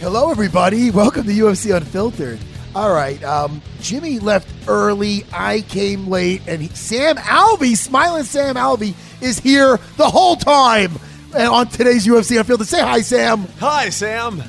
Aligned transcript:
Hello, 0.00 0.30
everybody. 0.30 0.90
Welcome 0.90 1.24
to 1.24 1.30
UFC 1.30 1.76
Unfiltered. 1.76 2.38
All 2.74 2.90
right, 2.90 3.22
um, 3.22 3.60
Jimmy 3.82 4.18
left 4.18 4.48
early. 4.66 5.26
I 5.30 5.60
came 5.60 6.06
late, 6.06 6.40
and 6.46 6.62
he, 6.62 6.68
Sam 6.68 7.16
Alvey, 7.16 7.76
smiling 7.76 8.24
Sam 8.24 8.54
Alvey, 8.54 8.94
is 9.20 9.38
here 9.38 9.78
the 9.98 10.08
whole 10.08 10.36
time 10.36 10.92
and 11.36 11.48
on 11.48 11.68
today's 11.68 12.06
UFC 12.06 12.38
Unfiltered. 12.38 12.66
Say 12.66 12.80
hi, 12.80 13.02
Sam. 13.02 13.46
Hi, 13.58 13.90
Sam. 13.90 14.42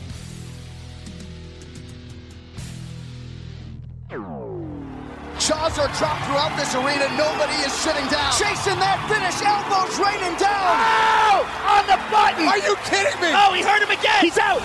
Jaws 5.38 5.77
are 5.79 5.91
dropped 5.99 6.23
throughout 6.31 6.55
this 6.55 6.73
arena. 6.75 7.11
Nobody 7.17 7.59
is 7.67 7.73
sitting 7.73 8.07
down. 8.07 8.31
Chasing 8.39 8.79
that 8.79 9.03
finish. 9.11 9.35
Elbows 9.44 9.99
raining 9.99 10.39
down. 10.39 10.63
Oh! 10.63 11.44
On 11.75 11.83
the 11.91 11.99
button. 12.07 12.47
Are 12.47 12.57
you 12.63 12.77
kidding 12.88 13.19
me? 13.19 13.35
Oh, 13.35 13.52
he 13.52 13.61
hurt 13.61 13.83
him 13.83 13.91
again. 13.91 14.22
He's 14.22 14.38
out. 14.38 14.61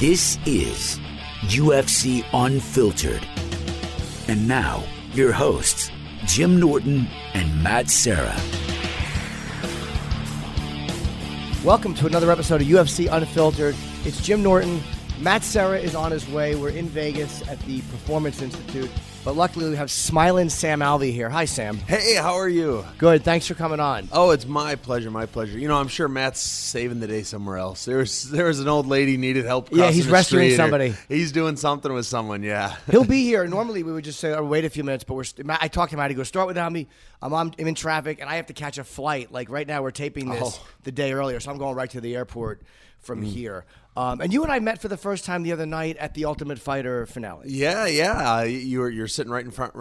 This 0.00 0.38
is 0.46 0.98
UFC 1.42 2.24
Unfiltered. 2.32 3.22
And 4.28 4.48
now, 4.48 4.82
your 5.12 5.30
hosts, 5.30 5.90
Jim 6.24 6.58
Norton 6.58 7.06
and 7.34 7.62
Matt 7.62 7.90
Serra. 7.90 8.34
Welcome 11.62 11.92
to 11.96 12.06
another 12.06 12.30
episode 12.30 12.62
of 12.62 12.66
UFC 12.66 13.12
Unfiltered. 13.12 13.76
It's 14.06 14.22
Jim 14.22 14.42
Norton. 14.42 14.80
Matt 15.18 15.42
Serra 15.42 15.78
is 15.78 15.94
on 15.94 16.12
his 16.12 16.26
way. 16.30 16.54
We're 16.54 16.70
in 16.70 16.86
Vegas 16.86 17.46
at 17.46 17.60
the 17.66 17.82
Performance 17.82 18.40
Institute. 18.40 18.90
But 19.22 19.36
luckily, 19.36 19.68
we 19.68 19.76
have 19.76 19.90
smiling 19.90 20.48
Sam 20.48 20.80
Alvey 20.80 21.12
here. 21.12 21.28
Hi, 21.28 21.44
Sam. 21.44 21.76
Hey, 21.76 22.14
how 22.14 22.36
are 22.36 22.48
you? 22.48 22.86
Good. 22.96 23.22
Thanks 23.22 23.46
for 23.46 23.52
coming 23.52 23.78
on. 23.78 24.08
Oh, 24.12 24.30
it's 24.30 24.46
my 24.46 24.76
pleasure, 24.76 25.10
my 25.10 25.26
pleasure. 25.26 25.58
You 25.58 25.68
know, 25.68 25.76
I'm 25.76 25.88
sure 25.88 26.08
Matt's 26.08 26.40
saving 26.40 27.00
the 27.00 27.06
day 27.06 27.22
somewhere 27.22 27.58
else. 27.58 27.84
There's 27.84 28.30
there 28.30 28.46
was 28.46 28.60
an 28.60 28.68
old 28.68 28.86
lady 28.86 29.18
needed 29.18 29.44
help. 29.44 29.68
Yeah, 29.72 29.90
he's 29.90 30.08
rescuing 30.08 30.56
somebody. 30.56 30.94
He's 31.10 31.32
doing 31.32 31.56
something 31.56 31.92
with 31.92 32.06
someone. 32.06 32.42
Yeah. 32.42 32.76
He'll 32.90 33.04
be 33.04 33.22
here. 33.24 33.46
Normally, 33.46 33.82
we 33.82 33.92
would 33.92 34.04
just 34.04 34.20
say, 34.20 34.32
oh, 34.32 34.42
wait 34.42 34.64
a 34.64 34.70
few 34.70 34.84
minutes, 34.84 35.04
but 35.04 35.12
we're. 35.12 35.24
St- 35.24 35.46
I 35.50 35.68
talked 35.68 35.90
to 35.90 35.96
him. 35.96 36.00
I 36.00 36.04
had 36.04 36.08
to 36.08 36.14
go 36.14 36.22
start 36.22 36.46
without 36.46 36.72
me. 36.72 36.88
I'm, 37.20 37.34
on, 37.34 37.54
I'm 37.58 37.66
in 37.66 37.74
traffic, 37.74 38.22
and 38.22 38.30
I 38.30 38.36
have 38.36 38.46
to 38.46 38.54
catch 38.54 38.78
a 38.78 38.84
flight. 38.84 39.30
Like 39.30 39.50
right 39.50 39.66
now, 39.66 39.82
we're 39.82 39.90
taping 39.90 40.30
this 40.30 40.40
Oh. 40.58 40.66
the 40.84 40.92
day 40.92 41.12
earlier, 41.12 41.40
so 41.40 41.50
I'm 41.50 41.58
going 41.58 41.76
right 41.76 41.90
to 41.90 42.00
the 42.00 42.16
airport 42.16 42.62
from 43.00 43.20
mm. 43.22 43.26
here. 43.26 43.66
Um, 43.96 44.20
and 44.20 44.32
you 44.32 44.42
and 44.42 44.52
I 44.52 44.60
met 44.60 44.80
for 44.80 44.88
the 44.88 44.96
first 44.96 45.24
time 45.24 45.42
the 45.42 45.52
other 45.52 45.66
night 45.66 45.96
at 45.96 46.14
the 46.14 46.24
Ultimate 46.24 46.58
Fighter 46.58 47.06
finale. 47.06 47.46
Yeah, 47.48 47.86
yeah. 47.86 48.36
Uh, 48.36 48.42
you're 48.42 48.88
you're 48.88 49.08
sitting 49.08 49.32
right 49.32 49.44
in 49.44 49.50
front, 49.50 49.74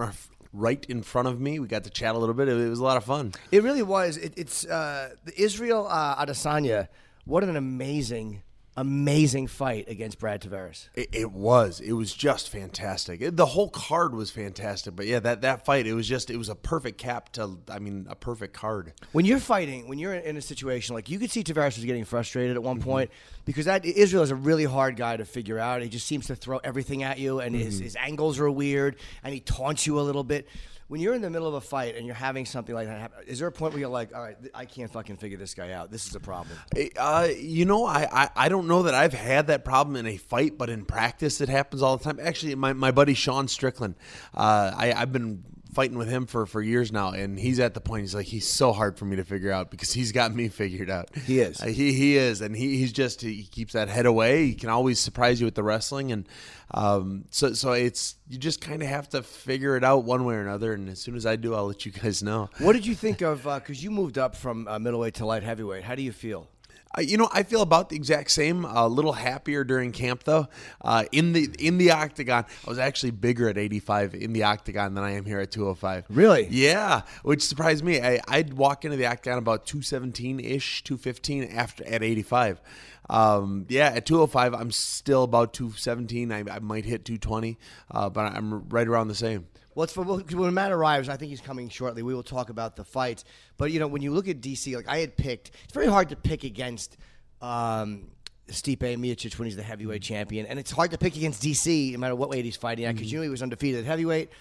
right 0.52 0.86
in 0.90 1.04
front 1.04 1.28
of 1.28 1.40
me. 1.40 1.60
We 1.60 1.68
got 1.68 1.84
to 1.84 1.90
chat 1.90 2.16
a 2.16 2.18
little 2.18 2.36
bit. 2.36 2.48
It, 2.48 2.58
it 2.58 2.70
was 2.70 2.80
a 2.80 2.84
lot 2.84 2.98
of 2.98 3.04
fun. 3.04 3.34
It 3.52 3.64
really 3.64 3.84
was. 3.84 4.18
It, 4.18 4.34
it's 4.36 4.66
uh, 4.66 5.12
the 5.26 5.40
Israel 5.40 5.88
uh, 5.90 6.24
Adesanya. 6.26 6.88
What 7.26 7.44
an 7.44 7.56
amazing, 7.56 8.42
amazing 8.80 9.48
fight 9.48 9.90
against 9.90 10.20
Brad 10.20 10.42
Tavares. 10.42 10.88
It, 10.96 11.10
it 11.12 11.32
was. 11.32 11.80
It 11.80 11.92
was 11.92 12.14
just 12.14 12.50
fantastic. 12.50 13.22
It- 13.22 13.36
the 13.36 13.46
whole 13.46 13.70
card 13.70 14.16
was 14.16 14.32
fantastic. 14.32 14.96
But 14.96 15.06
yeah, 15.06 15.20
that 15.20 15.42
that 15.42 15.66
fight. 15.66 15.86
It 15.86 15.94
was 15.94 16.08
just. 16.08 16.30
It 16.30 16.38
was 16.38 16.50
a 16.50 16.56
perfect 16.56 16.98
cap 16.98 17.32
to. 17.34 17.58
I 17.70 17.80
mean, 17.80 18.08
a 18.10 18.16
perfect 18.16 18.54
card. 18.54 18.94
When 19.12 19.26
you're 19.26 19.40
fighting, 19.40 19.88
when 19.88 20.00
you're 20.00 20.14
in 20.14 20.38
a 20.38 20.42
situation 20.42 20.96
like 20.96 21.10
you 21.10 21.20
could 21.20 21.32
see 21.32 21.44
Tavares 21.44 21.76
was 21.76 21.86
getting 21.86 22.06
frustrated 22.06 22.56
at 22.56 22.64
one 22.64 22.78
mm-hmm. 22.78 22.90
point 22.90 23.12
because 23.46 23.66
that 23.66 23.86
Israel 23.86 24.24
is 24.24 24.32
a 24.32 24.36
really 24.36 24.66
hard 24.66 24.96
guy 24.96 25.18
to 25.18 25.26
figure 25.26 25.60
out. 25.60 25.82
He 25.82 25.90
just 25.90 26.08
seems 26.08 26.28
to 26.28 26.36
throw 26.36 26.58
everything 26.58 27.04
at 27.04 27.20
you, 27.20 27.40
and 27.40 27.56
his, 27.56 27.76
mm-hmm. 27.76 27.84
his 27.84 27.96
angles 27.96 28.40
are 28.40 28.50
weird, 28.50 28.96
and 29.24 29.34
he 29.34 29.40
taunts 29.40 29.86
you 29.86 30.00
a 30.00 30.02
little 30.02 30.24
bit. 30.24 30.48
When 30.90 31.00
you're 31.00 31.14
in 31.14 31.22
the 31.22 31.30
middle 31.30 31.48
of 31.48 31.54
a 31.54 31.62
fight 31.62 31.96
and 31.96 32.06
you're 32.08 32.16
having 32.16 32.48
something 32.48 32.74
like 32.74 32.88
that 32.88 33.00
happen, 33.00 33.20
is 33.28 33.38
there 33.38 33.48
a 33.48 33.52
point 33.52 33.74
where 33.74 33.80
you're 33.80 33.90
like, 33.90 34.14
all 34.14 34.24
right, 34.24 34.36
I 34.56 34.66
can't 34.66 34.92
fucking 34.92 35.18
figure 35.18 35.38
this 35.38 35.54
guy 35.54 35.72
out. 35.72 35.92
This 35.92 36.08
is 36.08 36.16
a 36.16 36.20
problem. 36.20 36.58
Uh, 36.98 37.28
you 37.38 37.66
know, 37.66 37.86
I, 37.86 38.08
I, 38.12 38.30
I 38.36 38.50
don't 38.50 38.68
know 38.68 38.82
that 38.84 38.96
I've 38.96 39.14
had 39.14 39.48
that 39.48 39.64
problem 39.64 39.96
in 39.96 40.08
a 40.08 40.18
fight, 40.18 40.58
but 40.58 40.68
in 40.68 40.86
practice 40.86 41.42
it 41.42 41.48
happens 41.48 41.84
all 41.84 41.98
the 41.98 42.04
time. 42.04 42.20
Actually, 42.20 42.56
my, 42.56 42.74
my 42.74 42.90
buddy 42.90 43.14
Sean 43.14 43.48
Strickland, 43.48 43.94
uh, 44.34 44.72
I, 44.76 44.92
I've 44.94 45.14
been 45.14 45.44
fighting 45.80 45.98
with 45.98 46.10
him 46.10 46.26
for, 46.26 46.46
for 46.46 46.62
years 46.62 46.92
now, 46.92 47.12
and 47.12 47.40
he's 47.40 47.58
at 47.58 47.74
the 47.74 47.80
point 47.80 48.02
he's 48.02 48.14
like 48.14 48.26
he's 48.26 48.46
so 48.46 48.74
hard 48.74 48.98
for 48.98 49.06
me 49.06 49.16
to 49.16 49.24
figure 49.24 49.50
out 49.50 49.72
because 49.72 49.94
he's 49.94 50.12
got 50.12 50.36
me 50.36 50.50
figured 50.50 50.90
out. 50.90 51.08
He 51.16 51.40
is. 51.40 51.62
Uh, 51.62 51.68
he 51.68 51.94
he 51.94 52.18
is, 52.18 52.42
and 52.42 52.54
he, 52.54 52.78
he's 52.80 52.92
just 52.92 53.22
he 53.22 53.44
keeps 53.44 53.72
that 53.72 53.88
head 53.88 54.06
away. 54.06 54.48
He 54.48 54.56
can 54.56 54.68
always 54.68 55.00
surprise 55.00 55.40
you 55.40 55.46
with 55.46 55.56
the 55.56 55.64
wrestling, 55.64 56.12
and 56.12 56.28
um, 56.72 57.24
so 57.30 57.54
so 57.54 57.72
it's 57.72 58.16
you 58.28 58.38
just 58.38 58.60
kind 58.60 58.82
of 58.82 58.90
have 58.90 59.08
to 59.10 59.24
figure 59.24 59.78
it 59.78 59.86
out 59.86 60.04
one 60.04 60.26
way 60.26 60.36
or 60.36 60.42
another. 60.42 60.74
And 60.74 60.90
as 60.90 61.00
soon 61.00 61.16
as 61.16 61.26
I 61.26 61.38
do, 61.38 61.56
I'll 61.56 61.68
let 61.68 61.86
you 61.86 61.94
guys 61.94 62.22
know. 62.22 62.50
What 62.58 62.74
did 62.74 62.86
you 62.86 62.94
think 62.94 63.22
of? 63.22 63.44
Because 63.44 63.82
you 63.82 63.90
moved 63.90 64.18
up 64.18 64.36
from 64.36 64.68
uh, 64.68 64.80
middleweight 64.80 65.14
to 65.16 65.26
light 65.26 65.44
heavyweight. 65.44 65.86
How 65.86 65.96
do 65.96 66.02
you 66.02 66.12
feel? 66.12 66.50
Uh, 66.98 67.02
you 67.02 67.18
know, 67.18 67.30
I 67.32 67.44
feel 67.44 67.62
about 67.62 67.90
the 67.90 67.96
exact 67.96 68.32
same. 68.32 68.66
A 68.66 68.88
little 68.88 69.14
happier 69.14 69.64
during 69.64 69.92
camp, 69.92 70.24
though. 70.24 70.48
Uh, 70.82 71.06
in 71.12 71.34
the 71.34 71.50
in 71.60 71.78
the 71.78 71.92
octagon, 71.92 72.46
I 72.66 72.70
was 72.70 72.80
actually 72.80 73.12
bigger 73.12 73.48
at 73.48 73.58
85 73.58 74.16
in 74.16 74.34
the 74.34 74.44
octagon 74.44 74.96
than 74.96 75.04
I 75.04 75.12
am 75.12 75.26
here 75.26 75.40
at 75.40 75.52
205. 75.52 76.06
Really? 76.10 76.48
Yeah, 76.50 77.02
which 77.24 77.44
surprised 77.44 77.84
me. 77.84 78.02
I, 78.02 78.20
I'd 78.28 78.54
walk 78.54 78.86
into 78.86 78.98
the 78.98 79.06
octagon 79.06 79.38
about 79.38 79.66
217 79.66 80.40
ish, 80.40 80.84
215 80.84 81.44
after 81.44 81.86
at 81.86 82.04
85. 82.04 82.62
Um, 83.10 83.66
yeah, 83.70 83.88
at 83.88 84.06
205, 84.06 84.54
I'm 84.54 84.72
still 84.72 85.24
about 85.24 85.54
217. 85.54 86.32
I, 86.32 86.44
I 86.50 86.60
might 86.60 86.86
hit 86.86 87.06
220, 87.06 87.58
uh, 87.92 88.10
but 88.10 88.34
I'm 88.34 88.68
right 88.70 88.88
around 88.88 89.08
the 89.08 89.16
same. 89.16 89.48
Well, 89.80 89.86
it's 89.86 89.94
for, 89.94 90.04
when 90.04 90.54
Matt 90.54 90.74
arrives, 90.74 91.08
I 91.08 91.16
think 91.16 91.30
he's 91.30 91.40
coming 91.40 91.70
shortly. 91.70 92.04
We 92.04 92.14
will 92.14 92.22
talk 92.22 92.50
about 92.50 92.76
the 92.76 92.84
fights. 92.84 93.24
But 93.56 93.72
you 93.72 93.80
know, 93.80 93.88
when 93.88 94.02
you 94.02 94.12
look 94.12 94.28
at 94.28 94.42
DC, 94.42 94.76
like 94.76 94.90
I 94.90 94.98
had 94.98 95.16
picked, 95.16 95.52
it's 95.64 95.74
very 95.74 95.88
hard 95.88 96.10
to 96.10 96.18
pick 96.18 96.44
against 96.44 96.98
um, 97.42 98.08
Stipe 98.50 98.80
Miocic 98.80 99.40
when 99.40 99.46
he's 99.46 99.56
the 99.56 99.64
heavyweight 99.64 100.02
mm-hmm. 100.02 100.14
champion, 100.14 100.46
and 100.48 100.60
it's 100.60 100.70
hard 100.70 100.92
to 100.92 100.98
pick 100.98 101.16
against 101.16 101.42
DC 101.42 101.94
no 101.94 101.98
matter 102.00 102.14
what 102.14 102.30
weight 102.30 102.44
he's 102.44 102.58
fighting 102.58 102.84
at 102.84 102.94
because 102.94 103.08
mm-hmm. 103.08 103.14
you 103.14 103.20
know 103.20 103.24
he 103.24 103.30
was 103.30 103.42
undefeated 103.42 103.80
at 103.80 103.86
heavyweight. 103.86 104.32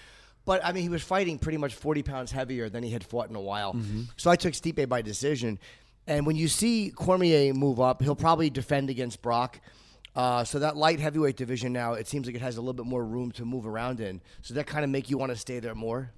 But 0.44 0.64
I 0.64 0.72
mean, 0.72 0.82
he 0.82 0.88
was 0.88 1.04
fighting 1.04 1.38
pretty 1.38 1.58
much 1.58 1.76
40 1.76 2.02
pounds 2.02 2.32
heavier 2.32 2.68
than 2.68 2.82
he 2.82 2.90
had 2.90 3.04
fought 3.04 3.30
in 3.30 3.36
a 3.36 3.40
while. 3.40 3.74
Mm-hmm. 3.74 4.02
So 4.16 4.32
I 4.32 4.34
took 4.34 4.54
Stipe 4.54 4.88
by 4.88 5.02
decision. 5.02 5.60
And 6.08 6.26
when 6.26 6.34
you 6.34 6.48
see 6.48 6.90
Cormier 6.90 7.54
move 7.54 7.78
up, 7.78 8.02
he'll 8.02 8.16
probably 8.16 8.50
defend 8.50 8.90
against 8.90 9.22
Brock. 9.22 9.60
Uh, 10.18 10.42
so 10.42 10.58
that 10.58 10.76
light 10.76 10.98
heavyweight 10.98 11.36
division 11.36 11.72
now, 11.72 11.92
it 11.92 12.08
seems 12.08 12.26
like 12.26 12.34
it 12.34 12.42
has 12.42 12.56
a 12.56 12.60
little 12.60 12.72
bit 12.72 12.86
more 12.86 13.04
room 13.04 13.30
to 13.30 13.44
move 13.44 13.68
around 13.68 14.00
in. 14.00 14.20
So 14.42 14.52
that 14.54 14.66
kind 14.66 14.82
of 14.82 14.90
make 14.90 15.08
you 15.08 15.16
want 15.16 15.30
to 15.30 15.38
stay 15.38 15.60
there 15.60 15.76
more. 15.76 16.10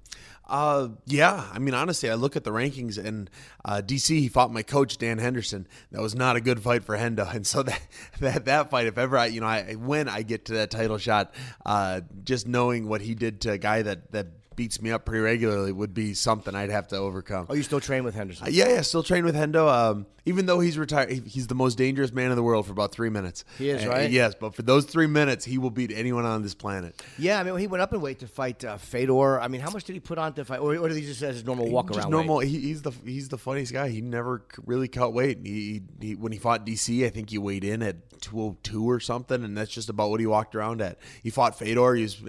Uh, 0.48 0.88
yeah. 1.04 1.46
I 1.52 1.58
mean, 1.58 1.74
honestly, 1.74 2.08
I 2.08 2.14
look 2.14 2.34
at 2.34 2.42
the 2.42 2.50
rankings 2.50 2.96
and 2.96 3.28
uh, 3.62 3.82
DC. 3.84 4.08
He 4.18 4.28
fought 4.28 4.50
my 4.50 4.62
coach 4.62 4.96
Dan 4.96 5.18
Henderson. 5.18 5.66
That 5.92 6.00
was 6.00 6.14
not 6.14 6.34
a 6.36 6.40
good 6.40 6.62
fight 6.62 6.82
for 6.82 6.96
Hendo, 6.96 7.30
and 7.34 7.46
so 7.46 7.62
that 7.62 7.82
that 8.20 8.46
that 8.46 8.70
fight, 8.70 8.86
if 8.86 8.96
ever 8.96 9.18
I, 9.18 9.26
you 9.26 9.42
know, 9.42 9.46
I 9.46 9.74
when 9.74 10.08
I 10.08 10.22
get 10.22 10.46
to 10.46 10.54
that 10.54 10.70
title 10.70 10.96
shot, 10.96 11.34
uh, 11.66 12.00
just 12.24 12.48
knowing 12.48 12.88
what 12.88 13.02
he 13.02 13.14
did 13.14 13.42
to 13.42 13.52
a 13.52 13.58
guy 13.58 13.82
that 13.82 14.12
that 14.12 14.28
beats 14.60 14.82
me 14.82 14.90
up 14.90 15.06
pretty 15.06 15.22
regularly 15.22 15.72
would 15.72 15.94
be 15.94 16.12
something 16.12 16.54
I'd 16.54 16.68
have 16.68 16.86
to 16.88 16.96
overcome. 16.96 17.46
Oh, 17.48 17.54
you 17.54 17.62
still 17.62 17.80
train 17.80 18.04
with 18.04 18.14
Henderson? 18.14 18.46
Uh, 18.46 18.50
yeah, 18.50 18.68
yeah, 18.68 18.82
still 18.82 19.02
train 19.02 19.24
with 19.24 19.34
Hendo. 19.34 19.66
Um, 19.66 20.04
even 20.26 20.44
though 20.44 20.60
he's 20.60 20.76
retired, 20.76 21.10
he- 21.10 21.20
he's 21.20 21.46
the 21.46 21.54
most 21.54 21.78
dangerous 21.78 22.12
man 22.12 22.28
in 22.30 22.36
the 22.36 22.42
world 22.42 22.66
for 22.66 22.72
about 22.72 22.92
three 22.92 23.08
minutes. 23.08 23.42
He 23.56 23.70
is, 23.70 23.86
Uh, 23.86 23.88
right? 23.88 24.10
yes, 24.10 24.34
but 24.38 24.54
for 24.54 24.60
those 24.60 24.84
three 24.84 25.06
minutes, 25.06 25.46
he 25.46 25.56
will 25.56 25.70
beat 25.70 25.90
anyone 25.94 26.26
on 26.26 26.42
this 26.42 26.54
planet. 26.54 27.02
Yeah, 27.18 27.40
I 27.40 27.42
mean, 27.42 27.56
he 27.56 27.68
went 27.68 27.80
up 27.80 27.94
in 27.94 28.02
weight 28.02 28.18
to 28.18 28.26
fight 28.26 28.62
uh, 28.62 28.76
Fedor. 28.76 29.40
I 29.40 29.48
mean, 29.48 29.62
how 29.62 29.70
much 29.70 29.84
did 29.84 29.94
he 29.94 30.00
put 30.00 30.18
on 30.18 30.34
to 30.34 30.44
fight, 30.44 30.60
or, 30.60 30.76
or 30.76 30.88
did 30.90 30.98
he 30.98 31.06
just 31.06 31.22
have 31.22 31.32
his 31.32 31.42
normal 31.46 31.70
walk 31.70 31.88
Just 31.88 32.00
around? 32.00 32.10
normal. 32.10 32.40
He, 32.40 32.58
he's 32.58 32.82
the 32.82 32.90
he's 33.02 33.30
the 33.30 33.38
funniest 33.38 33.72
guy. 33.72 33.88
He 33.88 34.02
never 34.02 34.44
really 34.66 34.88
cut 34.88 35.14
weight. 35.14 35.38
He, 35.42 35.80
he, 35.98 36.08
he 36.08 36.14
when 36.16 36.32
he 36.32 36.38
fought 36.38 36.66
DC, 36.66 37.06
I 37.06 37.08
think 37.08 37.30
he 37.30 37.38
weighed 37.38 37.64
in 37.64 37.82
at 37.82 38.20
two 38.20 38.36
hundred 38.38 38.62
two 38.62 38.84
or 38.90 39.00
something, 39.00 39.42
and 39.42 39.56
that's 39.56 39.70
just 39.70 39.88
about 39.88 40.10
what 40.10 40.20
he 40.20 40.26
walked 40.26 40.54
around 40.54 40.82
at. 40.82 40.98
He 41.22 41.30
fought 41.30 41.58
Fedor. 41.58 41.94
He 41.94 42.02
was. 42.02 42.22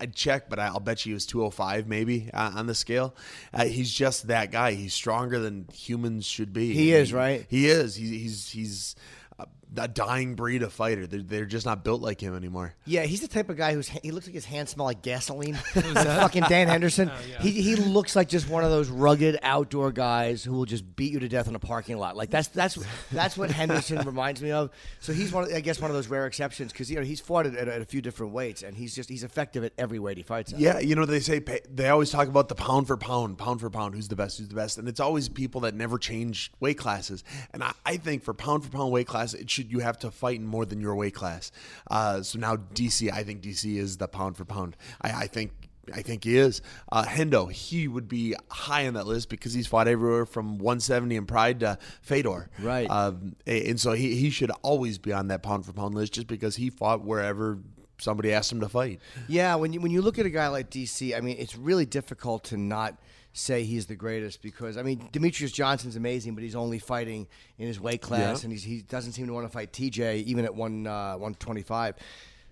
I'd 0.00 0.14
check, 0.14 0.48
but 0.48 0.58
I'll 0.58 0.80
bet 0.80 1.04
you 1.04 1.10
he 1.10 1.14
was 1.14 1.26
205 1.26 1.86
maybe 1.86 2.30
uh, 2.32 2.52
on 2.56 2.66
the 2.66 2.74
scale. 2.74 3.14
Uh, 3.52 3.66
he's 3.66 3.92
just 3.92 4.28
that 4.28 4.50
guy. 4.50 4.72
He's 4.72 4.94
stronger 4.94 5.38
than 5.38 5.66
humans 5.72 6.26
should 6.26 6.52
be. 6.52 6.72
He 6.72 6.92
is, 6.92 7.12
right? 7.12 7.46
He 7.48 7.68
is. 7.68 7.94
He, 7.96 8.18
he's 8.18 8.50
he's 8.50 8.96
a, 9.40 9.82
a 9.82 9.88
dying 9.88 10.34
breed 10.34 10.62
of 10.62 10.72
fighter. 10.72 11.06
They're, 11.06 11.22
they're 11.22 11.46
just 11.46 11.66
not 11.66 11.84
built 11.84 12.00
like 12.00 12.20
him 12.20 12.34
anymore. 12.34 12.74
Yeah, 12.86 13.04
he's 13.04 13.20
the 13.20 13.28
type 13.28 13.48
of 13.48 13.56
guy 13.56 13.72
who's 13.72 13.88
he 13.88 14.10
looks 14.10 14.26
like 14.26 14.34
his 14.34 14.44
hands 14.44 14.70
smell 14.70 14.86
like 14.86 15.02
gasoline. 15.02 15.54
fucking 15.72 16.44
Dan 16.44 16.68
Henderson. 16.68 17.10
Oh, 17.10 17.42
he 17.42 17.50
he 17.50 17.76
looks 17.76 18.16
like 18.16 18.28
just 18.28 18.48
one 18.48 18.64
of 18.64 18.70
those 18.70 18.88
rugged 18.88 19.38
outdoor 19.42 19.92
guys 19.92 20.42
who 20.42 20.52
will 20.52 20.64
just 20.64 20.96
beat 20.96 21.12
you 21.12 21.20
to 21.20 21.28
death 21.28 21.48
in 21.48 21.54
a 21.54 21.58
parking 21.58 21.98
lot. 21.98 22.16
Like 22.16 22.30
that's 22.30 22.48
that's 22.48 22.78
that's 23.12 23.36
what 23.36 23.50
Henderson 23.50 23.98
reminds 24.06 24.42
me 24.42 24.50
of. 24.50 24.70
So 25.00 25.12
he's 25.12 25.32
one, 25.32 25.44
of, 25.44 25.52
I 25.52 25.60
guess, 25.60 25.80
one 25.80 25.90
of 25.90 25.96
those 25.96 26.08
rare 26.08 26.26
exceptions 26.26 26.72
because 26.72 26.90
you 26.90 26.96
know 26.96 27.04
he's 27.04 27.20
fought 27.20 27.46
at, 27.46 27.54
at, 27.54 27.68
at 27.68 27.80
a 27.80 27.84
few 27.84 28.02
different 28.02 28.32
weights 28.32 28.62
and 28.62 28.76
he's 28.76 28.94
just 28.94 29.08
he's 29.08 29.24
effective 29.24 29.64
at 29.64 29.72
every 29.78 29.98
weight 29.98 30.16
he 30.16 30.22
fights. 30.22 30.52
At. 30.52 30.58
Yeah, 30.58 30.78
you 30.78 30.94
know 30.94 31.04
they 31.04 31.20
say 31.20 31.40
pa- 31.40 31.54
they 31.72 31.88
always 31.88 32.10
talk 32.10 32.28
about 32.28 32.48
the 32.48 32.54
pound 32.54 32.86
for 32.86 32.96
pound, 32.96 33.38
pound 33.38 33.60
for 33.60 33.70
pound, 33.70 33.94
who's 33.94 34.08
the 34.08 34.16
best, 34.16 34.38
who's 34.38 34.48
the 34.48 34.54
best, 34.54 34.78
and 34.78 34.88
it's 34.88 35.00
always 35.00 35.28
people 35.28 35.62
that 35.62 35.74
never 35.74 35.98
change 35.98 36.52
weight 36.60 36.78
classes. 36.78 37.24
And 37.52 37.62
I, 37.62 37.72
I 37.86 37.96
think 37.96 38.22
for 38.24 38.34
pound 38.34 38.64
for 38.64 38.70
pound 38.70 38.92
weight 38.92 39.06
class, 39.30 39.40
it 39.40 39.50
should 39.50 39.70
you 39.70 39.80
have 39.80 39.98
to 40.00 40.10
fight 40.10 40.38
in 40.38 40.46
more 40.46 40.64
than 40.64 40.80
your 40.80 40.94
weight 40.94 41.14
class. 41.14 41.52
Uh, 41.90 42.22
so 42.22 42.38
now 42.38 42.56
DC, 42.56 43.12
I 43.12 43.22
think 43.22 43.42
DC 43.42 43.76
is 43.76 43.96
the 43.96 44.08
pound 44.08 44.36
for 44.36 44.44
pound. 44.44 44.76
I, 45.00 45.10
I 45.10 45.26
think. 45.26 45.52
I 45.92 46.02
think 46.02 46.22
he 46.22 46.36
is. 46.36 46.62
Uh, 46.92 47.02
Hendo, 47.02 47.50
he 47.50 47.88
would 47.88 48.06
be 48.06 48.36
high 48.48 48.86
on 48.86 48.94
that 48.94 49.08
list 49.08 49.28
because 49.28 49.52
he's 49.52 49.66
fought 49.66 49.88
everywhere 49.88 50.24
from 50.24 50.58
170 50.58 51.16
in 51.16 51.26
Pride 51.26 51.60
to 51.60 51.78
Fedor. 52.02 52.48
Right. 52.60 52.88
Um, 52.88 53.34
and 53.44 53.80
so 53.80 53.92
he, 53.92 54.14
he 54.14 54.30
should 54.30 54.52
always 54.62 54.98
be 54.98 55.12
on 55.12 55.28
that 55.28 55.42
pound 55.42 55.66
for 55.66 55.72
pound 55.72 55.96
list 55.96 56.12
just 56.12 56.28
because 56.28 56.54
he 56.54 56.70
fought 56.70 57.04
wherever 57.04 57.58
somebody 57.98 58.32
asked 58.32 58.52
him 58.52 58.60
to 58.60 58.68
fight. 58.68 59.00
Yeah, 59.26 59.56
when 59.56 59.72
you 59.72 59.80
when 59.80 59.90
you 59.90 60.00
look 60.00 60.20
at 60.20 60.26
a 60.26 60.30
guy 60.30 60.46
like 60.46 60.70
DC, 60.70 61.16
I 61.16 61.20
mean, 61.22 61.36
it's 61.40 61.56
really 61.56 61.86
difficult 61.86 62.44
to 62.44 62.56
not 62.56 62.96
say 63.32 63.62
he's 63.64 63.86
the 63.86 63.94
greatest 63.94 64.42
because 64.42 64.76
I 64.76 64.82
mean 64.82 65.08
Demetrious 65.12 65.52
Johnson's 65.52 65.96
amazing, 65.96 66.34
but 66.34 66.42
he's 66.42 66.56
only 66.56 66.78
fighting 66.78 67.28
in 67.58 67.66
his 67.66 67.78
weight 67.80 68.02
class, 68.02 68.40
Yeah. 68.40 68.44
and 68.46 68.52
he's, 68.52 68.62
he 68.64 68.82
doesn't 68.82 69.12
seem 69.12 69.26
to 69.28 69.32
want 69.32 69.46
to 69.46 69.52
fight 69.52 69.72
TJ 69.72 70.24
even 70.24 70.44
at 70.44 70.54
one 70.54 70.86
uh, 70.86 71.14
one 71.14 71.34
twenty 71.34 71.62
five. 71.62 71.94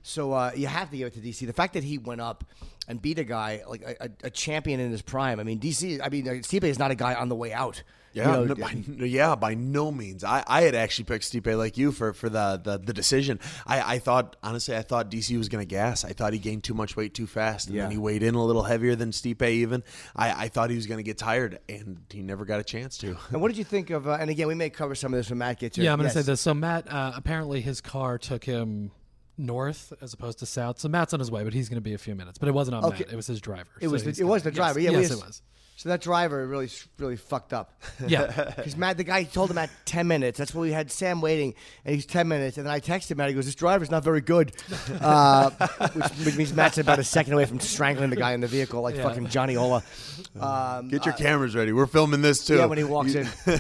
So 0.02 0.32
uh, 0.32 0.52
you 0.54 0.68
have 0.68 0.90
to 0.90 0.96
give 0.96 1.08
it 1.08 1.14
to 1.14 1.20
DC. 1.20 1.46
The 1.46 1.52
fact 1.52 1.74
that 1.74 1.82
he 1.84 1.98
went 1.98 2.20
up 2.20 2.44
and 2.86 3.02
beat 3.02 3.18
a 3.18 3.24
guy 3.24 3.62
like 3.68 3.82
a, 3.82 4.04
a, 4.04 4.10
a 4.28 4.30
champion 4.30 4.80
in 4.80 4.90
his 4.90 5.02
prime. 5.02 5.40
I 5.40 5.42
mean, 5.42 5.58
DC. 5.58 6.00
I 6.02 6.08
mean, 6.08 6.24
Stipe 6.24 6.62
is 6.64 6.78
not 6.78 6.90
a 6.90 6.94
guy 6.94 7.14
on 7.14 7.28
the 7.28 7.34
way 7.34 7.52
out. 7.52 7.82
You 8.14 8.22
Yeah, 8.22 8.32
know, 8.32 8.44
no, 8.46 8.54
by, 8.54 8.82
no, 8.86 9.04
yeah, 9.04 9.34
by 9.34 9.54
no 9.54 9.92
means. 9.92 10.24
I, 10.24 10.42
I 10.46 10.62
had 10.62 10.74
actually 10.74 11.04
picked 11.04 11.24
Stipe 11.30 11.56
like 11.56 11.76
you 11.76 11.92
for, 11.92 12.12
for 12.14 12.28
the, 12.28 12.60
the, 12.62 12.78
the 12.78 12.92
decision. 12.92 13.38
I, 13.66 13.94
I 13.94 13.98
thought 13.98 14.36
honestly, 14.42 14.74
I 14.76 14.82
thought 14.82 15.10
DC 15.10 15.36
was 15.36 15.48
going 15.48 15.60
to 15.62 15.68
gas. 15.68 16.04
I 16.04 16.12
thought 16.14 16.32
he 16.32 16.38
gained 16.38 16.64
too 16.64 16.74
much 16.74 16.96
weight 16.96 17.12
too 17.14 17.26
fast, 17.26 17.66
and 17.68 17.76
Yeah. 17.76 17.82
then 17.82 17.90
he 17.92 17.98
weighed 17.98 18.22
in 18.22 18.34
a 18.34 18.42
little 18.44 18.62
heavier 18.62 18.94
than 18.96 19.10
Stipe. 19.10 19.42
Even 19.48 19.84
I, 20.16 20.44
I 20.44 20.48
thought 20.48 20.70
he 20.70 20.76
was 20.76 20.86
going 20.86 20.98
to 20.98 21.02
get 21.04 21.18
tired, 21.18 21.58
and 21.68 22.00
he 22.10 22.22
never 22.22 22.44
got 22.44 22.60
a 22.60 22.64
chance 22.64 22.96
to. 22.98 23.16
And 23.30 23.40
what 23.42 23.48
did 23.48 23.58
you 23.58 23.64
think 23.64 23.90
of? 23.90 24.08
Uh, 24.08 24.16
and 24.20 24.30
again, 24.30 24.46
we 24.48 24.54
may 24.54 24.70
cover 24.70 24.94
some 24.94 25.12
of 25.12 25.18
this 25.18 25.28
when 25.28 25.38
Matt 25.38 25.58
gets 25.58 25.76
here. 25.76 25.84
Yeah, 25.84 25.92
I'm 25.92 25.98
going 25.98 26.10
to 26.10 26.14
Yes. 26.16 26.24
say 26.26 26.32
this. 26.32 26.40
So 26.40 26.54
Matt, 26.54 26.90
uh, 26.90 27.12
apparently 27.14 27.60
his 27.60 27.80
car 27.80 28.16
took 28.18 28.42
him 28.44 28.90
north 29.36 29.92
as 30.00 30.12
opposed 30.14 30.38
to 30.40 30.46
south. 30.46 30.78
So 30.80 30.88
Matt's 30.88 31.12
on 31.14 31.20
his 31.20 31.30
way, 31.30 31.44
but 31.44 31.52
he's 31.52 31.68
going 31.68 31.76
to 31.76 31.80
be 31.82 31.94
a 31.94 31.98
few 31.98 32.14
minutes. 32.14 32.38
But 32.38 32.48
it 32.48 32.52
wasn't 32.52 32.76
on 32.76 32.84
Okay. 32.86 33.04
Matt; 33.04 33.12
it 33.12 33.16
was 33.16 33.26
his 33.26 33.40
driver. 33.40 33.68
It 33.80 33.84
So 33.84 33.90
was 33.90 34.02
the, 34.04 34.10
he's 34.10 34.20
it 34.20 34.24
was 34.24 34.42
the 34.42 34.50
driver. 34.50 34.80
Yes, 34.80 34.92
Yeah, 34.92 34.98
yes, 34.98 35.08
just- 35.10 35.22
it 35.22 35.26
was. 35.26 35.42
So 35.78 35.90
that 35.90 36.00
driver 36.00 36.44
really 36.44 36.68
really 36.98 37.14
fucked 37.16 37.52
up. 37.52 37.80
Yeah. 38.04 38.52
Because 38.56 38.76
Matt, 38.76 38.96
the 38.96 39.04
guy 39.04 39.22
told 39.22 39.48
him 39.48 39.58
at 39.58 39.70
ten 39.84 40.08
minutes. 40.08 40.36
That's 40.36 40.52
what 40.52 40.62
we 40.62 40.72
had 40.72 40.90
Sam 40.90 41.20
waiting, 41.20 41.54
and 41.84 41.94
he's 41.94 42.04
ten 42.04 42.26
minutes. 42.26 42.58
And 42.58 42.66
then 42.66 42.74
I 42.74 42.80
texted 42.80 43.16
Matt. 43.16 43.28
He 43.28 43.34
goes, 43.36 43.44
"This 43.46 43.54
driver's 43.54 43.88
not 43.88 44.02
very 44.02 44.20
good," 44.20 44.50
uh, 45.00 45.50
which, 45.92 46.04
which 46.26 46.36
means 46.36 46.52
Matt's 46.52 46.78
about 46.78 46.98
a 46.98 47.04
second 47.04 47.34
away 47.34 47.44
from 47.44 47.60
strangling 47.60 48.10
the 48.10 48.16
guy 48.16 48.32
in 48.32 48.40
the 48.40 48.48
vehicle, 48.48 48.82
like 48.82 48.96
fucking 48.96 49.28
Johnny 49.28 49.56
Ola. 49.56 49.82
Um, 50.40 50.88
Get 50.88 51.04
your 51.06 51.14
cameras 51.14 51.54
ready. 51.54 51.72
We're 51.72 51.86
filming 51.86 52.22
this 52.22 52.44
too. 52.44 52.56
yeah, 52.56 52.64
when 52.66 52.78
he 52.78 52.84
walks 52.84 53.14
You- 53.14 53.20
in. 53.46 53.58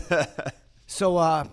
So, 0.88 1.16
uh, 1.16 1.44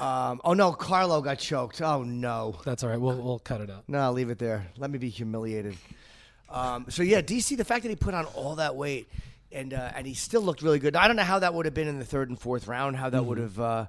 um, 0.00 0.40
oh 0.44 0.54
no, 0.54 0.72
Carlo 0.72 1.20
got 1.20 1.38
choked. 1.38 1.82
Oh 1.82 2.02
no. 2.02 2.56
That's 2.64 2.82
all 2.82 2.88
right. 2.90 3.00
We'll 3.00 3.20
we'll 3.20 3.38
cut 3.38 3.60
it 3.60 3.70
out. 3.70 3.84
No, 3.86 4.10
leave 4.12 4.30
it 4.30 4.38
there. 4.38 4.66
Let 4.78 4.90
me 4.90 4.96
be 4.98 5.10
humiliated. 5.10 5.76
Um, 6.48 6.86
so 6.88 7.02
yeah, 7.02 7.20
DC. 7.20 7.56
The 7.56 7.64
fact 7.64 7.82
that 7.82 7.90
he 7.90 7.96
put 7.96 8.14
on 8.14 8.24
all 8.26 8.56
that 8.56 8.74
weight 8.76 9.08
and 9.52 9.74
uh, 9.74 9.90
and 9.94 10.06
he 10.06 10.14
still 10.14 10.42
looked 10.42 10.62
really 10.62 10.78
good. 10.78 10.96
I 10.96 11.06
don't 11.06 11.16
know 11.16 11.22
how 11.24 11.38
that 11.40 11.54
would 11.54 11.66
have 11.66 11.74
been 11.74 11.88
in 11.88 11.98
the 11.98 12.04
third 12.04 12.28
and 12.28 12.38
fourth 12.38 12.66
round. 12.68 12.96
How 12.96 13.10
that 13.10 13.24
would 13.24 13.38
Mm-hmm. 13.38 13.60
have. 13.60 13.60
Uh, 13.60 13.86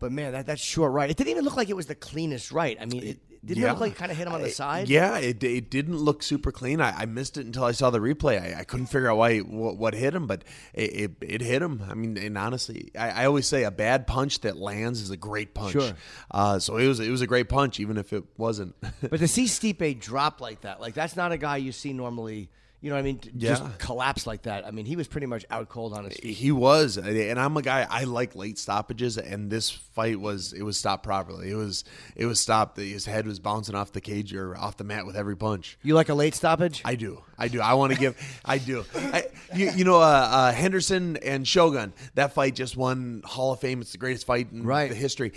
but 0.00 0.10
man, 0.12 0.32
that 0.32 0.46
that's 0.46 0.62
short 0.62 0.92
right. 0.92 1.08
It 1.08 1.16
didn't 1.16 1.30
even 1.30 1.44
look 1.44 1.56
like 1.56 1.68
it 1.70 1.76
was 1.76 1.86
the 1.86 1.94
cleanest 1.94 2.52
right. 2.52 2.76
I 2.80 2.84
mean, 2.84 3.02
it 3.04 3.18
didn't 3.46 3.62
it 3.62 3.68
look 3.68 3.80
like 3.80 3.92
it 3.92 3.96
kind 3.96 4.10
of 4.10 4.18
hit 4.18 4.26
him 4.26 4.32
on 4.34 4.42
the 4.42 4.50
side. 4.50 4.88
Yeah, 4.88 5.18
it, 5.18 5.42
it 5.44 5.70
didn't 5.70 5.96
look 5.98 6.22
super 6.22 6.50
clean. 6.50 6.80
I, 6.80 7.02
I 7.02 7.06
missed 7.06 7.36
it 7.38 7.46
until 7.46 7.64
I 7.64 7.72
saw 7.72 7.90
the 7.90 8.00
replay. 8.00 8.40
I, 8.56 8.60
I 8.60 8.64
couldn't 8.64 8.86
figure 8.86 9.10
out 9.10 9.16
why 9.18 9.38
what, 9.38 9.76
what 9.76 9.94
hit 9.94 10.14
him, 10.14 10.26
but 10.26 10.42
it, 10.74 10.82
it, 10.82 11.10
it 11.20 11.40
hit 11.42 11.62
him. 11.62 11.82
I 11.88 11.94
mean, 11.94 12.18
and 12.18 12.36
honestly, 12.36 12.90
I, 12.98 13.22
I 13.22 13.26
always 13.26 13.46
say 13.46 13.62
a 13.64 13.70
bad 13.70 14.06
punch 14.06 14.40
that 14.40 14.56
lands 14.56 15.00
is 15.00 15.10
a 15.10 15.16
great 15.16 15.54
punch. 15.54 15.72
Sure. 15.72 15.92
Uh, 16.30 16.58
so 16.58 16.76
it 16.76 16.88
was 16.88 16.98
it 17.00 17.10
was 17.10 17.20
a 17.20 17.26
great 17.26 17.48
punch, 17.48 17.78
even 17.80 17.96
if 17.96 18.12
it 18.12 18.24
wasn't. 18.36 18.74
But 19.00 19.20
to 19.20 19.28
see 19.28 19.44
Stipe 19.44 20.00
drop 20.00 20.40
like 20.40 20.62
that, 20.62 20.80
like 20.80 20.94
that's 20.94 21.14
not 21.16 21.30
a 21.30 21.38
guy 21.38 21.58
you 21.58 21.72
see 21.72 21.92
normally. 21.92 22.50
You 22.84 22.90
know 22.90 22.96
what 22.96 23.00
I 23.00 23.02
mean? 23.04 23.20
Just 23.38 23.62
Yeah. 23.62 23.70
collapse 23.78 24.26
like 24.26 24.42
that. 24.42 24.66
I 24.66 24.70
mean, 24.70 24.84
he 24.84 24.94
was 24.94 25.08
pretty 25.08 25.26
much 25.26 25.46
out 25.50 25.70
cold 25.70 25.94
on 25.94 26.04
his 26.04 26.18
feet. 26.18 26.34
He 26.36 26.52
was, 26.52 26.98
and 26.98 27.40
I'm 27.40 27.56
a 27.56 27.62
guy. 27.62 27.86
I 27.88 28.04
like 28.04 28.36
late 28.36 28.58
stoppages, 28.58 29.16
and 29.16 29.50
this 29.50 29.70
fight 29.70 30.20
was 30.20 30.52
it 30.52 30.60
was 30.64 30.76
stopped 30.76 31.02
properly. 31.02 31.50
It 31.50 31.54
was 31.54 31.84
it 32.14 32.26
was 32.26 32.40
stopped. 32.40 32.76
His 32.76 33.06
head 33.06 33.26
was 33.26 33.38
bouncing 33.40 33.74
off 33.74 33.92
the 33.92 34.02
cage 34.02 34.34
or 34.34 34.54
off 34.58 34.76
the 34.76 34.84
mat 34.84 35.06
with 35.06 35.16
every 35.16 35.34
punch. 35.34 35.78
You 35.82 35.94
like 35.94 36.10
a 36.10 36.14
late 36.14 36.34
stoppage? 36.34 36.82
I 36.84 36.94
do. 36.94 37.22
I 37.38 37.48
do. 37.48 37.62
I 37.62 37.72
want 37.72 37.94
to 37.94 37.98
give. 37.98 38.16
I 38.44 38.58
do. 38.58 38.84
I, 38.94 39.28
you, 39.54 39.70
you 39.70 39.84
know, 39.84 39.96
uh, 40.02 40.28
uh, 40.30 40.52
Henderson 40.52 41.16
and 41.16 41.48
Shogun. 41.48 41.94
That 42.16 42.34
fight 42.34 42.54
just 42.54 42.76
won 42.76 43.22
Hall 43.24 43.54
of 43.54 43.60
Fame. 43.60 43.80
It's 43.80 43.92
the 43.92 43.98
greatest 43.98 44.26
fight 44.26 44.52
in 44.52 44.62
Right. 44.62 44.90
the 44.90 44.94
history. 44.94 45.32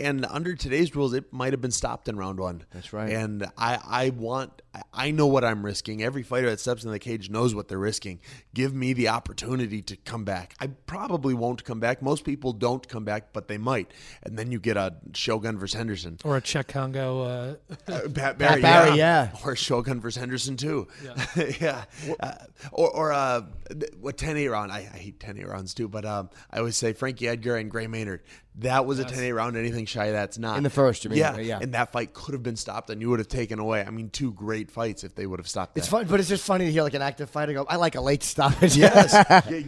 And 0.00 0.24
under 0.26 0.56
today's 0.56 0.96
rules, 0.96 1.14
it 1.14 1.32
might 1.32 1.52
have 1.52 1.60
been 1.60 1.70
stopped 1.70 2.08
in 2.08 2.16
round 2.16 2.40
one. 2.40 2.64
That's 2.72 2.92
right. 2.92 3.10
And 3.10 3.44
I, 3.56 3.78
I 3.84 4.10
want. 4.10 4.62
I- 4.74 4.82
I 4.94 5.10
know 5.10 5.26
what 5.26 5.44
I'm 5.44 5.64
risking. 5.64 6.02
Every 6.02 6.22
fighter 6.22 6.48
that 6.48 6.60
steps 6.60 6.84
in 6.84 6.90
the 6.90 6.98
cage 6.98 7.28
knows 7.28 7.54
what 7.54 7.68
they're 7.68 7.78
risking. 7.78 8.20
Give 8.54 8.72
me 8.74 8.92
the 8.92 9.08
opportunity 9.08 9.82
to 9.82 9.96
come 9.96 10.24
back. 10.24 10.54
I 10.60 10.68
probably 10.86 11.34
won't 11.34 11.64
come 11.64 11.80
back. 11.80 12.00
Most 12.02 12.24
people 12.24 12.52
don't 12.52 12.86
come 12.88 13.04
back, 13.04 13.32
but 13.32 13.48
they 13.48 13.58
might. 13.58 13.90
And 14.22 14.38
then 14.38 14.50
you 14.52 14.58
get 14.60 14.76
a 14.76 14.94
Shogun 15.14 15.58
versus 15.58 15.76
Henderson. 15.76 16.18
Or 16.24 16.36
a 16.36 16.40
Cheick 16.42 16.68
Kongo. 16.68 17.20
Uh, 17.22 17.54
Uh, 17.88 18.08
Pat 18.14 18.38
Barry, 18.38 18.62
Barry, 18.62 18.96
yeah. 18.96 19.30
Or 19.44 19.56
Shogun 19.56 20.00
versus 20.00 20.18
Henderson 20.20 20.56
too. 20.56 20.88
Yeah, 21.04 21.50
yeah. 21.60 21.84
Uh, 22.20 22.32
or 22.70 22.90
or 22.90 23.12
uh, 23.12 23.42
what 24.00 24.16
10-8 24.16 24.50
round? 24.50 24.72
I, 24.72 24.78
I 24.92 24.96
hate 24.98 25.18
10-8 25.18 25.46
rounds 25.48 25.74
too, 25.74 25.88
but 25.88 26.04
um, 26.04 26.30
I 26.50 26.58
always 26.58 26.76
say 26.76 26.92
Frankie 26.92 27.28
Edgar 27.28 27.56
and 27.56 27.70
Gray 27.70 27.86
Maynard. 27.86 28.22
That 28.56 28.84
was 28.84 28.98
a 28.98 29.04
10-8 29.04 29.34
round. 29.34 29.56
Anything 29.56 29.86
shy 29.86 30.06
of 30.06 30.12
that's 30.12 30.36
not 30.38 30.58
In 30.58 30.62
the 30.62 30.68
first, 30.70 31.04
you 31.04 31.10
mean? 31.10 31.18
Yeah, 31.18 31.38
Yeah. 31.38 31.58
And 31.62 31.72
that 31.72 31.90
fight 31.92 32.12
could 32.12 32.34
have 32.34 32.42
been 32.42 32.56
stopped, 32.56 32.90
and 32.90 33.00
you 33.00 33.08
would 33.08 33.18
have 33.18 33.28
taken 33.28 33.58
away. 33.58 33.82
I 33.82 33.90
mean, 33.90 34.10
two 34.10 34.32
great 34.32 34.61
fights 34.70 35.04
if 35.04 35.14
they 35.14 35.26
would 35.26 35.38
have 35.38 35.48
stopped. 35.48 35.76
It's 35.76 35.88
fun, 35.88 36.06
but 36.06 36.20
it's 36.20 36.28
just 36.28 36.44
funny 36.44 36.66
to 36.66 36.72
hear 36.72 36.82
like 36.82 36.94
an 36.94 37.02
active 37.02 37.30
fighter 37.30 37.52
go, 37.52 37.64
"I 37.68 37.76
like 37.76 37.94
a 37.94 38.00
late 38.00 38.22
stoppage." 38.22 38.76
Yes, 38.82 39.14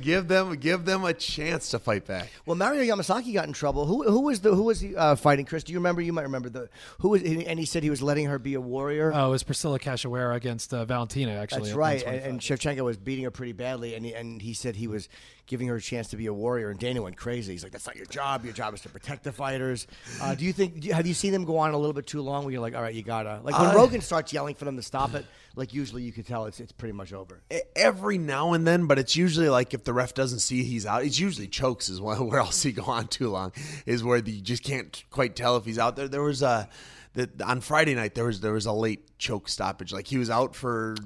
give 0.00 0.28
them 0.28 0.54
give 0.56 0.84
them 0.84 1.04
a 1.04 1.12
chance 1.14 1.70
to 1.70 1.78
fight 1.78 2.06
back. 2.06 2.30
Well, 2.46 2.56
Mario 2.56 2.82
Yamasaki 2.82 3.32
got 3.32 3.46
in 3.46 3.52
trouble. 3.52 3.86
Who 3.86 4.02
who 4.04 4.20
was 4.20 4.40
the 4.40 4.54
who 4.54 4.64
was 4.64 4.80
he 4.80 4.96
uh, 4.96 5.14
fighting? 5.16 5.44
Chris, 5.46 5.64
do 5.64 5.72
you 5.72 5.78
remember? 5.78 6.00
You 6.00 6.12
might 6.12 6.22
remember 6.22 6.48
the 6.48 6.68
who 7.00 7.10
was, 7.10 7.22
and 7.22 7.58
he 7.58 7.64
said 7.64 7.82
he 7.82 7.90
was 7.90 8.02
letting 8.02 8.26
her 8.26 8.38
be 8.38 8.54
a 8.54 8.60
warrior. 8.60 9.12
oh, 9.14 9.28
it 9.28 9.30
was 9.30 9.42
Priscilla 9.42 9.78
Cachoeira 9.78 10.34
against 10.34 10.72
uh, 10.74 10.84
Valentina. 10.84 11.32
Actually, 11.32 11.62
That's 11.62 11.74
right. 11.74 12.02
And, 12.02 12.22
125. 12.22 12.30
and 12.30 12.40
Shevchenko 12.40 12.84
was 12.84 12.96
beating 12.96 13.24
her 13.24 13.30
pretty 13.30 13.52
badly, 13.52 13.94
and 13.94 14.04
he, 14.04 14.14
and 14.14 14.42
he 14.42 14.54
said 14.54 14.76
he 14.76 14.86
was 14.88 15.08
giving 15.46 15.68
her 15.68 15.76
a 15.76 15.80
chance 15.80 16.08
to 16.08 16.16
be 16.16 16.26
a 16.26 16.32
warrior. 16.32 16.70
And 16.70 16.78
Dana 16.78 17.02
went 17.02 17.16
crazy. 17.16 17.52
He's 17.52 17.62
like, 17.62 17.72
"That's 17.72 17.86
not 17.86 17.96
your 17.96 18.06
job. 18.06 18.44
Your 18.44 18.54
job 18.54 18.74
is 18.74 18.80
to 18.82 18.88
protect 18.88 19.24
the 19.24 19.32
fighters." 19.32 19.86
Uh, 20.20 20.34
do 20.34 20.44
you 20.44 20.52
think? 20.52 20.84
Have 20.84 21.06
you 21.06 21.14
seen 21.14 21.32
them 21.32 21.44
go 21.44 21.58
on 21.58 21.72
a 21.72 21.76
little 21.76 21.92
bit 21.92 22.06
too 22.06 22.22
long? 22.22 22.44
Where 22.44 22.52
you're 22.52 22.60
like, 22.60 22.74
"All 22.74 22.82
right, 22.82 22.94
you 22.94 23.02
gotta." 23.02 23.40
Like 23.42 23.58
when 23.58 23.70
Uh, 23.70 23.74
Rogan 23.74 24.00
starts 24.00 24.32
yelling 24.32 24.54
for 24.54 24.64
them 24.64 24.76
to 24.76 24.82
stop 24.82 25.14
it, 25.14 25.26
like 25.56 25.74
usually 25.74 26.02
you 26.02 26.12
could 26.12 26.26
tell 26.26 26.46
it's 26.46 26.60
it's 26.60 26.72
pretty 26.72 26.92
much 26.92 27.12
over. 27.12 27.42
Every 27.76 28.18
now 28.18 28.52
and 28.52 28.66
then, 28.66 28.86
but 28.86 28.98
it's 28.98 29.16
usually 29.16 29.48
like 29.48 29.74
if 29.74 29.84
the 29.84 29.92
ref 29.92 30.14
doesn't 30.14 30.40
see 30.40 30.62
he's 30.64 30.86
out, 30.86 31.04
it's 31.04 31.18
usually 31.18 31.46
chokes 31.46 31.88
is 31.88 32.00
one 32.00 32.26
where 32.28 32.40
I'll 32.40 32.50
see 32.50 32.72
go 32.72 32.84
on 32.84 33.08
too 33.08 33.30
long 33.30 33.52
is 33.86 34.02
where 34.02 34.20
the, 34.20 34.32
you 34.32 34.40
just 34.42 34.62
can't 34.64 35.02
quite 35.10 35.36
tell 35.36 35.56
if 35.56 35.64
he's 35.64 35.78
out 35.78 35.96
there. 35.96 36.08
There 36.08 36.22
was 36.22 36.42
a 36.42 36.68
the, 37.14 37.30
on 37.44 37.60
Friday 37.60 37.94
night 37.94 38.14
there 38.14 38.24
was 38.24 38.40
there 38.40 38.52
was 38.52 38.66
a 38.66 38.72
late 38.72 39.18
choke 39.18 39.48
stoppage, 39.48 39.92
like 39.92 40.06
he 40.06 40.18
was 40.18 40.30
out 40.30 40.54
for 40.56 40.96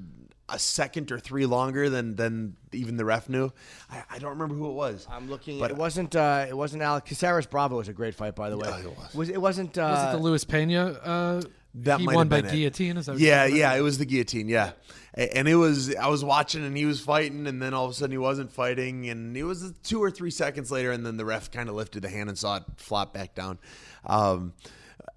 a 0.51 0.59
second 0.59 1.13
or 1.13 1.19
three 1.19 1.47
longer 1.47 1.91
than 1.91 2.17
than 2.17 2.57
even 2.73 2.97
the 2.97 3.05
ref 3.05 3.29
knew. 3.29 3.51
I, 3.91 4.03
I 4.13 4.19
don't 4.19 4.31
remember 4.31 4.55
who 4.55 4.69
it 4.71 4.75
was. 4.75 5.07
I'm 5.11 5.29
looking. 5.29 5.59
But- 5.59 5.71
it 5.71 5.77
wasn't. 5.77 6.17
Uh, 6.17 6.47
it 6.49 6.57
wasn't 6.57 6.83
Alex 6.83 7.09
Caceres 7.09 7.47
Bravo 7.47 7.77
was 7.77 7.89
a 7.89 7.93
great 7.93 8.15
fight, 8.15 8.35
by 8.35 8.51
the 8.51 8.57
way. 8.57 8.69
Yeah, 8.69 8.81
it 8.81 8.97
was. 8.97 9.15
Was 9.15 9.29
it 9.29 9.41
wasn't? 9.41 9.77
Uh, 9.79 9.83
Was 9.83 10.15
it 10.15 10.17
the 10.19 10.23
Luis 10.23 10.45
Pena? 10.45 10.85
Uh, 10.87 11.43
That 11.75 12.01
he 12.01 12.07
might 12.07 12.15
won 12.17 12.31
have 12.31 12.43
by 12.43 12.49
it. 12.49 12.53
guillotine. 12.53 12.97
Is 12.97 13.07
that 13.07 13.19
Yeah, 13.19 13.43
talking 13.45 13.57
yeah, 13.57 13.75
it 13.75 13.83
was 13.83 13.99
the 13.99 14.07
guillotine. 14.07 14.49
Yeah, 14.49 14.73
and 15.15 15.47
it 15.47 15.55
was 15.57 15.95
I 15.95 16.09
was 16.09 16.25
watching 16.25 16.65
and 16.65 16.77
he 16.77 16.87
was 16.87 17.01
fighting, 17.01 17.47
and 17.47 17.61
then 17.61 17.75
all 17.75 17.85
of 17.85 17.91
a 17.91 17.95
sudden 17.95 18.11
he 18.13 18.19
wasn't 18.19 18.51
fighting, 18.51 19.09
and 19.11 19.37
it 19.37 19.45
was 19.45 19.73
two 19.83 20.03
or 20.03 20.11
three 20.11 20.31
seconds 20.31 20.71
later, 20.71 20.91
and 20.93 21.05
then 21.05 21.17
the 21.19 21.25
ref 21.27 21.51
kind 21.51 21.69
of 21.69 21.75
lifted 21.75 22.03
the 22.03 22.09
hand 22.09 22.29
and 22.31 22.39
saw 22.39 22.57
it 22.57 22.63
flop 22.77 23.13
back 23.13 23.35
down. 23.35 23.59
Um, 24.07 24.55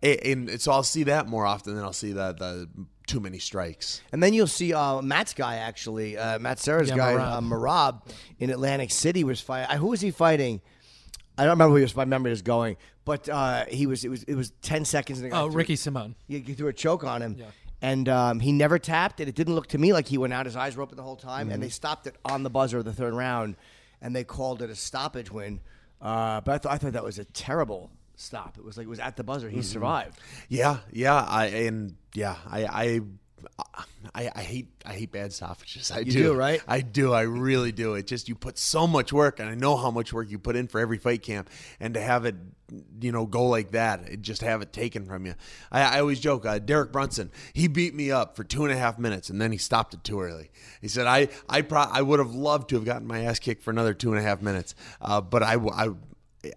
a- 0.04 0.32
and 0.32 0.60
so 0.62 0.72
I'll 0.74 0.84
see 0.84 1.04
that 1.04 1.28
more 1.28 1.46
often 1.46 1.74
than 1.76 1.84
I'll 1.84 1.94
see 1.94 2.12
the 2.12 2.34
the 2.34 2.70
too 3.08 3.20
many 3.20 3.40
strikes. 3.40 4.02
And 4.12 4.22
then 4.22 4.34
you'll 4.34 4.48
see 4.48 4.74
uh, 4.74 5.02
Matt's 5.02 5.34
guy 5.34 5.56
actually, 5.58 6.18
uh, 6.18 6.40
Matt 6.40 6.60
Serra's 6.60 6.90
Yeah, 6.90 6.96
guy, 6.98 7.14
Merab. 7.14 7.32
uh, 7.32 7.42
Merab, 7.42 8.02
in 8.40 8.50
Atlantic 8.50 8.92
City 8.92 9.24
was 9.24 9.42
fighting. 9.42 9.78
Who 9.78 9.88
was 9.88 10.02
he 10.02 10.12
fighting? 10.12 10.62
I 11.38 11.44
don't 11.44 11.52
remember 11.52 11.72
who 11.72 11.78
he 11.78 11.82
was. 11.84 11.96
My 11.96 12.06
memory 12.06 12.32
is 12.32 12.42
going, 12.42 12.78
but 13.06 13.28
uh, 13.30 13.66
he 13.66 13.88
was. 13.88 14.04
It 14.06 14.10
was. 14.10 14.24
It 14.24 14.36
was 14.36 14.52
ten 14.62 14.86
seconds. 14.86 15.20
And 15.20 15.26
the 15.28 15.30
guy 15.32 15.42
Oh, 15.42 15.48
threw- 15.50 15.58
Ricky 15.58 15.76
Simone. 15.76 16.16
He, 16.28 16.40
he 16.40 16.54
threw 16.54 16.68
a 16.68 16.74
choke 16.74 17.04
on 17.04 17.22
him. 17.22 17.36
Yeah. 17.40 17.46
And 17.84 18.08
um, 18.10 18.40
he 18.40 18.52
never 18.52 18.78
tapped, 18.78 19.20
and 19.22 19.28
it 19.28 19.34
didn't 19.34 19.56
look 19.56 19.66
to 19.68 19.78
me 19.80 19.92
like 19.92 20.08
he 20.08 20.18
went 20.20 20.34
out. 20.34 20.46
His 20.46 20.56
eyes 20.56 20.76
were 20.78 20.84
open 20.84 20.98
the 20.98 21.04
whole 21.04 21.16
time, 21.16 21.50
and 21.50 21.64
they 21.64 21.70
stopped 21.70 22.06
it 22.06 22.16
on 22.24 22.44
the 22.44 22.50
buzzer 22.52 22.78
of 22.78 22.86
the 22.86 22.94
third 22.94 23.14
round, 23.16 23.56
and 24.02 24.16
they 24.16 24.24
called 24.24 24.62
it 24.62 24.70
a 24.70 24.76
stoppage 24.76 25.32
win. 25.32 25.62
Uh, 26.00 26.42
but 26.42 26.52
I, 26.54 26.58
th- 26.60 26.74
I 26.76 26.78
thought 26.78 26.94
that 26.94 27.04
was 27.04 27.18
a 27.18 27.26
terrible 27.26 27.90
stop. 28.22 28.58
It 28.58 28.64
was 28.64 28.78
like 28.78 28.86
it 28.86 28.90
was 28.90 29.00
at 29.00 29.18
the 29.18 29.24
buzzer. 29.24 29.50
He 29.50 29.62
survived. 29.62 30.20
Yeah, 30.50 30.78
yeah, 30.92 31.16
I 31.28 31.46
and 31.48 31.96
yeah, 32.14 32.36
I 32.50 32.66
I. 32.66 33.02
I, 34.14 34.30
I 34.36 34.42
hate 34.44 34.68
I 34.86 34.94
hate 34.94 35.12
bad 35.12 35.34
stoppages. 35.34 35.90
I 35.92 36.00
You 36.00 36.12
do, 36.12 36.24
do, 36.24 36.34
right? 36.36 36.62
I 36.68 36.82
do. 36.82 37.12
I 37.14 37.22
really 37.22 37.72
do. 37.72 37.96
It 37.96 38.06
just 38.06 38.30
you 38.30 38.36
put 38.36 38.58
so 38.60 38.86
much 38.86 39.12
work, 39.12 39.40
and 39.40 39.50
I 39.50 39.56
know 39.56 39.76
how 39.78 39.90
much 39.90 40.14
work 40.14 40.30
you 40.30 40.38
put 40.38 40.56
in 40.56 40.68
for 40.68 40.80
every 40.80 41.00
fight 41.00 41.24
camp, 41.24 41.50
and 41.80 41.96
to 41.96 42.02
have 42.02 42.26
it, 42.26 42.36
you 43.00 43.12
know, 43.12 43.26
go 43.26 43.48
like 43.48 43.72
that, 43.72 44.08
it 44.08 44.22
just 44.22 44.42
have 44.42 44.62
it 44.62 44.74
taken 44.74 45.06
from 45.06 45.26
you. 45.26 45.34
I, 45.72 45.98
I 45.98 46.00
always 46.02 46.20
joke. 46.20 46.46
Uh, 46.46 46.60
Derek 46.60 46.92
Brunson, 46.92 47.32
he 47.54 47.68
beat 47.68 47.96
me 47.96 48.12
up 48.12 48.36
for 48.36 48.44
two 48.44 48.64
and 48.64 48.72
a 48.74 48.78
half 48.78 49.00
minutes, 49.00 49.30
and 49.32 49.42
then 49.42 49.52
he 49.52 49.58
stopped 49.58 49.96
it 49.96 50.04
too 50.04 50.22
early. 50.22 50.52
He 50.80 50.88
said, 50.88 51.08
"I 51.08 51.30
I 51.50 51.62
pro- 51.64 51.82
I 51.82 52.02
would 52.04 52.20
have 52.20 52.34
loved 52.36 52.70
to 52.70 52.76
have 52.76 52.86
gotten 52.86 53.08
my 53.08 53.22
ass 53.24 53.40
kicked 53.40 53.64
for 53.64 53.72
another 53.72 53.96
two 53.96 54.12
and 54.12 54.20
a 54.20 54.24
half 54.24 54.42
minutes, 54.42 54.76
uh, 55.02 55.20
but 55.22 55.42
I 55.42 55.54
I 55.56 55.90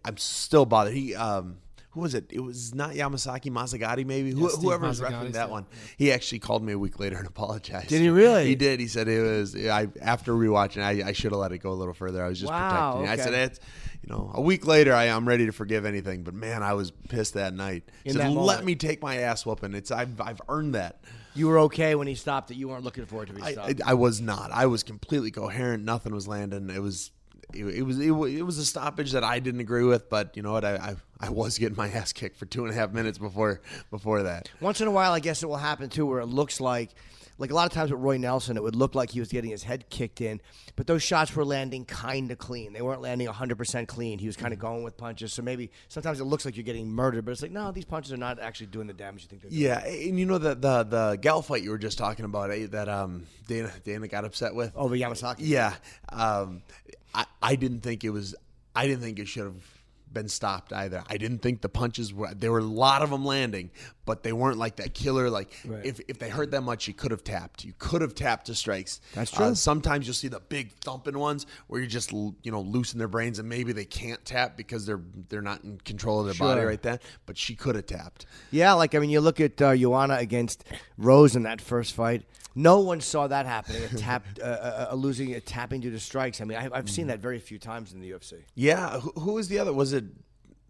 I'm 0.04 0.16
still 0.16 0.66
bothered." 0.66 0.94
He 0.94 1.14
um. 1.14 1.58
Who 1.90 2.00
was 2.00 2.16
it? 2.16 2.24
It 2.30 2.40
was 2.40 2.74
not 2.74 2.90
Yamasaki 2.94 3.52
Mazzagatti, 3.52 4.04
maybe. 4.04 4.32
Who, 4.32 4.48
whoever 4.48 4.84
was 4.88 5.00
refereeing 5.00 5.30
that 5.34 5.48
one. 5.48 5.64
He 5.96 6.10
actually 6.10 6.40
called 6.40 6.64
me 6.64 6.72
a 6.72 6.78
week 6.78 6.98
later 6.98 7.16
and 7.18 7.26
apologized. 7.34 7.86
Did 7.86 8.00
he 8.02 8.08
really? 8.08 8.46
He 8.46 8.56
did. 8.56 8.80
He 8.80 8.88
said 8.88 9.06
it 9.06 9.20
was. 9.20 9.54
I 9.54 9.86
after 10.02 10.32
rewatching, 10.32 10.82
I, 10.82 11.08
I 11.10 11.12
should 11.12 11.30
have 11.30 11.38
let 11.40 11.52
it 11.52 11.58
go 11.58 11.70
a 11.70 11.74
little 11.78 11.94
further. 11.94 12.24
I 12.24 12.28
was 12.28 12.40
just 12.40 12.50
Wow, 12.50 12.94
protecting. 12.96 13.04
you. 13.06 13.12
I 13.12 13.16
said 13.24 13.48
it's, 13.48 13.60
you 14.02 14.08
know, 14.12 14.32
a 14.34 14.40
week 14.40 14.66
later, 14.66 14.92
I, 14.92 15.04
I'm 15.04 15.28
ready 15.28 15.46
to 15.46 15.52
forgive 15.52 15.84
anything. 15.84 16.24
But 16.24 16.34
man, 16.34 16.64
I 16.64 16.72
was 16.72 16.90
pissed 16.90 17.34
that 17.34 17.54
night. 17.54 17.84
He 18.02 18.10
In 18.10 18.14
said, 18.16 18.22
that 18.22 18.30
let 18.30 18.34
moment. 18.34 18.64
me 18.64 18.74
take 18.74 19.00
my 19.00 19.18
ass 19.18 19.46
whooping. 19.46 19.72
It's 19.74 19.92
I've 19.92 20.20
I've 20.20 20.40
earned 20.48 20.74
that. 20.74 20.98
You 21.36 21.46
were 21.46 21.60
okay 21.60 21.94
when 21.94 22.08
he 22.08 22.16
stopped 22.16 22.50
it. 22.50 22.56
You 22.56 22.70
weren't 22.70 22.82
looking 22.82 23.06
for 23.06 23.22
it 23.22 23.26
to 23.26 23.34
be 23.34 23.42
I, 23.42 23.52
stopped. 23.52 23.82
I, 23.86 23.90
I 23.92 23.94
was 23.94 24.20
not. 24.20 24.50
I 24.50 24.66
was 24.66 24.82
completely 24.82 25.30
coherent. 25.30 25.84
Nothing 25.84 26.12
was 26.12 26.26
landing. 26.26 26.70
It 26.70 26.82
was. 26.82 27.12
It, 27.52 27.84
was 27.84 27.98
it, 27.98 28.08
it 28.10 28.42
was 28.42 28.58
a 28.58 28.64
stoppage 28.64 29.12
that 29.12 29.24
I 29.24 29.38
didn't 29.38 29.60
agree 29.60 29.84
with, 29.84 30.08
but 30.08 30.36
you 30.36 30.42
know 30.42 30.52
what? 30.52 30.64
I, 30.64 30.76
I 30.76 30.96
I 31.20 31.30
was 31.30 31.58
getting 31.58 31.76
my 31.76 31.88
ass 31.90 32.12
kicked 32.12 32.36
for 32.36 32.46
two 32.46 32.64
and 32.64 32.72
a 32.72 32.76
half 32.76 32.92
minutes 32.92 33.18
before 33.18 33.60
before 33.90 34.22
that. 34.24 34.50
Once 34.60 34.80
in 34.80 34.88
a 34.88 34.90
while, 34.90 35.12
I 35.12 35.20
guess 35.20 35.42
it 35.42 35.46
will 35.46 35.56
happen 35.56 35.88
too, 35.88 36.06
where 36.06 36.20
it 36.20 36.26
looks 36.26 36.60
like, 36.60 36.90
like 37.38 37.50
a 37.50 37.54
lot 37.54 37.66
of 37.66 37.72
times 37.72 37.90
with 37.90 38.00
Roy 38.00 38.16
Nelson, 38.16 38.56
it 38.56 38.62
would 38.62 38.76
look 38.76 38.94
like 38.94 39.10
he 39.10 39.20
was 39.20 39.28
getting 39.28 39.50
his 39.50 39.62
head 39.62 39.88
kicked 39.90 40.20
in, 40.20 40.40
but 40.76 40.86
those 40.86 41.02
shots 41.02 41.34
were 41.34 41.44
landing 41.44 41.84
kind 41.84 42.30
of 42.30 42.38
clean. 42.38 42.72
They 42.72 42.82
weren't 42.82 43.00
landing 43.00 43.26
100% 43.26 43.88
clean. 43.88 44.18
He 44.18 44.26
was 44.26 44.36
kind 44.36 44.52
of 44.52 44.58
going 44.58 44.84
with 44.84 44.96
punches. 44.96 45.32
So 45.32 45.42
maybe 45.42 45.70
sometimes 45.88 46.20
it 46.20 46.24
looks 46.24 46.44
like 46.44 46.56
you're 46.56 46.64
getting 46.64 46.90
murdered, 46.90 47.24
but 47.24 47.32
it's 47.32 47.42
like, 47.42 47.50
no, 47.50 47.72
these 47.72 47.84
punches 47.84 48.12
are 48.12 48.16
not 48.16 48.38
actually 48.38 48.66
doing 48.66 48.86
the 48.86 48.92
damage 48.92 49.22
you 49.22 49.28
think 49.28 49.42
they're 49.42 49.50
doing. 49.50 49.62
Yeah, 49.62 49.84
and 49.84 50.18
you 50.18 50.26
know 50.26 50.38
the 50.38 50.54
the 50.54 50.84
the 50.84 51.18
gal 51.20 51.42
fight 51.42 51.62
you 51.62 51.70
were 51.70 51.78
just 51.78 51.98
talking 51.98 52.24
about 52.24 52.50
eh, 52.50 52.66
that 52.70 52.88
um 52.88 53.26
Dana 53.46 53.72
Dana 53.82 54.08
got 54.08 54.24
upset 54.24 54.54
with. 54.54 54.72
Oh, 54.76 54.88
the 54.88 55.00
Yamasaki? 55.00 55.36
Yeah, 55.38 55.74
um, 56.10 56.62
I 57.14 57.26
I 57.42 57.56
didn't 57.56 57.80
think 57.80 58.04
it 58.04 58.10
was. 58.10 58.34
I 58.76 58.86
didn't 58.86 59.02
think 59.02 59.18
it 59.18 59.28
should 59.28 59.44
have 59.44 59.73
been 60.14 60.28
stopped 60.28 60.72
either. 60.72 61.02
I 61.08 61.16
didn't 61.18 61.38
think 61.40 61.60
the 61.60 61.68
punches 61.68 62.14
were. 62.14 62.32
There 62.32 62.52
were 62.52 62.60
a 62.60 62.62
lot 62.62 63.02
of 63.02 63.10
them 63.10 63.24
landing, 63.24 63.70
but 64.06 64.22
they 64.22 64.32
weren't 64.32 64.56
like 64.56 64.76
that 64.76 64.94
killer. 64.94 65.28
Like 65.28 65.52
if 65.82 66.00
if 66.08 66.18
they 66.18 66.28
hurt 66.30 66.52
that 66.52 66.62
much, 66.62 66.88
you 66.88 66.94
could 66.94 67.10
have 67.10 67.24
tapped. 67.24 67.64
You 67.64 67.74
could 67.78 68.00
have 68.00 68.14
tapped 68.14 68.46
to 68.46 68.54
strikes. 68.54 69.00
That's 69.14 69.34
Uh, 69.34 69.36
true. 69.48 69.54
sometimes 69.54 70.06
you'll 70.06 70.14
see 70.14 70.28
the 70.28 70.40
big 70.40 70.72
thumping 70.76 71.18
ones 71.18 71.44
where 71.66 71.80
you 71.80 71.86
just 71.86 72.12
you 72.12 72.34
know 72.46 72.60
loosen 72.62 72.98
their 72.98 73.08
brains 73.08 73.38
and 73.38 73.48
maybe 73.48 73.72
they 73.72 73.84
can't 73.84 74.24
tap 74.24 74.56
because 74.56 74.86
they're 74.86 75.02
they're 75.28 75.42
not 75.42 75.62
in 75.64 75.78
control 75.84 76.20
of 76.20 76.26
their 76.26 76.34
body 76.34 76.62
right 76.62 76.82
then. 76.82 76.98
But 77.26 77.36
she 77.36 77.54
could 77.54 77.74
have 77.74 77.86
tapped. 77.86 78.26
Yeah, 78.50 78.72
like, 78.74 78.94
I 78.94 79.00
mean, 79.00 79.10
you 79.10 79.20
look 79.20 79.40
at 79.40 79.60
uh, 79.60 79.76
Joanna 79.76 80.14
against 80.14 80.64
Rose 80.96 81.34
in 81.34 81.42
that 81.42 81.60
first 81.60 81.92
fight. 81.94 82.22
No 82.54 82.80
one 82.80 83.00
saw 83.00 83.26
that 83.26 83.46
happening. 83.46 83.82
A 83.84 83.88
tap, 83.96 84.24
uh, 84.42 84.86
uh, 84.90 84.94
losing, 84.94 85.34
a 85.34 85.40
tapping 85.40 85.80
due 85.80 85.90
to 85.90 85.98
strikes. 85.98 86.40
I 86.40 86.44
mean, 86.44 86.58
I, 86.58 86.68
I've 86.72 86.88
seen 86.88 87.08
that 87.08 87.18
very 87.20 87.38
few 87.38 87.58
times 87.58 87.92
in 87.92 88.00
the 88.00 88.10
UFC. 88.10 88.42
Yeah, 88.54 89.00
who, 89.00 89.10
who 89.20 89.32
was 89.32 89.48
the 89.48 89.58
other? 89.58 89.72
Was 89.72 89.92
it 89.92 90.04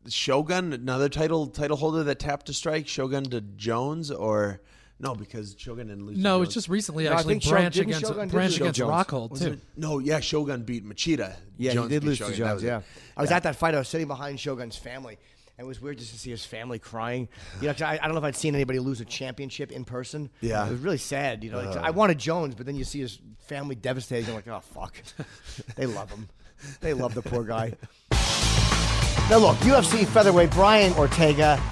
Shogun, 0.09 0.73
another 0.73 1.09
title 1.09 1.47
title 1.47 1.77
holder 1.77 2.03
that 2.05 2.19
tapped 2.19 2.47
to 2.47 2.53
strike 2.53 2.87
Shogun 2.89 3.25
to 3.31 3.41
Jones, 3.41 4.11
or 4.11 4.61
no? 5.01 5.15
Because 5.15 5.57
Shogun 5.59 5.89
didn't 5.89 6.07
lose. 6.07 6.19
No, 6.19 6.39
Jones. 6.39 6.49
it's 6.49 6.55
just 6.55 6.69
recently 6.69 7.05
No, 7.05 7.11
I 7.11 7.15
actually 7.15 7.35
think 7.41 7.49
Branch 7.49 7.75
didn't 7.75 7.89
against 7.89 8.07
Shogun 8.07 8.29
Branch 8.29 8.57
against 8.57 8.79
Jones. 8.79 8.93
Rockhold 8.93 9.39
too. 9.39 9.53
it- 9.55 9.61
No, 9.77 9.99
yeah, 9.99 10.21
Shogun 10.21 10.63
beat 10.63 10.87
Machida. 10.87 11.35
Yeah, 11.57 11.73
Jones 11.75 11.91
he 11.91 11.97
did 11.97 12.05
lose 12.05 12.19
Shogun. 12.19 12.33
to 12.33 12.39
Jones. 12.39 12.55
was. 12.55 12.63
Yeah, 12.65 12.81
I 13.17 13.21
was 13.23 13.31
at 13.31 13.43
that 13.45 13.57
fight. 13.57 13.75
I 13.75 13.79
was 13.79 13.89
sitting 13.89 14.09
behind 14.09 14.41
Shogun's 14.41 14.77
family, 14.77 15.19
and 15.59 15.65
it 15.65 15.69
was 15.69 15.81
weird 15.81 15.99
just 15.99 16.13
to 16.13 16.19
see 16.19 16.31
his 16.31 16.45
family 16.45 16.79
crying. 16.79 17.29
You 17.61 17.69
know, 17.69 17.73
'cause 17.75 17.83
I, 17.83 17.95
I 17.95 18.07
don't 18.07 18.13
know 18.13 18.19
if 18.19 18.25
I'd 18.25 18.37
seen 18.37 18.55
anybody 18.55 18.79
lose 18.81 19.01
a 19.01 19.05
championship 19.05 19.71
in 19.73 19.85
person. 19.85 20.31
Yeah. 20.41 20.63
Uh. 20.63 20.67
it 20.67 20.71
was 20.73 20.81
really 20.81 20.99
sad. 20.99 21.45
You 21.45 21.51
know, 21.53 21.61
like, 21.63 21.77
I 21.77 21.91
wanted 21.91 22.19
Jones, 22.19 22.55
but 22.55 22.67
then 22.67 22.75
you 22.77 22.85
see 22.85 23.01
his 23.01 23.19
family 23.47 23.75
devastated. 23.75 24.27
You're 24.27 24.37
like, 24.37 24.49
oh 24.49 24.61
fuck, 24.61 24.95
they 25.77 25.87
love 25.87 26.11
him. 26.11 26.29
They 26.81 26.95
love 26.95 27.15
the 27.15 27.23
poor 27.23 27.45
guy. 27.45 27.75
Now 29.31 29.39
look, 29.39 29.57
UFC 29.59 30.07
featherweight 30.07 30.51
Brian 30.51 30.93
Ortega 30.95 31.63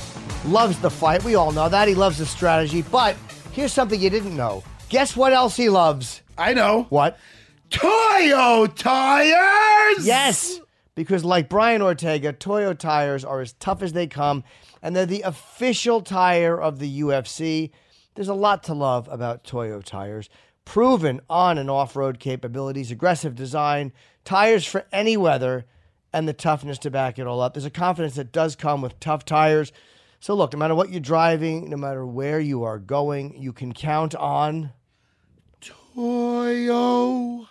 loves 0.46 0.78
the 0.80 0.90
fight. 0.90 1.22
We 1.22 1.34
all 1.34 1.52
know 1.52 1.68
that 1.68 1.86
he 1.86 1.94
loves 1.94 2.18
the 2.18 2.24
strategy. 2.26 2.82
But 2.82 3.14
here's 3.52 3.72
something 3.72 4.00
you 4.00 4.08
didn't 4.10 4.36
know. 4.36 4.62
Guess 4.88 5.16
what 5.16 5.32
else 5.32 5.54
he 5.56 5.68
loves? 5.68 6.22
I 6.38 6.54
know. 6.54 6.86
What? 6.88 7.18
Toyo 7.70 8.66
tires. 8.66 10.06
Yes, 10.06 10.60
because 10.94 11.24
like 11.24 11.48
Brian 11.48 11.82
Ortega, 11.82 12.32
Toyo 12.32 12.74
tires 12.74 13.24
are 13.24 13.40
as 13.40 13.54
tough 13.54 13.82
as 13.82 13.92
they 13.92 14.06
come, 14.06 14.44
and 14.82 14.94
they're 14.94 15.06
the 15.06 15.22
official 15.22 16.00
tire 16.00 16.60
of 16.60 16.78
the 16.78 17.00
UFC. 17.00 17.70
There's 18.14 18.28
a 18.28 18.34
lot 18.34 18.62
to 18.64 18.74
love 18.74 19.08
about 19.10 19.44
Toyo 19.44 19.80
tires. 19.80 20.28
Proven 20.64 21.20
on 21.28 21.58
and 21.58 21.70
off 21.70 21.96
road 21.96 22.20
capabilities, 22.20 22.90
aggressive 22.90 23.34
design, 23.34 23.92
tires 24.24 24.64
for 24.64 24.84
any 24.92 25.16
weather, 25.16 25.66
and 26.12 26.28
the 26.28 26.32
toughness 26.32 26.78
to 26.78 26.90
back 26.90 27.18
it 27.18 27.26
all 27.26 27.40
up. 27.40 27.54
There's 27.54 27.64
a 27.64 27.70
confidence 27.70 28.14
that 28.16 28.32
does 28.32 28.54
come 28.54 28.82
with 28.82 29.00
tough 29.00 29.24
tires. 29.24 29.72
So, 30.20 30.34
look, 30.34 30.52
no 30.52 30.58
matter 30.58 30.74
what 30.74 30.90
you're 30.90 31.00
driving, 31.00 31.68
no 31.70 31.76
matter 31.76 32.06
where 32.06 32.38
you 32.38 32.62
are 32.62 32.78
going, 32.78 33.34
you 33.42 33.52
can 33.52 33.72
count 33.72 34.14
on 34.14 34.72
Toyo 35.60 37.48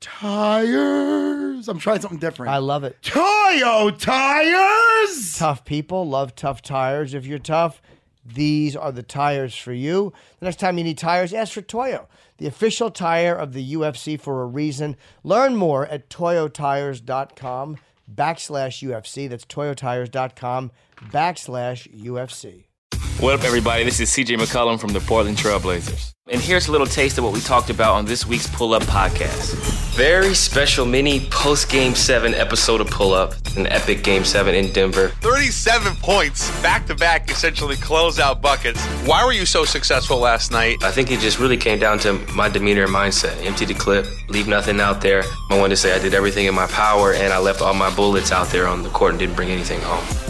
tires. 0.00 1.68
I'm 1.68 1.78
trying 1.78 2.00
something 2.00 2.18
different. 2.18 2.50
I 2.52 2.58
love 2.58 2.84
it. 2.84 2.96
Toyo 3.02 3.90
tires. 3.90 5.36
Tough 5.36 5.64
people 5.64 6.08
love 6.08 6.34
tough 6.34 6.62
tires. 6.62 7.14
If 7.14 7.26
you're 7.26 7.38
tough, 7.38 7.80
these 8.24 8.76
are 8.76 8.92
the 8.92 9.02
tires 9.02 9.54
for 9.54 9.72
you. 9.72 10.12
The 10.38 10.46
next 10.46 10.60
time 10.60 10.78
you 10.78 10.84
need 10.84 10.98
tires, 10.98 11.32
ask 11.32 11.52
for 11.52 11.62
Toyo, 11.62 12.08
the 12.38 12.46
official 12.46 12.90
tire 12.90 13.34
of 13.34 13.52
the 13.52 13.74
UFC 13.74 14.18
for 14.20 14.42
a 14.42 14.46
reason. 14.46 14.96
Learn 15.22 15.56
more 15.56 15.86
at 15.86 16.08
toyotires.com 16.08 17.78
backslash 18.12 18.88
UFC. 18.88 19.28
That's 19.28 19.44
toyotires.com 19.44 20.70
backslash 21.10 22.02
UFC. 22.02 22.64
What 23.20 23.34
up, 23.34 23.44
everybody? 23.44 23.84
This 23.84 24.00
is 24.00 24.08
CJ 24.08 24.38
McCollum 24.38 24.80
from 24.80 24.94
the 24.94 25.00
Portland 25.00 25.36
Trailblazers. 25.36 26.14
And 26.28 26.40
here's 26.40 26.68
a 26.68 26.72
little 26.72 26.86
taste 26.86 27.18
of 27.18 27.24
what 27.24 27.34
we 27.34 27.40
talked 27.40 27.68
about 27.68 27.92
on 27.92 28.06
this 28.06 28.24
week's 28.24 28.46
Pull 28.46 28.72
Up 28.72 28.82
podcast. 28.84 29.52
Very 29.94 30.32
special 30.32 30.86
mini 30.86 31.28
post 31.28 31.68
Game 31.68 31.94
7 31.94 32.32
episode 32.32 32.80
of 32.80 32.86
Pull 32.86 33.12
Up, 33.12 33.34
an 33.58 33.66
epic 33.66 34.02
Game 34.02 34.24
7 34.24 34.54
in 34.54 34.72
Denver. 34.72 35.08
37 35.20 35.96
points, 35.96 36.50
back 36.62 36.86
to 36.86 36.94
back, 36.94 37.30
essentially 37.30 37.76
closeout 37.76 38.40
buckets. 38.40 38.82
Why 39.04 39.22
were 39.26 39.34
you 39.34 39.44
so 39.44 39.66
successful 39.66 40.18
last 40.18 40.50
night? 40.50 40.82
I 40.82 40.90
think 40.90 41.10
it 41.10 41.20
just 41.20 41.38
really 41.38 41.58
came 41.58 41.78
down 41.78 41.98
to 41.98 42.14
my 42.34 42.48
demeanor 42.48 42.84
and 42.84 42.94
mindset. 42.94 43.44
Empty 43.44 43.66
the 43.66 43.74
clip, 43.74 44.06
leave 44.30 44.48
nothing 44.48 44.80
out 44.80 45.02
there. 45.02 45.24
I 45.50 45.58
wanted 45.58 45.70
to 45.70 45.76
say 45.76 45.94
I 45.94 45.98
did 45.98 46.14
everything 46.14 46.46
in 46.46 46.54
my 46.54 46.68
power 46.68 47.12
and 47.12 47.34
I 47.34 47.38
left 47.38 47.60
all 47.60 47.74
my 47.74 47.94
bullets 47.94 48.32
out 48.32 48.48
there 48.48 48.66
on 48.66 48.82
the 48.82 48.88
court 48.88 49.10
and 49.10 49.18
didn't 49.18 49.36
bring 49.36 49.50
anything 49.50 49.82
home. 49.82 50.29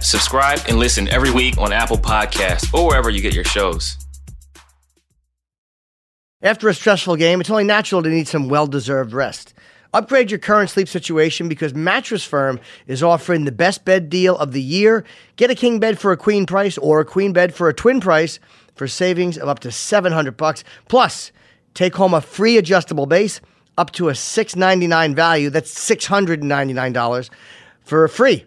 subscribe 0.00 0.60
and 0.68 0.78
listen 0.78 1.08
every 1.08 1.30
week 1.30 1.58
on 1.58 1.72
Apple 1.72 1.98
Podcasts 1.98 2.72
or 2.74 2.86
wherever 2.86 3.10
you 3.10 3.20
get 3.20 3.34
your 3.34 3.44
shows. 3.44 3.96
After 6.42 6.68
a 6.68 6.74
stressful 6.74 7.16
game, 7.16 7.40
it's 7.40 7.50
only 7.50 7.64
natural 7.64 8.02
to 8.02 8.08
need 8.08 8.26
some 8.26 8.48
well 8.48 8.66
deserved 8.66 9.12
rest. 9.12 9.54
Upgrade 9.94 10.30
your 10.30 10.38
current 10.38 10.70
sleep 10.70 10.88
situation 10.88 11.48
because 11.48 11.74
Mattress 11.74 12.24
Firm 12.24 12.58
is 12.86 13.02
offering 13.02 13.44
the 13.44 13.52
best 13.52 13.84
bed 13.84 14.08
deal 14.08 14.36
of 14.38 14.52
the 14.52 14.62
year. 14.62 15.04
Get 15.36 15.50
a 15.50 15.54
king 15.54 15.78
bed 15.78 15.98
for 15.98 16.12
a 16.12 16.16
queen 16.16 16.46
price 16.46 16.78
or 16.78 17.00
a 17.00 17.04
queen 17.04 17.32
bed 17.32 17.54
for 17.54 17.68
a 17.68 17.74
twin 17.74 18.00
price 18.00 18.40
for 18.74 18.88
savings 18.88 19.36
of 19.36 19.48
up 19.48 19.60
to 19.60 19.70
700 19.70 20.36
bucks. 20.36 20.64
Plus, 20.88 21.30
take 21.74 21.94
home 21.94 22.14
a 22.14 22.20
free 22.20 22.56
adjustable 22.56 23.06
base 23.06 23.40
up 23.76 23.92
to 23.92 24.08
a 24.08 24.14
699 24.14 25.14
value. 25.14 25.50
That's 25.50 25.74
$699 25.74 27.30
for 27.82 28.08
free. 28.08 28.46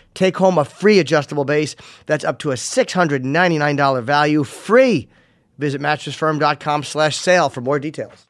Take 0.13 0.37
home 0.37 0.57
a 0.57 0.65
free 0.65 0.99
adjustable 0.99 1.45
base 1.45 1.75
that's 2.05 2.23
up 2.25 2.39
to 2.39 2.51
a 2.51 2.55
$699 2.55 4.03
value 4.03 4.43
free. 4.43 5.07
Visit 5.57 5.81
mattressfirm.com 5.81 6.83
slash 6.83 7.15
sale 7.17 7.49
for 7.49 7.61
more 7.61 7.79
details. 7.79 8.27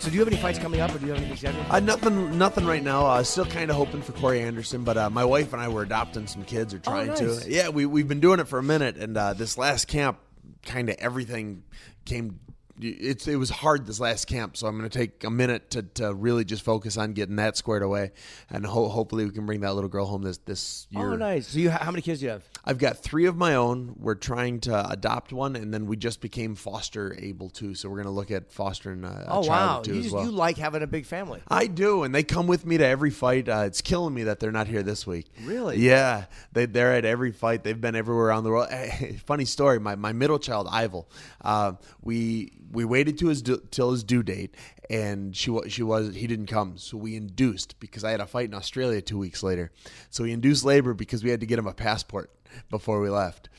So 0.00 0.10
do 0.10 0.14
you 0.14 0.20
have 0.20 0.28
any 0.28 0.36
fights 0.40 0.58
coming 0.58 0.80
up 0.80 0.94
or 0.94 0.98
do 0.98 1.06
you 1.06 1.12
have 1.12 1.18
anything 1.20 1.36
scheduled? 1.36 1.66
Uh, 1.68 1.80
nothing, 1.80 2.38
nothing 2.38 2.64
right 2.66 2.82
now. 2.82 3.04
i 3.04 3.18
uh, 3.18 3.22
still 3.24 3.44
kind 3.44 3.68
of 3.70 3.76
hoping 3.76 4.00
for 4.00 4.12
Corey 4.12 4.40
Anderson, 4.40 4.84
but 4.84 4.96
uh, 4.96 5.10
my 5.10 5.24
wife 5.24 5.52
and 5.52 5.60
I 5.60 5.68
were 5.68 5.82
adopting 5.82 6.26
some 6.26 6.44
kids 6.44 6.72
or 6.72 6.78
trying 6.78 7.10
Oh, 7.10 7.14
nice. 7.14 7.44
to. 7.44 7.50
Yeah, 7.50 7.68
we 7.70 7.84
we've 7.84 8.06
been 8.08 8.20
doing 8.20 8.38
it 8.40 8.48
for 8.48 8.58
a 8.58 8.62
minute, 8.62 8.96
and 8.96 9.16
uh, 9.18 9.34
this 9.34 9.58
last 9.58 9.86
camp, 9.88 10.18
kind 10.64 10.88
of 10.88 10.96
everything 10.98 11.64
came. 12.06 12.38
It's 12.80 13.26
it 13.26 13.36
was 13.36 13.50
hard 13.50 13.86
this 13.86 14.00
last 14.00 14.26
camp, 14.26 14.56
so 14.56 14.66
I'm 14.66 14.78
going 14.78 14.88
to 14.88 14.98
take 14.98 15.24
a 15.24 15.30
minute 15.30 15.70
to, 15.70 15.82
to 15.82 16.14
really 16.14 16.44
just 16.44 16.62
focus 16.62 16.96
on 16.96 17.12
getting 17.12 17.36
that 17.36 17.56
squared 17.56 17.82
away, 17.82 18.12
and 18.50 18.64
ho- 18.64 18.88
hopefully 18.88 19.24
we 19.24 19.30
can 19.30 19.46
bring 19.46 19.60
that 19.60 19.74
little 19.74 19.90
girl 19.90 20.06
home 20.06 20.22
this 20.22 20.38
this 20.38 20.86
oh, 20.94 21.00
year. 21.00 21.12
Oh, 21.12 21.16
nice. 21.16 21.48
So 21.48 21.58
you, 21.58 21.70
how 21.70 21.90
many 21.90 22.02
kids 22.02 22.20
do 22.20 22.26
you 22.26 22.32
have? 22.32 22.44
I've 22.64 22.78
got 22.78 22.98
three 22.98 23.26
of 23.26 23.36
my 23.36 23.54
own. 23.54 23.94
We're 23.98 24.14
trying 24.14 24.60
to 24.60 24.90
adopt 24.90 25.32
one, 25.32 25.56
and 25.56 25.72
then 25.72 25.86
we 25.86 25.96
just 25.96 26.20
became 26.20 26.54
foster 26.54 27.16
able 27.18 27.48
too. 27.50 27.74
So 27.74 27.88
we're 27.88 27.96
going 27.96 28.06
to 28.06 28.12
look 28.12 28.30
at 28.30 28.50
fostering 28.52 29.04
a, 29.04 29.08
a 29.08 29.24
oh, 29.28 29.42
child 29.42 29.48
wow. 29.48 29.82
too 29.82 29.92
You, 29.92 29.98
as 29.98 30.04
just, 30.04 30.14
well. 30.14 30.24
you 30.24 30.30
like 30.30 30.58
having 30.58 30.82
a 30.82 30.86
big 30.86 31.06
family. 31.06 31.40
I 31.48 31.66
do, 31.66 32.02
and 32.02 32.14
they 32.14 32.22
come 32.22 32.46
with 32.46 32.66
me 32.66 32.78
to 32.78 32.86
every 32.86 33.10
fight. 33.10 33.48
Uh, 33.48 33.64
it's 33.66 33.80
killing 33.80 34.14
me 34.14 34.24
that 34.24 34.40
they're 34.40 34.52
not 34.52 34.66
here 34.66 34.82
this 34.82 35.06
week. 35.06 35.26
Really? 35.44 35.78
Yeah, 35.78 36.26
they 36.52 36.66
they're 36.66 36.94
at 36.94 37.04
every 37.04 37.32
fight. 37.32 37.64
They've 37.64 37.80
been 37.80 37.96
everywhere 37.96 38.26
around 38.26 38.44
the 38.44 38.50
world. 38.50 38.68
funny 39.26 39.44
story. 39.44 39.78
My 39.78 39.96
my 39.96 40.12
middle 40.12 40.38
child, 40.38 40.68
Ivel, 40.68 41.06
uh, 41.42 41.72
we 42.02 42.52
we 42.70 42.84
waited 42.84 43.18
to 43.18 43.28
his 43.28 43.42
due, 43.42 43.62
till 43.70 43.92
his 43.92 44.04
due 44.04 44.22
date, 44.22 44.54
and 44.90 45.36
she 45.36 45.50
wa- 45.50 45.68
she 45.68 45.82
was 45.82 46.14
he 46.14 46.26
didn't 46.26 46.46
come, 46.46 46.78
so 46.78 46.96
we 46.96 47.16
induced 47.16 47.78
because 47.80 48.04
I 48.04 48.10
had 48.10 48.20
a 48.20 48.26
fight 48.26 48.48
in 48.48 48.54
Australia 48.54 49.00
two 49.00 49.18
weeks 49.18 49.42
later. 49.42 49.70
So 50.10 50.24
we 50.24 50.32
induced 50.32 50.64
labor 50.64 50.94
because 50.94 51.22
we 51.24 51.30
had 51.30 51.40
to 51.40 51.46
get 51.46 51.58
him 51.58 51.66
a 51.66 51.74
passport 51.74 52.30
before 52.70 53.00
we 53.00 53.08
left. 53.10 53.48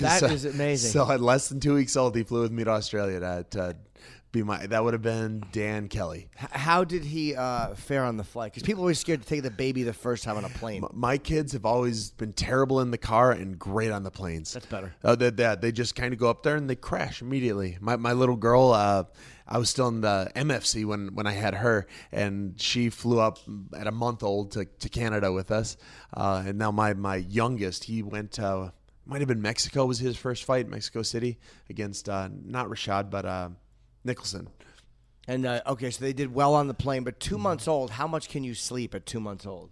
That 0.00 0.20
so, 0.20 0.26
is 0.26 0.44
amazing. 0.44 0.90
So 0.90 1.08
at 1.10 1.20
less 1.20 1.48
than 1.48 1.60
two 1.60 1.74
weeks 1.74 1.96
old, 1.96 2.16
he 2.16 2.24
flew 2.24 2.42
with 2.42 2.52
me 2.52 2.64
to 2.64 2.70
Australia 2.70 3.20
to. 3.20 3.46
to 3.50 3.76
be 4.30 4.42
my 4.42 4.66
that 4.66 4.84
would 4.84 4.92
have 4.92 5.00
been 5.00 5.42
Dan 5.52 5.88
Kelly. 5.88 6.28
H- 6.38 6.50
How 6.52 6.84
did 6.84 7.02
he 7.02 7.34
uh, 7.34 7.74
fare 7.74 8.04
on 8.04 8.18
the 8.18 8.24
flight? 8.24 8.52
Because 8.52 8.62
people 8.62 8.82
are 8.82 8.84
always 8.84 8.98
scared 8.98 9.22
to 9.22 9.26
take 9.26 9.42
the 9.42 9.50
baby 9.50 9.84
the 9.84 9.94
first 9.94 10.22
time 10.22 10.36
on 10.36 10.44
a 10.44 10.50
plane. 10.50 10.84
My 10.92 11.16
kids 11.16 11.52
have 11.54 11.64
always 11.64 12.10
been 12.10 12.34
terrible 12.34 12.80
in 12.80 12.90
the 12.90 12.98
car 12.98 13.32
and 13.32 13.58
great 13.58 13.90
on 13.90 14.02
the 14.02 14.10
planes. 14.10 14.52
That's 14.52 14.66
better. 14.66 14.92
Oh, 15.02 15.14
they, 15.14 15.30
they, 15.30 15.56
they 15.58 15.72
just 15.72 15.94
kind 15.94 16.12
of 16.12 16.18
go 16.20 16.28
up 16.28 16.42
there 16.42 16.56
and 16.56 16.68
they 16.68 16.76
crash 16.76 17.22
immediately. 17.22 17.78
My, 17.80 17.96
my 17.96 18.12
little 18.12 18.36
girl, 18.36 18.72
uh, 18.72 19.04
I 19.48 19.58
was 19.58 19.70
still 19.70 19.88
in 19.88 20.02
the 20.02 20.30
MFC 20.36 20.84
when, 20.84 21.14
when 21.14 21.26
I 21.26 21.32
had 21.32 21.54
her, 21.54 21.86
and 22.12 22.60
she 22.60 22.90
flew 22.90 23.18
up 23.18 23.38
at 23.76 23.86
a 23.86 23.92
month 23.92 24.22
old 24.22 24.52
to, 24.52 24.66
to 24.66 24.88
Canada 24.88 25.32
with 25.32 25.50
us. 25.50 25.76
Uh, 26.14 26.42
and 26.46 26.58
now 26.58 26.70
my, 26.70 26.92
my 26.92 27.16
youngest, 27.16 27.84
he 27.84 28.02
went 28.02 28.32
to, 28.32 28.72
might 29.06 29.20
have 29.20 29.28
been 29.28 29.40
Mexico, 29.40 29.86
was 29.86 29.98
his 29.98 30.16
first 30.16 30.44
fight, 30.44 30.68
Mexico 30.68 31.02
City, 31.02 31.38
against 31.70 32.08
uh, 32.08 32.28
not 32.44 32.68
Rashad, 32.68 33.08
but 33.10 33.24
uh, 33.24 33.48
Nicholson. 34.04 34.48
And 35.26 35.46
uh, 35.46 35.62
okay, 35.66 35.90
so 35.90 36.04
they 36.04 36.12
did 36.12 36.32
well 36.32 36.54
on 36.54 36.68
the 36.68 36.74
plane, 36.74 37.04
but 37.04 37.18
two 37.18 37.38
months 37.38 37.68
old. 37.68 37.90
How 37.90 38.06
much 38.06 38.28
can 38.28 38.44
you 38.44 38.54
sleep 38.54 38.94
at 38.94 39.06
two 39.06 39.20
months 39.20 39.46
old? 39.46 39.70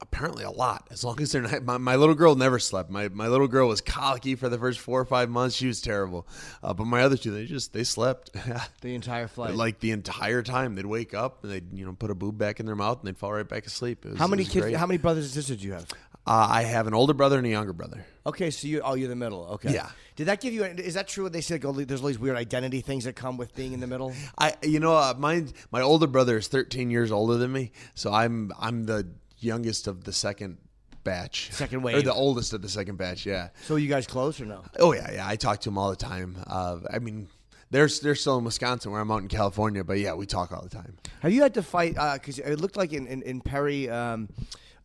Apparently 0.00 0.44
a 0.44 0.50
lot 0.50 0.88
as 0.90 1.04
long 1.04 1.20
as 1.20 1.32
they're 1.32 1.42
not 1.42 1.62
my, 1.62 1.76
my 1.76 1.96
little 1.96 2.14
girl 2.14 2.34
never 2.34 2.58
slept 2.58 2.88
my, 2.90 3.08
my 3.10 3.28
little 3.28 3.48
girl 3.48 3.68
was 3.68 3.80
colicky 3.82 4.34
for 4.34 4.48
the 4.48 4.56
first 4.58 4.80
four 4.80 4.98
or 5.00 5.04
five 5.04 5.28
months 5.28 5.54
she 5.56 5.66
was 5.66 5.80
terrible 5.82 6.26
uh, 6.62 6.72
but 6.72 6.86
my 6.86 7.02
other 7.02 7.16
two 7.18 7.30
they 7.30 7.44
just 7.44 7.72
they 7.74 7.84
slept 7.84 8.30
The 8.80 8.94
entire 8.94 9.28
flight. 9.28 9.54
like 9.54 9.80
the 9.80 9.90
entire 9.90 10.42
time 10.42 10.74
they'd 10.74 10.86
wake 10.86 11.12
up 11.12 11.42
and 11.44 11.52
they'd 11.52 11.72
you 11.76 11.84
know 11.84 11.92
put 11.92 12.10
a 12.10 12.14
boob 12.14 12.38
back 12.38 12.60
in 12.60 12.66
their 12.66 12.76
mouth 12.76 13.00
and 13.00 13.08
they'd 13.08 13.18
fall 13.18 13.32
right 13.32 13.46
back 13.48 13.66
asleep 13.66 14.06
It 14.06 14.10
was- 14.12 14.18
how 14.18 14.26
many 14.26 14.44
kids? 14.44 14.64
great. 14.66 14.76
How 14.76 14.86
many 14.86 14.98
brothers 14.98 15.24
and 15.24 15.34
sisters 15.34 15.58
do 15.58 15.66
you 15.66 15.74
have? 15.74 15.86
uh, 16.26 16.46
i 16.50 16.62
have 16.62 16.86
an 16.86 16.94
older 16.94 17.12
brother 17.12 17.36
and 17.36 17.46
a 17.46 17.50
younger 17.50 17.74
brother 17.74 18.06
Okay, 18.26 18.50
so 18.50 18.66
you 18.66 18.80
oh 18.82 18.94
you're 18.94 19.10
the 19.10 19.14
middle. 19.14 19.44
Okay. 19.56 19.74
Yeah. 19.74 19.90
Did 20.16 20.28
that 20.28 20.40
give 20.40 20.54
you? 20.54 20.64
Is 20.64 20.94
that 20.94 21.06
true? 21.08 21.24
What 21.24 21.34
they 21.34 21.42
said? 21.42 21.60
Go, 21.60 21.72
there's 21.72 22.00
all 22.00 22.06
these 22.06 22.18
weird 22.18 22.38
identity 22.38 22.80
things 22.80 23.04
that 23.04 23.12
come 23.14 23.36
with 23.36 23.54
being 23.54 23.74
in 23.74 23.80
the 23.80 23.86
middle. 23.86 24.14
I 24.38 24.54
you 24.62 24.80
know 24.80 24.96
uh, 24.96 25.12
my 25.18 25.44
my 25.70 25.82
older 25.82 26.06
brother 26.06 26.38
is 26.38 26.48
13 26.48 26.90
years 26.90 27.12
older 27.12 27.36
than 27.36 27.52
me 27.52 27.72
so 27.92 28.10
I'm 28.14 28.50
I'm 28.58 28.84
the 28.86 29.06
youngest 29.44 29.86
of 29.86 30.04
the 30.04 30.12
second 30.12 30.58
batch 31.04 31.50
Second 31.52 31.82
wave. 31.82 31.96
or 31.96 32.02
the 32.02 32.14
oldest 32.14 32.52
of 32.54 32.62
the 32.62 32.68
second 32.68 32.96
batch 32.96 33.26
yeah 33.26 33.50
So 33.64 33.76
you 33.76 33.88
guys 33.88 34.06
close 34.06 34.40
or 34.40 34.46
no? 34.46 34.64
Oh 34.78 34.92
yeah, 34.94 35.12
yeah. 35.12 35.28
I 35.28 35.36
talk 35.36 35.60
to 35.60 35.68
him 35.68 35.76
all 35.78 35.90
the 35.90 35.96
time. 35.96 36.36
Uh, 36.46 36.78
I 36.90 36.98
mean, 36.98 37.28
they're 37.70 37.88
they're 38.02 38.14
still 38.14 38.38
in 38.38 38.44
Wisconsin, 38.44 38.90
where 38.92 39.00
I'm 39.00 39.10
out 39.10 39.20
in 39.22 39.28
California. 39.28 39.84
But 39.84 39.98
yeah, 39.98 40.14
we 40.14 40.26
talk 40.26 40.52
all 40.52 40.62
the 40.62 40.68
time. 40.70 40.96
Have 41.20 41.32
you 41.32 41.42
had 41.42 41.54
to 41.54 41.62
fight? 41.62 41.94
Because 42.14 42.38
it 42.38 42.60
looked 42.60 42.76
like 42.76 42.92
in 42.92 43.06
in, 43.06 43.22
in 43.22 43.40
Perry. 43.40 43.88
Um, 43.90 44.28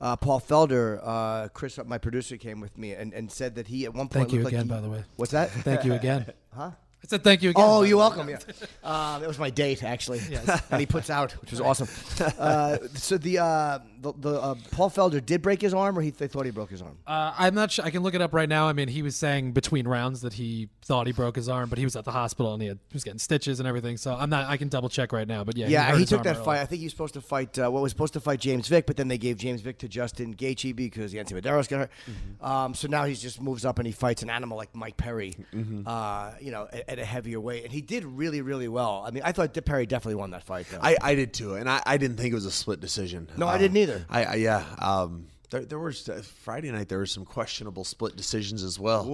uh, 0.02 0.15
Paul 0.15 0.39
Felder, 0.39 1.00
uh, 1.04 1.50
Chris, 1.50 1.78
my 1.86 1.98
producer, 1.98 2.38
came 2.38 2.62
with 2.62 2.78
me 2.78 2.93
and, 2.93 3.13
and 3.13 3.30
said 3.30 3.56
that 3.56 3.67
he 3.67 3.84
at 3.86 3.93
one 3.93 4.08
point. 4.08 4.30
Thank 4.30 4.32
you 4.32 4.39
looked 4.43 4.54
like 4.54 4.54
again, 4.54 4.65
he- 4.65 4.69
by 4.69 4.82
the 4.82 4.89
way. 4.89 5.04
What's 5.17 5.34
that? 5.34 5.52
Thank 5.52 5.84
you 5.84 5.93
again. 5.93 6.26
huh? 6.56 6.72
I 7.03 7.07
said 7.07 7.23
thank 7.23 7.41
you 7.41 7.51
again. 7.51 7.63
Oh, 7.65 7.83
you're 7.83 7.97
welcome. 7.97 8.29
Yeah, 8.29 8.39
uh, 8.83 9.19
that 9.19 9.27
was 9.27 9.39
my 9.39 9.49
date 9.49 9.83
actually. 9.83 10.21
Yes. 10.29 10.62
and 10.71 10.79
he 10.79 10.85
puts 10.85 11.09
out, 11.09 11.31
which 11.41 11.51
was 11.51 11.62
awesome. 11.62 11.88
Uh, 12.39 12.77
so 12.93 13.17
the 13.17 13.39
uh, 13.39 13.79
the, 14.01 14.13
the 14.13 14.41
uh, 14.41 14.55
Paul 14.71 14.89
Felder 14.89 15.25
did 15.25 15.41
break 15.41 15.62
his 15.62 15.73
arm, 15.73 15.97
or 15.97 16.01
he 16.01 16.09
they 16.12 16.27
thought 16.27 16.45
he 16.45 16.51
broke 16.51 16.69
his 16.69 16.81
arm. 16.81 16.97
Uh, 17.05 17.33
I'm 17.38 17.55
not 17.55 17.71
sure. 17.71 17.85
I 17.85 17.89
can 17.89 18.03
look 18.03 18.13
it 18.13 18.21
up 18.21 18.33
right 18.33 18.47
now. 18.47 18.67
I 18.67 18.73
mean, 18.73 18.88
he 18.88 19.01
was 19.01 19.15
saying 19.15 19.51
between 19.53 19.88
rounds 19.88 20.21
that 20.21 20.33
he 20.33 20.69
thought 20.83 21.07
he 21.07 21.13
broke 21.13 21.35
his 21.35 21.49
arm, 21.49 21.69
but 21.69 21.77
he 21.77 21.85
was 21.85 21.95
at 21.95 22.05
the 22.05 22.12
hospital 22.12 22.53
and 22.53 22.62
he, 22.62 22.67
had, 22.67 22.79
he 22.89 22.93
was 22.93 23.03
getting 23.03 23.19
stitches 23.19 23.59
and 23.59 23.67
everything. 23.67 23.97
So 23.97 24.15
I'm 24.15 24.29
not. 24.29 24.47
I 24.47 24.57
can 24.57 24.69
double 24.69 24.89
check 24.89 25.12
right 25.12 25.27
now. 25.27 25.43
But 25.43 25.57
yeah, 25.57 25.67
Yeah, 25.67 25.83
hurt 25.83 25.99
he 25.99 26.05
took 26.05 26.23
that 26.23 26.38
early. 26.38 26.45
fight. 26.45 26.59
I 26.62 26.65
think 26.65 26.79
he 26.79 26.85
was 26.85 26.93
supposed 26.93 27.13
to 27.15 27.21
fight. 27.21 27.57
Uh, 27.57 27.69
what 27.69 27.81
was 27.81 27.91
supposed 27.91 28.13
to 28.13 28.19
fight 28.19 28.39
James 28.39 28.67
Vick, 28.67 28.85
but 28.85 28.97
then 28.97 29.07
they 29.07 29.17
gave 29.17 29.38
James 29.38 29.62
Vick 29.62 29.79
to 29.79 29.88
Justin 29.88 30.35
Gaethje 30.35 30.75
because 30.75 31.13
Yancy 31.13 31.35
Medeiros 31.35 31.67
got 31.69 31.79
hurt. 31.79 31.91
Mm-hmm. 32.09 32.45
Um, 32.45 32.73
so 32.73 32.88
now 32.88 33.05
he 33.05 33.15
just 33.15 33.41
moves 33.41 33.65
up 33.65 33.79
and 33.79 33.88
he 33.88 33.93
fights 33.93 34.23
an 34.23 34.29
animal 34.29 34.57
like 34.57 34.75
Mike 34.75 34.97
Perry. 34.97 35.35
Mm-hmm. 35.53 35.83
Uh, 35.85 36.31
you 36.39 36.51
know, 36.51 36.67
at, 36.89 36.99
a 36.99 37.06
heavier 37.06 37.39
weight, 37.39 37.63
and 37.63 37.71
he 37.71 37.82
did 37.82 38.04
really, 38.04 38.41
really 38.41 38.67
well. 38.67 39.04
I 39.08 39.12
mean, 39.12 39.23
I 39.25 39.32
thought 39.32 39.54
Perry 39.65 39.86
definitely 39.86 40.15
won 40.15 40.32
that 40.32 40.43
fight. 40.43 40.67
Though. 40.71 40.80
I, 40.82 40.97
I 41.02 41.15
did 41.15 41.34
too, 41.34 41.56
and 41.56 41.69
I, 41.69 41.82
I 41.86 41.97
didn't 41.97 42.17
think 42.17 42.32
it 42.32 42.36
was 42.36 42.45
a 42.45 42.52
split 42.52 42.80
decision. 42.80 43.30
No, 43.38 43.47
I 43.47 43.56
Uh, 43.56 43.58
didn't 43.60 43.78
either. 43.78 44.06
I, 44.10 44.23
I 44.23 44.36
yeah. 44.36 44.65
Um, 44.80 45.28
There, 45.52 45.65
there 45.65 45.80
was 45.80 46.08
uh, 46.08 46.21
Friday 46.43 46.69
night. 46.71 46.89
There 46.89 46.99
were 46.99 47.08
some 47.08 47.25
questionable 47.25 47.84
split 47.84 48.15
decisions 48.15 48.62
as 48.63 48.78
well, 48.80 49.08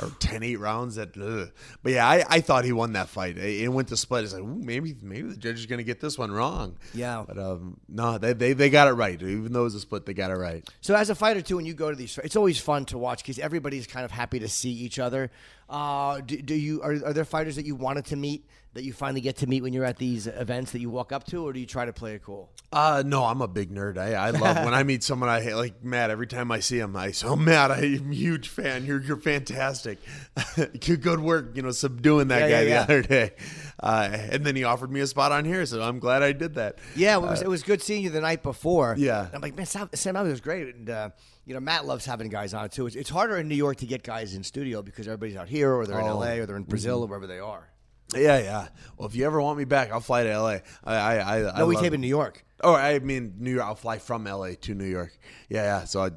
or 0.00 0.06
10-8 0.20 0.58
rounds. 0.58 0.94
That, 0.94 1.10
ugh. 1.20 1.50
but 1.82 1.92
yeah, 1.92 2.08
I, 2.08 2.24
I 2.36 2.40
thought 2.40 2.64
he 2.64 2.72
won 2.72 2.94
that 2.94 3.08
fight. 3.10 3.36
It, 3.36 3.64
it 3.64 3.68
went 3.68 3.88
to 3.88 3.96
split. 3.98 4.24
It's 4.24 4.32
like 4.32 4.42
ooh, 4.42 4.46
maybe 4.72 4.96
maybe 5.02 5.28
the 5.28 5.36
judge 5.36 5.58
is 5.58 5.66
going 5.66 5.80
to 5.80 5.84
get 5.84 6.00
this 6.00 6.16
one 6.16 6.32
wrong. 6.32 6.76
Yeah. 6.94 7.24
but 7.28 7.36
um, 7.38 7.76
no, 7.90 8.16
they, 8.16 8.32
they 8.32 8.54
they 8.54 8.70
got 8.70 8.88
it 8.88 8.92
right. 8.92 9.20
Even 9.20 9.52
though 9.52 9.60
it 9.60 9.64
was 9.64 9.74
a 9.74 9.80
split, 9.80 10.06
they 10.06 10.14
got 10.14 10.30
it 10.30 10.36
right. 10.38 10.66
So 10.80 10.94
as 10.94 11.10
a 11.10 11.14
fighter 11.14 11.42
too, 11.42 11.56
when 11.56 11.66
you 11.66 11.74
go 11.74 11.90
to 11.90 11.96
these, 11.96 12.16
it's 12.24 12.36
always 12.36 12.58
fun 12.58 12.86
to 12.86 12.96
watch 12.96 13.22
because 13.22 13.38
everybody's 13.38 13.86
kind 13.86 14.06
of 14.06 14.10
happy 14.12 14.38
to 14.38 14.48
see 14.48 14.72
each 14.72 14.98
other. 14.98 15.30
Uh, 15.72 16.20
do, 16.20 16.36
do 16.36 16.54
you 16.54 16.82
are, 16.82 16.92
are 17.06 17.12
there 17.14 17.24
fighters 17.24 17.56
that 17.56 17.64
you 17.64 17.74
wanted 17.74 18.04
to 18.04 18.14
meet 18.14 18.44
that 18.74 18.84
you 18.84 18.92
finally 18.92 19.20
get 19.20 19.36
to 19.38 19.46
meet 19.46 19.62
when 19.62 19.72
you're 19.72 19.84
at 19.84 19.98
these 19.98 20.26
events 20.26 20.72
that 20.72 20.80
you 20.80 20.88
walk 20.88 21.12
up 21.12 21.24
to, 21.24 21.46
or 21.46 21.52
do 21.52 21.60
you 21.60 21.66
try 21.66 21.84
to 21.84 21.92
play 21.92 22.14
it 22.14 22.22
cool? 22.24 22.50
Uh, 22.72 23.02
no, 23.04 23.22
I'm 23.24 23.42
a 23.42 23.48
big 23.48 23.70
nerd. 23.70 23.98
I, 23.98 24.14
I 24.14 24.30
love 24.30 24.64
when 24.64 24.72
I 24.72 24.82
meet 24.84 25.02
someone 25.02 25.28
I 25.28 25.42
hate, 25.42 25.54
like 25.54 25.84
Matt. 25.84 26.10
Every 26.10 26.26
time 26.26 26.50
I 26.50 26.60
see 26.60 26.78
him, 26.78 26.96
I 26.96 27.10
say, 27.10 27.26
"Oh, 27.26 27.36
Matt, 27.36 27.70
I'm 27.70 28.10
a 28.10 28.14
huge 28.14 28.48
fan. 28.48 28.86
You're 28.86 29.02
you're 29.02 29.18
fantastic. 29.18 29.98
good 30.56 31.02
good 31.02 31.20
work, 31.20 31.52
you 31.54 31.62
know, 31.62 31.70
subduing 31.70 32.28
that 32.28 32.48
Yeah, 32.48 32.48
guy 32.48 32.62
yeah, 32.62 32.68
yeah. 32.68 32.84
the 32.86 32.92
other 32.94 33.02
day." 33.02 33.30
Uh, 33.82 34.08
and 34.30 34.44
then 34.46 34.54
he 34.56 34.64
offered 34.64 34.90
me 34.92 35.00
a 35.00 35.06
spot 35.06 35.32
on 35.32 35.44
here, 35.44 35.66
so 35.66 35.82
I'm 35.82 35.98
glad 35.98 36.22
I 36.22 36.32
did 36.32 36.54
that. 36.54 36.78
Yeah, 36.94 37.16
it 37.16 37.20
was, 37.22 37.42
it 37.42 37.48
was 37.48 37.62
good 37.64 37.82
seeing 37.82 38.04
you 38.04 38.10
the 38.10 38.20
night 38.20 38.42
before. 38.42 38.92
Uh, 38.92 38.96
Yeah. 38.96 39.26
I'm 39.34 39.40
like, 39.40 39.56
man, 39.56 39.66
Sam, 39.66 39.90
Sam 39.92 40.14
was 40.14 40.40
great, 40.40 40.72
and 40.74 40.88
uh, 40.88 41.10
you 41.44 41.52
know, 41.54 41.60
Matt 41.60 41.84
loves 41.84 42.06
having 42.06 42.28
guys 42.28 42.54
on 42.54 42.68
too. 42.70 42.86
It's, 42.86 42.94
it's 42.96 43.10
harder 43.10 43.36
in 43.38 43.48
New 43.48 43.56
York 43.56 43.78
to 43.78 43.86
get 43.86 44.02
guys 44.04 44.34
in 44.34 44.44
studio 44.44 44.82
because 44.82 45.08
everybody's 45.08 45.36
out 45.36 45.48
here, 45.48 45.72
or 45.74 45.84
they're 45.86 45.98
in 46.00 46.06
Oh. 46.06 46.18
LA, 46.18 46.34
or 46.36 46.46
they're 46.46 46.56
in 46.56 46.62
Brazil, 46.62 47.02
or 47.02 47.06
wherever 47.06 47.26
they 47.26 47.40
are. 47.40 47.68
Yeah, 48.14 48.38
yeah. 48.38 48.68
Well, 48.96 49.08
if 49.08 49.14
you 49.14 49.24
ever 49.24 49.40
want 49.40 49.58
me 49.58 49.64
back, 49.64 49.90
I'll 49.90 50.00
fly 50.00 50.24
to 50.24 50.38
LA. 50.38 50.48
I, 50.84 50.94
I, 50.94 51.16
I, 51.16 51.50
I 51.54 51.58
No, 51.60 51.66
we 51.66 51.74
love- 51.76 51.84
tape 51.84 51.94
in 51.94 52.00
New 52.00 52.08
York. 52.08 52.44
Oh, 52.64 52.76
I 52.76 53.00
mean 53.00 53.34
New 53.40 53.50
York. 53.54 53.64
I'll 53.66 53.74
fly 53.74 53.98
from 53.98 54.22
LA 54.22 54.50
to 54.60 54.74
New 54.74 54.84
York. 54.84 55.12
Yeah, 55.48 55.64
yeah. 55.64 55.84
So 55.84 56.02
I, 56.02 56.10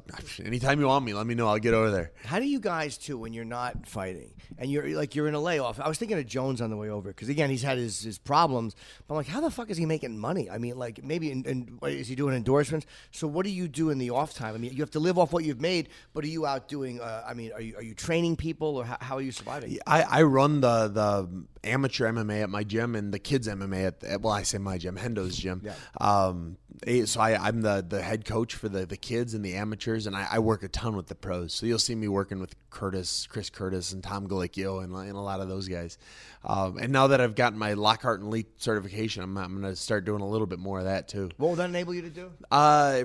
anytime 0.45 0.79
you 0.79 0.85
want 0.85 1.03
me, 1.03 1.15
let 1.15 1.25
me 1.25 1.33
know. 1.33 1.47
I'll 1.47 1.57
get 1.57 1.73
over 1.73 1.89
there. 1.89 2.11
How 2.23 2.37
do 2.37 2.45
you 2.45 2.59
guys 2.59 2.99
too 2.99 3.17
when 3.17 3.33
you're 3.33 3.45
not 3.45 3.87
fighting 3.87 4.31
and 4.59 4.69
you're 4.69 4.87
like 4.89 5.15
you're 5.15 5.27
in 5.27 5.33
a 5.33 5.39
layoff? 5.39 5.79
I 5.79 5.87
was 5.87 5.97
thinking 5.97 6.19
of 6.19 6.27
Jones 6.27 6.61
on 6.61 6.69
the 6.69 6.77
way 6.77 6.89
over 6.89 7.09
because 7.09 7.29
again 7.29 7.49
he's 7.49 7.63
had 7.63 7.79
his, 7.79 7.99
his 8.03 8.19
problems. 8.19 8.75
But 9.07 9.15
I'm 9.15 9.17
like, 9.17 9.25
how 9.27 9.41
the 9.41 9.49
fuck 9.49 9.71
is 9.71 9.77
he 9.77 9.87
making 9.87 10.19
money? 10.19 10.47
I 10.47 10.59
mean, 10.59 10.77
like 10.77 11.03
maybe 11.03 11.31
in, 11.31 11.79
is 11.81 12.07
he 12.07 12.13
doing 12.15 12.35
endorsements? 12.35 12.85
So 13.09 13.25
what 13.25 13.43
do 13.43 13.49
you 13.51 13.67
do 13.67 13.89
in 13.89 13.97
the 13.97 14.11
off 14.11 14.35
time? 14.35 14.53
I 14.53 14.59
mean, 14.59 14.71
you 14.71 14.81
have 14.83 14.91
to 14.91 14.99
live 14.99 15.17
off 15.17 15.33
what 15.33 15.43
you've 15.45 15.61
made, 15.61 15.89
but 16.13 16.23
are 16.23 16.27
you 16.27 16.45
out 16.45 16.67
doing? 16.67 17.01
Uh, 17.01 17.23
I 17.27 17.33
mean, 17.33 17.53
are 17.53 17.61
you 17.61 17.75
are 17.77 17.81
you 17.83 17.95
training 17.95 18.35
people 18.35 18.77
or 18.77 18.85
how, 18.85 18.97
how 19.01 19.15
are 19.15 19.21
you 19.21 19.31
surviving? 19.31 19.79
I, 19.87 20.03
I 20.03 20.21
run 20.21 20.61
the 20.61 20.89
the 20.89 21.45
amateur 21.65 22.11
MMA 22.11 22.43
at 22.43 22.49
my 22.49 22.63
gym 22.63 22.95
and 22.95 23.13
the 23.13 23.19
kids 23.19 23.47
MMA 23.47 23.87
at, 23.87 24.03
at 24.03 24.21
well 24.21 24.33
I 24.33 24.43
say 24.43 24.57
my 24.57 24.77
gym 24.77 24.95
Hendo's 24.95 25.35
gym. 25.35 25.61
Yeah. 25.63 25.73
Um, 25.99 26.57
eh, 26.85 27.05
so 27.05 27.19
I, 27.19 27.35
I'm 27.35 27.61
the 27.61 27.85
the 27.87 28.01
head 28.01 28.25
coach 28.25 28.55
for 28.55 28.69
the 28.69 28.85
the 28.85 28.97
kids 28.97 29.33
and 29.33 29.43
the 29.43 29.55
amateurs 29.55 30.07
and 30.07 30.15
I, 30.15 30.27
I 30.31 30.39
work 30.39 30.63
a 30.63 30.67
ton 30.67 30.95
with 30.95 31.07
the 31.07 31.15
pros. 31.15 31.53
So 31.53 31.65
you'll 31.65 31.79
see 31.79 31.95
me 31.95 32.07
working 32.07 32.39
with 32.39 32.55
Curtis, 32.69 33.27
Chris 33.27 33.49
Curtis, 33.49 33.91
and 33.91 34.03
Tom 34.03 34.27
Gallicchio 34.27 34.83
and, 34.83 34.93
and 34.93 35.15
a 35.15 35.19
lot 35.19 35.39
of 35.39 35.47
those 35.47 35.67
guys. 35.67 35.97
Um, 36.43 36.77
and 36.77 36.91
now 36.91 37.07
that 37.07 37.21
I've 37.21 37.35
gotten 37.35 37.57
my 37.57 37.73
Lockhart 37.73 38.19
and 38.19 38.29
Lee 38.29 38.45
certification, 38.57 39.23
I'm 39.23 39.37
I'm 39.37 39.61
going 39.61 39.73
to 39.73 39.75
start 39.75 40.05
doing 40.05 40.21
a 40.21 40.27
little 40.27 40.47
bit 40.47 40.59
more 40.59 40.79
of 40.79 40.85
that 40.85 41.07
too. 41.07 41.29
What 41.37 41.49
will 41.49 41.55
that 41.55 41.69
enable 41.69 41.93
you 41.93 42.03
to 42.03 42.09
do? 42.09 42.31
Uh, 42.51 43.03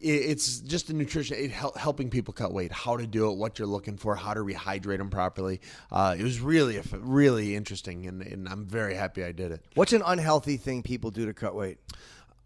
it's 0.00 0.58
just 0.60 0.90
a 0.90 0.92
nutrition 0.92 1.36
it 1.38 1.50
hel- 1.50 1.72
helping 1.76 2.10
people 2.10 2.34
cut 2.34 2.52
weight 2.52 2.70
how 2.70 2.96
to 2.96 3.06
do 3.06 3.30
it 3.30 3.36
what 3.36 3.58
you're 3.58 3.66
looking 3.68 3.96
for 3.96 4.14
how 4.14 4.34
to 4.34 4.40
rehydrate 4.40 4.98
them 4.98 5.10
properly 5.10 5.60
uh, 5.90 6.14
it 6.18 6.22
was 6.22 6.40
really 6.40 6.80
really 6.92 7.56
interesting 7.56 8.06
and, 8.06 8.22
and 8.22 8.48
i'm 8.48 8.66
very 8.66 8.94
happy 8.94 9.24
i 9.24 9.32
did 9.32 9.52
it 9.52 9.60
What's 9.74 9.92
an 9.92 10.02
unhealthy 10.04 10.56
thing 10.56 10.82
people 10.82 11.10
do 11.10 11.26
to 11.26 11.34
cut 11.34 11.54
weight? 11.54 11.78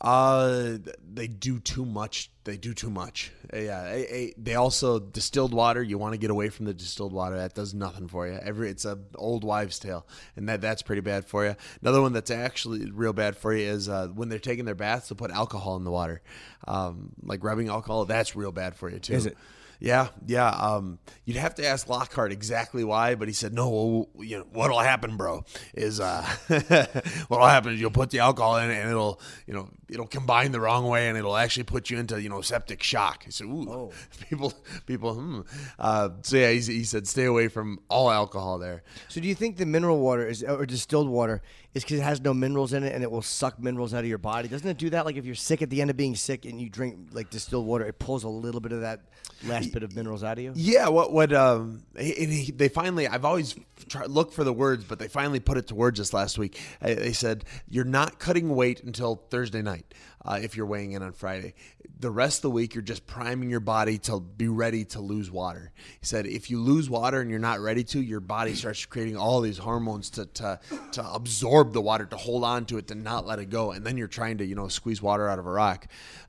Uh, 0.01 0.79
they 1.13 1.27
do 1.27 1.59
too 1.59 1.85
much. 1.85 2.31
They 2.45 2.57
do 2.57 2.73
too 2.73 2.89
much. 2.89 3.33
Yeah, 3.53 3.83
eh, 3.83 4.07
eh, 4.09 4.31
they 4.39 4.55
also 4.55 4.99
distilled 4.99 5.53
water. 5.53 5.83
You 5.83 5.99
want 5.99 6.15
to 6.15 6.19
get 6.19 6.31
away 6.31 6.49
from 6.49 6.65
the 6.65 6.73
distilled 6.73 7.13
water. 7.13 7.37
That 7.37 7.55
does 7.55 7.75
nothing 7.75 8.09
for 8.09 8.27
you. 8.27 8.39
Every 8.43 8.71
it's 8.71 8.87
a 8.87 8.99
old 9.17 9.45
wives' 9.45 9.79
tale, 9.79 10.07
and 10.37 10.49
that 10.49 10.63
that's 10.63 10.81
pretty 10.81 11.03
bad 11.03 11.27
for 11.27 11.45
you. 11.45 11.55
Another 11.83 12.01
one 12.01 12.15
that's 12.15 12.31
actually 12.31 12.91
real 12.91 13.13
bad 13.13 13.37
for 13.37 13.53
you 13.55 13.69
is 13.69 13.89
uh, 13.91 14.09
when 14.09 14.31
they're 14.31 14.39
taking 14.39 14.65
their 14.65 14.75
baths, 14.75 15.09
they'll 15.09 15.17
put 15.17 15.31
alcohol 15.31 15.77
in 15.77 15.85
the 15.85 15.91
water, 15.91 16.23
um, 16.67 17.13
like 17.23 17.45
rubbing 17.45 17.69
alcohol. 17.69 18.07
That's 18.07 18.35
real 18.35 18.53
bad 18.53 18.75
for 18.75 18.89
you 18.91 19.01
too. 19.01 19.15
Is 19.15 19.27
it? 19.27 19.37
Yeah, 19.81 20.09
yeah. 20.27 20.51
Um, 20.51 20.99
you'd 21.25 21.39
have 21.39 21.55
to 21.55 21.67
ask 21.67 21.89
Lockhart 21.89 22.33
exactly 22.33 22.85
why, 22.85 23.15
but 23.15 23.29
he 23.29 23.35
said, 23.35 23.55
"No, 23.55 23.71
well, 23.71 24.25
you 24.27 24.39
know 24.39 24.45
what'll 24.53 24.79
happen, 24.79 25.17
bro, 25.17 25.43
is 25.73 26.01
uh, 26.01 26.23
what'll 27.29 27.47
happen 27.47 27.73
is 27.73 27.81
you'll 27.81 27.91
put 27.91 28.11
the 28.11 28.19
alcohol 28.19 28.59
in 28.59 28.71
it, 28.71 28.75
and 28.75 28.91
it'll, 28.91 29.19
you 29.47 29.55
know, 29.55 29.71
it'll 29.89 30.07
combine 30.07 30.53
the 30.53 30.61
wrong 30.61 30.87
way, 30.87 31.09
and 31.09 31.17
it'll 31.17 31.37
actually 31.37 31.63
put 31.63 31.89
you 31.89 31.99
into, 31.99 32.21
you 32.21 32.29
know, 32.29 32.43
septic 32.43 32.83
shock." 32.83 33.25
He 33.25 33.31
said, 33.31 33.47
"Ooh, 33.47 33.91
people, 34.29 34.53
people, 34.85 35.15
hmm." 35.15 35.41
Uh, 35.79 36.11
so 36.23 36.37
yeah, 36.37 36.51
he, 36.51 36.61
he 36.61 36.85
said, 36.85 37.09
"Stay 37.09 37.25
away 37.25 37.49
from 37.49 37.79
all 37.89 38.11
alcohol 38.11 38.59
there." 38.59 38.83
So 39.09 39.23
do 39.23 39.29
you 39.29 39.35
think 39.35 39.57
the 39.57 39.67
mineral 39.67 39.99
water 39.99 40.27
is 40.27 40.43
or 40.45 40.67
distilled 40.67 41.09
water 41.09 41.41
is 41.75 41.85
because 41.85 42.01
it 42.01 42.03
has 42.03 42.21
no 42.21 42.35
minerals 42.35 42.73
in 42.73 42.83
it 42.83 42.95
and 42.95 43.03
it 43.03 43.11
will 43.11 43.23
suck 43.23 43.59
minerals 43.61 43.95
out 43.95 44.01
of 44.01 44.07
your 44.07 44.19
body? 44.19 44.49
Doesn't 44.49 44.69
it 44.69 44.77
do 44.77 44.91
that? 44.91 45.07
Like 45.07 45.17
if 45.17 45.25
you're 45.25 45.35
sick 45.35 45.63
at 45.63 45.71
the 45.71 45.81
end 45.81 45.91
of 45.91 45.97
being 45.97 46.17
sick 46.17 46.45
and 46.45 46.61
you 46.61 46.69
drink 46.69 47.11
like 47.13 47.31
distilled 47.31 47.67
water, 47.67 47.85
it 47.85 47.99
pulls 47.99 48.25
a 48.25 48.29
little 48.29 48.61
bit 48.61 48.73
of 48.73 48.81
that 48.81 49.03
last 49.45 49.73
bit 49.73 49.83
of 49.83 49.95
minerals 49.95 50.25
out 50.25 50.39
of 50.39 50.45
you. 50.45 50.53
Yeah, 50.57 50.89
what 50.89 51.13
what 51.13 51.33
um 51.33 51.83
he, 51.99 52.25
and 52.25 52.33
he, 52.33 52.53
they 52.53 52.69
finally 52.69 53.07
I've 53.07 53.25
always 53.25 53.55
tried 53.89 54.11
look 54.11 54.33
for 54.33 54.45
the 54.45 54.53
words, 54.53 54.85
but 54.85 54.99
they 54.99 55.09
finally 55.09 55.41
put 55.41 55.57
it 55.57 55.69
to 55.69 55.75
words 55.75 55.99
this 55.99 56.13
last 56.13 56.39
week. 56.39 56.61
They 56.81 57.13
said 57.13 57.45
you're 57.69 57.85
not 57.85 58.19
cutting 58.19 58.55
weight 58.55 58.83
until 58.83 59.17
Thursday 59.31 59.63
night 59.63 59.95
uh, 60.25 60.39
if 60.43 60.57
you're 60.57 60.67
weighing 60.67 60.93
in 60.93 61.03
on 61.03 61.13
Friday. 61.13 61.55
The 61.99 62.11
rest 62.11 62.39
of 62.39 62.43
the 62.43 62.51
week 62.51 62.75
you're 62.75 62.83
just 62.83 63.07
priming 63.07 63.51
your 63.51 63.61
body 63.61 63.99
to 63.99 64.21
be 64.21 64.49
ready 64.49 64.85
to 64.87 65.01
lose 65.01 65.31
water. 65.31 65.73
He 66.01 66.07
said 66.07 66.27
if 66.27 66.51
you 66.51 66.61
lose 66.61 66.89
water 66.89 67.21
and 67.21 67.31
you're 67.31 67.39
not 67.39 67.61
ready 67.61 67.85
to, 67.85 68.01
your 68.01 68.21
body 68.21 68.55
starts 68.55 68.85
creating 68.87 69.17
all 69.17 69.41
these 69.41 69.59
hormones 69.59 70.11
to 70.11 70.27
to 70.27 70.61
to 70.93 71.13
absorb 71.13 71.73
the 71.73 71.81
water, 71.81 72.07
to 72.07 72.17
hold 72.17 72.45
on 72.45 72.65
to 72.67 72.79
it, 72.79 72.89
to 72.89 72.95
not 72.95 73.27
let 73.27 73.39
it 73.39 73.51
go, 73.51 73.73
and 73.73 73.85
then 73.85 73.97
you're 73.97 74.09
trying 74.09 74.39
to 74.39 74.45
you 74.45 74.55
know 74.55 74.69
squeeze 74.69 75.03
water 75.03 75.29
out 75.29 75.39
of 75.39 75.47
a 75.47 75.51
rock. 75.51 75.87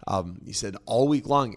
Um, 0.08 0.42
he 0.46 0.54
said 0.54 0.76
all 0.86 1.08
week 1.08 1.28
long 1.28 1.56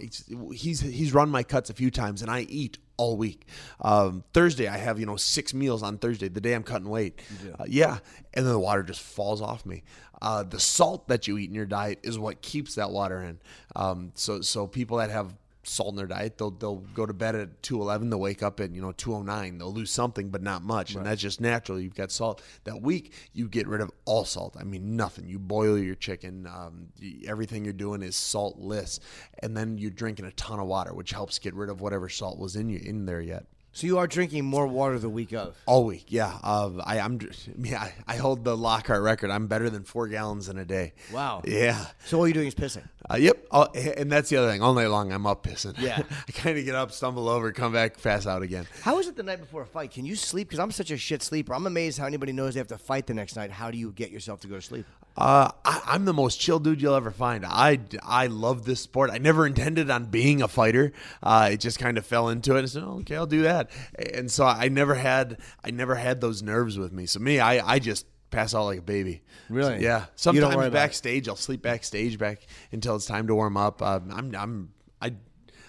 he's 0.52 0.80
he's 0.80 1.14
run 1.14 1.30
my 1.30 1.42
cuts 1.42 1.70
a 1.70 1.74
few 1.74 1.90
times, 1.90 2.22
and 2.22 2.30
I 2.30 2.40
eat 2.42 2.78
all 2.96 3.16
week. 3.16 3.46
Um, 3.80 4.24
Thursday, 4.32 4.68
I 4.68 4.76
have 4.76 4.98
you 5.00 5.06
know 5.06 5.16
six 5.16 5.54
meals 5.54 5.82
on 5.82 5.98
Thursday, 5.98 6.28
the 6.28 6.40
day 6.40 6.54
I'm 6.54 6.62
cutting 6.62 6.88
weight. 6.88 7.20
Uh, 7.58 7.64
yeah, 7.66 7.98
and 8.32 8.46
then 8.46 8.52
the 8.52 8.58
water 8.58 8.82
just 8.82 9.00
falls 9.00 9.40
off 9.40 9.66
me. 9.66 9.82
Uh, 10.24 10.42
the 10.42 10.58
salt 10.58 11.06
that 11.08 11.28
you 11.28 11.36
eat 11.36 11.50
in 11.50 11.54
your 11.54 11.66
diet 11.66 11.98
is 12.02 12.18
what 12.18 12.40
keeps 12.40 12.76
that 12.76 12.90
water 12.90 13.20
in. 13.22 13.38
Um, 13.76 14.10
so 14.14 14.40
so 14.40 14.66
people 14.66 14.96
that 14.96 15.10
have 15.10 15.34
salt 15.64 15.90
in 15.90 15.96
their 15.96 16.06
diet, 16.06 16.38
they'll 16.38 16.50
they'll 16.50 16.76
go 16.94 17.04
to 17.04 17.12
bed 17.12 17.34
at 17.34 17.62
two 17.62 17.78
eleven, 17.78 18.08
they'll 18.08 18.18
wake 18.18 18.42
up 18.42 18.58
at 18.58 18.74
you 18.74 18.80
know 18.80 18.92
two 18.92 19.14
oh 19.14 19.20
nine, 19.20 19.58
they'll 19.58 19.70
lose 19.70 19.90
something, 19.90 20.30
but 20.30 20.42
not 20.42 20.62
much, 20.62 20.94
and 20.94 21.04
that's 21.04 21.20
just 21.20 21.42
natural. 21.42 21.78
You've 21.78 21.94
got 21.94 22.10
salt. 22.10 22.40
That 22.64 22.80
week, 22.80 23.12
you 23.34 23.48
get 23.50 23.68
rid 23.68 23.82
of 23.82 23.90
all 24.06 24.24
salt. 24.24 24.56
I 24.58 24.64
mean 24.64 24.96
nothing. 24.96 25.28
You 25.28 25.38
boil 25.38 25.76
your 25.76 25.94
chicken. 25.94 26.46
Um, 26.46 26.88
everything 27.26 27.62
you're 27.62 27.74
doing 27.74 28.02
is 28.02 28.16
saltless, 28.16 29.00
and 29.40 29.54
then 29.54 29.76
you're 29.76 29.90
drinking 29.90 30.24
a 30.24 30.32
ton 30.32 30.58
of 30.58 30.66
water, 30.66 30.94
which 30.94 31.10
helps 31.10 31.38
get 31.38 31.52
rid 31.52 31.68
of 31.68 31.82
whatever 31.82 32.08
salt 32.08 32.38
was 32.38 32.56
in 32.56 32.70
you 32.70 32.80
in 32.82 33.04
there 33.04 33.20
yet. 33.20 33.44
So 33.74 33.88
you 33.88 33.98
are 33.98 34.06
drinking 34.06 34.44
more 34.44 34.68
water 34.68 35.00
the 35.00 35.08
week 35.08 35.32
of. 35.32 35.60
All 35.66 35.84
week, 35.84 36.04
yeah. 36.06 36.38
Uh, 36.44 36.70
I, 36.84 37.00
I'm, 37.00 37.18
yeah. 37.58 37.82
I, 38.06 38.14
I 38.14 38.16
hold 38.16 38.44
the 38.44 38.56
Lockhart 38.56 39.02
record. 39.02 39.30
I'm 39.30 39.48
better 39.48 39.68
than 39.68 39.82
four 39.82 40.06
gallons 40.06 40.48
in 40.48 40.58
a 40.58 40.64
day. 40.64 40.92
Wow. 41.12 41.42
Yeah. 41.44 41.84
So 42.04 42.18
all 42.18 42.28
you're 42.28 42.34
doing 42.34 42.46
is 42.46 42.54
pissing. 42.54 42.84
Uh, 43.10 43.16
yep. 43.16 43.44
Oh, 43.50 43.64
and 43.74 44.12
that's 44.12 44.30
the 44.30 44.36
other 44.36 44.48
thing. 44.48 44.62
All 44.62 44.74
night 44.74 44.86
long, 44.86 45.12
I'm 45.12 45.26
up 45.26 45.42
pissing. 45.42 45.76
Yeah. 45.80 46.00
I 46.28 46.30
kind 46.30 46.56
of 46.56 46.64
get 46.64 46.76
up, 46.76 46.92
stumble 46.92 47.28
over, 47.28 47.50
come 47.50 47.72
back, 47.72 48.00
pass 48.00 48.28
out 48.28 48.42
again. 48.42 48.64
How 48.82 49.00
is 49.00 49.08
it 49.08 49.16
the 49.16 49.24
night 49.24 49.40
before 49.40 49.62
a 49.62 49.66
fight? 49.66 49.90
Can 49.90 50.06
you 50.06 50.14
sleep? 50.14 50.46
Because 50.46 50.60
I'm 50.60 50.70
such 50.70 50.92
a 50.92 50.96
shit 50.96 51.20
sleeper. 51.20 51.52
I'm 51.52 51.66
amazed 51.66 51.98
how 51.98 52.06
anybody 52.06 52.30
knows 52.30 52.54
they 52.54 52.60
have 52.60 52.68
to 52.68 52.78
fight 52.78 53.08
the 53.08 53.14
next 53.14 53.34
night. 53.34 53.50
How 53.50 53.72
do 53.72 53.76
you 53.76 53.90
get 53.90 54.12
yourself 54.12 54.40
to 54.42 54.46
go 54.46 54.54
to 54.54 54.62
sleep? 54.62 54.86
Uh, 55.16 55.50
I, 55.64 55.80
I'm 55.86 56.04
the 56.04 56.12
most 56.12 56.40
chill 56.40 56.58
dude 56.58 56.82
you'll 56.82 56.94
ever 56.94 57.12
find. 57.12 57.44
I, 57.46 57.78
I 58.02 58.26
love 58.26 58.64
this 58.64 58.80
sport. 58.80 59.10
I 59.10 59.18
never 59.18 59.46
intended 59.46 59.88
on 59.90 60.06
being 60.06 60.42
a 60.42 60.48
fighter. 60.48 60.92
Uh, 61.22 61.50
it 61.52 61.60
just 61.60 61.78
kind 61.78 61.98
of 61.98 62.04
fell 62.04 62.28
into 62.28 62.56
it. 62.56 62.60
And 62.60 62.70
said, 62.70 62.82
oh, 62.84 62.98
okay, 63.00 63.16
I'll 63.16 63.26
do 63.26 63.42
that. 63.42 63.70
And 64.12 64.30
so 64.30 64.44
I 64.44 64.68
never 64.68 64.94
had 64.94 65.38
I 65.62 65.70
never 65.70 65.94
had 65.94 66.20
those 66.20 66.42
nerves 66.42 66.78
with 66.78 66.92
me. 66.92 67.06
So 67.06 67.20
me, 67.20 67.38
I, 67.38 67.74
I 67.74 67.78
just 67.78 68.06
pass 68.30 68.54
out 68.54 68.64
like 68.64 68.80
a 68.80 68.82
baby. 68.82 69.22
Really? 69.48 69.82
yeah. 69.82 70.00
You 70.00 70.40
don't 70.40 70.52
Sometimes 70.52 70.72
backstage, 70.72 71.28
I'll 71.28 71.36
sleep 71.36 71.62
backstage 71.62 72.18
back 72.18 72.46
until 72.72 72.96
it's 72.96 73.06
time 73.06 73.28
to 73.28 73.34
warm 73.34 73.56
up. 73.56 73.82
Um, 73.82 74.10
I'm 74.12 74.34
I'm 74.34 74.72
I 75.00 75.14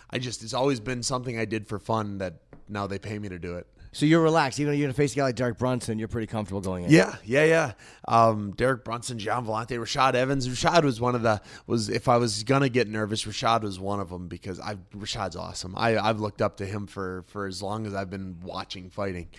I 0.10 0.18
just 0.18 0.44
it's 0.44 0.54
always 0.54 0.80
been 0.80 1.04
something 1.04 1.38
I 1.38 1.46
did 1.46 1.68
for 1.68 1.78
fun 1.78 2.18
that 2.18 2.42
now 2.68 2.88
they 2.88 2.98
pay 2.98 3.20
me 3.20 3.30
to 3.30 3.38
do 3.38 3.58
it. 3.58 3.68
So 3.96 4.06
you're 4.06 4.22
relaxed, 4.22 4.60
even 4.60 4.74
though 4.74 4.78
you're 4.78 4.88
gonna 4.88 4.94
face 4.94 5.14
a 5.14 5.16
guy 5.16 5.24
like 5.24 5.36
Derek 5.36 5.58
Brunson. 5.58 5.98
You're 5.98 6.10
pretty 6.10 6.28
comfortable 6.28 6.60
going 6.60 6.84
in. 6.84 6.92
Yeah, 6.92 7.16
yeah, 7.24 7.46
yeah. 7.46 7.72
Um, 8.06 8.52
Derek 8.52 8.84
Brunson, 8.84 9.18
Gian 9.18 9.46
Villante, 9.46 9.70
Rashad 9.70 10.16
Evans. 10.16 10.50
Rashad 10.50 10.84
was 10.84 11.00
one 11.00 11.16
of 11.16 11.22
the 11.22 11.42
was 11.66 11.88
if 11.88 12.10
I 12.10 12.18
was 12.18 12.44
gonna 12.44 12.68
get 12.68 12.90
nervous, 12.90 13.24
Rashad 13.24 13.62
was 13.62 13.80
one 13.80 14.02
of 14.02 14.10
them 14.10 14.28
because 14.28 14.60
I 14.60 14.76
Rashad's 14.94 15.38
awesome. 15.38 15.76
I 15.78 15.98
I've 15.98 16.20
looked 16.20 16.42
up 16.42 16.58
to 16.58 16.66
him 16.66 16.88
for 16.88 17.24
for 17.28 17.48
as 17.48 17.62
long 17.62 17.88
as 17.88 17.94
I've 17.94 18.10
been 18.10 18.36
watching 18.44 18.90
fighting. 18.90 19.30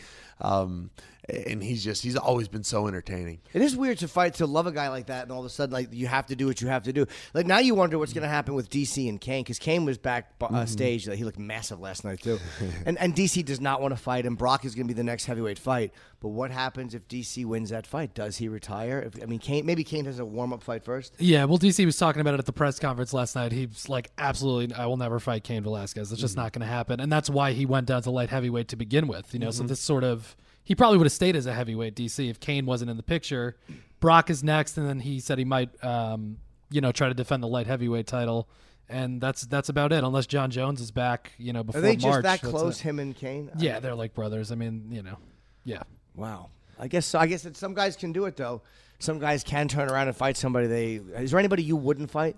Um, 0.40 0.88
and 1.28 1.62
he's 1.62 1.82
just 1.82 2.02
he's 2.02 2.16
always 2.16 2.48
been 2.48 2.62
so 2.64 2.86
entertaining. 2.88 3.40
It 3.52 3.62
is 3.62 3.76
weird 3.76 3.98
to 3.98 4.08
fight 4.08 4.34
to 4.34 4.46
love 4.46 4.66
a 4.66 4.72
guy 4.72 4.88
like 4.88 5.06
that, 5.06 5.24
and 5.24 5.32
all 5.32 5.40
of 5.40 5.46
a 5.46 5.50
sudden, 5.50 5.72
like 5.72 5.92
you 5.92 6.06
have 6.06 6.26
to 6.26 6.36
do 6.36 6.46
what 6.46 6.60
you 6.60 6.68
have 6.68 6.84
to 6.84 6.92
do. 6.92 7.06
Like 7.34 7.46
now, 7.46 7.58
you 7.58 7.74
wonder 7.74 7.98
what's 7.98 8.12
going 8.12 8.22
to 8.22 8.28
happen 8.28 8.54
with 8.54 8.70
DC 8.70 9.08
and 9.08 9.20
Cain 9.20 9.42
because 9.42 9.58
Cain 9.58 9.84
was 9.84 9.98
back 9.98 10.32
uh, 10.40 10.46
Mm-hmm. 10.48 10.66
stage. 10.66 11.08
Like, 11.08 11.18
he 11.18 11.24
looked 11.24 11.38
massive 11.38 11.80
last 11.80 12.04
night 12.04 12.20
too, 12.22 12.38
and 12.86 12.98
and 12.98 13.14
DC 13.14 13.44
does 13.44 13.60
not 13.60 13.80
want 13.80 13.92
to 13.92 14.00
fight 14.00 14.24
him. 14.26 14.36
Brock 14.36 14.64
is 14.64 14.74
going 14.74 14.86
to 14.86 14.94
be 14.94 14.96
the 14.96 15.04
next 15.04 15.24
heavyweight 15.26 15.58
fight. 15.58 15.92
But 16.20 16.28
what 16.30 16.50
happens 16.50 16.94
if 16.94 17.06
DC 17.08 17.44
wins 17.44 17.70
that 17.70 17.86
fight? 17.86 18.14
Does 18.14 18.38
he 18.38 18.48
retire? 18.48 19.00
If, 19.00 19.22
I 19.22 19.26
mean, 19.26 19.38
Cain 19.38 19.66
maybe 19.66 19.84
Cain 19.84 20.06
has 20.06 20.18
a 20.18 20.24
warm 20.24 20.52
up 20.52 20.62
fight 20.62 20.82
first. 20.84 21.14
Yeah, 21.18 21.44
well, 21.44 21.58
DC 21.58 21.84
was 21.84 21.96
talking 21.98 22.20
about 22.20 22.34
it 22.34 22.40
at 22.40 22.46
the 22.46 22.52
press 22.52 22.78
conference 22.78 23.12
last 23.12 23.34
night. 23.36 23.52
He's 23.52 23.88
like, 23.88 24.10
absolutely, 24.16 24.74
I 24.74 24.86
will 24.86 24.96
never 24.96 25.18
fight 25.20 25.44
Cain 25.44 25.62
Velasquez. 25.62 26.10
It's 26.12 26.20
just 26.20 26.36
not 26.36 26.52
going 26.52 26.60
to 26.60 26.66
happen, 26.66 27.00
and 27.00 27.12
that's 27.12 27.28
why 27.28 27.52
he 27.52 27.66
went 27.66 27.86
down 27.86 28.02
to 28.02 28.10
light 28.10 28.30
heavyweight 28.30 28.68
to 28.68 28.76
begin 28.76 29.06
with. 29.08 29.34
You 29.34 29.40
know, 29.40 29.50
so 29.50 29.64
Mhm. 29.64 29.68
this 29.68 29.80
sort 29.80 30.04
of 30.04 30.36
he 30.66 30.74
probably 30.74 30.98
would 30.98 31.06
have 31.06 31.12
stayed 31.12 31.36
as 31.36 31.46
a 31.46 31.54
heavyweight 31.54 31.94
DC 31.94 32.28
if 32.28 32.40
Cain 32.40 32.66
wasn't 32.66 32.90
in 32.90 32.96
the 32.98 33.02
picture. 33.02 33.56
Brock 34.00 34.28
is 34.30 34.42
next, 34.44 34.76
and 34.76 34.86
then 34.86 34.98
he 34.98 35.20
said 35.20 35.38
he 35.38 35.44
might, 35.44 35.70
um, 35.82 36.36
you 36.70 36.80
know, 36.80 36.90
try 36.92 37.08
to 37.08 37.14
defend 37.14 37.42
the 37.42 37.46
light 37.48 37.66
heavyweight 37.68 38.06
title, 38.08 38.48
and 38.88 39.20
that's 39.20 39.42
that's 39.46 39.68
about 39.68 39.92
it. 39.92 40.02
Unless 40.04 40.26
Jon 40.26 40.50
Jones 40.50 40.80
is 40.80 40.90
back, 40.90 41.32
you 41.38 41.52
know, 41.52 41.62
before 41.62 41.80
March. 41.80 41.88
Are 41.94 41.96
they 41.96 41.96
just 41.96 42.22
that 42.22 42.42
close? 42.42 42.80
it. 42.80 42.82
Him 42.82 42.98
and 42.98 43.14
Cain? 43.16 43.50
Yeah, 43.56 43.78
they're 43.80 43.94
like 43.94 44.12
brothers. 44.12 44.50
I 44.52 44.56
mean, 44.56 44.88
you 44.90 45.02
know, 45.02 45.18
yeah. 45.64 45.84
Wow. 46.14 46.50
I 46.78 46.88
guess 46.88 47.06
so. 47.06 47.18
I 47.18 47.26
guess 47.26 47.42
that 47.44 47.56
some 47.56 47.72
guys 47.72 47.96
can 47.96 48.12
do 48.12 48.24
it 48.26 48.36
though. 48.36 48.60
Some 48.98 49.18
guys 49.18 49.44
can 49.44 49.68
turn 49.68 49.88
around 49.88 50.08
and 50.08 50.16
fight 50.16 50.36
somebody. 50.36 50.66
They 50.66 50.94
is 51.22 51.30
there 51.30 51.38
anybody 51.38 51.62
you 51.62 51.76
wouldn't 51.76 52.10
fight? 52.10 52.36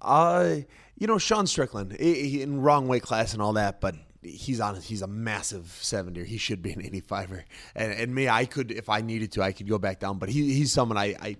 Uh, 0.00 0.56
you 0.96 1.06
know, 1.06 1.18
Sean 1.18 1.46
Strickland 1.46 1.96
he, 1.98 2.28
he- 2.28 2.42
in 2.42 2.60
wrong 2.62 2.88
weight 2.88 3.02
class 3.02 3.32
and 3.32 3.42
all 3.42 3.54
that, 3.54 3.80
but 3.80 3.94
he's 4.24 4.60
on. 4.60 4.80
He's 4.80 5.02
a 5.02 5.06
massive 5.06 5.76
seventy. 5.80 6.24
He 6.24 6.38
should 6.38 6.62
be 6.62 6.72
an 6.72 6.82
eighty-fiver. 6.84 7.44
And, 7.74 7.92
and 7.92 8.14
me, 8.14 8.28
I 8.28 8.44
could 8.46 8.70
if 8.70 8.88
I 8.88 9.00
needed 9.00 9.32
to, 9.32 9.42
I 9.42 9.52
could 9.52 9.68
go 9.68 9.78
back 9.78 10.00
down. 10.00 10.18
But 10.18 10.28
he, 10.28 10.54
he's 10.54 10.72
someone 10.72 10.98
I, 10.98 11.14
I. 11.20 11.36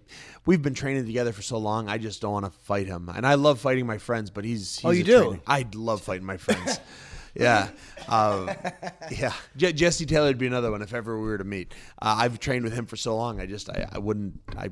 We've 0.47 0.63
been 0.63 0.75
training 0.75 1.07
together 1.07 1.33
for 1.33 1.43
so 1.43 1.59
long. 1.59 1.89
I 1.89 1.99
just 1.99 2.21
don't 2.21 2.33
want 2.33 2.45
to 2.47 2.51
fight 2.51 2.87
him. 2.87 3.09
And 3.09 3.27
I 3.27 3.35
love 3.35 3.61
fighting 3.61 3.87
my 3.87 3.99
friends, 3.99 4.31
but 4.31 4.45
he's. 4.45 4.81
Oh, 4.85 4.91
he's 4.91 5.09
Oh, 5.09 5.13
you 5.13 5.31
a 5.31 5.35
do? 5.35 5.41
I 5.47 5.67
love 5.75 6.03
fighting 6.03 6.27
my 6.27 6.37
friends. 6.37 6.79
Yeah, 7.35 7.69
um, 8.09 8.51
yeah. 9.11 9.33
Je- 9.57 9.73
Jesse 9.73 10.07
Taylor 10.07 10.27
would 10.29 10.39
be 10.39 10.47
another 10.47 10.71
one 10.71 10.83
if 10.83 10.95
ever 10.95 11.19
we 11.19 11.27
were 11.27 11.39
to 11.39 11.45
meet. 11.45 11.73
Uh, 12.01 12.17
I've 12.19 12.39
trained 12.39 12.65
with 12.65 12.73
him 12.75 12.87
for 12.87 12.97
so 12.97 13.17
long. 13.17 13.41
I 13.41 13.47
just, 13.47 13.69
I, 13.71 13.89
I 13.93 13.99
wouldn't. 13.99 14.41
I, 14.57 14.71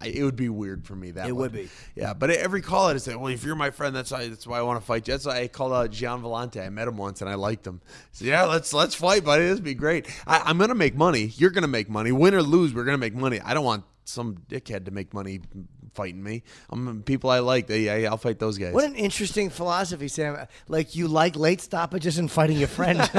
I, 0.00 0.08
it 0.08 0.22
would 0.22 0.36
be 0.36 0.48
weird 0.50 0.84
for 0.86 0.94
me. 0.94 1.12
That 1.12 1.28
It 1.28 1.32
way. 1.32 1.40
would 1.40 1.52
be. 1.52 1.68
Yeah, 1.94 2.12
but 2.12 2.30
every 2.30 2.60
call 2.60 2.88
I 2.88 2.96
say, 2.98 3.14
well, 3.16 3.28
if 3.32 3.42
you're 3.42 3.54
my 3.56 3.70
friend, 3.70 3.96
that's 3.96 4.10
why 4.10 4.28
that's 4.28 4.46
why 4.46 4.58
I 4.58 4.62
want 4.62 4.78
to 4.80 4.84
fight 4.84 5.08
you. 5.08 5.14
That's 5.14 5.24
why 5.24 5.40
I 5.40 5.48
called 5.48 5.72
out 5.72 5.90
Gian 5.92 6.20
Villante. 6.20 6.64
I 6.64 6.68
met 6.68 6.88
him 6.88 6.96
once 6.98 7.22
and 7.22 7.30
I 7.30 7.34
liked 7.36 7.66
him. 7.66 7.80
So 8.12 8.26
yeah, 8.26 8.44
let's 8.44 8.74
let's 8.74 8.94
fight, 8.94 9.24
buddy. 9.24 9.44
This 9.44 9.54
would 9.54 9.64
be 9.64 9.74
great. 9.74 10.06
I, 10.26 10.40
I'm 10.44 10.58
gonna 10.58 10.74
make 10.74 10.94
money. 10.94 11.32
You're 11.36 11.50
gonna 11.50 11.68
make 11.68 11.88
money. 11.88 12.12
Win 12.12 12.34
or 12.34 12.42
lose, 12.42 12.74
we're 12.74 12.84
gonna 12.84 12.98
make 12.98 13.14
money. 13.14 13.40
I 13.40 13.54
don't 13.54 13.64
want 13.64 13.84
some 14.04 14.36
dickhead 14.48 14.84
to 14.86 14.90
make 14.90 15.14
money 15.14 15.40
fighting 15.94 16.22
me. 16.22 16.42
I'm 16.70 17.02
people 17.02 17.30
I 17.30 17.38
like. 17.38 17.66
They, 17.66 17.88
I, 17.88 18.10
I'll 18.10 18.16
fight 18.16 18.38
those 18.38 18.58
guys. 18.58 18.74
What 18.74 18.84
an 18.84 18.96
interesting 18.96 19.50
philosophy, 19.50 20.08
Sam. 20.08 20.46
Like 20.68 20.94
you 20.94 21.08
like 21.08 21.36
late 21.36 21.60
stoppages 21.60 22.18
and 22.18 22.30
fighting 22.30 22.58
your 22.58 22.68
friend. 22.68 22.98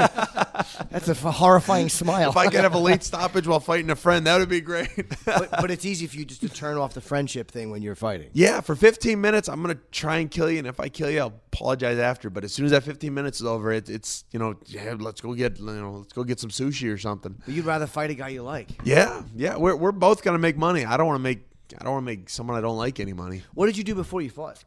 That's 0.90 1.08
a 1.08 1.14
horrifying 1.14 1.88
smile. 1.88 2.30
if 2.30 2.36
I 2.36 2.46
could 2.46 2.60
have 2.60 2.74
a 2.74 2.78
late 2.78 3.02
stoppage 3.02 3.46
while 3.46 3.60
fighting 3.60 3.90
a 3.90 3.96
friend, 3.96 4.26
that 4.26 4.38
would 4.38 4.48
be 4.48 4.60
great. 4.60 4.90
but, 5.24 5.50
but 5.50 5.70
it's 5.70 5.84
easy 5.84 6.06
for 6.06 6.16
you 6.16 6.24
just 6.24 6.40
to 6.42 6.48
turn 6.48 6.76
off 6.76 6.94
the 6.94 7.00
friendship 7.00 7.50
thing 7.50 7.70
when 7.70 7.82
you're 7.82 7.94
fighting. 7.94 8.30
Yeah, 8.32 8.60
for 8.60 8.74
15 8.74 9.20
minutes, 9.20 9.48
I'm 9.48 9.62
gonna 9.62 9.78
try 9.90 10.18
and 10.18 10.30
kill 10.30 10.50
you, 10.50 10.58
and 10.58 10.66
if 10.66 10.80
I 10.80 10.88
kill 10.88 11.10
you, 11.10 11.20
I'll 11.20 11.40
apologize 11.52 11.98
after. 11.98 12.30
But 12.30 12.44
as 12.44 12.52
soon 12.52 12.66
as 12.66 12.72
that 12.72 12.82
15 12.82 13.12
minutes 13.12 13.40
is 13.40 13.46
over, 13.46 13.72
it, 13.72 13.88
it's 13.88 14.24
you 14.30 14.38
know, 14.38 14.56
yeah, 14.66 14.94
let's 14.98 15.20
go 15.20 15.34
get 15.34 15.58
you 15.58 15.66
know, 15.66 15.92
let's 15.92 16.12
go 16.12 16.24
get 16.24 16.40
some 16.40 16.50
sushi 16.50 16.92
or 16.92 16.98
something. 16.98 17.36
But 17.44 17.54
you'd 17.54 17.64
rather 17.64 17.86
fight 17.86 18.10
a 18.10 18.14
guy 18.14 18.28
you 18.28 18.42
like. 18.42 18.68
Yeah, 18.84 19.22
yeah, 19.34 19.56
we're 19.56 19.76
we're 19.76 19.92
both 19.92 20.22
gonna 20.22 20.38
make 20.38 20.56
money. 20.56 20.75
I 20.84 20.96
don't 20.96 21.06
want 21.06 21.18
to 21.18 21.22
make 21.22 21.46
I 21.78 21.84
don't 21.84 21.94
want 21.94 22.02
to 22.02 22.06
make 22.06 22.28
someone 22.28 22.56
I 22.56 22.60
don't 22.60 22.76
like 22.76 23.00
any 23.00 23.12
money. 23.12 23.42
What 23.54 23.66
did 23.66 23.76
you 23.76 23.84
do 23.84 23.94
before 23.94 24.20
you 24.20 24.30
fought? 24.30 24.62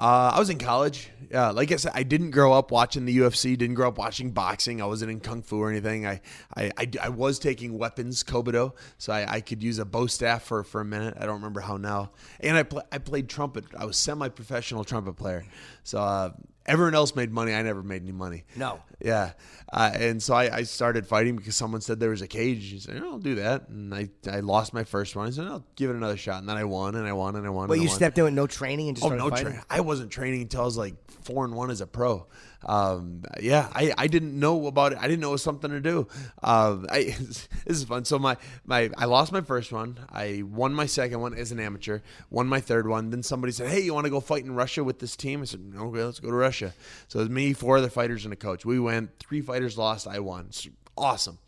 Uh, 0.00 0.30
I 0.32 0.38
was 0.38 0.48
in 0.48 0.58
college. 0.58 1.10
Yeah, 1.28 1.50
like 1.50 1.72
I 1.72 1.76
said, 1.76 1.90
I 1.92 2.04
didn't 2.04 2.30
grow 2.30 2.52
up 2.52 2.70
watching 2.70 3.04
the 3.04 3.18
UFC. 3.18 3.58
Didn't 3.58 3.74
grow 3.74 3.88
up 3.88 3.98
watching 3.98 4.30
boxing. 4.30 4.80
I 4.80 4.86
wasn't 4.86 5.10
in 5.10 5.18
kung 5.18 5.42
fu 5.42 5.60
or 5.60 5.70
anything. 5.70 6.06
I, 6.06 6.20
I, 6.56 6.70
I, 6.78 6.90
I 7.02 7.08
was 7.08 7.40
taking 7.40 7.76
weapons 7.76 8.22
kobudo, 8.22 8.74
so 8.98 9.12
I, 9.12 9.34
I 9.34 9.40
could 9.40 9.60
use 9.60 9.80
a 9.80 9.84
bow 9.84 10.06
staff 10.06 10.44
for, 10.44 10.62
for 10.62 10.80
a 10.80 10.84
minute. 10.84 11.14
I 11.18 11.26
don't 11.26 11.34
remember 11.34 11.58
how 11.60 11.78
now. 11.78 12.12
And 12.38 12.56
I 12.56 12.62
pl- 12.62 12.84
I 12.92 12.98
played 12.98 13.28
trumpet. 13.28 13.64
I 13.76 13.86
was 13.86 13.96
semi-professional 13.96 14.84
trumpet 14.84 15.14
player. 15.14 15.44
So 15.82 15.98
uh, 15.98 16.30
everyone 16.68 16.94
else 16.94 17.16
made 17.16 17.32
money. 17.32 17.54
I 17.54 17.62
never 17.62 17.82
made 17.82 18.02
any 18.02 18.12
money. 18.12 18.44
No. 18.54 18.80
Yeah, 19.00 19.32
uh, 19.72 19.92
and 19.94 20.20
so 20.22 20.34
I, 20.34 20.56
I 20.56 20.62
started 20.64 21.06
fighting 21.06 21.36
because 21.36 21.54
someone 21.54 21.80
said 21.80 22.00
there 22.00 22.10
was 22.10 22.20
a 22.20 22.26
cage. 22.26 22.68
He 22.70 22.78
said, 22.80 23.00
"I'll 23.02 23.18
do 23.18 23.36
that," 23.36 23.68
and 23.68 23.94
I, 23.94 24.08
I 24.28 24.40
lost 24.40 24.74
my 24.74 24.82
first 24.82 25.14
one. 25.14 25.28
I 25.28 25.30
said, 25.30 25.46
"I'll 25.46 25.64
give 25.76 25.90
it 25.90 25.96
another 25.96 26.16
shot," 26.16 26.40
and 26.40 26.48
then 26.48 26.56
I 26.56 26.64
won, 26.64 26.96
and 26.96 27.06
I 27.06 27.12
won, 27.12 27.36
and 27.36 27.46
I 27.46 27.50
won. 27.50 27.68
But 27.68 27.78
you 27.78 27.86
won. 27.86 27.94
stepped 27.96 28.18
in 28.18 28.24
with 28.24 28.34
no 28.34 28.48
training 28.48 28.88
and 28.88 28.96
just 28.96 29.06
Oh 29.08 29.14
no, 29.14 29.30
fighting? 29.30 29.52
tra- 29.52 29.64
I 29.70 29.80
wasn't 29.80 30.10
training 30.10 30.42
until 30.42 30.62
I 30.62 30.64
was 30.64 30.76
like 30.76 30.94
four 31.22 31.44
and 31.44 31.54
one 31.54 31.70
as 31.70 31.80
a 31.80 31.86
pro. 31.86 32.26
Um, 32.64 33.22
yeah, 33.40 33.68
I, 33.72 33.92
I 33.96 34.06
didn't 34.08 34.38
know 34.38 34.66
about 34.66 34.92
it. 34.92 34.98
I 35.00 35.06
didn't 35.06 35.20
know 35.20 35.28
it 35.28 35.32
was 35.32 35.42
something 35.42 35.70
to 35.70 35.80
do. 35.80 36.08
Uh, 36.42 36.78
I, 36.90 37.04
this 37.18 37.48
is 37.66 37.84
fun. 37.84 38.04
So 38.04 38.18
my, 38.18 38.36
my 38.64 38.90
I 38.96 39.04
lost 39.04 39.32
my 39.32 39.40
first 39.40 39.72
one. 39.72 39.98
I 40.10 40.42
won 40.44 40.74
my 40.74 40.86
second 40.86 41.20
one 41.20 41.34
as 41.34 41.52
an 41.52 41.60
amateur. 41.60 42.00
Won 42.30 42.46
my 42.46 42.60
third 42.60 42.88
one. 42.88 43.10
Then 43.10 43.22
somebody 43.22 43.52
said, 43.52 43.68
"Hey, 43.68 43.80
you 43.80 43.94
want 43.94 44.04
to 44.04 44.10
go 44.10 44.20
fight 44.20 44.44
in 44.44 44.54
Russia 44.54 44.82
with 44.82 44.98
this 44.98 45.16
team?" 45.16 45.42
I 45.42 45.44
said, 45.44 45.72
"Okay, 45.76 46.04
let's 46.04 46.20
go 46.20 46.30
to 46.30 46.36
Russia." 46.36 46.74
So 47.06 47.20
it 47.20 47.22
was 47.22 47.30
me, 47.30 47.52
four 47.52 47.78
other 47.78 47.90
fighters, 47.90 48.24
and 48.24 48.32
a 48.32 48.36
coach. 48.36 48.64
We 48.64 48.80
went. 48.80 49.18
Three 49.18 49.40
fighters 49.40 49.78
lost. 49.78 50.08
I 50.08 50.18
won. 50.18 50.50
Awesome. 50.96 51.38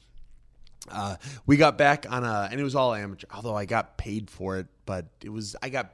Uh, 0.89 1.17
we 1.47 1.57
got 1.57 1.77
back 1.77 2.11
on 2.11 2.25
a, 2.25 2.49
and 2.51 2.61
it 2.61 2.65
was 2.65 2.75
all 2.75 2.95
amateur. 2.95 3.27
Although 3.35 3.57
I 3.57 3.65
got 3.65 3.99
paid 3.99 4.31
for 4.31 4.59
it, 4.59 4.69
but 4.87 5.07
it 5.23 5.31
was 5.31 5.57
I 5.63 5.69
got. 5.69 5.93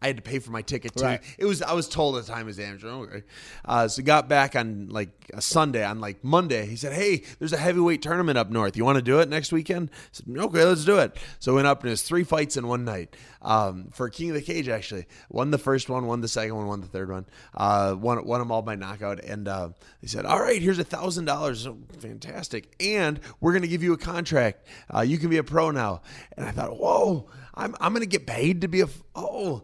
I 0.00 0.08
had 0.08 0.16
to 0.16 0.22
pay 0.22 0.40
for 0.40 0.50
my 0.50 0.60
ticket 0.60 0.94
too. 0.94 1.04
Right. 1.04 1.22
It 1.38 1.46
was 1.46 1.62
I 1.62 1.72
was 1.72 1.88
told 1.88 2.18
at 2.18 2.26
the 2.26 2.32
time 2.32 2.48
as 2.48 2.60
amateur. 2.60 2.88
Okay. 2.88 3.22
Uh, 3.64 3.88
so 3.88 4.02
got 4.02 4.28
back 4.28 4.54
on 4.54 4.88
like 4.90 5.08
a 5.32 5.40
Sunday. 5.40 5.84
On 5.84 6.00
like 6.00 6.22
Monday, 6.22 6.66
he 6.66 6.76
said, 6.76 6.92
"Hey, 6.92 7.22
there's 7.38 7.54
a 7.54 7.56
heavyweight 7.56 8.02
tournament 8.02 8.36
up 8.36 8.50
north. 8.50 8.76
You 8.76 8.84
want 8.84 8.96
to 8.96 9.02
do 9.02 9.20
it 9.20 9.28
next 9.30 9.52
weekend?" 9.52 9.90
I 9.90 10.08
said, 10.12 10.26
"Okay, 10.36 10.64
let's 10.64 10.84
do 10.84 10.98
it." 10.98 11.16
So 11.38 11.52
we 11.52 11.56
went 11.56 11.68
up 11.68 11.80
and 11.80 11.88
it 11.88 11.92
was 11.92 12.02
three 12.02 12.24
fights 12.24 12.58
in 12.58 12.66
one 12.66 12.84
night 12.84 13.16
um, 13.40 13.88
for 13.90 14.10
King 14.10 14.30
of 14.30 14.34
the 14.34 14.42
Cage. 14.42 14.68
Actually, 14.68 15.06
won 15.30 15.50
the 15.50 15.58
first 15.58 15.88
one, 15.88 16.06
won 16.06 16.20
the 16.20 16.28
second 16.28 16.54
one, 16.56 16.66
won 16.66 16.82
the 16.82 16.88
third 16.88 17.10
one. 17.10 17.24
Uh, 17.54 17.96
won 17.98 18.22
won 18.26 18.40
them 18.40 18.52
all 18.52 18.62
by 18.62 18.74
knockout. 18.74 19.20
And 19.24 19.48
uh, 19.48 19.70
they 20.02 20.08
said, 20.08 20.26
"All 20.26 20.40
right, 20.40 20.60
here's 20.60 20.78
a 20.78 20.84
thousand 20.84 21.24
dollars. 21.24 21.66
Fantastic, 22.00 22.74
and 22.80 23.18
we're 23.40 23.54
gonna 23.54 23.66
give 23.66 23.82
you 23.82 23.94
a 23.94 23.98
contract. 23.98 24.66
Uh, 24.94 25.00
you 25.00 25.16
can 25.16 25.30
be 25.30 25.38
a 25.38 25.44
pro 25.44 25.70
now." 25.70 26.02
And 26.36 26.44
I 26.44 26.50
thought, 26.50 26.78
"Whoa." 26.78 27.30
I'm, 27.58 27.74
I'm 27.80 27.94
gonna 27.94 28.04
get 28.04 28.26
paid 28.26 28.60
to 28.60 28.68
be 28.68 28.82
a 28.82 28.88
oh 29.14 29.62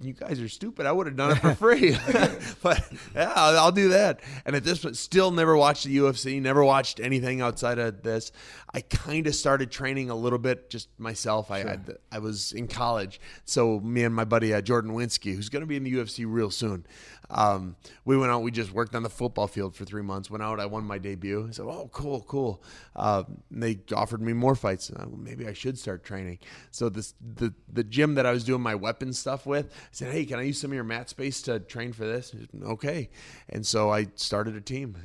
you 0.00 0.12
guys 0.12 0.40
are 0.40 0.48
stupid. 0.48 0.86
I 0.86 0.92
would 0.92 1.06
have 1.06 1.16
done 1.16 1.32
it 1.32 1.36
for 1.36 1.54
free. 1.54 1.96
But 2.62 2.82
yeah 3.14 3.32
I'll, 3.34 3.58
I'll 3.58 3.72
do 3.72 3.88
that. 3.90 4.20
And 4.46 4.56
at 4.56 4.64
this 4.64 4.80
point 4.80 4.96
still 4.96 5.30
never 5.30 5.56
watched 5.56 5.84
the 5.84 5.96
UFC 5.96 6.40
never 6.40 6.64
watched 6.64 7.00
anything 7.00 7.40
outside 7.40 7.78
of 7.78 8.02
this. 8.02 8.32
I 8.72 8.80
kind 8.80 9.26
of 9.26 9.34
started 9.34 9.70
training 9.70 10.10
a 10.10 10.14
little 10.14 10.38
bit 10.38 10.70
just 10.70 10.88
myself. 10.98 11.50
I 11.50 11.60
I, 11.60 11.78
I 12.12 12.18
was 12.18 12.52
in 12.52 12.68
college. 12.68 13.20
So 13.44 13.80
me 13.80 14.04
and 14.04 14.14
my 14.14 14.24
buddy 14.24 14.54
uh, 14.54 14.60
Jordan 14.60 14.92
Winsky 14.92 15.34
who's 15.34 15.48
gonna 15.48 15.66
be 15.66 15.76
in 15.76 15.84
the 15.84 15.92
UFC 15.92 16.24
real 16.26 16.50
soon 16.50 16.86
um, 17.34 17.74
we 18.04 18.16
went 18.16 18.30
out 18.30 18.42
we 18.42 18.50
just 18.50 18.72
worked 18.72 18.94
on 18.94 19.02
the 19.02 19.10
football 19.10 19.48
field 19.48 19.74
for 19.74 19.84
three 19.84 20.02
months 20.02 20.30
went 20.30 20.42
out 20.42 20.60
I 20.60 20.66
won 20.66 20.84
my 20.84 20.98
debut. 20.98 21.48
Said 21.50 21.66
oh 21.66 21.90
cool 21.92 22.22
cool. 22.22 22.62
Uh, 22.94 23.24
they 23.50 23.80
offered 23.94 24.22
me 24.22 24.32
more 24.32 24.54
fights. 24.54 24.90
Uh, 24.90 25.04
well, 25.08 25.18
maybe 25.18 25.46
I 25.46 25.52
should 25.52 25.78
start 25.78 26.04
training. 26.04 26.38
So 26.70 26.88
this 26.88 27.14
the 27.20 27.52
the 27.70 27.84
gym 27.84 28.14
that 28.14 28.24
I 28.24 28.30
was 28.30 28.44
doing 28.44 28.62
my 28.62 28.76
weapons 28.76 29.18
stuff 29.18 29.46
with 29.46 29.66
I 29.66 29.88
said 29.90 30.12
hey 30.12 30.24
can 30.24 30.38
I 30.38 30.42
use 30.42 30.60
some 30.60 30.70
of 30.70 30.74
your 30.74 30.84
mat 30.84 31.10
space 31.10 31.42
to 31.42 31.58
train 31.60 31.92
for 31.92 32.06
this? 32.06 32.28
Said, 32.28 32.48
okay. 32.62 33.10
And 33.48 33.66
so 33.66 33.90
I 33.90 34.06
started 34.14 34.54
a 34.54 34.60
team. 34.60 34.96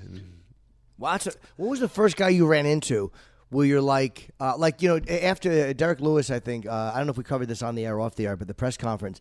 Well, 0.99 1.15
a, 1.15 1.31
what 1.57 1.69
was 1.69 1.79
the 1.79 1.89
first 1.89 2.15
guy 2.15 2.29
you 2.29 2.45
ran 2.45 2.65
into? 2.65 3.11
Where 3.51 3.65
you're 3.65 3.81
like, 3.81 4.29
uh, 4.39 4.55
like 4.57 4.83
you 4.83 4.89
know, 4.89 5.01
after 5.11 5.73
Derek 5.73 6.01
Lewis, 6.01 6.29
I 6.29 6.39
think 6.39 6.67
uh, 6.67 6.91
I 6.93 6.97
don't 6.97 7.07
know 7.07 7.11
if 7.11 7.17
we 7.17 7.23
covered 7.23 7.47
this 7.47 7.63
on 7.63 7.73
the 7.73 7.83
air 7.83 7.95
or 7.95 8.01
off 8.01 8.13
the 8.13 8.27
air, 8.27 8.35
but 8.35 8.47
the 8.47 8.53
press 8.53 8.77
conference 8.77 9.19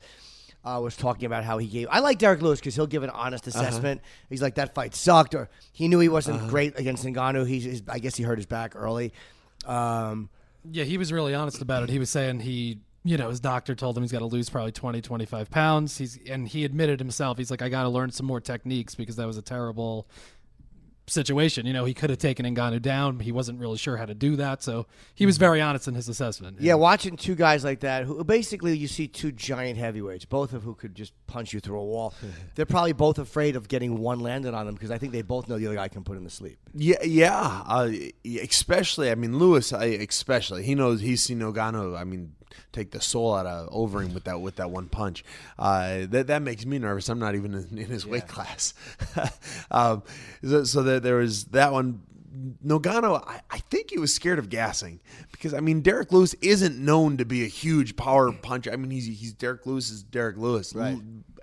uh, 0.65 0.81
was 0.83 0.97
talking 0.97 1.25
about 1.27 1.45
how 1.45 1.59
he 1.59 1.67
gave. 1.67 1.89
I 1.91 2.01
like 2.01 2.19
Derek 2.19 2.43
Lewis 2.43 2.61
because 2.61 2.75
he'll 2.75 2.87
give 2.87 3.03
an 3.03 3.11
honest 3.11 3.47
assessment. 3.47 4.01
He's 4.29 4.43
like 4.43 4.57
that 4.57 4.75
fight 4.75 4.95
sucked, 4.95 5.35
or 5.35 5.49
he 5.73 5.89
knew 5.89 5.99
he 6.01 6.09
wasn't 6.09 6.49
great 6.49 6.79
against 6.79 7.05
Ngannou. 7.05 7.47
He's, 7.47 7.65
he's, 7.65 7.83
I 7.89 7.99
guess 7.99 8.17
he 8.17 8.25
hurt 8.25 8.39
his 8.39 8.47
back 8.47 8.75
early. 8.77 9.13
Um, 9.67 10.29
Yeah, 10.71 10.85
he 10.85 10.99
was 10.99 11.13
really 11.13 11.35
honest 11.35 11.63
about 11.63 11.83
it. 11.85 11.89
He 11.91 11.99
was 11.99 12.11
saying 12.11 12.41
he, 12.41 12.79
you 13.05 13.17
know, 13.17 13.31
his 13.31 13.41
doctor 13.41 13.75
told 13.75 13.97
him 13.97 14.03
he's 14.03 14.13
got 14.13 14.19
to 14.19 14.27
lose 14.27 14.51
probably 14.51 14.73
20, 14.73 15.01
25 15.01 15.51
pounds. 15.51 15.97
He's 15.97 16.19
and 16.29 16.47
he 16.49 16.65
admitted 16.65 16.99
himself. 17.01 17.39
He's 17.39 17.51
like, 17.51 17.63
I 17.63 17.69
got 17.69 17.85
to 17.85 17.89
learn 17.89 18.11
some 18.11 18.27
more 18.27 18.41
techniques 18.41 18.95
because 18.95 19.17
that 19.17 19.27
was 19.27 19.37
a 19.39 19.43
terrible 19.43 20.07
situation. 21.09 21.67
You 21.67 21.73
know, 21.73 21.85
he 21.85 21.95
could 21.95 22.11
have 22.11 22.19
taken 22.19 22.47
Ngannou 22.47 22.83
down. 22.83 23.21
He 23.21 23.33
wasn't 23.33 23.61
really 23.61 23.79
sure 23.79 23.97
how 23.97 24.07
to 24.07 24.15
do 24.15 24.37
that, 24.37 24.63
so 24.63 24.87
he 25.15 25.27
was 25.27 25.39
very 25.39 25.61
honest 25.61 25.89
in 25.89 25.95
his 25.95 26.09
assessment. 26.09 26.61
Yeah, 26.61 26.75
watching 26.75 27.17
two 27.17 27.35
guys 27.35 27.65
like 27.65 27.81
that, 27.81 28.05
who 28.05 28.23
basically 28.25 28.77
you 28.77 28.89
see 28.89 29.09
two 29.09 29.33
giant 29.33 29.79
heavyweights, 29.79 30.25
both 30.25 30.53
of 30.53 30.63
who 30.63 30.75
could 30.75 30.95
just 30.95 31.13
punch 31.27 31.53
you 31.53 31.61
through 31.61 31.81
a 31.81 31.85
wall. 31.85 32.15
They're 32.55 32.67
probably 32.67 32.93
both 32.93 33.19
afraid 33.19 33.57
of 33.57 33.69
getting 33.69 33.99
one 33.99 34.21
landed 34.21 34.55
on 34.55 34.67
them 34.67 34.75
because 34.75 34.91
I 34.91 34.99
think 34.99 35.13
they 35.13 35.23
both 35.23 35.49
know 35.49 35.59
the 35.59 35.67
other 35.67 35.77
guy 35.77 35.89
can 35.89 36.05
put 36.05 36.17
him 36.17 36.25
to 36.25 36.31
sleep. 36.31 36.59
Yeah, 36.75 37.03
yeah. 37.03 37.63
Uh, 37.67 37.91
especially, 38.43 39.11
I 39.11 39.15
mean, 39.15 39.39
Lewis. 39.39 39.73
I 39.73 39.85
especially 39.85 40.63
he 40.63 40.75
knows 40.75 41.01
he's 41.01 41.23
seen 41.23 41.41
Ngannou. 41.41 41.99
I 41.99 42.05
mean, 42.05 42.33
take 42.73 42.91
the 42.91 43.01
soul 43.01 43.35
out 43.35 43.47
of 43.47 43.69
over 43.73 44.01
him 44.01 44.15
with 44.15 44.25
that 44.25 44.41
with 44.41 44.57
that 44.57 44.71
one 44.71 44.89
punch. 44.89 45.25
Uh, 45.59 46.07
that 46.09 46.29
that 46.29 46.43
makes 46.43 46.67
me 46.67 46.79
nervous. 46.79 47.09
I'm 47.09 47.19
not 47.19 47.35
even 47.35 47.55
in, 47.55 47.79
in 47.79 47.87
his 47.87 48.07
weight 48.07 48.29
class. 48.29 48.75
um, 49.71 50.03
so, 50.43 50.65
so 50.65 50.83
there, 50.83 51.01
there 51.01 51.17
was 51.17 51.47
that 51.47 51.73
one. 51.73 52.03
Ngannou, 52.65 53.25
I, 53.27 53.41
I 53.51 53.59
think 53.71 53.91
he 53.91 53.99
was 53.99 54.15
scared 54.15 54.39
of 54.39 54.49
gassing 54.49 55.01
because 55.33 55.55
I 55.55 55.61
mean 55.61 55.81
Derek 55.81 56.13
Lewis 56.13 56.35
isn't 56.41 56.79
known 56.79 57.17
to 57.17 57.25
be 57.25 57.43
a 57.43 57.49
huge 57.49 57.97
power 57.97 58.31
puncher. 58.31 58.71
I 58.71 58.77
mean 58.77 58.91
he's 58.91 59.07
he's 59.07 59.33
Derek 59.33 59.67
Lewis 59.67 59.91
is 59.91 60.03
Derek 60.03 60.37
Lewis. 60.37 60.75
Right. 60.75 60.99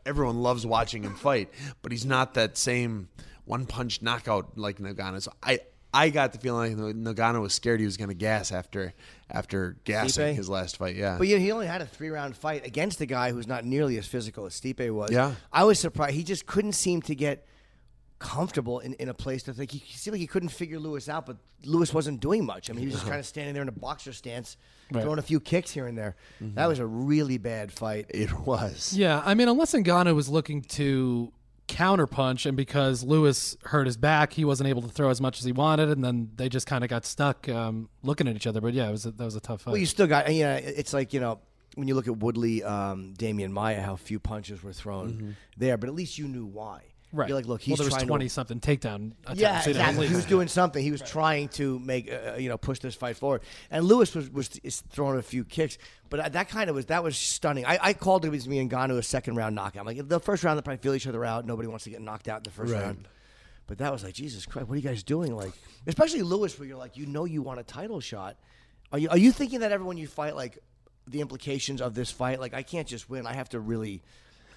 Everyone 0.06 0.42
loves 0.42 0.66
watching 0.66 1.04
him 1.04 1.16
fight, 1.16 1.50
but 1.82 1.92
he's 1.92 2.06
not 2.06 2.36
that 2.36 2.58
same 2.58 3.10
one 3.46 3.66
punch 3.66 4.02
knockout 4.02 4.58
like 4.58 4.78
Ngannou. 4.78 5.22
So 5.22 5.34
I 5.42 5.60
I 5.96 6.10
got 6.10 6.34
the 6.34 6.38
feeling 6.40 6.78
like 6.78 6.96
Ngannou 6.96 7.42
was 7.42 7.54
scared 7.54 7.80
he 7.80 7.86
was 7.86 7.98
going 7.98 8.10
to 8.10 8.14
gas 8.16 8.52
after 8.52 8.94
after 9.32 9.78
gassing 9.86 10.34
Stipe? 10.34 10.36
his 10.36 10.50
last 10.50 10.78
fight. 10.78 10.96
Yeah, 10.96 11.18
But 11.18 11.28
yeah, 11.28 11.38
he 11.38 11.52
only 11.52 11.68
had 11.68 11.82
a 11.82 11.86
three 11.86 12.10
round 12.10 12.36
fight 12.38 12.66
against 12.66 13.02
a 13.02 13.06
guy 13.06 13.32
who's 13.32 13.48
not 13.48 13.66
nearly 13.66 13.98
as 13.98 14.06
physical 14.06 14.46
as 14.46 14.54
Stipe 14.60 14.92
was. 14.92 15.12
Yeah. 15.12 15.34
I 15.52 15.64
was 15.64 15.80
surprised. 15.80 16.14
He 16.16 16.24
just 16.24 16.46
couldn't 16.46 16.74
seem 16.74 17.02
to 17.04 17.16
get 17.16 17.48
comfortable 18.20 18.80
in, 18.80 18.94
in 18.96 19.10
a 19.10 19.14
place 19.14 19.44
to 19.44 19.54
think. 19.54 19.72
He, 19.72 19.78
he 19.80 19.98
seemed 19.98 20.14
like 20.14 20.22
he 20.22 20.28
couldn't 20.28 20.50
figure 20.50 20.80
Lewis 20.80 21.10
out, 21.10 21.26
but 21.26 21.38
Lewis 21.64 21.94
wasn't 21.94 22.22
doing 22.22 22.46
much. 22.46 22.70
I 22.70 22.74
mean, 22.74 22.80
he 22.82 22.86
was 22.86 22.96
just 22.96 23.06
kind 23.08 23.20
of 23.20 23.26
standing 23.26 23.54
there 23.54 23.64
in 23.64 23.70
a 23.70 23.74
boxer 23.74 24.14
stance, 24.14 24.58
Right. 24.92 25.02
throwing 25.02 25.18
a 25.20 25.24
few 25.24 25.40
kicks 25.40 25.72
here 25.72 25.88
and 25.88 25.98
there. 25.98 26.16
Mm-hmm. 26.42 26.56
That 26.56 26.68
was 26.68 26.80
a 26.80 26.86
really 26.86 27.38
bad 27.40 27.72
fight. 27.72 28.06
it 28.10 28.32
was. 28.46 28.94
Yeah, 28.96 29.22
I 29.26 29.34
mean, 29.34 29.48
unless 29.50 29.74
Ngannou 29.74 30.16
was 30.16 30.30
looking 30.30 30.62
to 30.62 31.34
counterpunch, 31.68 32.46
and 32.46 32.56
because 32.56 33.04
Lewis 33.04 33.58
hurt 33.64 33.86
his 33.86 33.98
back, 33.98 34.34
he 34.34 34.46
wasn't 34.46 34.70
able 34.70 34.82
to 34.82 34.88
throw 34.88 35.10
as 35.10 35.20
much 35.20 35.40
as 35.40 35.46
he 35.46 35.52
wanted, 35.52 35.90
and 35.90 36.04
then 36.04 36.32
they 36.36 36.50
just 36.50 36.68
kind 36.68 36.84
of 36.84 36.90
got 36.90 37.06
stuck 37.06 37.50
um, 37.50 37.90
looking 38.04 38.28
at 38.28 38.36
each 38.36 38.48
other. 38.48 38.62
But 38.62 38.74
yeah, 38.74 38.88
it 38.88 38.92
was 38.92 39.06
a, 39.06 39.12
that 39.12 39.24
was 39.24 39.36
a 39.36 39.40
tough 39.40 39.62
fight. 39.62 39.72
Well, 39.72 39.80
you 39.80 39.86
still 39.86 40.08
got, 40.08 40.34
you 40.34 40.44
know, 40.44 40.60
it's 40.62 40.94
like, 40.94 41.14
you 41.14 41.20
know, 41.20 41.40
when 41.76 41.88
you 41.88 41.96
look 41.96 42.08
at 42.08 42.18
Woodley, 42.18 42.64
um, 42.64 43.14
Demian 43.18 43.52
Maia, 43.52 43.82
how 43.82 43.96
few 43.96 44.20
punches 44.20 44.64
were 44.64 44.74
thrown 44.74 45.36
there, 45.58 45.78
but 45.78 45.90
at 45.90 45.96
least 45.96 46.18
you 46.18 46.28
knew 46.28 46.46
why. 46.46 46.84
Right. 47.12 47.30
You're 47.30 47.38
like, 47.38 47.46
look, 47.46 47.62
he's 47.62 47.72
well, 47.72 47.78
there 47.78 47.86
was 47.86 47.94
trying 47.94 48.02
to- 48.02 48.08
twenty 48.08 48.28
something 48.28 48.60
takedown. 48.60 49.14
attempts, 49.24 49.40
Yeah, 49.40 49.60
you 49.66 49.74
know, 49.74 49.80
exactly. 49.80 50.08
He 50.08 50.16
was 50.16 50.26
doing 50.26 50.48
something. 50.50 50.84
He 50.84 50.92
was 50.92 51.02
trying 51.02 51.48
to 51.50 51.80
make 51.80 52.12
uh, 52.12 52.34
you 52.38 52.50
know 52.50 52.58
push 52.58 52.80
this 52.80 52.94
fight 52.96 53.16
forward. 53.16 53.42
And 53.72 53.86
Lewis 53.86 54.14
was 54.14 54.30
was 54.30 54.50
is 54.64 54.82
throwing 54.90 55.18
a 55.18 55.22
few 55.22 55.46
kicks, 55.46 55.78
but 56.10 56.20
uh, 56.20 56.30
that 56.30 56.50
kind 56.50 56.70
of 56.70 56.76
was 56.76 56.88
that 56.88 57.04
was 57.04 57.16
stunning. 57.16 57.66
I, 57.66 57.78
I 57.82 57.94
called 57.94 58.26
it 58.26 58.30
was 58.32 58.50
me 58.50 58.60
and 58.60 58.70
Ngannou 58.70 58.98
a 58.98 59.04
second 59.04 59.36
round 59.36 59.56
knockout. 59.56 59.82
I'm 59.82 59.96
like 59.96 60.08
the 60.10 60.20
first 60.20 60.44
round 60.44 60.58
they 60.58 60.62
probably 60.62 60.82
feel 60.82 60.94
each 60.94 61.08
other 61.08 61.24
out. 61.24 61.46
Nobody 61.46 61.70
wants 61.70 61.86
to 61.86 61.90
get 61.90 62.02
knocked 62.02 62.28
out 62.28 62.38
in 62.40 62.44
the 62.44 62.52
first 62.52 62.74
Right. 62.74 62.82
round. 62.84 63.08
But 63.68 63.78
that 63.78 63.92
was 63.94 64.04
like 64.04 64.14
Jesus 64.14 64.46
Christ. 64.46 64.68
What 64.68 64.74
are 64.74 64.78
you 64.78 64.84
guys 64.88 65.02
doing? 65.04 65.36
Like 65.36 65.54
especially 65.88 66.22
Lewis, 66.22 66.60
where 66.60 66.68
you're 66.68 66.78
like 66.78 66.98
you 66.98 67.06
know 67.06 67.24
you 67.24 67.42
want 67.42 67.60
a 67.62 67.64
title 67.64 68.02
shot. 68.02 68.36
Are 68.92 69.00
you 69.00 69.08
are 69.10 69.18
you 69.18 69.32
thinking 69.32 69.62
that 69.62 69.72
everyone 69.72 69.96
you 69.98 70.08
fight 70.08 70.36
like 70.36 70.58
the 71.08 71.22
implications 71.22 71.80
of 71.82 71.96
this 71.96 72.12
fight? 72.12 72.42
Like 72.42 72.54
I 72.54 72.62
can't 72.64 72.88
just 72.88 73.10
win. 73.10 73.26
I 73.26 73.34
have 73.34 73.48
to 73.50 73.60
really. 73.62 74.04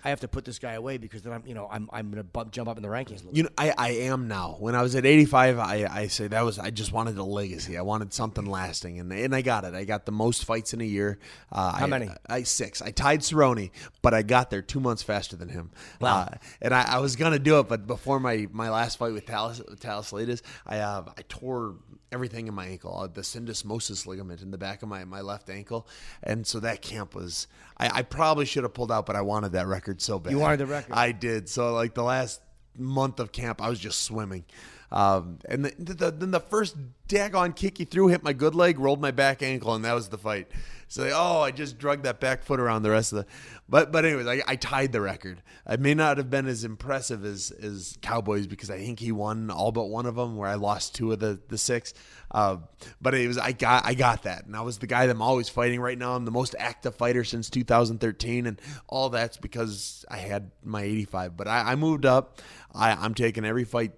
I 0.05 0.11
have 0.11 0.21
to 0.21 0.29
put 0.29 0.45
this 0.45 0.59
guy 0.59 0.75
away 0.75 0.99
because 0.99 1.23
then 1.23 1.33
I'm, 1.33 1.43
you 1.47 1.55
know, 1.55 1.69
I'm, 1.71 1.89
I'm 1.93 2.11
gonna 2.11 2.25
bump, 2.25 2.53
jump 2.53 2.69
up 2.69 2.77
in 2.77 2.83
the 2.83 2.89
rankings. 2.89 3.23
a 3.23 3.27
little 3.27 3.37
You 3.37 3.43
know, 3.45 3.49
I, 3.59 3.75
I 3.77 3.89
am 3.91 4.29
now. 4.29 4.57
When 4.59 4.75
I 4.75 4.83
was 4.83 4.95
at 4.95 5.05
85, 5.05 5.59
I, 5.59 5.89
I 5.91 6.07
say 6.07 6.29
that 6.29 6.45
was 6.45 6.59
I 6.59 6.71
just 6.71 6.93
wanted 6.93 7.17
a 7.19 7.25
legacy. 7.25 7.77
I 7.77 7.83
wanted 7.83 8.13
something 8.13 8.47
lasting, 8.47 8.99
and 9.01 9.13
and 9.13 9.35
I 9.35 9.43
got 9.43 9.65
it. 9.65 9.75
I 9.75 9.85
got 9.85 10.07
the 10.07 10.13
most 10.13 10.45
fights 10.45 10.73
in 10.73 10.81
a 10.81 10.85
year. 10.85 11.19
Uh, 11.51 11.73
How 11.73 11.87
I, 11.87 11.89
many? 11.89 12.11
I 12.29 12.43
six. 12.43 12.83
I 12.83 12.91
tied 12.91 13.21
Cerrone, 13.21 13.71
but 14.03 14.15
I 14.15 14.23
got 14.23 14.51
there 14.51 14.63
two 14.63 14.81
months 14.81 15.03
faster 15.03 15.37
than 15.37 15.49
him. 15.49 15.71
Wow. 16.01 16.21
Uh, 16.21 16.37
and 16.63 16.75
I, 16.75 16.97
I 16.97 16.99
was 16.99 17.17
gonna 17.17 17.39
do 17.39 17.59
it, 17.61 17.69
but 17.69 17.87
before 17.87 18.21
my, 18.21 18.49
my 18.53 18.71
last 18.71 18.99
fight 18.99 19.13
with 19.13 19.27
Talis 19.27 19.61
Talislitis, 19.61 20.43
I 20.67 20.79
uh, 20.79 21.05
I 21.17 21.23
tore 21.29 21.75
everything 22.13 22.47
in 22.47 22.55
my 22.55 22.67
ankle, 22.67 22.99
uh, 22.99 23.07
the 23.07 23.21
syndesmosis 23.21 24.07
ligament 24.07 24.43
in 24.43 24.51
the 24.51 24.59
back 24.59 24.83
of 24.83 24.89
my, 24.89 25.05
my 25.05 25.21
left 25.21 25.51
ankle, 25.51 25.87
and 26.23 26.47
so 26.47 26.61
that 26.61 26.83
camp 26.83 27.15
was. 27.15 27.47
I, 27.77 27.99
I 27.99 28.03
probably 28.03 28.45
should 28.45 28.65
have 28.65 28.75
pulled 28.75 28.91
out, 28.91 29.07
but 29.07 29.17
I 29.17 29.21
wanted 29.21 29.53
that 29.53 29.67
record 29.67 30.01
so 30.01 30.19
bad. 30.19 30.33
You 30.33 30.39
wanted 30.39 30.59
the 30.59 30.67
record. 30.67 30.93
I 30.93 31.13
did. 31.13 31.49
So 31.49 31.73
like 31.75 31.95
the 31.95 32.03
last 32.03 32.41
month 32.77 33.21
of 33.21 33.33
camp, 33.33 33.61
I 33.63 33.69
was 33.69 33.79
just 33.79 34.03
swimming. 34.03 34.45
Um, 34.91 35.39
and 35.49 35.65
the, 35.65 35.95
the, 35.95 36.11
then 36.11 36.31
the 36.31 36.41
first 36.41 36.77
daggone 37.09 37.55
kick 37.55 37.79
he 37.79 37.85
threw 37.85 38.09
hit 38.09 38.23
my 38.23 38.33
good 38.33 38.55
leg, 38.55 38.79
rolled 38.79 39.01
my 39.01 39.11
back 39.11 39.43
ankle, 39.43 39.75
and 39.75 39.85
that 39.85 39.95
was 39.95 40.09
the 40.09 40.19
fight. 40.19 40.49
So 40.91 41.11
oh, 41.15 41.43
I 41.43 41.51
just 41.51 41.77
drug 41.79 42.05
that 42.05 42.19
back 42.19 42.43
foot 42.43 42.59
around 42.59 42.83
the 42.83 42.91
rest 42.91 43.13
of 43.13 43.19
the. 43.19 43.27
But 43.69 43.93
but 43.93 44.07
anyways, 44.07 44.27
I, 44.27 44.43
I 44.47 44.57
tied 44.57 44.93
the 44.93 45.03
record. 45.03 45.43
I 45.67 45.77
may 45.77 45.93
not 45.93 46.17
have 46.17 46.31
been 46.31 46.47
as 46.47 46.65
impressive 46.65 47.27
as 47.27 47.51
as 47.51 47.99
Cowboys 48.01 48.47
because 48.47 48.71
I 48.71 48.79
think 48.79 48.99
he 48.99 49.13
won 49.13 49.51
all 49.51 49.71
but 49.71 49.85
one 49.85 50.07
of 50.07 50.15
them, 50.17 50.37
where 50.37 50.49
I 50.49 50.55
lost 50.55 50.95
two 50.95 51.13
of 51.13 51.19
the 51.19 51.39
the 51.49 51.59
six. 51.59 51.93
Uh, 52.31 52.57
but 53.03 53.15
it 53.15 53.29
was 53.29 53.37
I 53.37 53.53
got 53.53 53.85
I 53.85 53.93
got 53.93 54.23
that, 54.23 54.47
and 54.47 54.57
I 54.57 54.63
was 54.63 54.79
the 54.79 54.87
guy 54.87 55.07
that 55.07 55.13
I'm 55.13 55.21
always 55.21 55.51
fighting 55.51 55.81
right 55.81 55.99
now. 55.99 56.15
I'm 56.15 56.25
the 56.25 56.31
most 56.31 56.55
active 56.59 56.95
fighter 56.95 57.25
since 57.25 57.51
2013, 57.51 58.47
and 58.47 58.59
all 58.87 59.11
that's 59.11 59.37
because 59.37 60.07
I 60.11 60.17
had 60.17 60.51
my 60.65 60.83
85. 60.83 61.37
But 61.37 61.49
I, 61.49 61.73
I 61.73 61.75
moved 61.75 62.07
up. 62.07 62.41
I, 62.75 62.93
I'm 62.93 63.13
taking 63.13 63.45
every 63.45 63.65
fight 63.65 63.93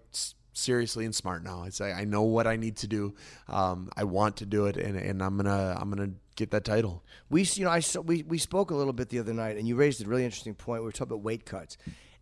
seriously 0.52 1.04
and 1.04 1.14
smart 1.14 1.42
now. 1.42 1.64
It's 1.64 1.80
like 1.80 1.94
I 1.94 2.04
know 2.04 2.22
what 2.22 2.46
I 2.46 2.56
need 2.56 2.76
to 2.78 2.86
do. 2.86 3.14
Um, 3.48 3.90
I 3.96 4.04
want 4.04 4.36
to 4.38 4.46
do 4.46 4.66
it, 4.66 4.76
and, 4.76 4.96
and 4.96 5.22
I'm 5.22 5.36
gonna 5.36 5.76
I'm 5.78 5.90
gonna 5.90 6.12
get 6.36 6.50
that 6.52 6.64
title. 6.64 7.02
We, 7.28 7.42
you 7.42 7.64
know, 7.64 7.70
I 7.70 7.82
we 8.04 8.22
we 8.22 8.38
spoke 8.38 8.70
a 8.70 8.74
little 8.74 8.92
bit 8.92 9.08
the 9.08 9.18
other 9.18 9.34
night, 9.34 9.56
and 9.56 9.66
you 9.66 9.76
raised 9.76 10.04
a 10.04 10.08
really 10.08 10.24
interesting 10.24 10.54
point. 10.54 10.82
We 10.82 10.86
were 10.86 10.92
talking 10.92 11.12
about 11.12 11.22
weight 11.22 11.44
cuts, 11.44 11.76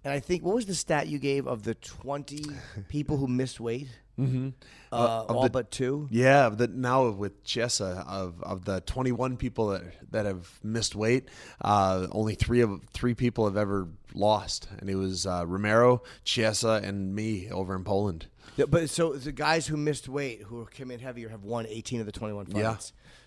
and 0.05 0.13
I 0.13 0.21
think 0.21 0.45
what 0.45 0.55
was 0.55 0.67
the 0.67 0.75
stat 0.75 1.09
you 1.09 1.19
gave 1.19 1.47
of 1.47 1.63
the 1.63 1.75
twenty 1.75 2.45
people 2.89 3.17
who 3.17 3.27
missed 3.27 3.61
weight? 3.61 3.89
Mm-hmm. 4.19 4.49
Uh, 4.91 4.97
of 5.29 5.37
all 5.37 5.43
the- 5.45 5.51
but 5.51 5.71
two. 5.71 6.09
Yeah, 6.11 6.49
the, 6.49 6.67
now 6.69 7.11
with 7.11 7.45
Chiesa, 7.45 8.05
of 8.09 8.43
of 8.43 8.65
the 8.65 8.81
21 8.83 9.37
people 9.37 9.69
that 9.69 9.83
that 10.11 10.27
have 10.27 10.49
missed 10.63 10.95
weight, 10.95 11.29
uh, 11.61 12.07
only 12.11 12.35
three 12.35 12.61
of 12.63 12.81
three 12.93 13.15
people 13.15 13.45
have 13.45 13.57
ever 13.57 13.89
lost, 14.15 14.69
and 14.79 14.89
it 14.89 14.95
was 14.97 15.27
uh, 15.27 15.45
Romero, 15.47 16.03
Chiesa, 16.25 16.81
and 16.83 17.15
me 17.15 17.51
over 17.51 17.75
in 17.77 17.85
Poland. 17.85 18.27
Yeah, 18.57 18.65
But 18.69 18.91
so 18.91 19.13
the 19.13 19.31
guys 19.31 19.67
who 19.67 19.77
missed 19.77 20.09
weight, 20.09 20.43
who 20.43 20.67
came 20.67 20.91
in 20.91 20.99
heavier, 21.01 21.29
have 21.29 21.45
won 21.45 21.67
eighteen 21.69 22.01
of 22.01 22.07
the 22.07 22.13
twenty-one 22.13 22.47
fights. 22.47 22.57
Yeah. 22.57 22.77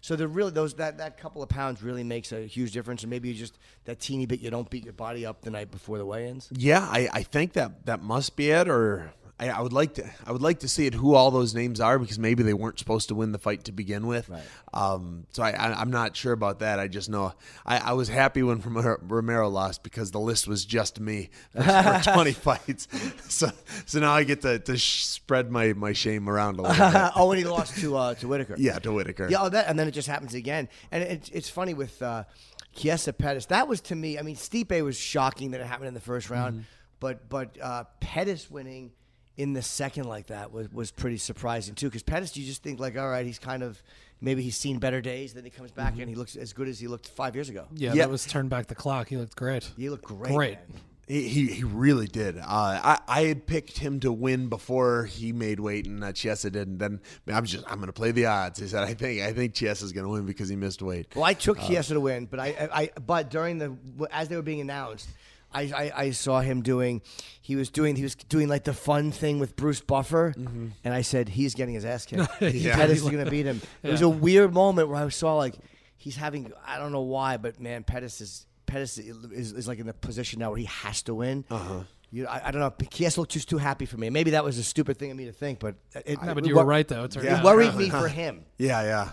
So 0.01 0.15
the 0.15 0.27
really 0.27 0.49
those 0.51 0.73
that 0.75 0.97
that 0.97 1.19
couple 1.19 1.43
of 1.43 1.49
pounds 1.49 1.84
really 1.84 2.04
makes 2.04 2.32
a 2.32 2.41
huge 2.47 2.71
difference, 2.71 3.04
and 3.04 3.10
maybe 3.12 3.30
you 3.30 3.36
just 3.36 3.58
that 3.86 3.99
teeny 3.99 4.25
bit 4.25 4.39
you 4.41 4.49
don't 4.49 4.67
beat 4.69 4.84
your 4.84 4.93
body 4.93 5.27
up 5.27 5.41
the 5.41 5.51
night 5.51 5.69
before 5.69 5.99
the 5.99 6.06
weigh-ins. 6.06 6.49
Yeah, 6.51 6.80
I, 6.89 7.08
I 7.13 7.23
think 7.23 7.54
that 7.54 7.86
that 7.86 8.01
must 8.01 8.36
be 8.36 8.49
it, 8.49 8.67
or 8.67 9.13
I, 9.41 9.49
I 9.49 9.60
would 9.60 9.73
like 9.73 9.95
to 9.95 10.08
I 10.25 10.32
would 10.32 10.41
like 10.43 10.60
to 10.60 10.67
see 10.69 10.86
it 10.86 10.93
who 10.93 11.15
all 11.15 11.32
those 11.32 11.56
names 11.56 11.82
are 11.82 11.97
because 11.97 12.19
maybe 12.19 12.43
they 12.43 12.54
weren't 12.54 12.77
supposed 12.80 13.08
to 13.10 13.15
win 13.15 13.32
the 13.32 13.39
fight 13.39 13.63
to 13.65 13.71
begin 13.71 14.06
with. 14.06 14.30
Right. 14.30 14.43
Um, 14.73 15.25
so 15.32 15.41
I, 15.43 15.51
I'm 15.82 15.89
not 15.89 16.15
sure 16.15 16.32
about 16.32 16.60
that. 16.60 16.80
I 16.80 16.88
just 16.88 17.10
know 17.10 17.34
I, 17.65 17.77
I 17.80 17.93
was 17.93 18.08
happy 18.08 18.43
when 18.43 18.62
Romero, 18.62 18.97
Romero 19.01 19.49
lost 19.49 19.82
because 19.84 20.12
the 20.12 20.19
list 20.19 20.47
was 20.47 20.63
just 20.63 20.99
me 20.99 21.30
for, 21.51 21.63
for 21.63 22.01
20 22.13 22.32
fights. 22.34 22.88
So 23.32 23.49
so 23.86 23.99
now 23.99 24.12
I 24.12 24.23
get 24.23 24.41
to, 24.41 24.60
to 24.60 24.77
sh- 24.77 25.06
spread 25.06 25.49
my, 25.51 25.73
my 25.73 25.93
shame 25.93 26.30
around 26.30 26.60
a 26.60 26.62
little 26.62 26.91
bit. 26.91 27.12
oh, 27.15 27.27
when 27.30 27.38
he 27.39 27.43
lost 27.45 27.77
to 27.80 27.95
uh, 27.97 28.13
to 28.15 28.27
Whittaker. 28.27 28.56
Yeah, 28.58 28.77
to 28.80 28.91
Whittaker. 28.93 29.27
Yeah, 29.30 29.38
oh, 29.41 29.49
that, 29.49 29.67
and 29.67 29.80
then 29.80 29.88
it 29.88 29.91
just 29.91 30.08
happens 30.08 30.34
again. 30.36 30.69
And 30.91 31.01
it's 31.01 31.30
it's 31.30 31.49
funny 31.49 31.73
with 31.73 31.99
uh, 32.01 32.25
Chiesa 32.75 33.13
Pettis. 33.13 33.47
That 33.47 33.67
was 33.67 33.82
to 33.82 33.95
me. 33.95 34.19
I 34.19 34.21
mean, 34.21 34.36
Stipe 34.36 34.84
was 34.84 34.97
shocking 34.97 35.51
that 35.51 35.62
it 35.62 35.67
happened 35.67 35.88
in 35.88 35.93
the 35.93 35.99
first 36.01 36.30
round, 36.30 36.54
Mm-hmm. 36.56 36.63
but 36.99 37.30
but 37.30 37.58
uh, 37.62 37.86
Pettis 37.99 38.51
winning 38.51 38.91
in 39.41 39.54
the 39.54 39.62
second 39.62 40.06
like 40.06 40.27
that 40.27 40.51
was 40.51 40.71
was 40.71 40.91
pretty 40.91 41.17
surprising 41.17 41.75
too. 41.75 41.88
Because 41.88 42.04
Pettis, 42.04 42.36
you 42.38 42.45
just 42.45 42.63
think 42.63 42.80
like, 42.80 42.97
all 42.97 43.10
right, 43.10 43.25
he's 43.25 43.39
kind 43.39 43.63
of 43.63 43.82
maybe 44.21 44.41
he's 44.43 44.58
seen 44.58 44.77
better 44.80 45.01
days. 45.01 45.34
Then 45.34 45.43
he 45.43 45.49
comes 45.49 45.71
back 45.71 45.93
Mm-hmm. 45.93 46.01
and 46.01 46.10
he 46.10 46.15
looks 46.15 46.36
as 46.36 46.54
good 46.54 46.67
as 46.67 46.80
he 46.80 46.88
looked 46.88 47.08
five 47.10 47.36
years 47.36 47.49
ago. 47.49 47.65
yeah, 47.73 47.93
Yeah. 47.93 48.04
that 48.04 48.10
was 48.12 48.25
turned 48.25 48.49
back 48.49 48.67
the 48.67 48.75
clock. 48.75 49.08
He 49.10 49.17
looked 49.17 49.36
great. 49.36 49.69
He 49.77 49.89
looked 49.89 50.06
great. 50.06 50.34
Great. 50.34 50.54
man. 50.69 50.82
He, 51.08 51.27
he 51.27 51.47
he 51.47 51.63
really 51.65 52.08
did. 52.08 52.38
Uh, 52.38 52.43
I 52.47 52.99
I 53.08 53.21
had 53.23 53.45
picked 53.45 53.77
him 53.80 53.99
to 54.01 54.13
win 54.13 54.47
before 54.47 55.06
he 55.06 55.34
made 55.34 55.60
weight, 55.60 55.86
and 55.86 56.01
uh, 56.04 56.13
Chiesa 56.13 56.49
didn't. 56.51 56.77
then 56.77 57.01
I'm 57.27 57.43
just 57.45 57.65
I'm 57.67 57.77
going 57.80 57.88
to 57.88 57.93
play 57.93 58.12
the 58.12 58.27
odds. 58.27 58.60
He 58.60 58.67
said 58.67 58.84
I 58.84 58.93
think 58.93 59.21
I 59.21 59.34
think 59.34 59.54
Chiesa's 59.54 59.91
going 59.91 60.06
to 60.06 60.10
win 60.12 60.25
because 60.25 60.47
he 60.47 60.56
missed 60.56 60.82
weight. 60.82 61.08
Well, 61.15 61.25
I 61.25 61.34
took 61.34 61.60
Chiesa 61.60 61.95
to 61.95 61.99
win, 61.99 62.27
but 62.27 62.39
I, 62.39 62.47
I, 62.47 62.82
I 62.84 62.89
but 63.06 63.30
during 63.30 63.58
the 63.58 63.75
as 64.12 64.30
they 64.30 64.38
were 64.38 64.41
being 64.41 64.62
announced, 64.62 65.10
I, 65.53 65.61
I, 65.61 65.91
I 65.95 66.11
saw 66.11 66.39
him 66.39 66.61
doing, 66.61 67.01
he 67.41 67.55
was 67.55 67.69
doing 67.69 67.95
he 67.95 68.03
was 68.03 68.15
doing 68.15 68.47
like 68.47 68.63
the 68.63 68.73
fun 68.73 69.11
thing 69.11 69.39
with 69.39 69.55
Bruce 69.55 69.81
Buffer, 69.81 70.33
and 70.37 70.93
I 70.93 71.01
said 71.01 71.29
he's 71.29 71.55
getting 71.55 71.73
his 71.75 71.85
ass 71.85 72.05
kicked. 72.05 72.27
Yeah. 72.41 72.75
Pettis 72.75 73.03
is 73.03 73.09
gonna 73.11 73.29
beat 73.29 73.45
him. 73.45 73.61
It 73.83 73.91
was 73.91 74.01
a 74.01 74.09
weird 74.09 74.53
moment 74.53 74.87
where 74.89 75.03
I 75.03 75.09
saw 75.09 75.35
like 75.35 75.55
he's 75.97 76.15
having 76.15 76.51
I 76.65 76.77
don't 76.77 76.91
know 76.91 77.01
why, 77.01 77.37
but 77.37 77.59
man, 77.59 77.83
Pettis 77.83 78.21
is 78.21 78.45
Pettis 78.65 78.97
is, 78.97 79.51
is 79.51 79.67
like 79.67 79.79
in 79.79 79.85
the 79.87 79.93
position 79.93 80.39
now 80.39 80.49
where 80.49 80.59
he 80.59 80.65
has 80.65 81.01
to 81.03 81.13
win. 81.13 81.43
Uh-huh. 81.49 81.81
You, 82.13 82.27
I, 82.27 82.47
I 82.47 82.51
don't 82.51 82.59
know. 82.59 82.73
Chiesa 82.89 83.21
looked 83.21 83.31
just 83.31 83.49
too 83.49 83.57
happy 83.57 83.85
for 83.85 83.97
me. 83.97 84.09
Maybe 84.09 84.31
that 84.31 84.43
was 84.43 84.57
a 84.57 84.63
stupid 84.63 84.97
thing 84.97 85.11
of 85.11 85.17
me 85.17 85.25
to 85.25 85.31
think, 85.31 85.59
but 85.59 85.75
it, 85.93 86.21
No, 86.21 86.33
but 86.33 86.43
it 86.43 86.49
you 86.49 86.55
were 86.55 86.65
right, 86.65 86.85
though. 86.85 87.05
It 87.05 87.11
turned 87.11 87.25
It 87.27 87.43
worried 87.43 87.73
me 87.75 87.89
for 87.89 88.07
him. 88.21 88.43
Yeah, 88.57 88.81
yeah, 88.83 89.11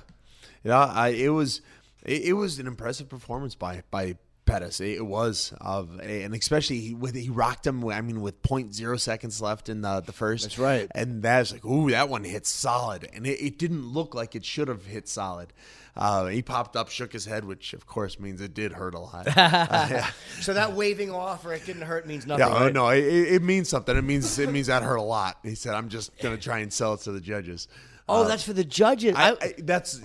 yeah. 0.64 0.84
I, 0.84 1.08
it 1.08 1.28
was 1.28 1.60
it, 2.04 2.22
it 2.22 2.32
was 2.32 2.58
an 2.58 2.66
impressive 2.66 3.08
performance 3.08 3.54
by 3.54 3.82
by 3.90 4.16
Pettis. 4.48 4.80
It, 4.80 5.04
was 5.04 5.52
of 5.60 5.98
and 6.00 6.34
especially 6.34 6.80
he, 6.80 6.94
with 6.94 7.14
he 7.14 7.30
rocked 7.30 7.66
him. 7.66 7.86
I 7.88 8.00
mean, 8.00 8.20
with 8.20 8.42
0.0 8.42 9.00
seconds 9.00 9.40
left 9.40 9.68
in 9.68 9.82
the 9.82 10.00
the 10.00 10.12
first. 10.12 10.44
That's 10.44 10.58
right. 10.58 10.88
And 10.94 11.22
that's 11.22 11.52
like, 11.52 11.64
ooh, 11.64 11.90
that 11.90 12.08
one 12.08 12.24
hit 12.24 12.46
solid, 12.46 13.08
and 13.12 13.26
it, 13.26 13.40
it 13.40 13.58
didn't 13.58 13.86
look 13.86 14.14
like 14.14 14.34
it 14.34 14.44
should 14.44 14.68
have 14.68 14.86
hit 14.86 15.08
solid. 15.08 15.52
Uh, 15.96 16.26
he 16.26 16.42
popped 16.42 16.76
up, 16.76 16.88
shook 16.88 17.12
his 17.12 17.24
head, 17.24 17.44
which 17.44 17.72
of 17.72 17.86
course 17.86 18.20
means 18.20 18.40
it 18.40 18.54
did 18.54 18.72
hurt 18.72 18.94
a 18.94 19.00
lot. 19.00 19.26
Uh, 19.38 19.88
yeah. 19.90 20.10
So 20.40 20.54
that 20.54 20.72
waving 20.72 21.10
off 21.10 21.44
or 21.44 21.52
it 21.52 21.66
didn't 21.66 21.82
hurt 21.82 22.06
means 22.06 22.26
nothing. 22.26 22.46
Yeah, 22.46 22.54
oh, 22.54 22.64
right? 22.64 22.72
no, 22.72 22.88
it, 22.88 23.02
it 23.04 23.42
means 23.42 23.68
something. 23.68 23.96
It 23.96 24.02
means 24.02 24.38
it 24.38 24.50
means 24.50 24.68
that 24.68 24.82
hurt 24.82 24.96
a 24.96 25.02
lot. 25.02 25.38
He 25.42 25.54
said, 25.54 25.74
"I'm 25.74 25.88
just 25.88 26.16
gonna 26.20 26.36
try 26.36 26.58
and 26.58 26.72
sell 26.72 26.94
it 26.94 27.00
to 27.00 27.12
the 27.12 27.20
judges." 27.20 27.68
Oh, 28.08 28.22
Uh, 28.22 28.28
that's 28.28 28.42
for 28.44 28.52
the 28.52 28.64
judges. 28.64 29.14
I, 29.16 29.30
I- 29.30 29.36
I, 29.40 29.54
that's 29.58 30.00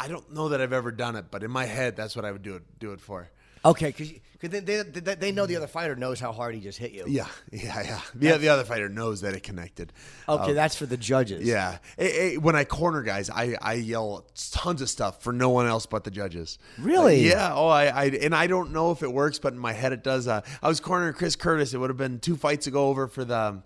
I 0.00 0.08
don't 0.08 0.32
know 0.32 0.50
that 0.50 0.60
I've 0.60 0.72
ever 0.72 0.90
done 0.90 1.16
it, 1.16 1.26
but 1.30 1.42
in 1.42 1.50
my 1.50 1.66
head, 1.66 1.96
that's 1.96 2.14
what 2.16 2.24
I 2.24 2.32
would 2.32 2.42
do 2.42 2.56
it 2.56 2.62
do 2.78 2.92
it 2.92 3.00
for. 3.00 3.28
Okay, 3.64 3.86
because 3.88 4.12
they, 4.40 4.60
they, 4.60 4.82
they, 4.82 5.14
they 5.16 5.32
know 5.32 5.46
the 5.46 5.56
other 5.56 5.66
fighter 5.66 5.96
knows 5.96 6.20
how 6.20 6.30
hard 6.32 6.54
he 6.54 6.60
just 6.60 6.78
hit 6.78 6.92
you. 6.92 7.04
Yeah, 7.08 7.26
yeah, 7.52 7.82
yeah. 7.82 8.00
The, 8.14 8.38
the 8.38 8.48
other 8.48 8.64
fighter 8.64 8.88
knows 8.88 9.20
that 9.22 9.34
it 9.34 9.42
connected. 9.42 9.92
Okay, 10.28 10.52
Uh, 10.52 10.54
that's 10.54 10.76
for 10.76 10.86
the 10.86 10.96
judges. 10.96 11.44
yeah. 11.46 11.78
Eh, 11.98 12.34
eh, 12.34 12.36
when 12.36 12.54
I 12.54 12.64
corner 12.64 13.02
guys, 13.02 13.30
I, 13.30 13.56
I 13.60 13.74
yell 13.74 14.26
tons 14.52 14.80
of 14.80 14.88
stuff 14.88 15.22
for 15.22 15.32
no 15.32 15.50
one 15.50 15.66
else 15.66 15.86
but 15.86 16.04
the 16.04 16.10
judges. 16.12 16.58
Really? 16.78 17.24
Like, 17.24 17.32
yeah. 17.32 17.52
Oh, 17.52 17.66
I, 17.68 17.86
I 17.86 18.04
and 18.06 18.34
I 18.34 18.46
don't 18.46 18.72
know 18.72 18.92
if 18.92 19.02
it 19.02 19.12
works, 19.12 19.38
but 19.40 19.52
in 19.54 19.58
my 19.58 19.72
head 19.72 19.92
it 19.92 20.04
does. 20.04 20.28
Uh, 20.28 20.42
I 20.62 20.68
was 20.68 20.78
cornering 20.78 21.14
Chris 21.14 21.34
Curtis. 21.34 21.74
It 21.74 21.78
would 21.78 21.90
have 21.90 21.96
been 21.96 22.20
two 22.20 22.36
fights 22.36 22.66
ago 22.68 22.86
over 22.88 23.08
for 23.08 23.24
the. 23.24 23.62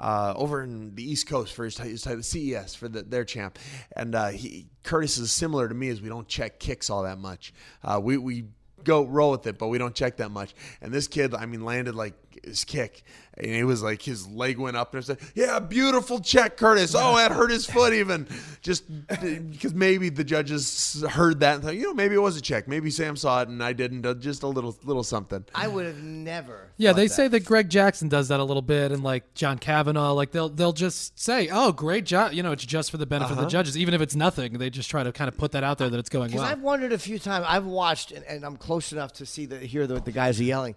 Uh, 0.00 0.32
over 0.36 0.62
in 0.64 0.96
the 0.96 1.04
East 1.04 1.28
Coast 1.28 1.54
for 1.54 1.64
his, 1.64 1.78
his 1.78 2.02
CES 2.26 2.74
for 2.74 2.88
the, 2.88 3.02
their 3.02 3.24
champ, 3.24 3.56
and 3.94 4.16
uh, 4.16 4.28
he 4.28 4.66
Curtis 4.82 5.16
is 5.16 5.30
similar 5.30 5.68
to 5.68 5.74
me 5.74 5.90
as 5.90 6.00
we 6.00 6.08
don't 6.08 6.26
check 6.26 6.58
kicks 6.58 6.90
all 6.90 7.04
that 7.04 7.18
much. 7.18 7.54
Uh, 7.84 8.00
we 8.02 8.16
we 8.16 8.46
go 8.84 9.04
roll 9.04 9.32
with 9.32 9.46
it, 9.46 9.58
but 9.58 9.68
we 9.68 9.78
don't 9.78 9.94
check 9.94 10.16
that 10.18 10.30
much. 10.30 10.54
And 10.80 10.92
this 10.92 11.08
kid, 11.08 11.34
I 11.34 11.46
mean, 11.46 11.64
landed 11.64 11.94
like 11.94 12.14
his 12.44 12.64
kick, 12.64 13.02
and 13.36 13.46
it 13.46 13.64
was 13.64 13.82
like 13.82 14.02
his 14.02 14.26
leg 14.28 14.58
went 14.58 14.76
up, 14.76 14.94
and 14.94 15.02
it 15.02 15.06
said, 15.06 15.18
"Yeah, 15.34 15.58
beautiful 15.58 16.20
check, 16.20 16.56
Curtis." 16.56 16.94
Oh, 16.96 17.16
that 17.16 17.32
hurt 17.32 17.50
his 17.50 17.66
foot 17.66 17.92
even, 17.92 18.26
just 18.62 18.84
because 19.08 19.74
maybe 19.74 20.08
the 20.08 20.24
judges 20.24 21.04
heard 21.10 21.40
that 21.40 21.56
and 21.56 21.64
thought, 21.64 21.76
you 21.76 21.84
know, 21.84 21.94
maybe 21.94 22.14
it 22.14 22.18
was 22.20 22.36
a 22.36 22.40
check. 22.40 22.68
Maybe 22.68 22.90
Sam 22.90 23.16
saw 23.16 23.42
it 23.42 23.48
and 23.48 23.62
I 23.62 23.72
didn't. 23.72 24.04
Uh, 24.04 24.14
just 24.14 24.42
a 24.42 24.46
little, 24.48 24.76
little 24.84 25.02
something. 25.04 25.44
I 25.54 25.68
would 25.68 25.86
have 25.86 26.02
never. 26.02 26.70
Yeah, 26.76 26.92
they 26.92 27.06
that. 27.06 27.14
say 27.14 27.28
that 27.28 27.44
Greg 27.44 27.68
Jackson 27.68 28.08
does 28.08 28.28
that 28.28 28.40
a 28.40 28.44
little 28.44 28.62
bit, 28.62 28.92
and 28.92 29.02
like 29.02 29.34
John 29.34 29.58
Kavanagh, 29.58 30.10
like 30.12 30.32
they'll 30.32 30.48
they'll 30.48 30.72
just 30.72 31.18
say, 31.18 31.48
"Oh, 31.52 31.72
great 31.72 32.04
job," 32.04 32.32
you 32.32 32.42
know, 32.42 32.52
it's 32.52 32.64
just 32.66 32.90
for 32.90 32.96
the 32.98 33.06
benefit 33.06 33.32
of 33.32 33.38
Uh-huh. 33.38 33.46
the 33.46 33.50
judges, 33.50 33.78
even 33.78 33.94
if 33.94 34.00
it's 34.00 34.14
nothing. 34.16 34.58
They 34.58 34.68
just 34.70 34.90
try 34.90 35.02
to 35.02 35.12
kind 35.12 35.28
of 35.28 35.36
put 35.38 35.52
that 35.52 35.64
out 35.64 35.78
there 35.78 35.88
that 35.88 35.98
it's 35.98 36.08
going 36.10 36.28
Because 36.28 36.42
well. 36.42 36.50
I've 36.50 36.60
wondered 36.62 36.92
a 36.92 36.98
few 36.98 37.18
times. 37.18 37.46
I've 37.48 37.66
watched, 37.66 38.12
and, 38.12 38.24
and 38.26 38.44
I'm 38.44 38.56
close 38.56 38.92
enough 38.92 39.12
to 39.14 39.26
see 39.26 39.46
the 39.46 39.58
hear 39.58 39.86
the, 39.86 40.00
the 40.00 40.12
guys 40.12 40.40
are 40.40 40.44
yelling, 40.44 40.74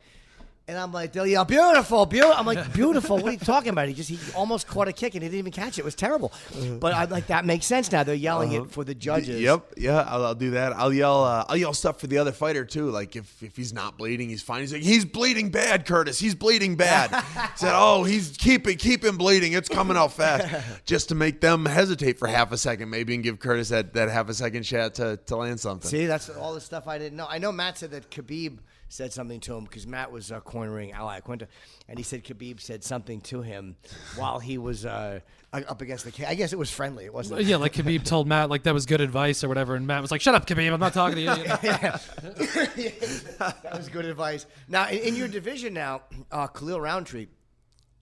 and 0.67 0.79
I'm 0.79 0.91
like, 0.91 1.13
they'll 1.13 1.27
yell, 1.27 1.45
"Beautiful, 1.45 2.05
beautiful." 2.05 2.35
I'm 2.35 2.45
like, 2.45 2.73
"Beautiful." 2.73 3.17
what 3.17 3.29
are 3.29 3.31
you 3.33 3.37
talking 3.37 3.69
about? 3.69 3.87
He 3.87 3.93
just 3.93 4.09
he 4.09 4.17
almost 4.33 4.67
caught 4.67 4.87
a 4.87 4.93
kick 4.93 5.13
and 5.13 5.21
he 5.21 5.29
didn't 5.29 5.39
even 5.39 5.51
catch 5.51 5.77
it. 5.77 5.81
It 5.81 5.85
was 5.85 5.95
terrible. 5.95 6.31
But 6.79 6.93
I'm 6.93 7.09
like 7.09 7.27
that 7.27 7.45
makes 7.45 7.65
sense 7.65 7.91
now. 7.91 8.03
They're 8.03 8.15
yelling 8.15 8.51
it 8.53 8.71
for 8.71 8.83
the 8.83 8.95
judges. 8.95 9.41
Yep, 9.41 9.73
yeah, 9.77 10.05
I'll, 10.07 10.25
I'll 10.25 10.35
do 10.35 10.51
that. 10.51 10.73
I'll 10.73 10.93
yell. 10.93 11.23
Uh, 11.23 11.45
I'll 11.47 11.57
yell 11.57 11.73
stuff 11.73 11.99
for 11.99 12.07
the 12.07 12.17
other 12.17 12.31
fighter 12.31 12.65
too. 12.65 12.89
Like 12.89 13.15
if, 13.15 13.43
if 13.43 13.55
he's 13.55 13.73
not 13.73 13.97
bleeding, 13.97 14.29
he's 14.29 14.41
fine. 14.41 14.61
He's 14.61 14.73
like, 14.73 14.81
he's 14.81 15.05
bleeding 15.05 15.49
bad, 15.49 15.85
Curtis. 15.85 16.19
He's 16.19 16.35
bleeding 16.35 16.75
bad. 16.75 17.11
Said, 17.55 17.73
oh, 17.75 18.03
he's 18.03 18.35
keep 18.37 18.67
it, 18.67 18.79
keep 18.79 19.03
him 19.03 19.17
bleeding. 19.17 19.53
It's 19.53 19.69
coming 19.69 19.97
out 19.97 20.13
fast, 20.13 20.83
just 20.85 21.09
to 21.09 21.15
make 21.15 21.41
them 21.41 21.65
hesitate 21.65 22.17
for 22.17 22.27
half 22.27 22.51
a 22.51 22.57
second, 22.57 22.89
maybe, 22.89 23.13
and 23.13 23.23
give 23.23 23.39
Curtis 23.39 23.69
that, 23.69 23.93
that 23.93 24.09
half 24.09 24.29
a 24.29 24.33
second 24.33 24.65
shot 24.65 24.95
to, 24.95 25.17
to 25.27 25.35
land 25.35 25.59
something. 25.59 25.89
See, 25.89 26.05
that's 26.05 26.29
all 26.29 26.53
the 26.53 26.61
stuff 26.61 26.87
I 26.87 26.97
didn't 26.97 27.17
know. 27.17 27.27
I 27.29 27.37
know 27.37 27.51
Matt 27.51 27.77
said 27.77 27.91
that 27.91 28.09
Khabib 28.09 28.57
said 28.95 29.13
something 29.13 29.39
to 29.41 29.55
him 29.55 29.65
because 29.65 29.85
Matt 29.85 30.11
was 30.11 30.31
uh, 30.31 30.39
cornering 30.39 30.93
Al 30.93 31.07
Iaquinta, 31.07 31.47
and 31.87 31.99
he 31.99 32.03
said 32.03 32.23
Khabib 32.23 32.61
said 32.61 32.83
something 32.83 33.21
to 33.21 33.41
him 33.41 33.75
while 34.15 34.39
he 34.39 34.57
was 34.57 34.85
uh, 34.85 35.19
up 35.53 35.81
against 35.81 36.05
the 36.05 36.11
cage. 36.11 36.25
I 36.27 36.35
guess 36.35 36.53
it 36.53 36.59
was 36.59 36.71
friendly. 36.71 37.05
It 37.05 37.13
wasn't. 37.13 37.43
yeah, 37.43 37.57
like 37.57 37.73
Khabib 37.73 38.03
told 38.05 38.27
Matt 38.27 38.49
like 38.49 38.63
that 38.63 38.73
was 38.73 38.85
good 38.85 39.01
advice 39.01 39.43
or 39.43 39.47
whatever, 39.47 39.75
and 39.75 39.85
Matt 39.85 40.01
was 40.01 40.11
like, 40.11 40.21
"Shut 40.21 40.33
up, 40.33 40.47
Khabib, 40.47 40.73
I'm 40.73 40.79
not 40.79 40.93
talking 40.93 41.17
to 41.17 41.21
you." 41.21 41.27
that 43.37 43.77
was 43.77 43.89
good 43.89 44.05
advice. 44.05 44.45
Now, 44.67 44.87
in, 44.89 44.99
in 44.99 45.15
your 45.15 45.27
division 45.27 45.73
now, 45.73 46.03
uh, 46.31 46.47
Khalil 46.47 46.79
Rountree, 46.79 47.27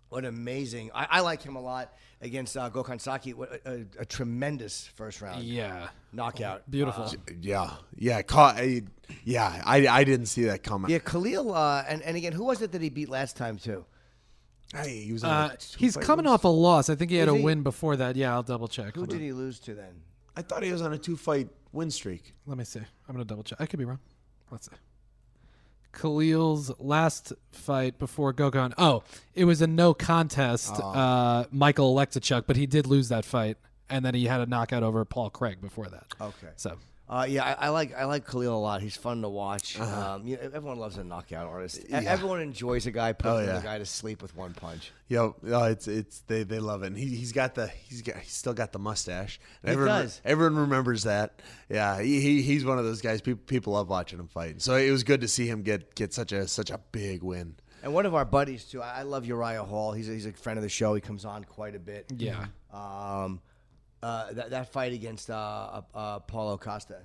what 0.10 0.26
amazing. 0.26 0.92
I, 0.94 1.08
I 1.10 1.20
like 1.22 1.42
him 1.42 1.56
a 1.56 1.62
lot 1.62 1.92
against 2.24 2.58
uh, 2.58 2.70
Gokhan 2.70 3.00
Saki. 3.00 3.34
What 3.34 3.52
a, 3.66 3.72
a, 3.72 3.86
a 4.00 4.06
tremendous 4.06 4.88
first 4.96 5.22
round. 5.22 5.44
Yeah. 5.44 5.90
Knockout. 6.12 6.70
Beautiful. 6.72 7.04
Uh, 7.04 7.12
Yeah, 7.42 7.72
yeah, 7.96 8.22
caught. 8.22 8.56
I, 8.58 8.84
yeah, 9.24 9.62
I, 9.66 9.88
I 9.88 10.04
didn't 10.04 10.28
see 10.28 10.46
that 10.46 10.64
coming. 10.64 10.90
yeah, 10.90 11.00
Khalil, 11.00 11.54
uh, 11.54 11.84
and, 11.88 12.02
and 12.02 12.18
again, 12.18 12.34
who 12.34 12.46
was 12.46 12.62
it 12.62 12.72
that 12.72 12.82
he 12.82 12.90
beat 12.90 13.10
last 13.10 13.36
time, 13.38 13.58
too? 13.58 13.86
Hey, 14.74 15.02
he 15.04 15.14
was. 15.14 15.24
Uh, 15.24 15.56
he's 15.78 15.96
coming 15.98 16.26
off 16.26 16.46
a 16.46 16.48
loss. 16.48 16.90
I 16.90 16.96
think 16.96 17.12
he 17.12 17.18
had 17.18 17.28
Is 17.28 17.36
a 17.36 17.38
he? 17.38 17.44
win 17.44 17.62
before 17.62 17.96
that. 17.98 18.16
Yeah, 18.16 18.34
I'll 18.34 18.42
double 18.42 18.68
check. 18.68 18.96
Who 18.96 19.02
Hold 19.02 19.10
did 19.10 19.18
on. 19.18 19.22
he 19.22 19.32
lose 19.32 19.60
to 19.60 19.76
then? 19.76 19.94
I 20.36 20.42
thought 20.42 20.64
he 20.64 20.72
was 20.72 20.82
on 20.82 20.94
a 20.94 20.98
two 20.98 21.16
fight 21.16 21.48
win 21.74 21.92
streak. 21.92 22.34
Let 22.48 22.58
me 22.58 22.64
see. 22.64 22.80
I'm 22.80 23.14
gonna 23.14 23.24
double 23.24 23.44
check. 23.44 23.62
I 23.62 23.68
could 23.68 23.78
be 23.78 23.86
wrong. 23.86 24.00
Let's 24.50 24.66
see. 24.68 24.76
Khalil's 25.94 26.72
last 26.80 27.34
fight 27.52 27.98
before 27.98 28.34
Gokhan. 28.34 28.74
Oh, 28.78 29.04
it 29.34 29.46
was 29.46 29.62
a 29.62 29.68
no 29.68 29.94
contest. 29.94 30.74
Oh. 30.76 30.90
Uh, 30.90 31.46
Michał 31.52 31.86
Oleksiejczuk, 31.94 32.46
but 32.48 32.56
he 32.58 32.66
did 32.66 32.88
lose 32.88 33.10
that 33.10 33.24
fight, 33.26 33.58
and 33.90 34.04
then 34.04 34.14
he 34.14 34.26
had 34.26 34.42
a 34.42 34.46
knockout 34.46 34.84
over 34.84 35.06
Paul 35.06 35.30
Craig 35.30 35.62
before 35.62 35.88
that. 35.88 36.08
Okay. 36.20 36.50
So 36.58 36.78
Uh, 37.10 37.26
yeah, 37.28 37.44
I, 37.44 37.66
I 37.66 37.70
like 37.70 37.94
I 37.94 38.06
like 38.06 38.26
Khalil 38.26 38.56
a 38.56 38.58
lot. 38.58 38.82
He's 38.82 38.96
fun 38.96 39.22
to 39.24 39.30
watch. 39.30 39.78
Uh-huh. 39.78 40.14
Um, 40.16 40.26
you 40.26 40.38
know, 40.38 40.42
everyone 40.54 40.80
loves 40.80 40.98
a 40.98 41.04
knockout 41.04 41.48
artist. 41.48 41.82
Yeah. 41.90 42.00
Everyone 42.06 42.40
enjoys 42.40 42.86
a 42.88 42.92
guy 42.92 43.12
putting 43.12 43.34
Oh, 43.36 43.38
another 43.40 43.60
yeah. 43.60 43.62
guy 43.74 43.78
to 43.78 43.86
sleep 43.86 44.22
with 44.22 44.36
one 44.38 44.54
punch. 44.54 44.92
Yo, 45.10 45.36
oh, 45.48 45.64
it's 45.66 45.88
it's 45.88 46.22
they, 46.22 46.44
they 46.44 46.60
love 46.60 46.82
it. 46.84 46.88
And 46.88 46.98
he 46.98 47.08
he's 47.08 47.34
got 47.34 47.56
the 47.56 47.68
he's 47.68 48.02
got 48.02 48.16
he's 48.18 48.32
still 48.32 48.54
got 48.54 48.72
the 48.72 48.80
mustache. 48.80 49.40
He 49.64 49.68
everyone, 49.72 50.04
does. 50.04 50.22
Everyone 50.24 50.56
remembers 50.58 51.04
that. 51.04 51.42
Yeah, 51.70 52.02
he, 52.02 52.22
he 52.22 52.42
he's 52.42 52.64
one 52.64 52.80
of 52.80 52.86
those 52.86 53.02
guys. 53.02 53.22
People 53.22 53.44
people 53.48 53.74
love 53.74 53.90
watching 53.90 54.18
him 54.18 54.30
fight. 54.30 54.62
So 54.62 54.76
it 54.76 54.90
was 54.90 55.04
good 55.04 55.22
to 55.22 55.28
see 55.28 55.46
him 55.46 55.62
get 55.62 55.94
get 55.96 56.14
such 56.14 56.32
a 56.32 56.48
such 56.48 56.72
a 56.72 56.80
big 56.94 57.22
win. 57.22 57.56
And 57.84 57.94
one 57.94 58.06
of 58.06 58.16
our 58.16 58.24
buddies 58.26 58.64
too. 58.64 58.82
I, 58.82 59.00
I 59.00 59.02
love 59.02 59.26
Uriah 59.26 59.66
Hall. 59.66 59.92
He's 59.92 60.08
a, 60.08 60.14
he's 60.14 60.26
a 60.26 60.32
friend 60.32 60.58
of 60.58 60.64
the 60.64 60.70
show. 60.70 60.96
He 60.96 61.02
comes 61.02 61.26
on 61.26 61.44
quite 61.44 61.76
a 61.76 61.80
bit. 61.80 62.06
Yeah. 62.16 62.46
Um, 62.72 63.42
uh, 64.04 64.34
that 64.34 64.50
that 64.52 64.72
fight 64.72 64.94
against 64.94 65.30
uh, 65.30 65.34
uh, 65.34 65.82
uh, 65.98 66.20
Paulo 66.20 66.58
Costa. 66.58 66.98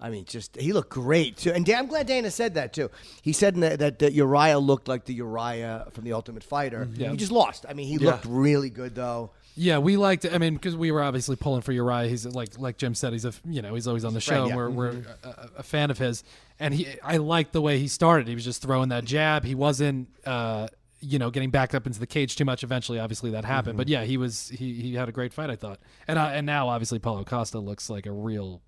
I 0.00 0.10
mean, 0.10 0.24
just 0.26 0.54
he 0.56 0.72
looked 0.72 0.90
great 0.90 1.36
too. 1.36 1.50
And 1.52 1.68
I'm 1.70 1.86
glad 1.88 2.06
Dana 2.06 2.30
said 2.30 2.54
that 2.54 2.72
too. 2.72 2.88
He 3.22 3.32
said 3.32 3.56
that, 3.56 3.80
that, 3.80 3.98
that 3.98 4.12
Uriah 4.12 4.58
looked 4.60 4.86
like 4.86 5.04
the 5.06 5.14
Uriah 5.14 5.88
from 5.92 6.04
the 6.04 6.12
Ultimate 6.12 6.44
Fighter. 6.44 6.86
Yeah. 6.94 7.10
He 7.10 7.16
just 7.16 7.32
lost. 7.32 7.66
I 7.68 7.72
mean, 7.72 7.88
he 7.88 7.96
Yeah. 7.96 8.12
looked 8.12 8.24
really 8.24 8.70
good 8.70 8.94
though. 8.94 9.30
yeah, 9.56 9.78
we 9.78 9.96
liked. 9.96 10.24
It. 10.24 10.32
I 10.32 10.38
mean, 10.38 10.54
because 10.54 10.76
we 10.76 10.92
were 10.92 11.02
obviously 11.02 11.34
pulling 11.34 11.62
for 11.62 11.72
Uriah. 11.72 12.08
He's 12.08 12.24
like 12.24 12.56
like 12.60 12.76
Jim 12.78 12.94
said. 12.94 13.12
He's 13.12 13.24
a 13.24 13.32
you 13.44 13.60
know 13.60 13.74
he's 13.74 13.88
always 13.88 14.04
on 14.04 14.14
the 14.14 14.20
Friend, 14.20 14.44
show. 14.44 14.48
yeah. 14.50 14.54
We're 14.56 14.70
we're 14.70 15.02
a, 15.24 15.48
a 15.58 15.62
fan 15.64 15.90
of 15.90 15.98
his, 15.98 16.22
and 16.60 16.72
he 16.72 16.86
I 17.02 17.16
liked 17.16 17.52
the 17.52 17.60
way 17.60 17.80
he 17.80 17.88
started. 17.88 18.28
He 18.28 18.36
was 18.36 18.44
just 18.44 18.62
throwing 18.62 18.90
that 18.90 19.04
jab. 19.04 19.42
He 19.44 19.56
wasn't. 19.56 20.06
Uh, 20.24 20.68
you 21.00 21.18
know, 21.18 21.30
getting 21.30 21.50
backed 21.50 21.74
up 21.74 21.86
into 21.86 22.00
the 22.00 22.06
cage 22.06 22.36
too 22.36 22.44
much. 22.44 22.62
Eventually, 22.64 22.98
obviously, 22.98 23.30
that 23.30 23.44
happened. 23.44 23.74
Mhm. 23.74 23.78
But 23.78 23.88
yeah, 23.88 24.04
he 24.04 24.16
was 24.16 24.48
he, 24.48 24.74
he 24.74 24.94
had 24.94 25.08
a 25.08 25.12
great 25.12 25.32
fight. 25.32 25.50
I 25.50 25.56
thought, 25.56 25.80
and 26.06 26.18
uh, 26.18 26.30
and 26.32 26.46
now 26.46 26.68
obviously 26.68 26.98
Paulo 26.98 27.24
Costa 27.24 27.58
looks 27.58 27.88
like 27.90 28.06
a 28.06 28.12
real 28.12 28.62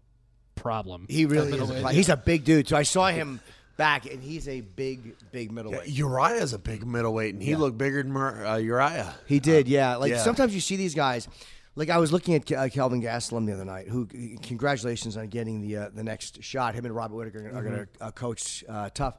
problem. 0.54 1.06
He 1.08 1.26
really 1.26 1.52
At 1.52 1.60
is. 1.60 1.70
A 1.70 1.92
He's 1.92 2.08
a 2.08 2.16
big 2.16 2.44
dude. 2.44 2.68
So 2.68 2.76
I 2.76 2.82
saw 2.82 3.08
him 3.08 3.40
back, 3.76 4.04
and 4.04 4.22
he's 4.22 4.46
a 4.46 4.60
big, 4.60 5.14
big 5.32 5.50
middleweight. 5.50 5.88
Uriah's 5.88 6.52
a 6.52 6.58
big 6.58 6.86
middleweight, 6.86 7.32
and 7.34 7.42
he 7.42 7.52
Yeah. 7.52 7.56
looked 7.58 7.78
bigger 7.78 8.02
than 8.02 8.12
Mur- 8.12 8.44
uh, 8.46 8.56
Uriah. 8.56 9.14
He 9.26 9.40
did, 9.40 9.68
yeah. 9.68 9.96
Like 9.96 10.10
yeah. 10.12 10.22
sometimes 10.22 10.54
you 10.54 10.60
see 10.60 10.76
these 10.76 10.94
guys. 10.94 11.28
Like 11.76 11.88
I 11.88 11.98
was 11.98 12.12
looking 12.12 12.34
at 12.34 12.44
Ke- 12.44 12.52
uh, 12.52 12.68
Kelvin 12.68 13.00
Gastelum 13.00 13.46
the 13.46 13.52
other 13.54 13.64
night. 13.64 13.88
Who? 13.88 14.06
Congratulations 14.42 15.16
on 15.16 15.28
getting 15.28 15.62
the 15.62 15.76
uh, 15.76 15.88
the 15.94 16.02
next 16.02 16.42
shot. 16.42 16.74
Him 16.74 16.84
and 16.84 16.94
Robert 16.94 17.14
Whittaker 17.16 17.50
are 17.54 17.62
going 17.62 17.74
to 17.76 17.88
uh, 18.00 18.10
coach 18.10 18.64
uh, 18.68 18.90
tough. 18.92 19.16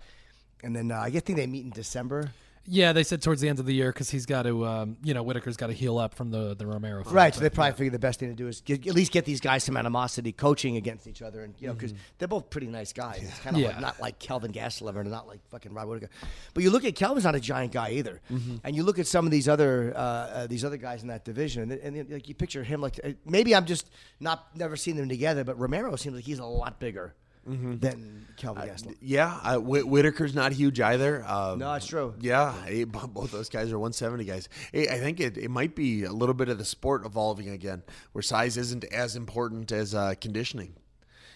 And 0.63 0.75
then 0.75 0.91
uh, 0.91 0.99
I 0.99 1.09
guess 1.09 1.23
think 1.23 1.37
they 1.37 1.47
meet 1.47 1.63
in 1.63 1.71
December. 1.71 2.29
Yeah, 2.67 2.93
they 2.93 3.03
said 3.03 3.23
towards 3.23 3.41
the 3.41 3.49
end 3.49 3.57
of 3.59 3.65
the 3.65 3.73
year 3.73 3.91
because 3.91 4.09
he's 4.11 4.27
got 4.27 4.43
to, 4.43 4.65
um, 4.67 4.97
you 5.03 5.15
know, 5.15 5.23
Whittaker's 5.23 5.57
got 5.57 5.67
to 5.67 5.73
heal 5.73 5.97
up 5.97 6.13
from 6.13 6.29
the 6.29 6.55
the 6.55 6.67
Romero. 6.67 7.03
fight. 7.03 7.13
Right. 7.13 7.35
So 7.35 7.41
they 7.41 7.49
probably 7.49 7.73
figured 7.73 7.93
the 7.93 7.99
best 7.99 8.19
thing 8.19 8.29
to 8.29 8.35
do 8.35 8.47
is 8.47 8.61
get, 8.61 8.85
at 8.85 8.93
least 8.93 9.11
get 9.11 9.25
these 9.25 9.41
guys 9.41 9.63
some 9.63 9.75
animosity, 9.77 10.31
coaching 10.31 10.77
against 10.77 11.07
each 11.07 11.23
other, 11.23 11.43
and 11.43 11.55
you 11.57 11.67
know 11.67 11.73
because 11.73 11.93
they're 12.19 12.27
both 12.27 12.49
pretty 12.51 12.67
nice 12.67 12.93
guys. 12.93 13.19
It's 13.23 13.39
kind 13.39 13.55
of 13.55 13.61
Yeah. 13.63 13.69
like, 13.69 13.81
not 13.81 13.99
like 13.99 14.19
Kelvin 14.19 14.51
Gastelum 14.51 14.95
and 14.99 15.09
not 15.09 15.27
like 15.27 15.39
fucking 15.49 15.73
Robert 15.73 15.89
Whittaker. 16.01 16.11
But 16.53 16.63
you 16.63 16.69
look 16.69 16.85
at 16.85 16.95
Kelvin's 16.95 17.23
not 17.23 17.33
a 17.35 17.39
giant 17.39 17.71
guy 17.73 17.91
either, 17.91 18.21
and 18.63 18.75
you 18.75 18.83
look 18.83 18.99
at 18.99 19.07
some 19.07 19.25
of 19.25 19.31
these 19.31 19.47
other 19.49 19.93
uh, 19.95 19.99
uh, 19.99 20.47
these 20.47 20.63
other 20.63 20.77
guys 20.77 21.01
in 21.01 21.07
that 21.07 21.25
division, 21.25 21.71
and, 21.71 21.95
and 21.95 22.09
like 22.11 22.29
you 22.29 22.35
picture 22.35 22.63
him 22.63 22.79
like 22.79 22.99
uh, 23.03 23.09
maybe 23.25 23.55
I'm 23.55 23.65
just 23.65 23.89
not 24.19 24.55
never 24.55 24.75
seen 24.75 24.97
them 24.97 25.09
together, 25.09 25.43
but 25.43 25.59
Romero 25.59 25.95
seems 25.95 26.15
like 26.15 26.25
he's 26.25 26.39
a 26.39 26.45
lot 26.45 26.79
bigger. 26.79 27.15
Than 27.45 28.27
Kelvin 28.37 28.67
Gastelum. 28.67 28.95
Yeah, 29.01 29.33
uh, 29.43 29.57
Whit- 29.59 29.87
Whittaker's 29.87 30.33
not 30.35 30.51
huge 30.51 30.79
either. 30.79 31.23
Um, 31.27 31.59
No, 31.59 31.73
it's 31.73 31.85
true. 31.87 32.13
Yeah, 32.19 32.53
bo- 32.87 33.07
both 33.13 33.31
those 33.31 33.49
guys 33.49 33.71
are 33.71 33.79
170 33.79 34.23
guys. 34.25 34.47
Eh, 34.73 34.85
I 34.91 34.99
think 34.99 35.19
it, 35.19 35.37
it 35.37 35.49
might 35.49 35.75
be 35.75 36.03
a 36.03 36.11
little 36.13 36.35
bit 36.35 36.49
of 36.49 36.57
the 36.57 36.65
sport 36.65 37.05
evolving 37.05 37.49
again, 37.49 37.83
where 38.11 38.21
size 38.21 38.57
isn't 38.57 38.83
as 38.85 39.15
important 39.15 39.71
as 39.71 39.93
uh, 39.95 40.13
conditioning. 40.21 40.73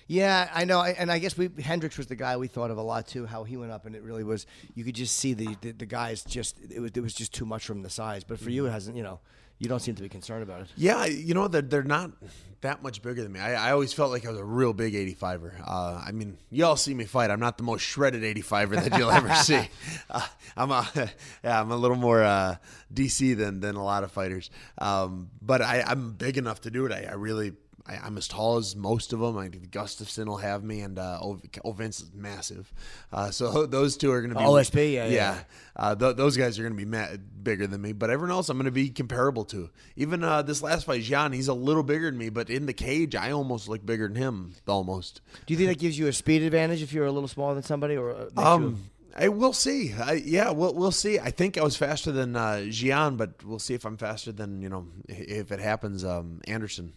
Yeah, 0.07 0.49
I 0.53 0.65
know, 0.65 0.83
and 0.83 1.11
I 1.11 1.17
guess 1.17 1.35
we 1.35 1.49
Hendricks 1.59 1.97
was 1.97 2.05
the 2.05 2.15
guy 2.15 2.37
we 2.37 2.47
thought 2.47 2.69
of 2.69 2.77
a 2.77 2.81
lot 2.83 3.07
too. 3.07 3.25
How 3.25 3.43
he 3.43 3.57
went 3.57 3.71
up, 3.71 3.87
and 3.87 3.95
it 3.95 4.03
really 4.03 4.23
was. 4.23 4.45
You 4.75 4.83
could 4.83 4.93
just 4.93 5.15
see 5.17 5.33
the 5.33 5.55
the, 5.61 5.71
the 5.71 5.85
guys 5.87 6.23
just 6.23 6.59
it 6.69 6.79
was 6.79 6.91
it 6.93 7.01
was 7.01 7.15
just 7.15 7.33
too 7.33 7.45
much 7.47 7.65
from 7.65 7.81
the 7.81 7.89
size. 7.89 8.23
But 8.23 8.39
for 8.39 8.51
you, 8.51 8.67
it 8.67 8.71
hasn't. 8.71 8.95
You 8.95 9.01
know, 9.01 9.19
you 9.59 9.69
don't 9.69 9.79
seem 9.79 9.95
to 9.95 10.03
be 10.03 10.09
concerned 10.09 10.43
about 10.43 10.61
it. 10.61 10.67
Yeah, 10.75 11.05
you 11.05 11.33
know 11.33 11.47
they're 11.47 11.61
they're 11.61 11.83
not 11.83 12.11
that 12.61 12.81
much 12.81 13.01
bigger 13.01 13.21
than 13.23 13.31
me. 13.31 13.39
I, 13.39 13.69
I 13.69 13.71
always 13.71 13.93
felt 13.93 14.11
like 14.11 14.25
I 14.25 14.29
was 14.31 14.39
a 14.39 14.43
real 14.43 14.73
big 14.73 14.93
85er. 14.93 15.61
Uh, 15.65 16.01
I 16.05 16.11
mean, 16.11 16.37
y'all 16.49 16.75
see 16.75 16.93
me 16.93 17.05
fight. 17.05 17.29
I'm 17.29 17.39
not 17.39 17.57
the 17.57 17.63
most 17.63 17.81
shredded 17.81 18.23
85er 18.23 18.89
that 18.89 18.97
you'll 18.97 19.11
ever 19.11 19.33
see. 19.35 19.69
Uh, 20.09 20.25
I'm 20.55 20.71
a 20.71 20.87
yeah, 21.43 21.59
I'm 21.59 21.71
a 21.71 21.75
little 21.75 21.97
more 21.97 22.23
uh, 22.23 22.55
DC 22.93 23.35
than 23.37 23.59
than 23.59 23.75
a 23.75 23.83
lot 23.83 24.03
of 24.03 24.11
fighters. 24.11 24.49
Um, 24.77 25.29
but 25.41 25.61
I, 25.61 25.81
I'm 25.81 26.13
big 26.13 26.37
enough 26.37 26.61
to 26.61 26.71
do 26.71 26.85
it. 26.85 26.91
I, 26.91 27.05
I 27.09 27.13
really. 27.13 27.53
I, 27.87 27.97
I'm 27.97 28.17
as 28.17 28.27
tall 28.27 28.57
as 28.57 28.75
most 28.75 29.13
of 29.13 29.19
them. 29.19 29.37
I 29.37 29.47
think 29.49 29.69
Gustafsson 29.69 30.25
will 30.25 30.37
have 30.37 30.63
me, 30.63 30.81
and 30.81 30.97
uh, 30.97 31.19
Ovince 31.63 32.01
is 32.01 32.11
massive. 32.13 32.73
Uh, 33.13 33.29
so 33.31 33.65
those 33.67 33.95
two 33.97 34.11
are 34.11 34.21
going 34.21 34.33
to 34.33 34.39
be 34.39 34.43
OSP, 34.43 34.93
yeah, 34.93 35.07
yeah. 35.07 35.43
Uh, 35.75 35.95
th- 35.95 36.15
those 36.15 36.35
guys 36.37 36.57
are 36.57 36.63
going 36.63 36.73
to 36.73 36.77
be 36.77 36.85
ma- 36.85 37.15
bigger 37.43 37.67
than 37.67 37.81
me, 37.81 37.91
but 37.93 38.09
everyone 38.09 38.31
else 38.31 38.49
I'm 38.49 38.57
going 38.57 38.65
to 38.65 38.71
be 38.71 38.89
comparable 38.89 39.45
to. 39.45 39.69
Even 39.95 40.23
uh, 40.23 40.41
this 40.41 40.61
last 40.63 40.85
fight, 40.85 41.03
Gian, 41.03 41.31
he's 41.31 41.47
a 41.47 41.53
little 41.53 41.83
bigger 41.83 42.09
than 42.09 42.17
me, 42.17 42.29
but 42.29 42.49
in 42.49 42.65
the 42.65 42.73
cage, 42.73 43.15
I 43.15 43.31
almost 43.31 43.67
look 43.69 43.85
bigger 43.85 44.07
than 44.07 44.15
him, 44.15 44.53
almost. 44.67 45.21
Do 45.45 45.53
you 45.53 45.57
think 45.57 45.69
that 45.69 45.79
gives 45.79 45.97
you 45.99 46.07
a 46.07 46.13
speed 46.13 46.41
advantage 46.41 46.81
if 46.81 46.91
you're 46.93 47.05
a 47.05 47.11
little 47.11 47.27
smaller 47.29 47.53
than 47.53 47.63
somebody, 47.63 47.95
or 47.97 48.11
uh, 48.11 48.29
Um, 48.35 48.83
I 49.15 49.29
will 49.29 49.53
see. 49.53 49.93
I, 49.93 50.13
yeah, 50.13 50.51
we'll 50.51 50.73
we'll 50.73 50.91
see. 50.91 51.19
I 51.19 51.31
think 51.31 51.57
I 51.57 51.63
was 51.63 51.77
faster 51.77 52.11
than 52.11 52.35
uh, 52.35 52.65
Gian, 52.69 53.15
but 53.15 53.43
we'll 53.45 53.59
see 53.59 53.73
if 53.73 53.85
I'm 53.85 53.95
faster 53.95 54.33
than 54.33 54.61
you 54.61 54.67
know 54.67 54.87
if 55.07 55.51
it 55.53 55.59
happens. 55.59 56.03
Um, 56.03 56.41
Anderson. 56.47 56.93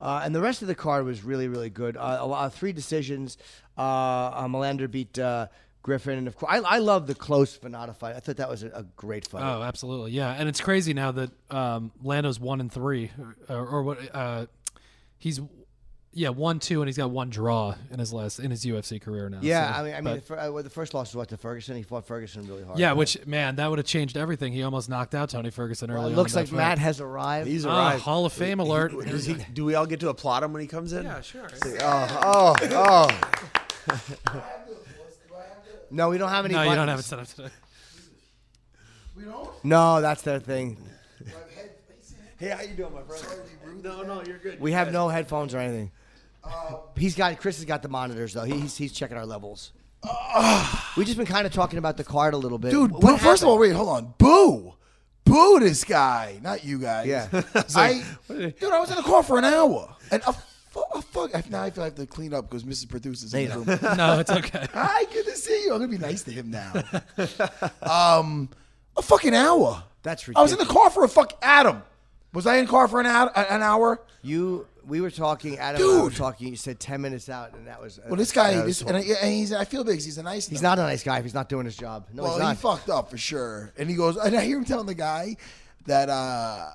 Uh, 0.00 0.20
and 0.24 0.34
the 0.34 0.40
rest 0.40 0.62
of 0.62 0.68
the 0.68 0.74
card 0.74 1.04
was 1.04 1.24
really, 1.24 1.48
really 1.48 1.70
good. 1.70 1.96
Uh, 1.96 2.18
a 2.20 2.26
lot, 2.26 2.52
three 2.52 2.72
decisions. 2.72 3.38
Uh, 3.78 3.80
uh, 3.80 4.46
Millender 4.46 4.90
beat 4.90 5.18
uh, 5.18 5.46
Griffin, 5.82 6.18
and 6.18 6.26
of 6.26 6.36
course, 6.36 6.52
I, 6.52 6.76
I 6.76 6.78
love 6.78 7.06
the 7.06 7.14
close 7.14 7.58
Vannata 7.58 7.94
fight. 7.96 8.16
I 8.16 8.20
thought 8.20 8.36
that 8.36 8.48
was 8.48 8.62
a, 8.62 8.68
a 8.68 8.82
great 8.96 9.28
fight. 9.28 9.42
Oh, 9.42 9.62
absolutely, 9.62 10.12
yeah. 10.12 10.32
And 10.32 10.48
it's 10.48 10.60
crazy 10.60 10.92
now 10.94 11.12
that 11.12 11.30
um, 11.50 11.92
Lando's 12.02 12.40
one 12.40 12.60
and 12.60 12.70
three, 12.70 13.10
or, 13.48 13.66
or 13.66 13.82
what? 13.82 13.98
Uh, 14.14 14.46
he's 15.18 15.40
yeah 16.16 16.30
one 16.30 16.58
two, 16.58 16.80
and 16.80 16.88
he's 16.88 16.96
got 16.96 17.10
one 17.10 17.28
draw 17.30 17.74
in 17.92 17.98
his 17.98 18.12
last 18.12 18.38
in 18.40 18.50
his 18.50 18.64
UFC 18.64 19.00
career 19.00 19.28
now. 19.28 19.38
yeah, 19.42 19.72
so- 19.72 19.80
I 19.80 19.84
mean, 19.84 19.92
I 19.94 19.96
mean, 19.96 20.04
but- 20.04 20.14
the, 20.14 20.20
fir- 20.22 20.38
uh, 20.38 20.50
well, 20.50 20.62
the 20.62 20.70
first 20.70 20.94
loss 20.94 21.10
was 21.10 21.16
what 21.16 21.28
to 21.28 21.36
Ferguson. 21.36 21.76
He 21.76 21.82
fought 21.82 22.06
Ferguson 22.06 22.46
really 22.48 22.64
hard. 22.64 22.78
yeah, 22.78 22.92
which 22.92 23.24
man, 23.26 23.56
that 23.56 23.68
would 23.68 23.78
have 23.78 23.86
changed 23.86 24.16
everything. 24.16 24.52
He 24.52 24.62
almost 24.62 24.88
knocked 24.88 25.14
out 25.14 25.28
Tony 25.30 25.50
Ferguson 25.50 25.90
early. 25.90 26.00
Well, 26.00 26.08
it 26.12 26.16
looks 26.16 26.32
in 26.32 26.36
that 26.36 26.40
like 26.42 26.48
fight. 26.50 26.56
Matt 26.56 26.78
has 26.78 27.00
arrived. 27.00 27.48
He's 27.48 27.66
Ah, 27.66 27.88
arrived. 27.90 28.02
Hall 28.02 28.24
of 28.24 28.32
Fame 28.32 28.58
alert. 28.60 28.92
Does 29.06 29.26
he, 29.26 29.34
do 29.52 29.64
we 29.66 29.74
all 29.74 29.86
get 29.86 30.00
to 30.00 30.08
applaud 30.08 30.42
him 30.42 30.52
when 30.52 30.62
he 30.62 30.68
comes 30.68 30.92
in? 30.94 31.04
Yeah, 31.04 31.20
sure. 31.20 31.48
Oh, 31.82 32.54
oh, 32.62 33.08
oh. 33.90 34.42
no, 35.90 36.08
we 36.08 36.18
don't 36.18 36.30
have 36.30 36.44
any. 36.44 36.54
No, 36.54 36.62
you 36.62 36.74
don't 36.74 36.88
have 36.88 36.98
buttons. 36.98 37.04
it 37.04 37.08
set 37.08 37.18
up 37.44 37.48
today. 37.48 37.54
We 39.16 39.24
don't. 39.24 39.64
No, 39.64 40.00
that's 40.00 40.22
their 40.22 40.40
thing. 40.40 40.76
Hey, 42.38 42.48
how 42.48 42.60
you 42.60 42.74
doing, 42.74 42.92
my 42.92 43.00
friend? 43.02 43.82
No, 43.82 44.02
no, 44.02 44.22
you're 44.22 44.38
good. 44.38 44.60
We 44.60 44.72
have 44.72 44.92
no 44.92 45.08
headphones 45.08 45.54
or 45.54 45.58
anything. 45.58 45.90
He's 46.96 47.14
got 47.14 47.38
Chris 47.38 47.56
has 47.56 47.64
got 47.64 47.82
the 47.82 47.88
monitors 47.88 48.32
though. 48.34 48.44
He's 48.44 48.76
he's 48.76 48.92
checking 48.92 49.16
our 49.16 49.26
levels. 49.26 49.72
We've 50.96 51.06
just 51.06 51.16
been 51.18 51.26
kind 51.26 51.46
of 51.46 51.52
talking 51.52 51.78
about 51.78 51.96
the 51.96 52.04
card 52.04 52.34
a 52.34 52.36
little 52.36 52.58
bit. 52.58 52.70
Dude, 52.70 52.90
What 52.92 53.00
boo, 53.02 53.16
first 53.18 53.42
of 53.42 53.48
all, 53.48 53.58
wait, 53.58 53.72
hold 53.72 53.88
on. 53.88 54.14
Boo. 54.18 54.74
Boo 55.24 55.58
this 55.58 55.82
guy, 55.82 56.38
not 56.42 56.64
you 56.64 56.78
guys. 56.78 57.06
Yeah. 57.08 57.28
I, 57.74 58.02
dude, 58.28 58.62
I 58.64 58.78
was 58.78 58.90
in 58.90 58.96
the 58.96 59.02
car 59.02 59.22
for 59.24 59.38
an 59.38 59.44
hour. 59.44 59.94
And 60.12 60.22
a, 60.22 60.34
a 60.94 61.02
fuck, 61.02 61.32
now 61.50 61.62
I 61.64 61.70
feel 61.70 61.82
I 61.82 61.86
have 61.86 61.96
to 61.96 62.06
clean 62.06 62.32
up 62.32 62.48
because 62.48 62.62
Mrs. 62.62 62.88
Producer's 62.88 63.34
in 63.34 63.48
the 63.48 63.58
room. 63.58 63.78
No, 63.96 64.20
it's 64.20 64.30
okay. 64.30 64.66
Hi, 64.72 65.04
good 65.12 65.24
to 65.26 65.34
see 65.36 65.64
you. 65.64 65.72
I'm 65.72 65.78
going 65.78 65.90
to 65.90 65.98
be 65.98 66.02
nice 66.04 66.22
to 66.22 66.30
him 66.30 66.50
now. 66.52 66.72
um, 67.82 68.48
a 68.96 69.02
fucking 69.02 69.34
hour. 69.34 69.82
That's 70.04 70.28
ridiculous. 70.28 70.38
I 70.38 70.42
was 70.42 70.52
in 70.52 70.58
the 70.66 70.72
car 70.72 70.90
for 70.90 71.02
a 71.02 71.08
fuck. 71.08 71.32
Adam, 71.42 71.82
was 72.32 72.46
I 72.46 72.56
in 72.58 72.66
the 72.66 72.70
car 72.70 72.86
for 72.86 73.00
an 73.00 73.06
hour? 73.06 73.36
An 73.36 73.62
hour? 73.62 74.00
You, 74.22 74.66
we 74.86 75.00
were 75.00 75.10
talking. 75.10 75.58
Adam 75.58 75.82
and 75.82 76.00
I 76.00 76.02
were 76.04 76.10
talking. 76.10 76.48
You 76.48 76.56
said 76.56 76.78
ten 76.78 77.00
minutes 77.00 77.28
out, 77.28 77.54
and 77.54 77.66
that 77.66 77.80
was. 77.80 77.98
Well, 78.06 78.16
this 78.16 78.32
guy, 78.32 78.54
this, 78.64 78.82
and, 78.82 78.96
I, 78.96 79.00
and 79.00 79.32
he's, 79.32 79.52
I 79.52 79.64
feel 79.64 79.84
big. 79.84 79.96
'cause 79.96 80.04
He's 80.04 80.18
a 80.18 80.22
nice. 80.22 80.46
he's 80.46 80.62
not 80.62 80.78
a 80.78 80.82
nice 80.82 81.02
guy 81.02 81.18
if 81.18 81.24
he's 81.24 81.34
not 81.34 81.48
doing 81.48 81.64
his 81.64 81.76
job. 81.76 82.06
No, 82.12 82.22
well, 82.22 82.32
he's 82.32 82.40
not. 82.40 82.56
he 82.56 82.62
fucked 82.62 82.88
up 82.88 83.10
for 83.10 83.18
sure. 83.18 83.72
And 83.78 83.88
he 83.90 83.96
goes, 83.96 84.16
and 84.16 84.36
I 84.36 84.44
hear 84.44 84.58
him 84.58 84.64
telling 84.64 84.86
the 84.86 84.94
guy 84.94 85.36
that 85.86 86.08
uh, 86.08 86.70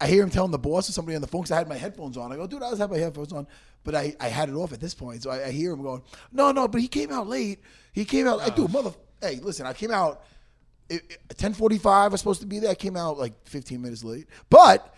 I 0.00 0.06
hear 0.06 0.22
him 0.22 0.30
telling 0.30 0.50
the 0.50 0.58
boss 0.58 0.88
or 0.88 0.92
somebody 0.92 1.14
on 1.16 1.20
the 1.20 1.26
phone 1.28 1.42
because 1.42 1.52
I 1.52 1.58
had 1.58 1.68
my 1.68 1.76
headphones 1.76 2.16
on. 2.16 2.32
I 2.32 2.36
go, 2.36 2.46
dude, 2.46 2.62
I 2.62 2.70
was 2.70 2.78
have 2.78 2.90
my 2.90 2.98
headphones 2.98 3.32
on, 3.32 3.46
but 3.84 3.94
I, 3.94 4.14
I 4.20 4.28
had 4.28 4.48
it 4.48 4.54
off 4.54 4.72
at 4.72 4.80
this 4.80 4.94
point. 4.94 5.22
So 5.22 5.30
I, 5.30 5.46
I 5.46 5.50
hear 5.50 5.72
him 5.72 5.82
going, 5.82 6.02
no, 6.32 6.52
no, 6.52 6.68
but 6.68 6.80
he 6.80 6.88
came 6.88 7.10
out 7.12 7.26
late. 7.28 7.60
He 7.92 8.04
came 8.04 8.26
out, 8.26 8.38
like, 8.38 8.54
dude, 8.54 8.72
mother, 8.72 8.92
hey, 9.20 9.40
listen, 9.42 9.66
I 9.66 9.72
came 9.72 9.90
out 9.90 10.22
ten 11.36 11.52
forty 11.52 11.78
five. 11.78 12.10
I 12.10 12.14
was 12.14 12.20
supposed 12.20 12.40
to 12.40 12.46
be 12.46 12.58
there. 12.60 12.70
I 12.70 12.74
came 12.74 12.96
out 12.96 13.18
like 13.18 13.34
fifteen 13.46 13.80
minutes 13.82 14.02
late, 14.04 14.26
but. 14.50 14.94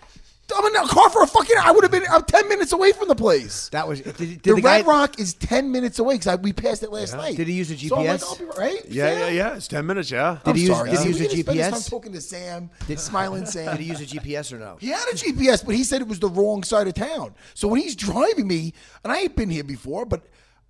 I'm 0.57 0.65
in 0.67 0.77
a 0.77 0.87
car 0.87 1.11
for 1.11 1.23
a 1.23 1.27
fucking. 1.27 1.57
I 1.61 1.71
would 1.73 1.85
have 1.85 1.91
been. 1.91 2.05
I'm 2.11 2.23
ten 2.25 2.49
minutes 2.49 2.73
away 2.73 2.93
from 2.93 3.09
the 3.09 3.15
place. 3.15 3.69
that 3.71 3.87
was. 3.87 4.01
Did, 4.01 4.17
did 4.17 4.43
the, 4.43 4.55
the, 4.55 4.61
guy? 4.61 4.79
Red 4.79 4.87
Rock 4.87 5.19
is 5.21 5.35
ten 5.35 5.71
minutes 5.71 5.99
away 5.99 6.17
because 6.19 6.39
we 6.41 6.53
passed 6.53 6.83
it 6.83 6.91
last 6.91 7.15
night. 7.15 7.37
Did 7.37 7.49
he 7.49 7.55
use 7.55 7.71
a 7.71 7.79
So 7.79 7.97
I'm 7.97 8.07
like, 8.07 8.21
GPS? 8.21 8.25
I'll 8.25 8.37
be 8.39 8.59
right. 8.59 8.85
Yeah, 8.89 9.11
Sam? 9.11 9.19
yeah, 9.21 9.29
yeah. 9.29 9.57
It's 9.57 9.69
ten 9.69 9.87
minutes. 9.87 10.11
Yeah. 10.11 10.39
Did 10.45 10.57
he 10.57 10.63
use- 10.63 10.71
sorry, 10.71 10.91
did 10.91 10.99
he 10.99 11.05
Sam. 11.05 11.07
use 11.09 11.19
We 11.21 11.25
a 11.27 11.29
didn't 11.29 11.45
spend 11.45 11.59
this 11.59 11.87
GPS? 11.87 11.91
talking 11.91 12.13
to 12.13 12.21
Sam, 12.21 12.71
smiling 12.97 13.47
Sam. 13.47 13.77
Did 13.77 13.81
he 13.81 13.89
use 13.89 14.01
a 14.01 14.07
GPS 14.07 14.53
or 14.53 14.59
no? 14.59 14.77
He 14.81 14.89
had 14.89 15.07
a 15.13 15.17
GPS, 15.17 15.65
but 15.65 15.75
he 15.75 15.85
said 15.85 16.01
it 16.01 16.09
was 16.09 16.21
the 16.21 16.29
wrong 16.29 16.63
side 16.63 16.89
of 16.89 16.95
town. 16.95 17.35
So 17.55 17.69
when 17.69 17.81
he's 17.81 17.97
driving 17.97 18.49
me, 18.49 18.75
and 19.05 19.13
I 19.13 19.19
ain't 19.21 19.37
been 19.37 19.51
here 19.51 19.65
before, 19.65 20.05
but 20.07 20.23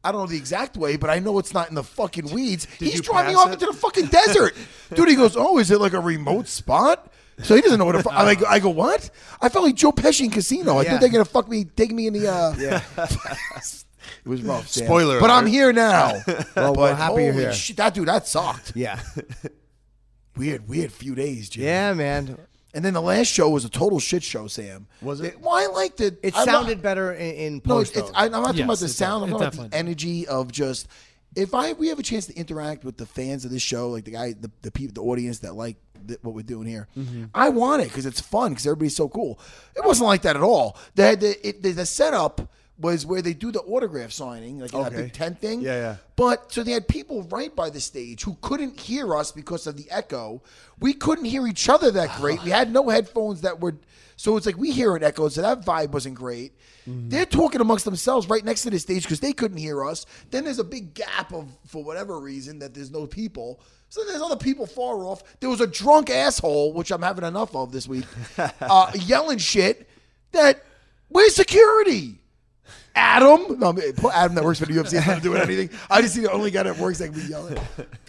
I 0.03 0.13
don't 0.13 0.23
know 0.23 0.27
the 0.27 0.37
exact 0.37 0.77
way, 0.77 0.97
but 0.97 1.11
I 1.11 1.19
know 1.19 1.39
it's 1.39 1.53
not 1.53 1.69
in 1.69 1.75
the 1.75 1.85
fucking 1.85 2.31
weeds. 2.33 2.67
he's 2.79 3.03
driving 3.03 3.33
me 3.33 3.35
off 3.35 3.49
it? 3.51 3.55
into 3.55 3.67
the 3.67 3.73
fucking 3.75 4.07
desert. 4.07 4.55
Dude, 4.95 5.09
he 5.09 5.15
goes, 5.15 5.37
Oh, 5.37 5.59
is 5.59 5.71
it 5.71 5.79
like 5.81 5.93
a 5.93 6.01
remote 6.01 6.49
spot? 6.49 7.13
So 7.43 7.55
he 7.55 7.61
doesn't 7.63 7.79
know 7.79 7.85
what 7.85 7.97
the 7.97 8.03
fuck. 8.03 8.13
I 8.13 8.35
go, 8.35 8.47
I 8.47 8.59
go, 8.59 8.71
what? 8.71 9.09
I 9.41 9.49
felt 9.49 9.65
like 9.65 9.75
Joe 9.75 9.93
Pesci 9.93 10.23
in 10.25 10.31
Casino. 10.31 10.77
I 10.79 10.83
Yeah. 10.83 10.91
thought 10.93 11.01
they're 11.01 11.11
gonna 11.11 11.25
fuck 11.25 11.49
me, 11.49 11.65
take 11.65 11.93
me 11.93 12.07
in 12.07 12.13
the. 12.15 12.29
uh 12.29 12.55
Yeah. 12.59 12.81
It 14.25 14.29
was 14.29 14.43
rough. 14.43 14.69
Sam. 14.69 14.87
Spoiler 14.87 15.21
but 15.21 15.31
I'm 15.31 15.45
alert. 15.45 15.51
here 15.53 15.73
now. 15.73 16.13
Well, 16.57 16.75
we're 16.75 16.91
But 16.91 16.97
happy 16.97 17.23
you're 17.25 17.33
holy 17.33 17.45
here. 17.45 17.53
Shit, 17.53 17.77
that 17.77 17.95
dude, 17.95 18.09
that 18.09 18.27
sucked. 18.27 18.73
Yeah. 18.75 19.01
Weird, 20.37 20.69
weird 20.69 20.93
few 20.93 21.15
days, 21.15 21.49
Jim. 21.51 21.65
Yeah, 21.65 21.93
man. 21.93 22.39
And 22.73 22.85
then 22.85 22.95
the 22.95 23.03
last 23.03 23.27
show 23.27 23.51
was 23.51 23.65
a 23.65 23.69
total 23.69 23.99
shit 23.99 24.23
show, 24.23 24.47
Sam. 24.47 24.87
Was 25.03 25.21
it? 25.21 25.41
well, 25.41 25.55
I 25.55 25.67
liked 25.67 26.01
it. 26.01 26.19
It 26.23 26.35
I 26.35 26.41
lo- 26.41 26.45
sounded 26.47 26.81
better 26.81 27.13
in, 27.13 27.35
in 27.35 27.63
No, 27.65 27.75
post. 27.77 27.91
it's, 27.91 28.01
it's, 28.01 28.11
though. 28.11 28.17
I, 28.17 28.25
I'm 28.27 28.31
not 28.33 28.43
talking 28.43 28.59
Yes, 28.59 28.65
about 28.65 28.79
the 28.79 28.85
it 28.87 28.89
sound. 28.89 29.25
I'm 29.25 29.31
def- 29.31 29.39
talking 29.39 29.43
about 29.43 29.53
the 29.53 29.57
definitely 29.69 29.79
energy 29.79 30.27
of 30.29 30.53
just 30.53 30.87
if 31.37 31.55
I 31.55 31.73
we 31.73 31.89
have 31.89 31.99
a 31.99 32.03
chance 32.03 32.27
to 32.27 32.35
interact 32.35 32.85
with 32.85 32.97
the 32.97 33.07
fans 33.07 33.45
of 33.45 33.51
this 33.51 33.63
show, 33.63 33.91
like 33.91 34.05
the 34.05 34.11
guy, 34.11 34.33
the 34.33 34.51
the 34.63 34.71
people, 34.71 34.95
the 34.95 35.09
audience 35.09 35.41
that 35.41 35.55
like 35.55 35.77
th- 36.07 36.19
what 36.23 36.35
we're 36.35 36.43
doing 36.43 36.67
here. 36.67 36.89
Mm-hmm. 36.97 37.25
I 37.35 37.51
want 37.51 37.83
it 37.83 37.89
because 37.89 38.07
it's 38.07 38.21
fun 38.21 38.53
because 38.53 38.67
everybody's 38.67 38.97
so 38.97 39.09
cool. 39.09 39.39
It 39.77 39.85
wasn't 39.85 40.09
like 40.09 40.23
that 40.23 40.37
at 40.37 40.43
all. 40.43 40.77
They 40.95 41.05
had 41.05 41.21
the 41.21 41.49
it, 41.49 41.63
the, 41.63 41.73
the 41.73 41.87
setup 41.87 42.53
was 42.81 43.05
where 43.05 43.23
they 43.23 43.35
do 43.35 43.53
the 43.53 43.61
autograph 43.61 44.11
signing, 44.13 44.59
like 44.61 44.73
in 44.73 44.83
that 44.83 44.93
big 44.93 45.13
tent 45.13 45.41
thing. 45.41 45.61
Yeah, 45.61 45.77
yeah. 45.77 45.97
But 46.17 46.53
so 46.53 46.63
they 46.63 46.73
had 46.73 46.89
people 46.89 47.23
right 47.25 47.55
by 47.55 47.71
the 47.71 47.81
stage 47.81 48.23
who 48.23 48.37
couldn't 48.41 48.79
hear 48.81 49.15
us 49.15 49.33
because 49.33 49.67
of 49.67 49.77
the 49.77 49.91
echo. 49.91 50.43
We 50.79 50.95
couldn't 50.95 51.27
hear 51.27 51.47
each 51.47 51.69
other 51.69 51.91
that 51.93 52.17
great. 52.17 52.43
We 52.43 52.51
had 52.51 52.73
no 52.73 52.89
headphones 52.89 53.43
that 53.43 53.61
were. 53.61 53.77
So 54.17 54.37
it's 54.37 54.45
like 54.45 54.59
we 54.59 54.71
hear 54.71 54.97
an 54.97 55.03
echo, 55.03 55.29
so 55.29 55.41
that 55.43 55.65
vibe 55.65 55.93
wasn't 55.93 56.15
great. 56.17 56.53
They're 56.87 57.27
talking 57.27 57.61
amongst 57.61 57.85
themselves 57.85 58.29
right 58.29 58.45
next 58.45 58.63
to 58.63 58.71
the 58.71 58.79
stage 58.79 59.03
because 59.03 59.21
they 59.21 59.33
couldn't 59.33 59.59
hear 59.59 59.85
us. 59.85 60.07
Then 60.31 60.45
there's 60.45 60.59
a 60.59 60.65
big 60.65 60.93
gap 60.95 61.33
of, 61.33 61.49
for 61.67 61.85
whatever 61.85 62.19
reason, 62.19 62.59
that 62.59 62.75
there's 62.75 62.91
no 62.91 63.07
people. 63.07 63.61
So 63.91 64.03
there's 64.05 64.21
other 64.21 64.37
people 64.37 64.67
far 64.67 65.05
off. 65.05 65.23
There 65.41 65.51
was 65.51 65.61
a 65.61 65.67
drunk 65.67 66.11
asshole, 66.11 66.73
which 66.73 66.91
I'm 66.91 67.03
having 67.03 67.25
enough 67.25 67.55
of 67.55 67.71
this 67.73 67.87
week, 67.87 68.07
uh, 68.61 68.91
yelling 68.95 69.39
shit 69.39 69.89
that, 70.33 70.65
where's 71.09 71.35
security? 71.35 72.20
Adam, 73.01 73.59
no, 73.59 73.71
I 73.71 73.73
mean, 73.73 73.93
Adam 74.13 74.35
that 74.35 74.45
works 74.45 74.59
for 74.61 74.67
the 74.67 74.75
UFC 74.75 74.95
is 74.99 75.07
not 75.07 75.23
doing 75.23 75.41
anything. 75.41 75.71
I 75.91 76.01
just 76.03 76.15
see 76.15 76.21
the 76.21 76.31
only 76.31 76.51
guy 76.51 76.63
that 76.65 76.77
works 76.79 76.99
that 76.99 77.09
can 77.13 77.21
be 77.21 77.27
yelling. 77.27 77.59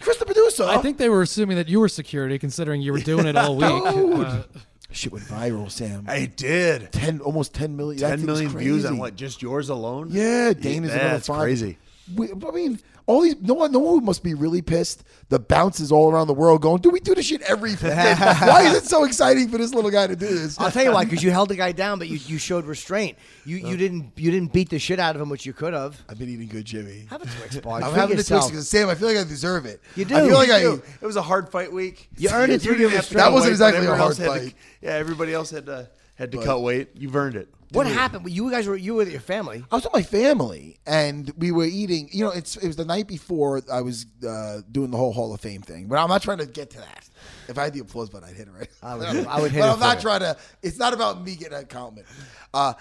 Chris, 0.02 0.18
the 0.18 0.26
producer. 0.26 0.64
I 0.66 0.78
think 0.80 0.98
they 0.98 1.10
were 1.10 1.22
assuming 1.22 1.58
that 1.58 1.70
you 1.70 1.80
were 1.80 1.88
security, 1.90 2.38
considering 2.38 2.82
you 2.82 2.92
were 2.92 3.00
doing 3.00 3.26
it 3.26 3.36
all 3.38 3.56
week. 3.56 3.84
Dude. 3.96 4.26
Uh, 4.26 4.44
shit 4.92 5.12
went 5.12 5.26
viral, 5.26 5.72
Sam. 5.72 6.06
I 6.08 6.26
did. 6.26 6.92
Ten, 6.92 7.22
almost 7.22 7.54
ten 7.56 7.76
million. 7.78 8.02
that 8.02 8.20
Ten 8.20 8.48
views 8.50 8.86
on 8.86 8.98
what? 8.98 9.16
Just 9.16 9.42
yours 9.42 9.70
alone? 9.70 10.08
Yeah, 10.12 10.54
Dana's 10.54 10.90
Yeah, 10.92 10.96
another 10.98 11.10
that's 11.14 11.28
five. 11.28 11.42
crazy. 11.42 11.78
we, 12.16 12.30
I 12.32 12.52
mean, 12.52 12.80
all 13.12 13.22
these 13.22 13.36
no 13.42 13.54
one, 13.54 13.72
no 13.72 13.80
one 13.80 14.04
must 14.06 14.24
be 14.24 14.34
really 14.34 14.62
pissed. 14.62 15.04
The 15.30 15.40
bounces 15.40 15.92
all 15.92 16.12
around 16.12 16.28
the 16.28 16.34
world 16.34 16.62
going, 16.62 16.82
"Do 16.82 16.90
we 16.90 17.00
do 17.00 17.14
this 17.14 17.26
shit 17.26 17.42
every? 17.42 17.74
Why 17.76 18.64
is 18.68 18.74
it 18.78 18.86
so 18.86 19.04
exciting 19.04 19.50
for 19.50 19.58
this 19.58 19.74
little 19.74 19.92
guy 19.92 20.08
to 20.08 20.16
do 20.16 20.28
this?" 20.28 20.60
I'll 20.60 20.72
tell 20.72 20.84
you 20.84 20.92
why, 20.92 21.04
because 21.06 21.22
you 21.24 21.32
held 21.32 21.50
the 21.50 21.56
guy 21.56 21.72
down, 21.72 22.00
but 22.00 22.08
you, 22.08 22.18
you 22.26 22.38
showed 22.38 22.66
restraint. 22.66 23.18
You 23.46 23.58
you 23.58 23.76
uh. 23.76 23.78
didn't 23.78 24.14
you 24.16 24.32
didn't 24.32 24.54
beat 24.54 24.70
the 24.70 24.80
shit 24.80 25.00
out 25.00 25.16
of 25.16 25.22
him, 25.22 25.30
which 25.30 25.46
you 25.46 25.54
could 25.54 25.74
have. 25.74 26.02
I've 26.10 26.18
been 26.20 26.30
eating 26.30 26.48
good, 26.48 26.66
Jimmy. 26.66 27.06
Have 27.10 27.22
a 27.22 27.26
Twix 27.26 27.58
bar. 27.58 27.78
I'm 27.82 27.84
Treat 27.92 27.94
having 28.00 28.16
a 28.16 28.18
yourself. 28.18 28.44
Twix 28.44 28.52
because 28.52 28.70
Sam. 28.70 28.90
I 28.90 28.96
feel 28.96 29.08
like 29.08 29.18
I 29.18 29.24
deserve 29.24 29.66
it. 29.66 29.82
You 29.96 30.06
do. 30.06 30.16
I 30.16 30.22
feel 30.28 30.36
like 30.36 30.48
You 30.48 30.54
I. 30.54 30.62
do. 30.62 30.82
It 31.02 31.06
was 31.06 31.16
a 31.18 31.22
hard 31.22 31.50
fight 31.50 31.72
week. 31.72 32.10
You 32.18 32.30
earned 32.32 32.52
it 32.52 32.62
through 32.64 32.74
your 32.78 32.90
didn't 32.90 32.96
have 32.98 33.08
to 33.10 33.16
restraint. 33.16 33.26
That 33.28 33.34
wasn't 33.34 33.52
exactly 33.52 33.78
a 33.78 33.92
everyone 33.92 34.00
hard 34.00 34.10
else 34.10 34.18
to- 34.18 34.26
fight. 34.48 34.56
yeah, 34.82 34.92
everybody 34.92 35.34
else 35.34 35.50
had 35.52 35.66
to 35.68 35.90
had 36.16 36.32
to 36.32 36.38
But- 36.38 36.46
cut 36.46 36.62
weight. 36.62 36.90
You've 36.96 37.16
earned 37.16 37.36
it. 37.36 37.50
What 37.72 37.88
happened? 37.88 38.30
You 38.30 38.52
guys 38.52 38.68
were 38.68 38.76
you 38.76 38.94
were 38.94 38.98
with 39.00 39.12
your 39.12 39.22
family. 39.22 39.64
I 39.72 39.76
was 39.76 39.86
with 39.86 39.94
my 39.94 40.02
family, 40.04 40.80
and 40.86 41.32
we 41.38 41.52
were 41.52 41.64
eating. 41.66 42.10
You 42.12 42.26
know, 42.26 42.32
it's 42.32 42.58
it 42.58 42.68
was 42.68 42.76
the 42.76 42.86
night 42.86 43.08
before 43.08 43.62
I 43.72 43.82
was 43.82 44.06
uh, 44.28 44.62
doing 44.72 44.92
the 44.92 44.98
whole 44.98 45.14
Hall 45.14 45.34
of 45.34 45.40
Fame 45.40 45.62
thing. 45.62 45.88
But 45.88 45.98
I'm 46.00 46.10
not 46.10 46.22
trying 46.22 46.40
to 46.40 46.46
get 46.46 46.70
to 46.72 46.80
that. 46.80 47.10
If 47.48 47.58
I 47.58 47.64
had 47.66 47.74
the 47.74 47.80
applause 47.80 48.10
button, 48.10 48.28
I'd 48.30 48.36
hit 48.36 48.48
it 48.48 48.52
right. 48.58 48.68
I 48.84 48.96
would- 48.96 49.28
I 49.28 49.40
would 49.42 49.52
hit 49.52 49.60
But 49.62 49.70
it 49.70 49.74
I'm 49.74 49.80
not 49.80 49.98
for 49.98 50.02
trying 50.02 50.20
to. 50.22 50.38
It's 50.62 50.78
not 50.78 50.94
about 50.94 51.24
me 51.24 51.36
getting 51.36 51.58
a 51.58 51.64
compliment. 51.64 52.08
Uh, 52.54 52.74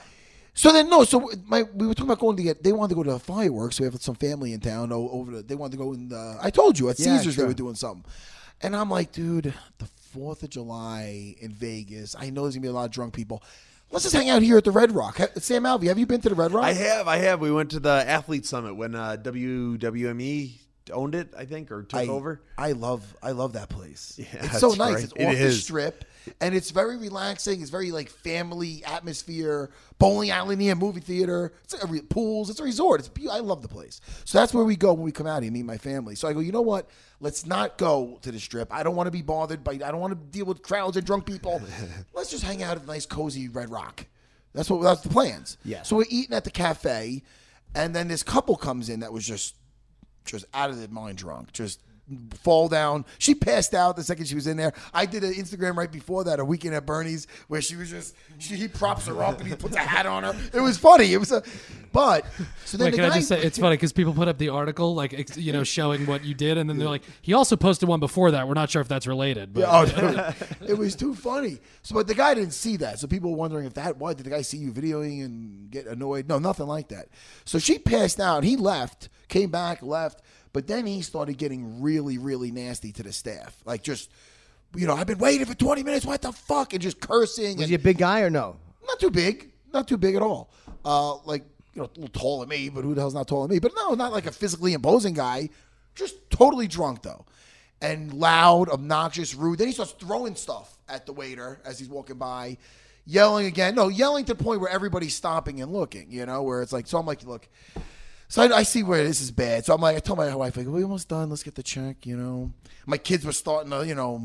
so 0.54 0.72
then 0.72 0.90
no. 0.90 1.04
So 1.04 1.30
my 1.46 1.62
we 1.74 1.86
were 1.86 1.94
talking 1.94 2.10
about 2.10 2.18
going 2.18 2.36
to 2.38 2.42
get. 2.42 2.62
They 2.62 2.72
wanted 2.72 2.90
to 2.90 2.94
go 2.96 3.02
to 3.04 3.12
the 3.12 3.18
fireworks. 3.20 3.78
We 3.78 3.84
have 3.84 4.00
some 4.02 4.16
family 4.16 4.52
in 4.52 4.60
town. 4.60 4.90
Over. 4.92 5.36
The, 5.36 5.42
they 5.42 5.54
wanted 5.54 5.72
to 5.72 5.78
go 5.78 5.92
in. 5.92 6.08
The, 6.08 6.38
I 6.42 6.50
told 6.50 6.78
you 6.78 6.88
at 6.90 6.98
Yeah, 6.98 7.16
Caesars 7.18 7.36
they 7.36 7.44
were 7.44 7.54
doing 7.54 7.76
something, 7.76 8.04
and 8.60 8.74
I'm 8.74 8.90
like, 8.90 9.12
dude, 9.12 9.54
the 9.78 9.86
Fourth 10.12 10.42
of 10.42 10.50
July 10.50 11.36
in 11.40 11.52
Vegas. 11.52 12.16
I 12.18 12.30
know 12.30 12.42
there's 12.42 12.56
gonna 12.56 12.62
be 12.62 12.68
a 12.68 12.72
lot 12.72 12.86
of 12.86 12.90
drunk 12.90 13.14
people. 13.14 13.44
Let's 13.92 14.04
just 14.04 14.14
hang 14.14 14.30
out 14.30 14.42
here 14.42 14.56
at 14.56 14.64
the 14.64 14.70
Red 14.70 14.92
Rock. 14.92 15.18
Sam 15.38 15.64
Alvey, 15.64 15.88
have 15.88 15.98
you 15.98 16.06
been 16.06 16.20
to 16.20 16.28
the 16.28 16.36
Red 16.36 16.52
Rock? 16.52 16.64
I 16.64 16.74
have, 16.74 17.08
I 17.08 17.16
have. 17.16 17.40
We 17.40 17.50
went 17.50 17.72
to 17.72 17.80
the 17.80 18.04
athlete 18.06 18.46
summit 18.46 18.74
when 18.74 18.94
uh, 18.94 19.16
WWME 19.20 20.52
owned 20.92 21.14
it, 21.14 21.34
I 21.36 21.44
think, 21.44 21.72
or 21.72 21.82
took 21.82 22.00
I, 22.00 22.06
over. 22.06 22.40
I 22.56 22.72
love 22.72 23.16
I 23.22 23.32
love 23.32 23.54
that 23.54 23.68
place. 23.68 24.14
Yeah, 24.16 24.26
it's 24.44 24.60
so 24.60 24.70
nice. 24.70 25.04
It's 25.04 25.12
It 25.14 25.24
off 25.24 25.34
the 25.34 25.52
strip, 25.52 26.04
and 26.40 26.54
it's 26.54 26.70
very 26.70 26.96
relaxing. 26.96 27.60
It's 27.60 27.70
very 27.70 27.90
like 27.92 28.08
family 28.08 28.82
atmosphere. 28.84 29.70
Bowling 29.98 30.30
alley 30.30 30.56
near 30.56 30.74
movie 30.74 31.00
theater. 31.00 31.52
It's 31.64 31.74
a 31.74 31.86
re- 31.86 32.02
pools. 32.02 32.50
It's 32.50 32.60
a 32.60 32.64
resort. 32.64 33.00
It's 33.00 33.08
be- 33.08 33.28
I 33.28 33.38
love 33.38 33.62
the 33.62 33.68
place. 33.68 34.00
So 34.24 34.38
that's 34.38 34.54
where 34.54 34.64
we 34.64 34.76
go 34.76 34.94
when 34.94 35.04
we 35.04 35.12
come 35.12 35.26
out 35.26 35.42
here. 35.42 35.52
meet 35.52 35.64
my 35.64 35.78
family. 35.78 36.14
So 36.14 36.28
I 36.28 36.32
go. 36.32 36.40
You 36.40 36.52
know 36.52 36.62
what? 36.62 36.88
Let's 37.20 37.44
not 37.44 37.76
go 37.78 38.18
to 38.22 38.32
the 38.32 38.40
strip. 38.40 38.72
I 38.72 38.82
don't 38.82 38.96
want 38.96 39.06
to 39.08 39.10
be 39.10 39.22
bothered 39.22 39.62
by. 39.62 39.72
I 39.72 39.78
don't 39.90 40.00
want 40.00 40.12
to 40.12 40.38
deal 40.38 40.46
with 40.46 40.62
crowds 40.62 40.96
and 40.96 41.06
drunk 41.06 41.26
people. 41.26 41.60
Let's 42.14 42.30
just 42.30 42.44
hang 42.44 42.62
out 42.62 42.76
at 42.76 42.84
a 42.84 42.86
nice 42.86 43.06
cozy 43.06 43.48
Red 43.48 43.70
Rock. 43.70 44.06
That's 44.54 44.70
what. 44.70 44.82
That's 44.82 45.02
the 45.02 45.10
plans. 45.10 45.58
Yeah. 45.64 45.82
So 45.82 45.96
we're 45.96 46.06
eating 46.08 46.34
at 46.34 46.44
the 46.44 46.50
cafe, 46.50 47.22
and 47.74 47.94
then 47.94 48.08
this 48.08 48.22
couple 48.22 48.56
comes 48.56 48.88
in 48.88 49.00
that 49.00 49.12
was 49.12 49.26
just 49.26 49.54
just 50.24 50.44
out 50.54 50.70
of 50.70 50.78
their 50.78 50.88
mind 50.88 51.18
drunk, 51.18 51.52
just 51.52 51.80
fall 52.42 52.68
down. 52.68 53.04
She 53.18 53.34
passed 53.34 53.74
out 53.74 53.96
the 53.96 54.02
second 54.02 54.26
she 54.26 54.34
was 54.34 54.46
in 54.46 54.56
there. 54.56 54.72
I 54.92 55.06
did 55.06 55.24
an 55.24 55.34
Instagram 55.34 55.76
right 55.76 55.90
before 55.90 56.24
that, 56.24 56.40
a 56.40 56.44
weekend 56.44 56.74
at 56.74 56.86
Bernie's, 56.86 57.26
where 57.48 57.60
she 57.60 57.76
was 57.76 57.90
just 57.90 58.14
she 58.38 58.56
he 58.56 58.68
props 58.68 59.06
her 59.06 59.22
up 59.22 59.38
and 59.38 59.48
he 59.48 59.54
puts 59.54 59.76
a 59.76 59.80
hat 59.80 60.06
on 60.06 60.22
her. 60.24 60.34
It 60.52 60.60
was 60.60 60.78
funny. 60.78 61.12
It 61.12 61.18
was 61.18 61.32
a, 61.32 61.42
but 61.92 62.24
so 62.64 62.76
then 62.76 62.86
Wait, 62.86 62.90
the 62.92 62.96
can 62.98 63.10
I 63.10 63.14
just 63.14 63.28
say 63.28 63.42
it's 63.42 63.58
funny 63.58 63.76
because 63.76 63.92
people 63.92 64.14
put 64.14 64.28
up 64.28 64.38
the 64.38 64.48
article 64.48 64.94
like 64.94 65.36
you 65.36 65.52
know 65.52 65.64
showing 65.64 66.06
what 66.06 66.24
you 66.24 66.34
did, 66.34 66.58
and 66.58 66.68
then 66.68 66.78
they're 66.78 66.88
like, 66.88 67.02
he 67.22 67.32
also 67.34 67.56
posted 67.56 67.88
one 67.88 68.00
before 68.00 68.30
that. 68.30 68.46
We're 68.46 68.54
not 68.54 68.70
sure 68.70 68.82
if 68.82 68.88
that's 68.88 69.06
related. 69.06 69.52
But 69.52 69.60
Yeah, 69.60 69.68
oh, 69.72 70.34
it 70.66 70.78
was 70.78 70.94
too 70.94 71.14
funny. 71.14 71.58
So, 71.82 71.94
but 71.94 72.06
the 72.06 72.14
guy 72.14 72.34
didn't 72.34 72.52
see 72.52 72.76
that. 72.78 72.98
So 72.98 73.06
people 73.06 73.30
were 73.30 73.36
wondering 73.36 73.66
if 73.66 73.74
that. 73.74 73.96
Why 73.96 74.14
did 74.14 74.26
the 74.26 74.30
guy 74.30 74.42
see 74.42 74.58
you 74.58 74.72
videoing 74.72 75.24
and 75.24 75.70
get 75.70 75.86
annoyed? 75.86 76.28
No, 76.28 76.38
nothing 76.38 76.66
like 76.66 76.88
that. 76.88 77.08
So 77.44 77.58
she 77.58 77.78
passed 77.78 78.20
out. 78.20 78.44
He 78.44 78.56
left, 78.56 79.08
came 79.28 79.50
back, 79.50 79.82
left. 79.82 80.22
But 80.52 80.66
then 80.66 80.86
he 80.86 81.02
started 81.02 81.38
getting 81.38 81.80
really, 81.80 82.18
really 82.18 82.50
nasty 82.50 82.92
to 82.92 83.02
the 83.02 83.12
staff. 83.12 83.56
Like 83.64 83.82
just, 83.82 84.10
you 84.74 84.86
know, 84.86 84.94
I've 84.94 85.06
been 85.06 85.18
waiting 85.18 85.46
for 85.46 85.54
20 85.54 85.82
minutes. 85.82 86.04
What 86.04 86.22
the 86.22 86.32
fuck? 86.32 86.72
And 86.72 86.82
just 86.82 87.00
cursing. 87.00 87.56
Was 87.56 87.62
and 87.62 87.68
he 87.68 87.74
a 87.74 87.78
big 87.78 87.98
guy 87.98 88.22
or 88.22 88.30
no? 88.30 88.56
not 88.90 89.00
too 89.00 89.10
big, 89.10 89.50
not 89.72 89.88
too 89.88 89.96
big 89.96 90.14
at 90.14 90.22
all. 90.22 90.50
Uh, 90.84 91.16
like 91.24 91.44
you 91.74 91.82
know, 91.82 91.84
a 91.96 92.00
little 92.00 92.08
taller 92.08 92.44
than 92.44 92.50
me, 92.50 92.68
but 92.68 92.84
who 92.84 92.94
the 92.94 93.00
hell's 93.00 93.14
not 93.14 93.28
taller 93.28 93.46
than 93.46 93.56
me? 93.56 93.60
But 93.60 93.72
no, 93.76 93.94
not 93.94 94.12
like 94.12 94.26
a 94.26 94.32
physically 94.32 94.72
imposing 94.72 95.14
guy. 95.14 95.50
Just 95.94 96.30
totally 96.30 96.66
drunk 96.66 97.02
though, 97.02 97.24
and 97.80 98.12
loud, 98.12 98.68
obnoxious, 98.68 99.34
rude. 99.34 99.58
Then 99.58 99.68
he 99.68 99.72
starts 99.72 99.92
throwing 99.92 100.34
stuff 100.34 100.78
at 100.88 101.06
the 101.06 101.12
waiter 101.12 101.60
as 101.64 101.78
he's 101.78 101.88
walking 101.88 102.16
by, 102.16 102.58
yelling 103.06 103.46
again. 103.46 103.74
No, 103.74 103.88
yelling 103.88 104.24
to 104.26 104.34
the 104.34 104.42
point 104.42 104.60
where 104.60 104.70
everybody's 104.70 105.14
stopping 105.14 105.60
and 105.60 105.72
looking. 105.72 106.10
You 106.10 106.26
know, 106.26 106.42
where 106.42 106.62
it's 106.62 106.72
like, 106.72 106.86
so 106.86 106.98
I'm 106.98 107.06
like, 107.06 107.24
look. 107.24 107.48
So 108.30 108.42
I, 108.42 108.58
I 108.58 108.62
see 108.62 108.84
where 108.84 109.02
this 109.02 109.20
is 109.20 109.32
bad. 109.32 109.66
So 109.66 109.74
I'm 109.74 109.80
like, 109.80 109.96
I 109.96 109.98
told 109.98 110.18
my 110.18 110.32
wife, 110.34 110.56
like, 110.56 110.68
we 110.68 110.84
almost 110.84 111.08
done. 111.08 111.28
Let's 111.28 111.42
get 111.42 111.56
the 111.56 111.64
check. 111.64 112.06
You 112.06 112.16
know, 112.16 112.52
my 112.86 112.96
kids 112.96 113.26
were 113.26 113.32
starting 113.32 113.72
to, 113.72 113.84
you 113.84 113.96
know, 113.96 114.22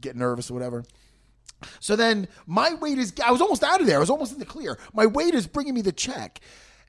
get 0.00 0.16
nervous 0.16 0.50
or 0.50 0.54
whatever. 0.54 0.82
So 1.78 1.94
then 1.94 2.26
my 2.46 2.72
waiter's, 2.74 3.12
I 3.22 3.30
was 3.30 3.42
almost 3.42 3.62
out 3.62 3.82
of 3.82 3.86
there. 3.86 3.96
I 3.96 4.00
was 4.00 4.08
almost 4.08 4.32
in 4.32 4.38
the 4.38 4.46
clear. 4.46 4.78
My 4.94 5.04
waiter's 5.04 5.46
bringing 5.46 5.74
me 5.74 5.82
the 5.82 5.92
check. 5.92 6.40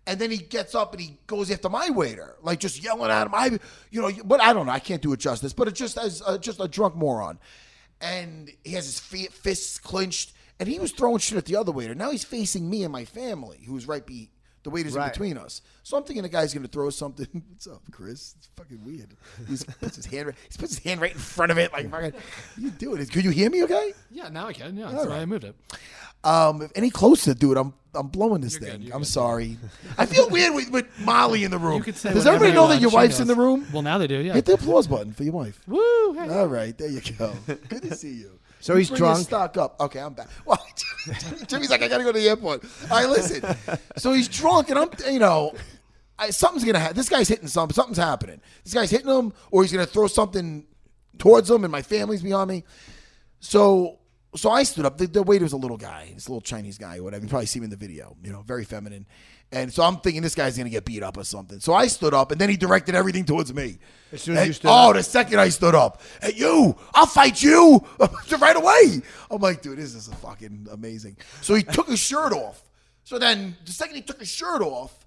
And 0.08 0.18
then 0.18 0.32
he 0.32 0.38
gets 0.38 0.76
up 0.76 0.94
and 0.94 1.02
he 1.02 1.20
goes 1.28 1.52
after 1.52 1.68
my 1.68 1.90
waiter, 1.90 2.36
like 2.42 2.60
just 2.62 2.82
yelling 2.82 3.12
at 3.12 3.28
him. 3.28 3.36
I, 3.36 3.60
you 3.92 4.02
know, 4.02 4.10
but 4.24 4.40
I 4.40 4.54
don't 4.54 4.66
know. 4.66 4.72
I 4.72 4.80
can't 4.80 5.02
do 5.02 5.12
it 5.12 5.20
justice. 5.20 5.52
But 5.52 5.68
it's 5.68 5.78
just 5.78 5.98
as 5.98 6.24
uh, 6.26 6.38
just 6.38 6.62
a 6.62 6.70
drunk 6.70 6.96
moron. 6.96 7.38
And 8.00 8.50
he 8.64 8.74
has 8.74 8.86
his 8.86 9.00
fi- 9.00 9.28
fists 9.28 9.78
clenched, 9.78 10.32
and 10.58 10.70
he 10.70 10.80
was 10.80 10.94
throwing 10.94 11.18
shit 11.18 11.38
at 11.38 11.46
the 11.46 11.58
other 11.58 11.74
waiter. 11.74 11.94
Now 11.94 12.12
he's 12.12 12.24
facing 12.24 12.70
me 12.70 12.84
and 12.84 12.94
my 12.94 13.04
family, 13.04 13.60
who's 13.68 13.88
right 13.88 14.06
be 14.06 14.32
the 14.64 14.70
waiter's 14.70 14.94
Right. 14.94 15.06
in 15.06 15.10
between 15.12 15.38
us. 15.38 15.62
So 15.84 15.98
I'm 15.98 16.04
thinking 16.04 16.24
the 16.24 16.30
guy's 16.30 16.54
going 16.54 16.64
to 16.66 16.70
throw 16.72 16.90
something. 16.90 17.28
What's 17.50 17.68
up, 17.68 17.82
Chris? 17.92 18.36
It's 18.38 18.50
fucking 18.58 18.84
weird. 18.84 19.16
He 19.48 19.58
puts 19.80 19.96
his 19.96 20.06
hand. 20.06 20.28
Right, 20.28 20.36
He 20.52 20.58
puts 20.58 20.76
his 20.76 20.84
hand 20.84 21.02
right 21.02 21.12
in 21.14 21.18
front 21.18 21.52
of 21.52 21.58
it, 21.58 21.72
like 21.74 21.90
fucking. 21.90 22.12
What 22.12 22.22
are 22.24 22.62
you 22.62 22.72
doing? 22.72 23.06
Could 23.08 23.24
you 23.24 23.32
hear 23.32 23.50
me? 23.50 23.64
Okay. 23.64 23.94
yeah, 24.12 24.30
now 24.30 24.48
I 24.48 24.54
can. 24.54 24.76
Yeah, 24.78 24.86
All 24.88 24.92
that's 24.94 25.06
why. 25.08 25.20
I 25.20 25.26
moved 25.26 25.44
it. 25.46 25.56
Um, 26.24 26.62
if 26.62 26.72
any 26.76 26.90
closer, 26.90 27.34
dude, 27.34 27.56
I'm 27.58 27.74
I'm 27.96 28.08
blowing 28.08 28.42
this 28.42 28.60
You're 28.60 28.70
thing. 28.70 28.82
you're 28.82 28.94
I'm 28.94 29.02
good. 29.02 29.08
sorry. 29.08 29.58
I 29.98 30.06
feel 30.06 30.30
weird 30.30 30.54
with, 30.54 30.70
with 30.70 30.86
Molly 31.00 31.44
in 31.46 31.50
the 31.52 31.58
room. 31.58 31.78
You 31.78 31.84
could 31.84 31.96
say 31.96 32.14
Does 32.14 32.28
everybody 32.28 32.52
know 32.54 32.68
that 32.68 32.82
your 32.82 32.90
She 32.92 32.96
wife's 32.98 33.20
in 33.22 33.28
the 33.28 33.36
room? 33.36 33.66
Well, 33.72 33.82
now 33.82 33.98
they 33.98 34.06
do. 34.08 34.18
Yeah. 34.20 34.34
Hit 34.34 34.46
the 34.46 34.54
applause 34.56 34.86
button 34.86 35.14
for 35.14 35.24
your 35.24 35.32
wife. 35.34 35.62
Woo! 35.66 36.14
Hey. 36.14 36.30
All 36.30 36.48
right, 36.48 36.78
there 36.78 36.90
you 36.90 37.02
go. 37.18 37.34
Good 37.48 37.84
to 37.84 37.96
see 37.96 38.14
you. 38.16 38.38
So 38.60 38.76
he's 38.76 38.90
Bring 38.90 39.00
your 39.00 39.10
drunk? 39.10 39.26
Stock 39.26 39.58
up. 39.58 39.80
Okay, 39.80 40.00
I'm 40.00 40.14
back. 40.14 40.28
Well, 40.46 40.60
Jimmy's 41.48 41.70
like, 41.70 41.82
I 41.82 41.88
gotta 41.88 42.04
go 42.04 42.12
to 42.12 42.20
the 42.20 42.28
airport. 42.28 42.64
All 42.84 42.90
right, 42.90 43.10
listen. 43.10 43.42
So 43.98 44.14
he's 44.14 44.28
drunk, 44.28 44.70
and 44.70 44.78
I'm, 44.78 44.90
you 45.10 45.20
know, 45.20 45.54
I, 46.18 46.30
something's 46.32 46.66
gonna 46.66 46.80
happen. 46.80 46.98
This 46.98 47.10
guy's 47.10 47.28
hitting 47.30 47.48
something. 47.48 47.74
Something's 47.74 47.98
happening. 47.98 48.42
This 48.64 48.74
guy's 48.74 48.92
hitting 48.92 49.08
him, 49.08 49.34
or 49.52 49.64
he's 49.64 49.72
gonna 49.72 49.86
throw 49.86 50.08
something 50.08 50.66
towards 51.18 51.50
him, 51.50 51.64
and 51.64 51.72
my 51.72 51.82
family's 51.82 52.22
behind 52.22 52.50
me. 52.50 52.64
So, 53.40 54.00
so 54.36 54.52
I 54.52 54.64
stood 54.64 54.86
up. 54.86 54.98
The, 54.98 55.08
the 55.08 55.24
waiter's 55.24 55.54
a 55.54 55.58
little 55.58 55.78
guy, 55.78 56.12
this 56.14 56.28
little 56.28 56.42
Chinese 56.42 56.78
guy, 56.78 56.98
or 56.98 57.04
whatever. 57.04 57.24
You 57.24 57.30
probably 57.30 57.46
see 57.46 57.60
him 57.60 57.64
in 57.64 57.70
the 57.70 57.78
video. 57.78 58.18
You 58.24 58.34
know, 58.34 58.42
very 58.42 58.66
feminine. 58.66 59.06
And 59.52 59.74
so 59.74 59.82
I'm 59.82 59.98
thinking 59.98 60.22
this 60.22 60.36
guy's 60.36 60.58
gonna 60.58 60.70
get 60.70 60.86
beat 60.86 61.02
up 61.02 61.18
or 61.18 61.24
something. 61.24 61.60
So 61.60 61.74
I 61.74 61.88
stood 61.88 62.14
up, 62.14 62.32
and 62.32 62.40
then 62.40 62.50
he 62.50 62.58
directed 62.58 62.94
everything 62.94 63.26
towards 63.26 63.52
me. 63.54 63.80
As 64.12 64.22
soon 64.22 64.36
as 64.36 64.42
And- 64.42 64.48
you 64.48 64.54
stood 64.54 64.68
oh, 64.70 64.90
up? 64.92 64.96
the 64.96 65.04
second 65.04 65.40
I 65.40 65.50
stood 65.50 65.74
up, 65.76 66.02
hey 66.22 66.34
you, 66.36 66.76
I'll 66.94 67.06
fight 67.08 67.42
you 67.42 67.84
right 68.40 68.56
away. 68.56 69.02
I'm 69.32 69.42
like, 69.42 69.62
dude, 69.62 69.78
this 69.80 69.96
is 69.96 70.08
fucking 70.22 70.68
amazing. 70.72 71.18
So 71.42 71.56
he 71.56 71.64
took 71.64 71.88
his 71.88 72.00
shirt 72.00 72.32
off. 72.34 72.62
So 73.04 73.18
then 73.18 73.56
the 73.66 73.72
second 73.72 73.96
he 73.96 74.02
took 74.04 74.20
his 74.20 74.30
shirt 74.30 74.62
off, 74.62 75.06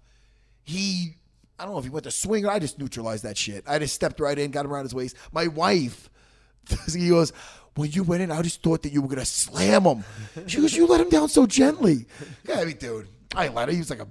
he 0.64 1.14
I 1.58 1.64
don't 1.64 1.74
know 1.74 1.78
if 1.78 1.84
he 1.84 1.90
went 1.90 2.04
to 2.04 2.10
swing 2.10 2.44
or 2.44 2.50
I 2.50 2.58
just 2.58 2.78
neutralized 2.80 3.22
that 3.24 3.36
shit. 3.36 3.62
I 3.68 3.78
just 3.78 3.94
stepped 3.94 4.18
right 4.18 4.36
in, 4.36 4.50
got 4.50 4.64
him 4.64 4.72
around 4.72 4.84
his 4.84 4.94
waist. 4.94 5.14
My 5.30 5.46
wife, 5.46 6.10
he 6.92 7.08
goes, 7.10 7.32
when 7.76 7.92
you 7.92 8.02
went 8.02 8.22
in, 8.22 8.32
I 8.32 8.42
just 8.42 8.62
thought 8.62 8.82
that 8.82 8.92
you 8.92 9.00
were 9.02 9.08
gonna 9.08 9.24
slam 9.24 9.84
him. 9.84 10.04
She 10.48 10.60
goes, 10.60 10.74
you 10.74 10.86
let 10.86 11.00
him 11.00 11.08
down 11.10 11.28
so 11.28 11.46
gently. 11.46 12.06
Yeah, 12.48 12.58
I 12.60 12.64
mean, 12.64 12.76
dude, 12.76 13.06
I 13.36 13.48
let 13.48 13.68
him. 13.68 13.74
He 13.76 13.80
was 13.80 13.90
like 13.90 14.00
a 14.00 14.08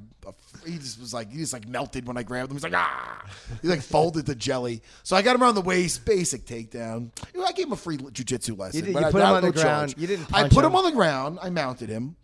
he 0.65 0.77
just 0.77 0.99
was 0.99 1.13
like 1.13 1.31
he 1.31 1.37
just 1.39 1.53
like 1.53 1.67
melted 1.67 2.07
when 2.07 2.17
I 2.17 2.23
grabbed 2.23 2.51
him. 2.51 2.55
He's 2.57 2.63
like 2.63 2.73
ah, 2.75 3.25
he 3.61 3.67
like 3.67 3.81
folded 3.81 4.25
the 4.25 4.35
jelly. 4.35 4.81
So 5.03 5.15
I 5.15 5.21
got 5.21 5.35
him 5.35 5.43
around 5.43 5.55
the 5.55 5.61
waist, 5.61 6.05
basic 6.05 6.45
takedown. 6.45 7.09
You 7.33 7.39
know, 7.41 7.45
I 7.45 7.51
gave 7.51 7.67
him 7.67 7.73
a 7.73 7.77
free 7.77 7.97
jujitsu 7.97 8.57
lesson. 8.57 8.79
You 8.79 8.85
did- 8.87 8.95
you 8.95 8.99
I- 9.07 9.11
put 9.11 9.15
him 9.15 9.27
not 9.27 9.35
on 9.35 9.41
the 9.43 9.51
ground. 9.51 9.89
charge. 9.91 9.97
You 10.01 10.07
didn't 10.07 10.33
I 10.33 10.43
put 10.49 10.59
him 10.65 10.71
him. 10.71 10.75
on 10.75 10.83
the 10.85 10.91
ground. 10.91 11.39
I 11.41 11.49
mounted 11.49 11.89
him, 11.89 12.15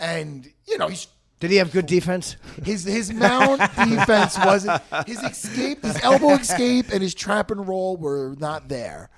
and 0.00 0.48
you 0.66 0.78
know 0.78 0.88
he's 0.88 1.06
Did 1.40 1.50
he 1.50 1.56
have 1.56 1.70
good 1.72 1.86
defense? 1.86 2.36
his 2.64 2.84
his 2.84 3.12
mount 3.12 3.60
defense 3.76 4.36
wasn't 4.38 4.80
his 5.06 5.22
escape, 5.22 5.82
his 5.84 5.98
elbow 6.02 6.30
escape, 6.34 6.86
and 6.92 7.02
his 7.02 7.14
trap 7.14 7.50
and 7.50 7.66
roll 7.66 7.96
were 7.96 8.34
not 8.38 8.68
there. 8.68 9.10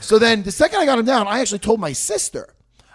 So 0.00 0.18
then 0.18 0.42
the 0.44 0.52
second 0.52 0.78
I 0.80 0.86
got 0.86 0.98
him 0.98 1.04
down, 1.04 1.26
I 1.26 1.40
actually 1.40 1.58
told 1.58 1.80
my 1.80 1.92
sister, 1.92 2.54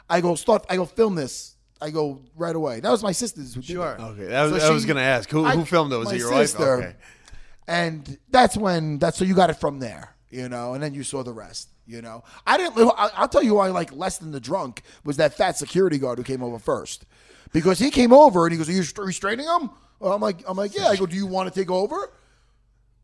I 0.09 0.21
go 0.21 0.35
start, 0.35 0.65
I 0.69 0.77
go 0.77 0.85
film 0.85 1.15
this. 1.15 1.52
I 1.83 1.89
go 1.89 2.21
right 2.35 2.55
away. 2.55 2.79
That 2.79 2.89
was 2.91 3.03
my 3.03 3.11
sister's 3.11 3.53
who 3.53 3.61
did 3.61 3.67
Sure. 3.71 3.91
it. 3.93 4.01
Okay, 4.01 4.25
that 4.27 4.43
was, 4.51 4.61
So 4.61 4.69
I 4.69 4.71
was 4.71 4.83
she- 4.83 4.87
going 4.87 4.97
to 4.97 5.03
ask 5.03 5.29
who, 5.29 5.43
I- 5.45 5.55
who 5.55 5.65
filmed 5.65 5.91
it. 5.91 5.97
Was 5.97 6.07
my 6.09 6.13
it 6.15 6.19
your 6.19 6.31
wife? 6.31 6.59
Okay. 6.59 6.95
And 7.67 8.17
that's 8.29 8.55
when 8.57 8.99
that's 8.99 9.17
so 9.17 9.25
you 9.25 9.35
got 9.35 9.49
it 9.49 9.55
from 9.55 9.79
there, 9.79 10.15
you 10.29 10.49
know, 10.49 10.73
and 10.73 10.81
then 10.83 10.93
you 10.93 11.03
saw 11.03 11.23
the 11.23 11.33
rest. 11.33 11.69
You 11.85 12.01
know, 12.01 12.23
I 12.47 12.57
didn't. 12.57 12.77
I- 12.97 13.11
I'll 13.15 13.27
tell 13.27 13.43
you 13.43 13.55
why. 13.55 13.67
I 13.67 13.71
like 13.71 13.91
less 13.93 14.17
than 14.17 14.31
the 14.31 14.39
drunk 14.39 14.83
was 15.03 15.17
that 15.17 15.33
fat 15.35 15.57
security 15.57 15.97
guard 15.97 16.17
who 16.17 16.23
came 16.23 16.41
over 16.41 16.57
first, 16.59 17.05
because 17.51 17.77
he 17.79 17.89
came 17.91 18.13
over 18.13 18.45
and 18.45 18.53
he 18.53 18.57
goes, 18.57 18.69
"Are 18.69 18.71
you 18.71 18.83
restraining 19.05 19.45
him?" 19.45 19.69
Well, 19.99 20.13
I'm 20.13 20.21
like, 20.21 20.37
I'm 20.47 20.55
like, 20.57 20.73
yeah. 20.75 20.87
I 20.87 20.95
go, 20.95 21.05
"Do 21.05 21.15
you 21.17 21.25
want 21.27 21.53
to 21.53 21.59
take 21.59 21.69
over?" 21.69 22.11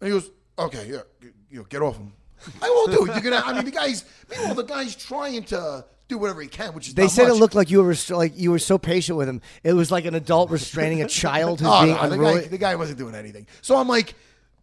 And 0.01 0.07
he 0.07 0.11
goes, 0.11 0.31
okay, 0.57 0.87
yeah, 0.89 1.01
you 1.49 1.59
know, 1.59 1.63
get 1.65 1.81
off 1.81 1.97
him. 1.97 2.13
I 2.61 2.69
won't 2.69 2.91
do 2.91 3.03
it. 3.05 3.21
You're 3.21 3.31
gonna. 3.31 3.43
I 3.45 3.51
mean, 3.53 3.65
the 3.65 3.71
guy's. 3.71 4.05
Meanwhile, 4.31 4.55
the 4.55 4.63
guy's 4.63 4.95
trying 4.95 5.43
to 5.45 5.83
do 6.09 6.17
whatever 6.17 6.41
he 6.41 6.47
can, 6.49 6.73
which 6.73 6.89
is 6.89 6.93
They 6.95 7.03
not 7.03 7.11
said 7.11 7.27
much. 7.29 7.37
it 7.37 7.39
looked 7.39 7.55
like 7.55 7.69
you 7.71 7.77
were 7.81 7.89
rest- 7.89 8.09
like 8.09 8.33
you 8.37 8.51
were 8.51 8.59
so 8.59 8.77
patient 8.77 9.17
with 9.17 9.29
him. 9.29 9.41
It 9.63 9.73
was 9.73 9.91
like 9.91 10.05
an 10.05 10.15
adult 10.15 10.49
restraining 10.49 11.01
a 11.01 11.07
child 11.07 11.61
who's 11.61 11.69
Oh, 11.71 11.83
being 11.85 11.95
no, 11.95 12.07
the, 12.09 12.13
unruly. 12.15 12.41
guy, 12.41 12.47
the 12.47 12.57
guy 12.57 12.75
wasn't 12.75 12.97
doing 12.97 13.15
anything. 13.15 13.47
So 13.61 13.77
I'm 13.77 13.87
like, 13.87 14.15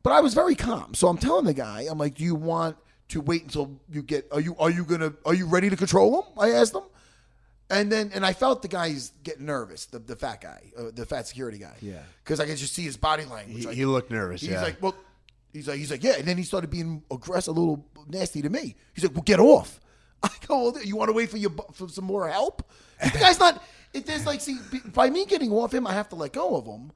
but 0.03 0.13
I 0.13 0.21
was 0.21 0.35
very 0.35 0.55
calm. 0.55 0.93
So 0.95 1.09
I'm 1.09 1.17
telling 1.19 1.45
the 1.47 1.55
guy, 1.55 1.87
I'm 1.91 1.99
like, 1.99 2.15
do 2.17 2.25
you 2.25 2.35
want 2.35 2.77
to 3.09 3.21
wait 3.21 3.43
until 3.45 3.81
you 3.91 4.03
get? 4.03 4.29
Are 4.33 4.41
you 4.41 4.55
are 4.59 4.71
you 4.71 4.85
gonna? 4.85 5.15
Are 5.25 5.35
you 5.35 5.47
ready 5.47 5.71
to 5.71 5.77
control 5.77 6.23
him? 6.23 6.33
I 6.39 6.51
asked 6.51 6.75
him. 6.75 6.83
And 7.69 7.91
then, 7.91 8.13
and 8.15 8.25
I 8.25 8.33
felt 8.33 8.63
the 8.63 8.69
guy's 8.69 9.11
getting 9.25 9.45
nervous, 9.47 9.87
the, 9.87 9.99
the 9.99 10.15
fat 10.15 10.41
guy, 10.41 10.61
uh, 10.79 10.85
the 10.95 11.05
fat 11.05 11.27
security 11.27 11.59
guy. 11.59 11.75
Yeah. 11.81 11.99
Because 12.23 12.39
I 12.39 12.47
could 12.47 12.57
just 12.59 12.75
see 12.75 12.83
his 12.83 12.97
body 12.97 13.25
language. 13.25 13.59
He- 13.63 13.67
Like, 13.67 13.75
he 13.77 13.85
looked 13.87 14.09
nervous, 14.09 14.41
He's 14.41 14.51
yeah. 14.51 14.63
like, 14.63 14.81
well, 14.81 14.95
he's 15.53 15.67
like, 15.67 15.79
he's 15.79 15.91
like, 15.91 16.05
yeah. 16.05 16.15
And 16.17 16.29
then 16.29 16.37
he 16.37 16.45
started 16.45 16.71
being 16.71 17.03
aggressive, 17.11 17.57
a 17.57 17.59
little 17.59 17.85
nasty 18.09 18.41
to 18.43 18.51
me. 18.51 18.77
He's 18.95 19.03
like, 19.03 19.15
well, 19.15 19.25
get 19.25 19.41
off. 19.41 19.81
I 20.23 20.29
go, 20.47 20.71
well, 20.71 20.83
you 20.85 20.97
want 20.97 21.09
to 21.09 21.13
wait 21.13 21.31
for 21.31 21.37
your 21.39 21.51
bu- 21.51 21.73
for 21.73 21.89
some 21.89 22.05
more 22.05 22.29
help? 22.29 22.69
The 23.03 23.19
guy's 23.19 23.39
not. 23.39 23.63
It, 23.93 24.07
there's 24.07 24.27
like, 24.27 24.41
see, 24.41 24.59
by 24.93 25.09
me 25.11 25.25
getting 25.27 25.53
off 25.53 25.73
him, 25.73 25.87
I 25.87 25.93
have 25.93 26.09
to 26.11 26.17
let 26.17 26.33
go 26.33 26.57
of 26.57 26.67
him. 26.67 26.93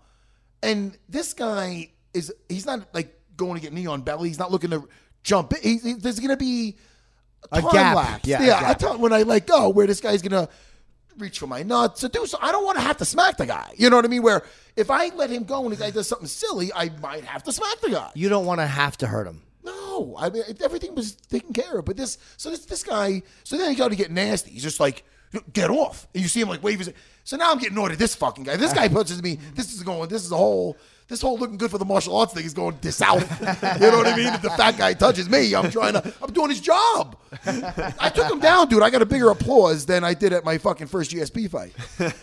And 0.62 0.96
this 1.08 1.32
guy 1.32 1.90
is, 2.12 2.32
he's 2.48 2.66
not 2.66 2.92
like 2.94 3.18
going 3.36 3.54
to 3.54 3.60
get 3.60 3.72
knee 3.72 3.86
on 3.86 4.02
belly. 4.02 4.28
He's 4.28 4.38
not 4.38 4.50
looking 4.50 4.70
to 4.70 4.88
jump. 5.22 5.54
He, 5.56 5.78
he- 5.78 5.94
there's 5.94 6.18
going 6.18 6.30
to 6.30 6.36
be 6.36 6.76
A 7.52 7.60
time 7.62 7.72
gap. 7.72 7.96
lapse. 7.96 8.28
Yeah, 8.28 8.42
a 8.42 8.46
yeah. 8.46 8.56
I 8.68 8.74
gap. 8.74 8.98
when 8.98 9.12
I 9.12 9.22
let 9.22 9.46
go, 9.46 9.68
where 9.70 9.86
this 9.86 10.00
guy's 10.00 10.20
gonna 10.22 10.48
reach 11.18 11.38
for 11.38 11.46
my 11.46 11.62
nuts 11.62 12.04
or 12.04 12.08
do 12.08 12.26
so. 12.26 12.38
I 12.40 12.52
don't 12.52 12.64
want 12.64 12.76
to 12.78 12.82
have 12.82 12.96
to 12.98 13.04
smack 13.04 13.36
the 13.38 13.46
guy. 13.46 13.72
You 13.76 13.88
know 13.90 13.96
what 13.96 14.04
I 14.04 14.08
mean? 14.08 14.22
Where 14.22 14.42
if 14.76 14.90
I 14.90 15.08
let 15.14 15.30
him 15.30 15.44
go 15.44 15.62
and 15.64 15.72
the 15.72 15.76
guy 15.76 15.90
does 15.90 16.06
something 16.08 16.26
silly, 16.28 16.70
I 16.74 16.90
might 17.00 17.24
have 17.24 17.42
to 17.44 17.52
smack 17.52 17.80
the 17.80 17.90
guy. 17.90 18.10
You 18.14 18.28
don't 18.28 18.44
want 18.46 18.60
to 18.60 18.66
have 18.66 18.96
to 18.98 19.06
hurt 19.06 19.26
him. 19.26 19.42
No, 19.64 20.16
I 20.18 20.30
mean 20.30 20.42
everything 20.62 20.94
was 20.94 21.12
taken 21.16 21.52
care 21.52 21.78
of. 21.78 21.84
But 21.84 21.96
this, 21.96 22.18
so 22.36 22.50
this 22.50 22.64
this 22.64 22.82
guy, 22.82 23.22
so 23.44 23.56
then 23.58 23.70
he 23.70 23.76
got 23.76 23.88
to 23.88 23.96
get 23.96 24.10
nasty. 24.10 24.52
He's 24.52 24.62
just 24.62 24.80
like, 24.80 25.04
get 25.52 25.70
off. 25.70 26.08
And 26.14 26.22
you 26.22 26.28
see 26.28 26.40
him 26.40 26.48
like 26.48 26.62
wave 26.62 26.78
his. 26.78 26.92
So 27.24 27.36
now 27.36 27.52
I'm 27.52 27.58
getting 27.58 27.76
annoyed 27.76 27.92
at 27.92 27.98
this 27.98 28.14
fucking 28.14 28.44
guy. 28.44 28.56
This 28.56 28.72
guy 28.72 28.88
punches 28.98 29.22
me. 29.22 29.38
This 29.54 29.72
is 29.72 29.82
going. 29.82 30.08
This 30.08 30.24
is 30.24 30.32
a 30.32 30.36
whole. 30.36 30.76
This 31.08 31.22
whole 31.22 31.36
looking 31.36 31.56
good 31.56 31.72
for 31.72 31.78
the 31.78 31.84
martial 31.84 32.16
arts 32.16 32.32
thing 32.32 32.44
is 32.44 32.54
going 32.54 32.78
to 32.78 32.92
south. 32.92 33.28
you 33.40 33.90
know 33.90 33.96
what 33.98 34.06
I 34.06 34.16
mean? 34.16 34.32
If 34.32 34.42
the 34.42 34.50
fat 34.50 34.78
guy 34.78 34.94
touches 34.94 35.28
me, 35.28 35.54
I'm 35.56 35.68
trying 35.68 35.94
to. 35.94 36.14
I'm 36.22 36.32
doing 36.32 36.50
his 36.50 36.60
job. 36.60 37.16
I 37.44 38.12
took 38.14 38.30
him 38.30 38.38
down, 38.38 38.68
dude. 38.68 38.82
I 38.82 38.90
got 38.90 39.02
a 39.02 39.06
bigger 39.06 39.28
applause 39.30 39.84
than 39.86 40.04
I 40.04 40.14
did 40.14 40.32
at 40.32 40.44
my 40.44 40.56
fucking 40.56 40.86
first 40.86 41.10
GSP 41.10 41.50
fight. 41.50 41.72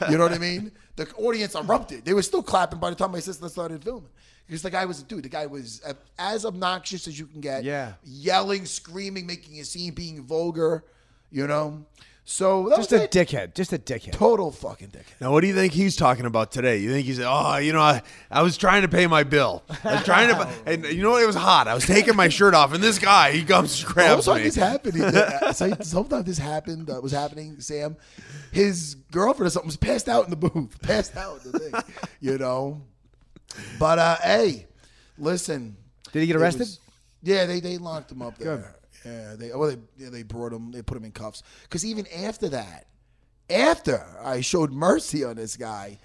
You 0.10 0.18
know 0.18 0.24
what 0.24 0.32
I 0.32 0.38
mean? 0.38 0.72
The 0.96 1.06
audience 1.16 1.54
erupted. 1.54 2.06
They 2.06 2.14
were 2.14 2.24
still 2.24 2.42
clapping 2.42 2.80
by 2.80 2.90
the 2.90 2.96
time 2.96 3.12
my 3.12 3.20
sister 3.20 3.50
started 3.50 3.84
filming. 3.84 4.10
Because 4.48 4.62
the 4.62 4.70
guy 4.72 4.86
was, 4.86 5.02
a 5.02 5.04
dude, 5.04 5.24
the 5.24 5.30
guy 5.30 5.46
was 5.46 5.82
uh, 5.86 5.94
as 6.18 6.46
obnoxious 6.46 7.08
as 7.08 7.20
you 7.20 7.26
can 7.28 7.42
get. 7.42 7.64
Yeah. 7.66 7.94
Yelling, 8.06 8.66
screaming, 8.66 9.26
making 9.28 9.60
a 9.60 9.66
scene, 9.66 9.94
being 9.94 10.24
vulgar, 10.24 10.86
you 11.32 11.46
know? 11.48 11.84
So 12.30 12.68
that 12.70 12.76
Just 12.78 12.92
was 12.92 13.00
a 13.00 13.04
it. 13.06 13.12
dickhead. 13.12 13.54
Just 13.56 13.72
a 13.72 13.78
dickhead. 13.80 14.12
Total 14.12 14.52
fucking 14.52 14.90
dickhead. 14.90 15.22
Now, 15.22 15.32
what 15.32 15.40
do 15.42 15.48
you 15.48 15.54
think 15.54 15.72
he's 15.72 15.96
talking 15.96 16.26
about 16.26 16.52
today? 16.52 16.78
You 16.78 16.92
think 16.92 17.06
he's, 17.06 17.22
oh, 17.22 17.56
you 17.56 17.72
know, 17.72 17.80
I, 17.80 18.02
I 18.30 18.42
was 18.42 18.58
trying 18.58 18.82
to 18.82 18.90
pay 18.90 19.08
my 19.08 19.24
bill. 19.24 19.64
I 19.84 19.96
was 19.96 20.04
trying 20.04 20.28
to, 20.36 20.50
and 20.66 20.84
you 20.86 21.04
know 21.04 21.12
what? 21.12 21.24
It 21.24 21.28
was 21.28 21.38
hot. 21.38 21.70
I 21.70 21.74
was 21.74 21.86
taking 21.86 22.18
my 22.18 22.28
shirt 22.28 22.54
off, 22.54 22.74
and 22.74 22.84
this 22.84 23.00
guy, 23.00 23.32
he 23.32 23.46
comes, 23.46 23.82
grabs 23.84 24.26
Sometimes 24.26 24.44
me. 24.44 24.50
this 24.50 24.56
happened. 24.56 25.02
Uh, 25.02 25.54
so- 25.54 25.74
Sometimes 25.82 26.26
this 26.26 26.38
happened. 26.38 26.90
Uh, 26.90 27.00
was 27.02 27.14
happening. 27.14 27.62
Sam, 27.62 27.96
his 28.52 28.96
girlfriend 29.14 29.48
or 29.48 29.50
something 29.52 29.68
was 29.68 29.78
passed 29.78 30.10
out 30.10 30.26
in 30.26 30.30
the 30.30 30.36
booth. 30.36 30.82
Passed 30.82 31.16
out 31.16 31.46
in 31.46 31.52
the 31.54 31.60
thing. 31.60 31.74
You 32.20 32.38
know. 32.38 32.82
But 33.80 34.00
uh, 34.00 34.18
hey, 34.24 34.68
listen. 35.18 35.78
Did 36.12 36.22
he 36.22 36.28
get 36.28 36.36
arrested? 36.36 36.60
was- 36.62 36.80
yeah, 37.24 37.46
they 37.46 37.60
they 37.60 37.78
locked 37.78 38.12
him 38.12 38.22
up 38.22 38.38
there. 38.38 38.76
Yeah, 39.06 39.36
they 39.38 39.52
well 39.52 39.70
they 39.70 39.78
yeah, 39.98 40.10
they 40.10 40.24
brought 40.24 40.54
him. 40.54 40.72
They 40.72 40.82
put 40.82 40.98
him 40.98 41.06
in 41.06 41.12
cuffs. 41.12 41.44
Because 41.64 41.86
even 41.86 42.06
after 42.08 42.50
that, 42.50 42.88
after 43.50 44.06
I 44.24 44.42
showed 44.42 44.72
mercy 44.72 45.24
on 45.24 45.36
this 45.36 45.56
guy. 45.58 46.00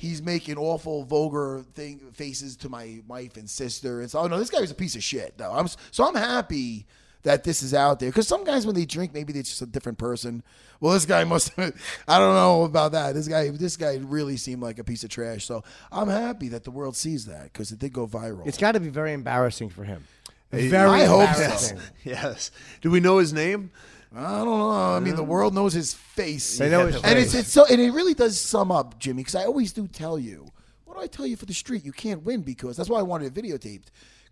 He's 0.00 0.22
making 0.22 0.58
awful, 0.58 1.02
vulgar 1.02 1.64
thing 1.74 1.98
faces 2.12 2.56
to 2.58 2.68
my 2.68 3.00
wife 3.08 3.36
and 3.36 3.50
sister. 3.50 4.00
And 4.00 4.08
so, 4.08 4.20
oh 4.20 4.26
no, 4.28 4.38
this 4.38 4.48
guy 4.48 4.60
was 4.60 4.70
a 4.70 4.74
piece 4.76 4.94
of 4.94 5.02
shit. 5.02 5.36
Though 5.36 5.50
I'm 5.50 5.66
so 5.90 6.06
I'm 6.06 6.14
happy 6.14 6.86
that 7.22 7.44
this 7.44 7.62
is 7.62 7.74
out 7.74 8.00
there 8.00 8.10
because 8.10 8.28
some 8.28 8.44
guys 8.44 8.66
when 8.66 8.74
they 8.74 8.84
drink, 8.84 9.12
maybe 9.12 9.32
they're 9.32 9.42
just 9.42 9.62
a 9.62 9.66
different 9.66 9.98
person. 9.98 10.42
Well, 10.80 10.92
this 10.92 11.06
guy 11.06 11.24
must. 11.24 11.52
I 11.58 12.18
don't 12.18 12.34
know 12.34 12.62
about 12.64 12.92
that. 12.92 13.14
This 13.14 13.28
guy, 13.28 13.50
this 13.50 13.76
guy 13.76 13.96
really 13.96 14.36
seemed 14.36 14.62
like 14.62 14.78
a 14.78 14.84
piece 14.84 15.02
of 15.04 15.10
trash. 15.10 15.44
So 15.44 15.64
I'm 15.90 16.08
happy 16.08 16.48
that 16.50 16.64
the 16.64 16.70
world 16.70 16.96
sees 16.96 17.26
that 17.26 17.44
because 17.52 17.72
it 17.72 17.78
did 17.78 17.92
go 17.92 18.06
viral. 18.06 18.46
It's 18.46 18.58
got 18.58 18.72
to 18.72 18.80
be 18.80 18.88
very 18.88 19.12
embarrassing 19.12 19.70
for 19.70 19.84
him. 19.84 20.04
Very 20.50 21.02
I 21.02 21.04
hope 21.04 21.28
so. 21.34 21.42
embarrassing. 21.42 21.80
Yes. 22.04 22.50
Do 22.80 22.90
we 22.90 23.00
know 23.00 23.18
his 23.18 23.32
name? 23.32 23.70
I 24.14 24.38
don't 24.38 24.46
know. 24.46 24.70
I 24.70 25.00
mean, 25.00 25.16
the 25.16 25.22
world 25.24 25.54
knows 25.54 25.74
his 25.74 25.92
face. 25.92 26.56
They 26.56 26.70
know 26.70 26.86
his 26.86 26.96
and 26.96 27.04
face. 27.04 27.26
it's 27.26 27.34
it's 27.34 27.52
so 27.52 27.66
and 27.66 27.80
it 27.80 27.90
really 27.90 28.14
does 28.14 28.40
sum 28.40 28.72
up, 28.72 28.98
Jimmy, 28.98 29.22
because 29.22 29.34
I 29.34 29.44
always 29.44 29.72
do 29.72 29.86
tell 29.86 30.18
you. 30.18 30.48
What 30.86 30.96
do 30.96 31.02
I 31.02 31.06
tell 31.06 31.26
you 31.26 31.36
for 31.36 31.44
the 31.44 31.52
street? 31.52 31.84
You 31.84 31.92
can't 31.92 32.22
win 32.22 32.40
because 32.40 32.76
that's 32.76 32.88
why 32.88 32.98
I 32.98 33.02
wanted 33.02 33.36
it 33.36 33.42
videotaped. 33.42 33.88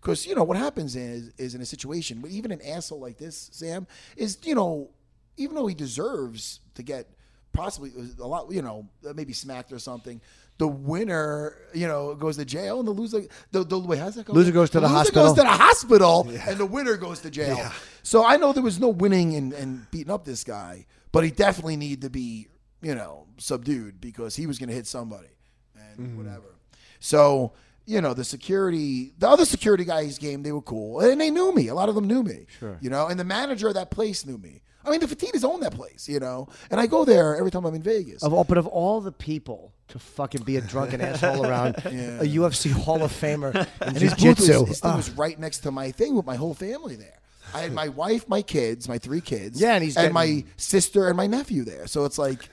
Because 0.07 0.25
you 0.25 0.35
know 0.35 0.45
what 0.45 0.55
happens 0.55 0.95
is 0.95 1.33
is 1.37 1.53
in 1.53 1.59
a 1.59 1.65
situation, 1.65 2.19
but 2.21 2.31
even 2.31 2.53
an 2.53 2.61
asshole 2.61 3.01
like 3.01 3.17
this, 3.17 3.49
Sam, 3.51 3.85
is 4.15 4.37
you 4.43 4.55
know, 4.55 4.89
even 5.35 5.53
though 5.57 5.67
he 5.67 5.75
deserves 5.75 6.61
to 6.75 6.81
get 6.81 7.09
possibly 7.51 7.91
uh, 7.91 8.23
a 8.23 8.25
lot, 8.25 8.49
you 8.49 8.61
know, 8.61 8.87
uh, 9.05 9.11
maybe 9.11 9.33
smacked 9.33 9.73
or 9.73 9.79
something. 9.79 10.21
The 10.59 10.67
winner, 10.67 11.57
you 11.73 11.87
know, 11.87 12.15
goes 12.15 12.37
to 12.37 12.45
jail, 12.45 12.79
and 12.79 12.87
the 12.87 12.93
loser, 12.93 13.23
the, 13.51 13.65
the 13.65 13.77
wait, 13.77 13.99
how's 13.99 14.15
that 14.15 14.25
go? 14.25 14.31
Loser 14.31 14.53
goes 14.53 14.69
to 14.69 14.79
the 14.79 14.87
loser 14.87 14.97
hospital. 14.97 15.23
goes 15.25 15.35
to 15.35 15.41
the 15.41 15.47
hospital, 15.49 16.29
and 16.47 16.57
the 16.57 16.65
winner 16.65 16.95
goes 16.95 17.19
to 17.19 17.29
jail. 17.29 17.69
So 18.01 18.25
I 18.25 18.37
know 18.37 18.53
there 18.53 18.63
was 18.63 18.79
no 18.79 18.87
winning 18.87 19.35
and, 19.35 19.51
and 19.51 19.91
beating 19.91 20.13
up 20.13 20.23
this 20.23 20.45
guy, 20.45 20.85
but 21.11 21.25
he 21.25 21.31
definitely 21.31 21.75
needed 21.75 22.03
to 22.03 22.09
be, 22.09 22.47
you 22.81 22.95
know, 22.95 23.27
subdued 23.39 23.99
because 23.99 24.37
he 24.37 24.47
was 24.47 24.57
going 24.57 24.69
to 24.69 24.75
hit 24.75 24.87
somebody 24.87 25.27
and 25.75 25.99
mm-hmm. 25.99 26.17
whatever. 26.17 26.55
So 26.99 27.51
you 27.87 27.99
know, 28.01 28.13
the 28.13 28.23
security, 28.23 29.13
the 29.17 29.27
other 29.27 29.45
security 29.45 29.85
guys 29.85 30.19
game, 30.19 30.43
they 30.43 30.51
were 30.51 30.61
cool, 30.61 30.99
and 30.99 31.19
they 31.19 31.31
knew 31.31 31.51
me. 31.55 31.69
A 31.69 31.73
lot 31.73 31.89
of 31.89 31.95
them 31.95 32.05
knew 32.05 32.21
me. 32.21 32.45
Sure. 32.59 32.77
You 32.81 32.89
know, 32.91 33.07
and 33.07 33.19
the 33.19 33.23
manager 33.23 33.67
of 33.69 33.73
that 33.73 33.89
place 33.89 34.25
knew 34.25 34.37
me. 34.37 34.61
I 34.85 34.89
mean, 34.91 34.99
the 34.99 35.07
Fertittas 35.07 35.43
own 35.43 35.59
that 35.61 35.73
place, 35.73 36.07
you 36.07 36.19
know, 36.19 36.47
and 36.71 36.79
I 36.79 36.85
go 36.87 37.03
there 37.03 37.35
every 37.35 37.49
time 37.51 37.65
I'm 37.65 37.75
in 37.75 37.81
Vegas. 37.81 38.23
Of 38.23 38.31
all, 38.33 38.43
but 38.45 38.57
of 38.57 38.67
all 38.67 39.01
the 39.01 39.11
people 39.11 39.73
to 39.89 39.99
fucking 39.99 40.43
be 40.43 40.55
a 40.57 40.61
drunken 40.61 41.01
asshole 41.01 41.45
around 41.45 41.75
a 41.85 42.25
UFC 42.25 42.71
Hall 42.71 43.01
of 43.03 43.11
Famer 43.11 43.53
in 43.81 43.87
and 43.87 43.97
his 43.97 44.13
jiu-jitsu. 44.13 44.65
his 44.65 44.79
thing 44.81 44.91
Ah. 44.91 44.95
was 44.97 45.09
right 45.11 45.37
next 45.39 45.59
to 45.59 45.71
my 45.71 45.91
thing 45.91 46.15
with 46.15 46.25
my 46.25 46.35
whole 46.35 46.53
family 46.53 46.95
there. 46.97 47.19
I 47.53 47.61
had 47.61 47.73
my 47.73 47.87
wife, 47.89 48.27
my 48.27 48.41
kids, 48.41 48.87
my 48.89 48.97
three 48.97 49.21
kids, 49.21 49.59
Yeah, 49.61 49.75
and 49.75 49.83
he's 49.83 49.95
and 49.97 50.13
my 50.13 50.43
sister 50.57 51.07
and 51.07 51.15
my 51.15 51.27
nephew 51.27 51.63
there. 51.63 51.87
So 51.87 52.03
it's 52.05 52.17
like, 52.17 52.49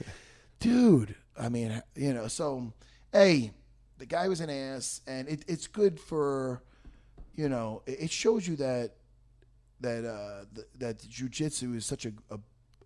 dude, 0.60 1.14
I 1.38 1.48
mean, 1.48 1.82
you 1.96 2.14
know, 2.14 2.28
so 2.28 2.72
hey, 3.12 3.50
the 4.04 4.08
guy 4.14 4.28
was 4.28 4.42
an 4.42 4.50
ass, 4.50 5.00
and 5.06 5.26
it, 5.28 5.46
it's 5.48 5.66
good 5.66 5.98
for, 5.98 6.62
you 7.34 7.48
know, 7.48 7.80
it, 7.86 8.02
it 8.02 8.10
shows 8.10 8.46
you 8.46 8.54
that 8.56 8.96
that 9.80 10.04
uh 10.04 10.44
th- 10.54 10.66
that 10.78 10.98
jujitsu 10.98 11.74
is 11.74 11.86
such 11.86 12.04
a, 12.04 12.12
a 12.30 12.38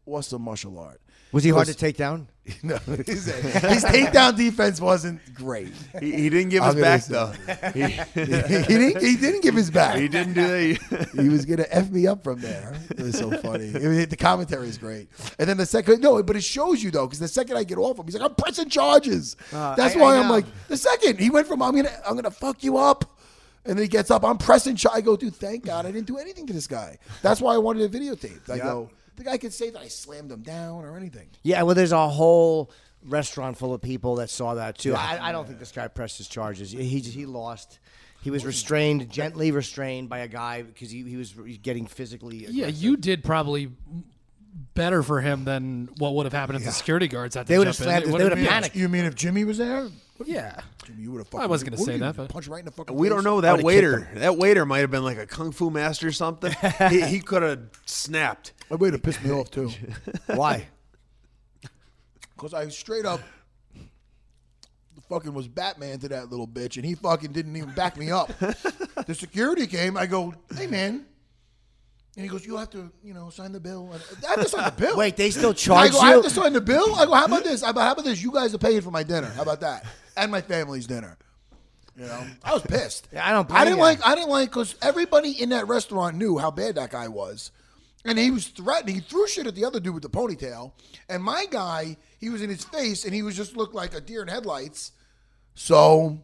awesome 0.09 0.43
martial 0.43 0.79
art. 0.79 1.01
Was 1.31 1.45
he 1.45 1.51
hard 1.51 1.67
to 1.67 1.75
take 1.75 1.99
down? 1.99 2.29
no, 2.63 2.79
his, 2.79 3.27
his 3.27 3.85
takedown 3.85 4.35
defense 4.35 4.81
wasn't 4.81 5.21
great. 5.35 5.69
He, 6.01 6.13
he 6.13 6.31
didn't 6.31 6.49
give 6.49 6.63
I'm 6.63 6.75
his 6.75 6.83
back 6.83 7.05
though. 7.05 7.33
He, 7.75 7.83
he, 7.83 8.25
didn't, 8.25 9.03
he 9.03 9.17
didn't 9.17 9.43
give 9.43 9.55
his 9.55 9.71
back. 9.71 9.97
he 9.97 10.09
didn't 10.09 10.33
do 10.33 10.47
that. 10.75 11.09
he 11.21 11.29
was 11.29 11.45
gonna 11.45 11.67
f 11.69 11.91
me 11.91 12.07
up 12.07 12.25
from 12.25 12.41
there. 12.41 12.75
It 12.91 13.01
was 13.01 13.19
so 13.19 13.31
funny. 13.43 13.67
It 13.67 13.87
was- 13.87 14.07
the 14.07 14.17
commentary 14.17 14.69
is 14.69 14.79
great. 14.79 15.11
And 15.39 15.47
then 15.47 15.59
the 15.59 15.67
second, 15.67 16.01
no, 16.01 16.23
but 16.23 16.37
it 16.37 16.43
shows 16.45 16.83
you 16.83 16.91
though, 16.91 17.07
because 17.07 17.19
the 17.19 17.29
second 17.29 17.59
I 17.59 17.65
get 17.65 17.77
off 17.77 17.99
him, 17.99 18.07
he's 18.07 18.15
like, 18.19 18.23
"I'm 18.31 18.35
pressing 18.35 18.71
charges." 18.71 19.37
Uh, 19.53 19.75
That's 19.75 19.95
I- 19.97 20.01
why 20.01 20.17
I 20.17 20.21
I'm 20.21 20.31
like, 20.31 20.47
the 20.69 20.79
second 20.79 21.21
he 21.21 21.29
went 21.29 21.47
from 21.47 21.61
I'm 21.63 21.77
gonna 21.77 21.93
I'm 22.09 22.15
gonna 22.15 22.31
fuck 22.31 22.65
you 22.65 22.79
up, 22.79 23.05
and 23.67 23.77
then 23.77 23.83
he 23.83 23.89
gets 23.89 24.11
up, 24.11 24.25
I'm 24.25 24.39
pressing. 24.39 24.75
Ch- 24.77 24.87
I 24.91 25.03
go, 25.03 25.15
dude, 25.19 25.35
thank 25.35 25.67
God 25.67 25.85
I 25.85 25.93
didn't 25.93 26.07
do 26.07 26.17
anything 26.17 26.47
to 26.47 26.55
this 26.55 26.67
guy. 26.67 26.97
That's 27.21 27.43
why 27.43 27.53
I 27.55 27.59
wanted 27.59 27.83
it 27.83 27.93
videotaped. 27.93 28.49
I 28.49 28.57
go, 28.57 28.89
the 29.19 29.25
guy 29.25 29.37
could 29.37 29.53
say 29.53 29.71
that 29.71 29.81
I 29.81 29.89
slammed 29.89 30.31
him 30.33 30.43
down 30.43 30.85
or 30.85 30.97
anything. 30.97 31.29
Yeah, 31.43 31.63
well, 31.63 31.75
there's 31.75 31.93
a 31.93 32.09
whole 32.09 32.71
restaurant 33.05 33.59
full 33.59 33.75
of 33.75 33.83
people 33.83 34.17
that 34.17 34.31
saw 34.31 34.55
that 34.55 34.79
too. 34.79 34.95
I, 34.95 35.29
I 35.29 35.33
don't 35.33 35.47
think 35.47 35.59
this 35.59 35.73
guy 35.73 35.89
pressed 35.89 36.19
his 36.19 36.29
charges. 36.29 36.71
He 36.71 36.85
he 37.01 37.27
lost. 37.27 37.79
He 38.23 38.31
was 38.31 38.45
restrained, 38.45 39.09
gently 39.11 39.53
restrained 39.53 40.09
by 40.09 40.19
a 40.21 40.29
guy 40.29 40.63
because 40.63 40.91
he, 40.91 41.05
he 41.05 41.17
was 41.17 41.33
getting 41.63 41.87
physically. 41.87 42.47
Yeah, 42.49 42.67
you 42.67 42.97
did 42.97 43.23
probably 43.23 43.71
better 44.75 45.03
for 45.05 45.21
him 45.21 45.45
than 45.45 45.89
what 45.99 46.15
would 46.15 46.27
have 46.27 46.33
happened 46.33 46.59
if 46.59 46.65
the 46.65 46.73
security 46.73 47.07
guards 47.07 47.37
had 47.37 47.47
to 47.47 47.53
They 47.53 47.59
would've 47.59 47.77
jump 47.77 47.89
in. 47.89 47.95
slammed 48.03 48.13
would've 48.13 48.19
they 48.19 48.25
would've 48.41 48.49
panicked. 48.49 48.75
You 48.75 48.89
mean 48.89 49.05
if 49.05 49.15
Jimmy 49.15 49.45
was 49.45 49.59
there? 49.59 49.89
Yeah. 50.25 50.61
Jimmy, 50.85 51.03
you 51.03 51.13
would 51.13 51.27
have. 51.27 51.35
I 51.35 51.47
wasn't 51.47 51.71
gonna 51.71 51.83
say 51.83 51.99
that, 51.99 52.17
but- 52.17 52.29
punch 52.31 52.49
right 52.49 52.61
in 52.61 52.65
the 52.65 52.71
fucking. 52.71 52.97
We 52.97 53.09
don't 53.09 53.19
face? 53.19 53.25
know 53.25 53.41
that 53.41 53.63
waiter. 53.63 54.09
That 54.15 54.37
waiter 54.37 54.67
might 54.67 54.81
have 54.81 54.91
been 54.91 55.05
like 55.05 55.19
a 55.19 55.27
kung 55.27 55.53
fu 55.53 55.71
master 55.71 56.09
or 56.09 56.13
something. 56.13 56.53
he 56.91 57.03
he 57.03 57.21
could 57.21 57.43
have 57.43 57.61
snapped. 57.87 58.53
That 58.69 58.79
waiter 58.79 58.99
pissed 58.99 59.23
me 59.23 59.31
off 59.31 59.51
too. 59.51 59.71
Why? 60.27 60.67
Because 62.35 62.55
I 62.55 62.69
straight 62.69 63.05
up 63.05 63.21
fucking 65.09 65.33
was 65.33 65.49
Batman 65.49 65.99
to 66.01 66.09
that 66.09 66.31
little 66.31 66.47
bitch, 66.47 66.77
and 66.77 66.85
he 66.85 66.95
fucking 66.95 67.33
didn't 67.33 67.57
even 67.57 67.71
back 67.71 67.97
me 67.97 68.11
up. 68.11 68.29
the 68.39 69.15
security 69.15 69.67
came. 69.67 69.97
I 69.97 70.07
go, 70.07 70.35
hey 70.57 70.67
man. 70.67 71.07
And 72.19 72.25
he 72.25 72.29
goes, 72.29 72.45
you 72.45 72.57
have 72.57 72.69
to, 72.71 72.91
you 73.05 73.15
know, 73.15 73.31
sign 73.31 73.53
the 73.53 73.61
bill. 73.61 73.89
I 73.95 74.31
have 74.31 74.43
to 74.43 74.49
sign 74.49 74.65
the 74.65 74.73
bill. 74.73 74.97
Wait, 74.97 75.17
they 75.17 75.31
still 75.31 75.51
I 75.51 75.53
charge 75.53 75.93
you? 75.93 75.99
I 76.01 76.07
have 76.09 76.17
you? 76.17 76.23
to 76.25 76.31
sign 76.31 76.53
the 76.53 76.61
bill. 76.61 76.97
I 76.97 77.07
go, 77.07 77.15
how 77.15 77.27
about 77.27 77.45
this? 77.45 77.63
I 77.63 77.71
go, 77.71 77.79
how 77.79 77.93
about 77.93 78.05
this? 78.05 78.21
You 78.21 78.33
guys 78.33 78.53
are 78.53 78.59
paying 78.59 78.81
for 78.81 78.91
my 78.91 79.05
dinner. 79.05 79.29
How 79.29 79.43
about 79.43 79.61
that? 79.61 79.87
And 80.17 80.33
my 80.33 80.41
family's 80.41 80.89
dinner. 80.89 81.17
You 81.97 82.07
know, 82.07 82.27
I 82.43 82.55
was 82.55 82.63
pissed. 82.63 83.07
Yeah, 83.13 83.25
I 83.25 83.31
don't 83.31 83.49
I 83.53 83.65
didn't 83.65 83.79
ya. 83.79 83.85
like. 83.85 84.05
I 84.05 84.17
didn't 84.17 84.31
like 84.31 84.51
because 84.51 84.75
everybody 84.83 85.31
in 85.31 85.51
that 85.51 85.69
restaurant 85.69 86.17
knew 86.17 86.39
how 86.39 86.51
bad 86.51 86.75
that 86.75 86.91
guy 86.91 87.07
was, 87.07 87.53
and 88.05 88.19
he 88.19 88.33
was 88.33 88.49
threatening. 88.49 88.97
He 88.97 89.01
threw 89.01 89.27
shit 89.29 89.47
at 89.47 89.57
the 89.57 89.65
other 89.65 89.79
dude 89.79 89.95
with 89.95 90.03
the 90.05 90.11
ponytail, 90.11 90.73
and 91.09 91.23
my 91.23 91.47
guy, 91.51 91.97
he 92.19 92.31
was 92.31 92.43
in 92.43 92.51
his 92.51 92.65
face, 92.65 93.05
and 93.05 93.15
he 93.15 93.23
was 93.23 93.37
just 93.37 93.57
looked 93.57 93.75
like 93.75 93.95
a 93.95 94.01
deer 94.01 94.23
in 94.23 94.29
headlights. 94.29 94.93
So, 95.55 96.19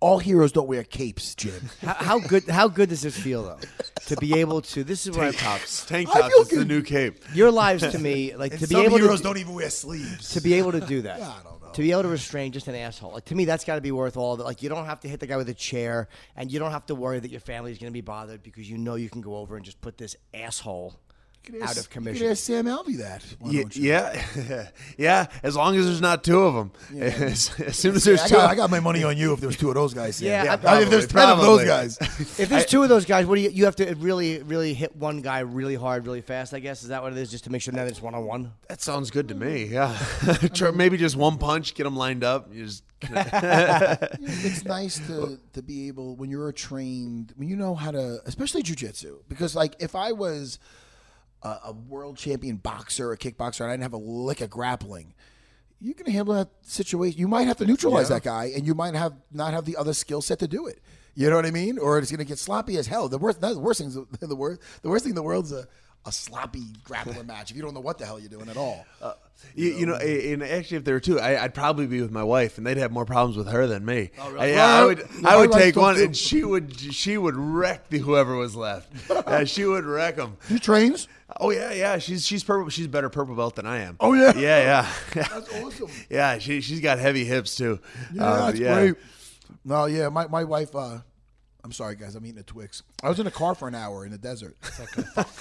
all 0.00 0.18
heroes 0.18 0.52
don't 0.52 0.68
wear 0.68 0.84
capes, 0.84 1.34
Jim. 1.34 1.60
How, 1.80 1.94
how 1.94 2.18
good? 2.20 2.48
How 2.48 2.68
good 2.68 2.88
does 2.88 3.02
this 3.02 3.18
feel 3.18 3.42
though? 3.42 3.58
To 4.06 4.16
be 4.16 4.38
able 4.40 4.60
to. 4.62 4.84
This 4.84 5.06
is 5.06 5.16
what 5.16 5.26
I'm 5.26 5.32
tops. 5.32 5.84
Tank 5.86 6.10
tops 6.10 6.28
feel 6.28 6.42
is 6.42 6.48
the 6.50 6.64
new 6.64 6.82
cape. 6.82 7.22
Your 7.34 7.50
lives 7.50 7.86
to 7.90 7.98
me, 7.98 8.34
like 8.36 8.52
And 8.52 8.60
to 8.60 8.68
be 8.68 8.74
some 8.74 8.84
able 8.84 8.98
heroes 8.98 9.20
to 9.20 9.24
don't 9.24 9.38
even 9.38 9.54
wear 9.54 9.70
sleeves. 9.70 10.30
to 10.30 10.40
be 10.40 10.54
able 10.54 10.72
to 10.72 10.80
do 10.80 11.02
that. 11.02 11.20
I 11.22 11.40
don't. 11.42 11.52
To 11.74 11.80
be 11.80 11.90
able 11.90 12.02
to 12.02 12.08
restrain 12.08 12.52
just 12.52 12.68
an 12.68 12.74
asshole. 12.74 13.12
Like 13.12 13.24
to 13.26 13.34
me, 13.34 13.46
that's 13.46 13.64
got 13.64 13.76
to 13.76 13.80
be 13.80 13.92
worth 13.92 14.18
all 14.18 14.34
of 14.34 14.40
it. 14.40 14.42
Like 14.42 14.62
you 14.62 14.68
don't 14.68 14.84
have 14.84 15.00
to 15.00 15.08
hit 15.08 15.20
the 15.20 15.26
guy 15.26 15.38
with 15.38 15.48
a 15.48 15.54
chair, 15.54 16.08
and 16.36 16.52
you 16.52 16.58
don't 16.58 16.70
have 16.70 16.84
to 16.86 16.94
worry 16.94 17.18
that 17.18 17.30
your 17.30 17.40
family 17.40 17.72
is 17.72 17.78
going 17.78 17.90
to 17.90 17.94
be 17.94 18.02
bothered 18.02 18.42
because 18.42 18.68
you 18.68 18.76
know 18.76 18.94
you 18.96 19.08
can 19.08 19.22
go 19.22 19.36
over 19.36 19.56
and 19.56 19.64
just 19.64 19.80
put 19.80 19.96
this 19.96 20.14
asshole 20.34 20.94
out 21.62 21.72
of 21.72 21.76
You 21.78 21.82
commission. 21.90 22.22
could 22.22 22.30
ask 22.32 22.44
Sam 22.44 22.66
Alvey 22.66 22.98
that. 22.98 23.24
Why 23.40 23.50
Yeah, 23.50 23.60
don't 23.62 23.76
you? 23.76 23.82
yeah, 23.88 24.68
yeah. 24.98 25.26
As 25.42 25.56
long 25.56 25.76
as 25.76 25.86
there's 25.86 26.00
not 26.00 26.22
two 26.24 26.40
of 26.40 26.54
them. 26.54 26.72
As, 27.02 27.50
as 27.60 27.76
soon 27.76 27.94
as 27.96 28.06
Yeah, 28.06 28.10
there's 28.10 28.20
I, 28.22 28.28
two, 28.28 28.34
got, 28.34 28.50
I 28.50 28.54
got 28.54 28.70
my 28.70 28.80
money 28.80 29.02
on 29.04 29.16
you 29.16 29.32
if 29.32 29.40
there's 29.40 29.56
two 29.56 29.68
of 29.68 29.74
those 29.74 29.92
guys. 29.94 30.16
Sam. 30.16 30.28
Yeah, 30.28 30.44
Yeah, 30.44 30.56
I- 30.64 30.78
I 30.78 30.82
if 30.82 30.90
there's 30.90 31.06
ten 31.06 31.14
probably, 31.24 31.48
of 31.48 31.58
those 31.58 31.98
guys. 31.98 31.98
If 32.38 32.48
there's 32.48 32.66
two 32.66 32.82
of 32.82 32.88
those 32.88 33.04
guys, 33.04 33.26
what 33.26 33.34
do 33.36 33.40
you? 33.42 33.50
You 33.50 33.64
have 33.66 33.76
to 33.76 33.94
really, 33.96 34.42
really 34.42 34.72
hit 34.74 34.94
one 34.96 35.20
guy 35.20 35.40
really 35.40 35.74
hard, 35.74 36.06
really 36.06 36.20
fast. 36.22 36.54
I 36.54 36.60
guess 36.60 36.82
is 36.82 36.88
that 36.88 37.02
what 37.02 37.12
it 37.12 37.18
is, 37.18 37.30
just 37.30 37.44
to 37.44 37.50
make 37.50 37.62
sure 37.62 37.72
that 37.74 37.88
it's 37.88 38.00
one 38.02 38.14
on 38.14 38.24
one. 38.24 38.52
that 38.68 38.80
sounds 38.80 39.10
good 39.10 39.28
to 39.28 39.34
me. 39.34 39.64
Yeah, 39.64 39.96
maybe 40.74 40.96
just 40.96 41.16
one 41.16 41.38
punch, 41.38 41.74
get 41.74 41.84
them 41.84 41.96
lined 41.96 42.24
up. 42.24 42.48
You 42.52 42.64
just 42.66 42.84
it's 43.02 44.64
nice 44.64 44.98
to 45.06 45.38
to 45.52 45.62
be 45.62 45.88
able 45.88 46.16
when 46.16 46.30
you're 46.30 46.48
a 46.48 46.52
trained 46.52 47.32
when 47.36 47.48
you 47.48 47.56
know 47.56 47.74
how 47.74 47.90
to 47.90 48.20
especially 48.26 48.62
jujitsu 48.62 49.18
because 49.28 49.54
like 49.56 49.74
if 49.80 49.94
I 49.94 50.12
was 50.12 50.58
a, 51.42 51.58
a 51.66 51.72
world 51.72 52.16
champion 52.16 52.56
boxer 52.56 53.12
a 53.12 53.18
kickboxer 53.18 53.60
and 53.62 53.70
I 53.70 53.74
didn't 53.74 53.82
have 53.84 53.92
a 53.92 53.98
lick 53.98 54.40
of 54.40 54.50
grappling 54.50 55.14
you 55.80 55.94
can 55.94 56.06
handle 56.06 56.34
that 56.34 56.48
situation 56.62 57.18
you 57.18 57.28
might 57.28 57.46
have 57.46 57.56
to 57.58 57.66
neutralize 57.66 58.08
that 58.08 58.22
guy 58.22 58.52
and 58.54 58.66
you 58.66 58.74
might 58.74 58.94
have 58.94 59.14
not 59.32 59.52
have 59.52 59.64
the 59.64 59.76
other 59.76 59.92
skill 59.94 60.22
set 60.22 60.38
to 60.40 60.48
do 60.48 60.66
it 60.66 60.80
you 61.14 61.28
know 61.28 61.36
what 61.36 61.46
I 61.46 61.50
mean 61.50 61.78
or 61.78 61.98
it's 61.98 62.10
gonna 62.10 62.24
get 62.24 62.38
sloppy 62.38 62.76
as 62.76 62.86
hell 62.86 63.08
the 63.08 63.18
worst 63.18 63.40
the 63.40 63.58
worst 63.58 63.80
thing 63.80 64.06
the 64.20 64.36
worst 64.36 64.60
the 64.82 64.88
worst 64.88 65.04
thing 65.04 65.10
in 65.10 65.16
the 65.16 65.22
world's 65.22 65.52
a 65.52 65.66
a 66.04 66.12
sloppy 66.12 66.64
grappling 66.84 67.26
match 67.26 67.50
if 67.50 67.56
you 67.56 67.62
don't 67.62 67.74
know 67.74 67.80
what 67.80 67.98
the 67.98 68.04
hell 68.04 68.18
you're 68.18 68.28
doing 68.28 68.48
at 68.48 68.56
all. 68.56 68.84
Uh, 69.00 69.12
you, 69.54 69.72
you 69.72 69.86
know, 69.86 69.94
and 69.94 70.42
actually, 70.42 70.76
if 70.78 70.84
there 70.84 70.94
were 70.94 71.00
two, 71.00 71.20
I, 71.20 71.42
I'd 71.42 71.54
probably 71.54 71.86
be 71.86 72.00
with 72.00 72.10
my 72.10 72.22
wife, 72.22 72.58
and 72.58 72.66
they'd 72.66 72.76
have 72.76 72.92
more 72.92 73.04
problems 73.04 73.36
with 73.36 73.48
her 73.48 73.66
than 73.66 73.84
me. 73.84 74.10
Oh, 74.18 74.30
really? 74.30 74.50
Yeah, 74.52 74.64
I 74.64 74.84
would. 74.84 75.08
I 75.24 75.36
would 75.36 75.52
take 75.52 75.76
one, 75.76 75.96
do- 75.96 76.04
and 76.04 76.16
she 76.16 76.44
would. 76.44 76.78
She 76.78 77.16
would 77.18 77.36
wreck 77.36 77.88
the 77.88 77.98
whoever 77.98 78.36
was 78.36 78.56
left. 78.56 78.92
yeah, 79.10 79.44
she 79.44 79.64
would 79.64 79.84
wreck 79.84 80.16
them. 80.16 80.36
He 80.48 80.58
trains. 80.58 81.08
Oh 81.40 81.50
yeah, 81.50 81.72
yeah. 81.72 81.98
She's 81.98 82.26
she's 82.26 82.44
purple. 82.44 82.68
She's 82.70 82.86
better 82.86 83.08
purple 83.08 83.34
belt 83.34 83.56
than 83.56 83.66
I 83.66 83.78
am. 83.78 83.96
Oh, 84.00 84.12
yeah? 84.14 84.36
yeah, 84.36 84.86
yeah. 84.86 84.92
That's 85.30 85.52
awesome. 85.54 85.88
yeah, 86.10 86.38
she 86.38 86.60
she's 86.60 86.80
got 86.80 86.98
heavy 86.98 87.24
hips 87.24 87.56
too. 87.56 87.78
Yeah, 88.12 88.24
Uh, 88.24 88.46
that's 88.46 88.58
great. 88.58 88.94
No, 89.64 89.86
yeah, 89.86 90.08
my, 90.08 90.26
my 90.28 90.44
wife. 90.44 90.74
Uh, 90.74 90.98
I'm 91.64 91.70
sorry, 91.72 91.94
guys. 91.94 92.16
I'm 92.16 92.26
eating 92.26 92.40
a 92.40 92.42
Twix. 92.42 92.82
I 93.04 93.08
was 93.08 93.20
in 93.20 93.26
a 93.28 93.30
car 93.30 93.54
for 93.54 93.68
an 93.68 93.74
hour 93.76 94.04
in 94.04 94.10
the 94.10 94.18
desert. 94.18 94.56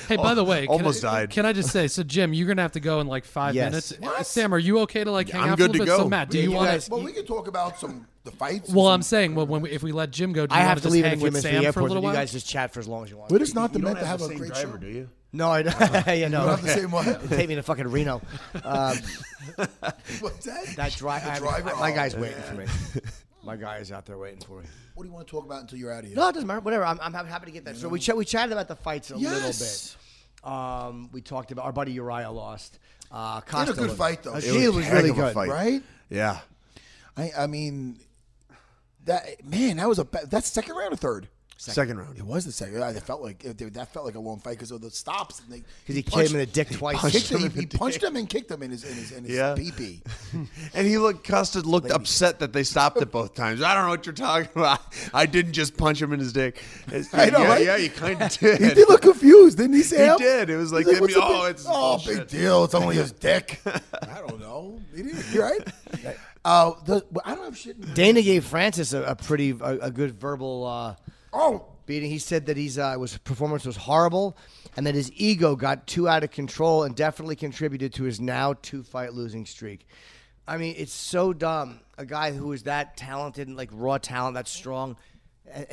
Hey, 0.08 0.18
by 0.18 0.36
the 0.36 0.44
way, 0.44 0.62
can 0.68 0.74
almost 0.76 1.04
I, 1.04 1.22
died. 1.22 1.30
Can 1.32 1.46
I 1.48 1.54
just 1.54 1.72
say, 1.72 1.88
so 1.88 2.04
Jim, 2.04 2.32
you're 2.34 2.48
gonna 2.48 2.62
have 2.62 2.74
to 2.74 2.80
go 2.80 3.00
in 3.00 3.08
like 3.08 3.26
five 3.26 3.56
Yes. 3.56 3.72
minutes. 3.72 3.94
What? 4.00 4.26
Sam, 4.28 4.54
are 4.54 4.60
you 4.60 4.80
okay 4.82 5.04
to 5.04 5.10
like 5.12 5.30
hang 5.30 5.42
I'm 5.42 5.50
out 5.50 5.58
good 5.58 5.72
for 5.72 5.78
a 5.78 5.80
to 5.80 5.80
little 5.80 5.96
bit? 5.96 5.98
go. 5.98 6.04
So 6.04 6.10
Matt, 6.10 6.30
do 6.30 6.38
Yeah, 6.38 6.44
you 6.44 6.50
you 6.52 6.56
want 6.56 6.70
guys- 6.70 6.86
to? 6.86 6.92
well, 6.92 7.04
we 7.04 7.12
can 7.14 7.26
talk 7.26 7.48
about 7.48 7.80
some 7.80 8.06
the 8.24 8.32
fights. 8.32 8.70
Well, 8.70 8.86
some- 8.86 8.94
I'm 8.94 9.02
saying, 9.02 9.34
well, 9.34 9.48
when 9.48 9.62
we, 9.64 9.72
if 9.72 9.82
we 9.82 9.92
let 9.92 10.12
Jim 10.12 10.32
go, 10.32 10.46
do 10.46 10.54
I 10.54 10.60
you 10.60 10.66
want 10.66 10.70
have 10.70 10.78
to 10.78 10.82
to 10.82 10.86
just 10.88 10.94
leave 10.94 11.04
in 11.04 11.06
a 11.06 11.10
hang 11.10 11.18
few 11.18 11.24
with 11.26 11.34
minutes 11.34 11.48
for 11.48 11.52
Sam 11.54 11.64
the 11.64 11.74
for 11.74 11.80
a 11.80 11.84
airport. 11.84 11.90
little 11.90 12.04
You 12.04 12.06
while? 12.08 12.14
You 12.14 12.20
guys 12.20 12.32
just 12.32 12.48
chat 12.48 12.72
for 12.74 12.80
as 12.80 12.88
long 12.88 13.04
as 13.04 13.10
you 13.10 13.18
want. 13.18 13.32
We're 13.32 13.40
just 13.40 13.56
not 13.56 13.74
the 13.74 13.80
You 13.80 13.86
meant 13.86 14.00
to 14.00 14.06
have 14.06 14.20
have 14.20 14.30
a 14.30 14.30
same 14.32 14.38
great 14.38 14.52
driver, 14.54 14.72
show. 14.74 14.78
do 14.78 14.88
you? 14.88 15.10
No, 15.34 15.50
I 15.50 15.62
don't. 15.64 15.74
you 16.18 16.28
know. 16.30 16.42
You 16.42 16.48
don't 16.48 16.62
the 16.62 16.68
same 16.70 16.92
one. 16.92 17.06
Take 17.30 17.48
me 17.48 17.56
to 17.56 17.64
fucking 17.64 17.88
Reno. 17.88 18.22
Um, 18.66 18.98
What's 20.20 20.46
that? 20.46 20.74
that 20.76 20.92
dri- 20.94 21.10
I- 21.10 21.40
driver? 21.40 21.74
My 21.78 21.92
Oh, 21.92 21.96
guy's 21.96 22.16
waiting 22.16 22.42
for 22.44 22.56
me. 22.56 22.66
My 23.44 23.56
guy 23.56 23.78
is 23.78 23.92
out 23.92 24.06
there 24.06 24.18
waiting 24.18 24.42
for 24.42 24.60
me. 24.60 24.66
What 24.94 25.04
do 25.04 25.10
you 25.10 25.14
want 25.16 25.26
to 25.28 25.32
talk 25.32 25.46
about 25.46 25.62
until 25.62 25.78
you're 25.80 25.92
out 25.92 26.00
of 26.04 26.08
here? 26.08 26.16
No, 26.16 26.28
it 26.30 26.34
doesn't 26.34 26.48
matter. 26.48 26.60
Whatever. 26.60 26.86
I'm, 26.86 27.00
I'm 27.02 27.14
happy 27.26 27.46
to 27.48 27.52
get 27.52 27.66
that. 27.66 27.78
So 27.78 27.88
we 27.90 28.00
ch- 28.00 28.10
we 28.14 28.26
chatted 28.26 28.52
about 28.52 28.68
the 28.68 28.76
fights 28.76 29.10
a 29.12 29.18
Yes. 29.18 29.32
little 30.44 30.48
bit. 30.48 30.52
Um, 30.54 31.10
we 31.12 31.22
talked 31.22 31.52
about 31.52 31.66
our 31.66 31.72
buddy 31.72 31.94
Uriah 31.94 32.30
lost. 32.30 32.78
Uh, 33.12 33.42
He 33.42 33.58
had 33.58 33.66
Costa 33.68 33.72
a 33.72 33.76
good 33.76 33.90
was- 33.90 33.98
fight 33.98 34.24
though. 34.24 34.34
Uh, 34.34 34.38
It 34.38 34.44
he 34.44 34.68
was 34.68 34.76
was, 34.78 34.86
a 34.86 34.90
heck 34.90 34.94
really 34.98 35.10
of 35.12 35.18
a 35.18 35.22
good. 35.22 35.34
fight. 35.34 35.50
right? 35.50 35.82
Yeah. 36.10 36.40
I 37.18 37.32
I 37.38 37.48
mean, 37.48 38.00
that 39.06 39.44
man, 39.46 39.78
that 39.78 39.88
was 39.90 40.00
a 40.00 40.06
ba- 40.06 40.28
that's 40.30 40.48
second 40.50 40.76
round 40.76 40.94
or 40.94 40.98
third. 40.98 41.28
Second 41.70 42.00
round. 42.00 42.18
It 42.18 42.26
was 42.26 42.44
the 42.44 42.52
second. 42.52 42.80
Yeah, 42.80 42.92
That 42.92 43.04
felt 43.04 43.22
like 43.22 43.46
it, 43.46 43.56
that 43.76 43.94
felt 43.94 44.04
like 44.06 44.16
a 44.16 44.20
long 44.20 44.40
fight 44.40 44.52
because 44.58 44.72
of 44.72 44.82
the 44.82 44.90
stops 44.90 45.42
and 45.42 45.54
they 45.54 45.64
Because 45.86 45.96
he 45.96 46.02
punched- 46.02 46.30
came 46.32 46.40
in 46.40 46.46
the 46.46 46.52
dick 46.52 46.72
twice. 46.72 47.00
He, 47.04 47.12
kicked 47.12 47.30
him 47.32 47.40
him, 47.42 47.52
he, 47.52 47.60
he 47.62 47.66
punched 47.68 48.02
him 48.02 48.16
and 48.16 48.28
kicked 48.28 48.50
him 48.50 48.64
in 48.64 48.72
his 48.72 48.84
in 48.84 48.96
his, 48.96 49.12
in 49.12 49.24
his 49.26 49.36
Yeah. 49.36 49.54
pee-pee. 49.56 50.02
And 50.74 50.88
he 50.88 50.98
looked, 50.98 51.28
Costa 51.28 51.60
looked 51.62 51.92
upset 51.92 52.40
that 52.40 52.52
they 52.52 52.64
stopped 52.64 53.00
it 53.02 53.12
both 53.12 53.36
times. 53.36 53.62
I 53.62 53.76
don't 53.76 53.84
know 53.84 53.90
what 53.90 54.06
you're 54.08 54.14
talking 54.16 54.50
about. 54.56 54.80
I 55.14 55.26
didn't 55.28 55.54
just 55.54 55.78
punch 55.78 56.02
him 56.02 56.14
in 56.14 56.20
his 56.20 56.34
dick. 56.34 56.64
It's- 56.88 57.10
I 57.14 57.30
know, 57.30 57.40
yeah, 57.44 57.48
right? 57.48 57.66
yeah, 57.66 57.76
you 57.76 57.90
kind 57.92 58.20
of 58.22 58.36
did. 58.38 58.60
He 58.60 58.70
did 58.74 58.90
look 58.90 59.02
confused, 59.04 59.58
didn't 59.60 59.76
he, 59.76 59.84
Sam? 59.84 60.18
He 60.18 60.24
did. 60.24 60.50
It 60.50 60.58
was 60.58 60.74
like, 60.74 60.86
He's 60.88 60.98
I 60.98 61.02
mean, 61.02 61.02
"What's 61.02 61.14
the 61.14 61.22
oh, 61.24 61.42
big- 61.44 61.52
it's 61.52 61.66
oh, 61.68 61.72
bullshit." 61.74 62.18
big 62.18 62.28
deal. 62.30 62.64
It's 62.64 62.74
only 62.74 62.96
his 62.96 63.12
dick. 63.12 63.60
I 63.66 64.20
don't 64.28 64.40
know. 64.40 64.82
He 64.96 65.04
didn't, 65.04 65.36
right? 65.36 66.16
Uh, 66.44 66.72
the, 66.86 67.06
I 67.24 67.36
don't 67.36 67.46
have 67.46 67.58
shit. 67.58 67.78
In, 67.78 67.94
Dana 67.94 68.22
gave 68.24 68.46
Francis 68.46 68.94
a, 68.94 69.04
a 69.04 69.16
pretty 69.16 69.52
a, 69.52 69.78
a 69.78 69.92
good 69.92 70.20
verbal 70.20 70.66
uh, 70.66 70.96
oh, 71.34 71.66
beating. 71.86 72.10
He 72.10 72.20
said 72.20 72.46
that 72.48 72.58
his 72.58 72.78
uh, 72.78 72.96
was 72.98 73.18
performance 73.20 73.66
was 73.66 73.78
horrible, 73.78 74.38
and 74.76 74.86
that 74.88 74.96
his 74.96 75.12
ego 75.16 75.56
got 75.56 75.88
too 75.88 76.08
out 76.08 76.24
of 76.24 76.32
control 76.32 76.84
and 76.84 76.96
definitely 76.96 77.36
contributed 77.36 77.94
to 77.94 78.04
his 78.04 78.20
now 78.20 78.54
two 78.62 78.84
fight 78.84 79.14
losing 79.14 79.46
streak. 79.46 79.88
I 80.48 80.58
mean, 80.58 80.76
it's 80.78 80.94
so 80.94 81.34
dumb. 81.34 81.80
A 81.98 82.06
guy 82.06 82.32
who 82.32 82.52
is 82.52 82.64
that 82.64 82.98
talented 82.98 83.48
and 83.48 83.56
like 83.56 83.70
raw 83.72 83.98
talent, 83.98 84.36
that 84.36 84.48
strong, 84.48 84.98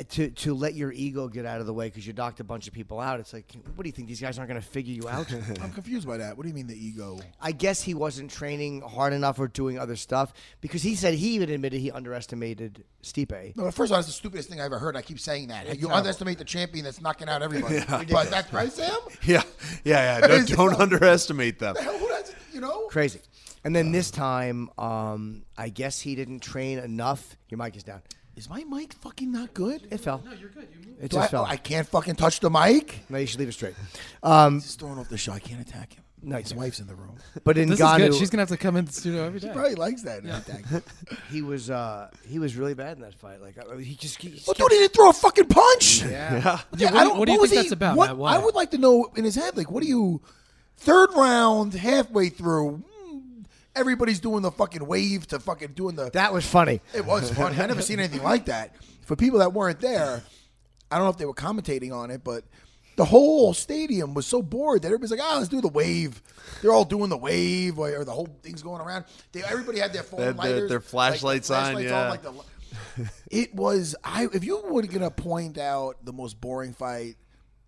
to 0.09 0.29
to 0.29 0.53
let 0.53 0.73
your 0.73 0.91
ego 0.91 1.27
get 1.27 1.45
out 1.45 1.59
of 1.59 1.65
the 1.65 1.73
way 1.73 1.87
because 1.87 2.05
you 2.05 2.13
knocked 2.13 2.39
a 2.39 2.43
bunch 2.43 2.67
of 2.67 2.73
people 2.73 2.99
out. 2.99 3.19
It's 3.19 3.33
like, 3.33 3.45
what 3.75 3.83
do 3.83 3.87
you 3.87 3.93
think? 3.93 4.07
These 4.07 4.21
guys 4.21 4.37
aren't 4.37 4.49
going 4.49 4.61
to 4.61 4.67
figure 4.67 4.93
you 4.93 5.07
out? 5.07 5.31
I'm 5.61 5.71
confused 5.71 6.07
by 6.07 6.17
that. 6.17 6.37
What 6.37 6.43
do 6.43 6.49
you 6.49 6.55
mean 6.55 6.67
the 6.67 6.77
ego? 6.77 7.19
I 7.41 7.51
guess 7.51 7.81
he 7.81 7.93
wasn't 7.93 8.31
training 8.31 8.81
hard 8.81 9.13
enough 9.13 9.39
or 9.39 9.47
doing 9.47 9.79
other 9.79 9.95
stuff 9.95 10.33
because 10.61 10.81
he 10.81 10.95
said 10.95 11.13
he 11.13 11.29
even 11.35 11.49
admitted 11.49 11.79
he 11.79 11.91
underestimated 11.91 12.83
Stipe. 13.03 13.55
No, 13.55 13.71
first 13.71 13.91
of 13.91 13.93
all, 13.93 13.97
that's 13.97 14.07
the 14.07 14.13
stupidest 14.13 14.49
thing 14.49 14.59
I 14.59 14.65
ever 14.65 14.79
heard. 14.79 14.95
I 14.95 15.01
keep 15.01 15.19
saying 15.19 15.47
that. 15.47 15.67
You 15.67 15.73
terrible. 15.73 15.95
underestimate 15.95 16.37
the 16.37 16.45
champion 16.45 16.85
that's 16.85 17.01
knocking 17.01 17.29
out 17.29 17.41
everybody. 17.41 17.79
But 18.09 18.29
that's 18.29 18.51
right, 18.51 18.71
Sam. 18.71 18.97
Yeah, 19.23 19.43
yeah, 19.83 20.19
yeah. 20.19 20.27
Don't, 20.27 20.47
don't 20.49 20.73
underestimate 20.75 21.59
them. 21.59 21.75
The 21.75 21.83
hell, 21.83 21.97
who 21.97 22.07
does? 22.07 22.33
You 22.53 22.61
know? 22.61 22.87
Crazy. 22.87 23.19
And 23.63 23.75
then 23.75 23.91
this 23.91 24.09
time, 24.09 24.69
um, 24.77 25.43
I 25.57 25.69
guess 25.69 25.99
he 25.99 26.15
didn't 26.15 26.39
train 26.39 26.79
enough. 26.79 27.35
Your 27.49 27.57
mic 27.57 27.75
is 27.75 27.83
down. 27.83 28.01
Is 28.39 28.49
my 28.49 28.63
mic 28.63 28.93
fucking 28.93 29.33
not 29.33 29.53
good? 29.53 29.85
It 29.91 29.97
fell. 29.99 30.23
No, 30.25 30.31
you're 30.31 30.47
good. 30.47 30.69
It 31.01 31.11
Do 31.11 31.17
I, 31.17 31.21
just 31.23 31.31
fell. 31.31 31.43
I 31.43 31.57
can't 31.57 31.85
fucking 31.85 32.15
touch 32.15 32.39
the 32.39 32.49
mic. 32.49 33.01
no, 33.09 33.17
you 33.17 33.27
should 33.27 33.37
leave 33.37 33.49
it 33.49 33.51
straight. 33.51 33.73
Um, 34.23 34.61
He's 34.61 34.75
throwing 34.75 34.97
off 34.97 35.09
the 35.09 35.17
show. 35.17 35.33
I 35.33 35.39
can't 35.39 35.59
attack 35.59 35.95
him. 35.95 36.03
No, 36.23 36.37
his 36.37 36.53
wife's 36.53 36.79
in 36.79 36.87
the 36.87 36.95
room. 36.95 37.17
but 37.43 37.57
in 37.57 37.67
This 37.67 37.81
is 37.81 37.85
good. 37.97 38.15
She's 38.15 38.29
gonna 38.29 38.43
have 38.43 38.47
to 38.49 38.55
come 38.55 38.77
in 38.77 38.85
the 38.85 38.93
studio 38.93 39.25
every 39.25 39.41
day. 39.41 39.51
Probably 39.51 39.75
likes 39.75 40.03
that. 40.03 40.23
attack. 40.23 40.83
he 41.31 41.41
was 41.41 41.69
uh, 41.69 42.09
he 42.25 42.39
was 42.39 42.55
really 42.55 42.73
bad 42.75 42.95
in 42.95 43.03
that 43.03 43.13
fight. 43.15 43.41
Like 43.41 43.57
uh, 43.57 43.75
he 43.75 43.95
just, 43.95 44.21
he 44.21 44.29
just 44.29 44.47
Well, 44.47 44.53
dude, 44.53 44.71
he 44.71 44.77
didn't 44.77 44.93
throw 44.93 45.09
a 45.09 45.13
fucking 45.13 45.47
punch. 45.47 46.03
Yeah. 46.03 46.07
Yeah, 46.07 46.59
Yeah, 46.77 46.91
what 46.93 47.03
do 47.03 47.07
you- 47.09 47.15
what 47.19 47.25
do 47.25 47.31
you 47.33 47.39
was 47.41 47.49
think 47.49 47.63
he- 47.63 47.67
that's 47.67 47.73
about, 47.73 47.97
what- 47.97 48.07
Matt? 48.07 48.17
Why? 48.17 48.35
I 48.35 48.37
would 48.37 48.55
like 48.55 48.71
to 48.71 48.77
know 48.77 49.11
in 49.17 49.25
his 49.25 49.35
head, 49.35 49.57
like, 49.57 49.69
what 49.69 49.83
do 49.83 49.89
you? 49.89 50.21
Third 50.77 51.09
round, 51.13 51.73
halfway 51.73 52.29
through, 52.29 52.83
everybody's 53.75 54.19
doing 54.19 54.41
the 54.41 54.51
fucking 54.51 54.85
wave 54.85 55.27
to 55.27 55.39
fucking 55.39 55.73
doing 55.73 55.95
the. 55.95 56.09
That 56.11 56.33
was 56.33 56.45
funny. 56.45 56.81
It 56.93 57.05
was 57.05 57.31
funny. 57.31 57.57
I 57.59 57.65
never 57.67 57.81
seen 57.81 57.99
anything 57.99 58.23
like 58.23 58.45
that. 58.45 58.75
For 59.05 59.15
people 59.15 59.39
that 59.39 59.53
weren't 59.53 59.79
there, 59.79 60.23
I 60.91 60.95
don't 60.97 61.05
know 61.05 61.11
if 61.11 61.17
they 61.17 61.25
were 61.25 61.33
commentating 61.33 61.93
on 61.93 62.11
it, 62.11 62.23
but 62.23 62.43
the 62.95 63.05
whole 63.05 63.53
stadium 63.53 64.13
was 64.13 64.27
so 64.27 64.41
bored 64.41 64.81
that 64.81 64.87
everybody's 64.89 65.11
like, 65.11 65.21
"Ah, 65.23 65.37
let's 65.37 65.47
do 65.49 65.61
the 65.61 65.69
wave." 65.69 66.21
They're 66.61 66.73
all 66.73 66.85
doing 66.85 67.09
the 67.09 67.17
wave, 67.17 67.79
or, 67.79 67.95
or 67.95 68.03
the 68.05 68.11
whole 68.11 68.27
thing's 68.43 68.61
going 68.61 68.81
around. 68.81 69.05
They, 69.31 69.41
everybody 69.43 69.79
had 69.79 69.93
their 69.93 70.03
phone 70.03 70.19
They 70.19 70.25
had 70.25 70.37
their- 70.37 70.51
lighters, 70.51 70.69
their 70.69 70.79
like, 70.79 70.87
flashlights 70.87 71.49
on, 71.49 71.73
flashlights 71.73 71.89
yeah. 71.89 72.09
like 72.09 72.21
the, 72.21 72.33
it 73.31 73.55
was. 73.55 73.95
I 74.03 74.27
if 74.33 74.43
you 74.43 74.61
were 74.69 74.81
gonna 74.83 75.11
point 75.11 75.57
out 75.57 76.03
the 76.03 76.13
most 76.13 76.39
boring 76.41 76.73
fight, 76.73 77.15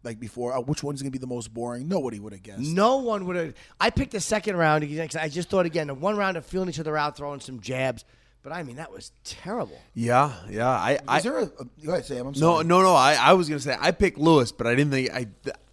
like 0.03 0.19
before, 0.19 0.53
uh, 0.55 0.61
which 0.61 0.83
one's 0.83 1.01
gonna 1.01 1.11
be 1.11 1.17
the 1.19 1.27
most 1.27 1.53
boring? 1.53 1.87
Nobody 1.87 2.19
would 2.19 2.33
have 2.33 2.43
guessed. 2.43 2.59
No 2.61 2.97
one 2.97 3.25
would 3.27 3.35
have. 3.35 3.53
I 3.79 3.89
picked 3.89 4.11
the 4.11 4.19
second 4.19 4.55
round 4.57 4.81
because 4.87 5.15
I 5.15 5.27
just 5.29 5.49
thought 5.49 5.65
again, 5.65 5.87
the 5.87 5.93
one 5.93 6.17
round 6.17 6.37
of 6.37 6.45
feeling 6.45 6.69
each 6.69 6.79
other 6.79 6.97
out, 6.97 7.15
throwing 7.17 7.39
some 7.39 7.59
jabs. 7.59 8.05
But 8.43 8.53
I 8.53 8.63
mean, 8.63 8.77
that 8.77 8.91
was 8.91 9.11
terrible. 9.23 9.77
Yeah, 9.93 10.33
yeah. 10.49 10.67
I, 10.67 10.97
I 11.07 11.17
Is 11.17 11.23
there 11.23 11.37
a, 11.37 11.43
a 11.43 11.65
go 11.85 11.91
ahead, 11.91 12.05
Sam? 12.05 12.25
I'm 12.25 12.31
no, 12.33 12.55
sorry. 12.55 12.65
no, 12.65 12.81
no. 12.81 12.95
I, 12.95 13.13
I 13.13 13.33
was 13.33 13.47
gonna 13.47 13.59
say 13.59 13.77
I 13.79 13.91
picked 13.91 14.17
Lewis, 14.17 14.51
but 14.51 14.65
I 14.67 14.75
didn't 14.75 14.91
think 14.91 15.11
I. 15.13 15.27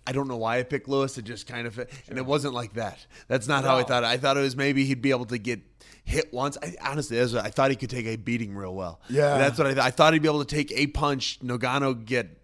I 0.06 0.12
don't 0.12 0.26
know 0.26 0.38
why 0.38 0.58
I 0.58 0.62
picked 0.62 0.88
Lewis. 0.88 1.18
It 1.18 1.26
just 1.26 1.46
kind 1.46 1.66
of 1.66 1.74
fit, 1.74 1.90
and 2.08 2.16
it 2.18 2.24
wasn't 2.24 2.54
like 2.54 2.74
that. 2.74 2.98
That's 3.26 3.46
not 3.46 3.64
how 3.64 3.76
I 3.76 3.82
thought. 3.82 4.04
it. 4.04 4.06
I 4.06 4.16
thought 4.16 4.38
it 4.38 4.40
was 4.40 4.56
maybe 4.56 4.84
he'd 4.86 5.02
be 5.02 5.10
able 5.10 5.26
to 5.26 5.36
get 5.36 5.60
hit 6.02 6.32
once. 6.32 6.56
I, 6.62 6.74
honestly, 6.82 7.18
that's 7.18 7.34
what- 7.34 7.44
I 7.44 7.50
thought 7.50 7.68
he 7.68 7.76
could 7.76 7.90
take 7.90 8.06
a 8.06 8.16
beating 8.16 8.54
real 8.54 8.74
well. 8.74 9.02
Yeah. 9.10 9.36
that's 9.36 9.58
what 9.58 9.66
I 9.66 9.74
thought. 9.74 9.84
I 9.84 9.90
thought 9.90 10.14
he'd 10.14 10.22
be 10.22 10.28
able 10.28 10.42
to 10.42 10.54
take 10.54 10.72
a 10.72 10.86
punch. 10.86 11.38
Ngannou 11.40 12.06
get 12.06 12.37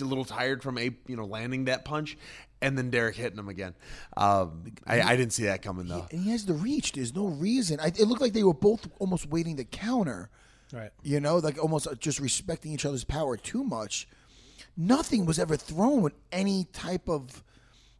a 0.00 0.04
little 0.04 0.24
tired 0.24 0.62
from 0.62 0.78
a 0.78 0.90
you 1.06 1.16
know 1.16 1.24
landing 1.24 1.66
that 1.66 1.84
punch, 1.84 2.16
and 2.62 2.76
then 2.76 2.90
Derek 2.90 3.16
hitting 3.16 3.38
him 3.38 3.48
again. 3.48 3.74
Um, 4.16 4.72
I, 4.86 5.00
I 5.00 5.16
didn't 5.16 5.32
see 5.32 5.44
that 5.44 5.62
coming 5.62 5.86
though. 5.88 6.06
And 6.10 6.20
he 6.20 6.30
has 6.30 6.46
the 6.46 6.54
reach. 6.54 6.92
There's 6.92 7.14
no 7.14 7.26
reason. 7.26 7.80
I, 7.80 7.88
it 7.88 8.06
looked 8.06 8.20
like 8.20 8.32
they 8.32 8.44
were 8.44 8.54
both 8.54 8.88
almost 8.98 9.26
waiting 9.26 9.56
to 9.56 9.64
counter. 9.64 10.30
Right. 10.72 10.90
You 11.02 11.20
know, 11.20 11.38
like 11.38 11.62
almost 11.62 11.88
just 11.98 12.20
respecting 12.20 12.72
each 12.72 12.84
other's 12.84 13.04
power 13.04 13.36
too 13.36 13.64
much. 13.64 14.08
Nothing 14.76 15.26
was 15.26 15.38
ever 15.38 15.56
thrown 15.56 16.02
with 16.02 16.14
any 16.32 16.64
type 16.72 17.08
of. 17.08 17.42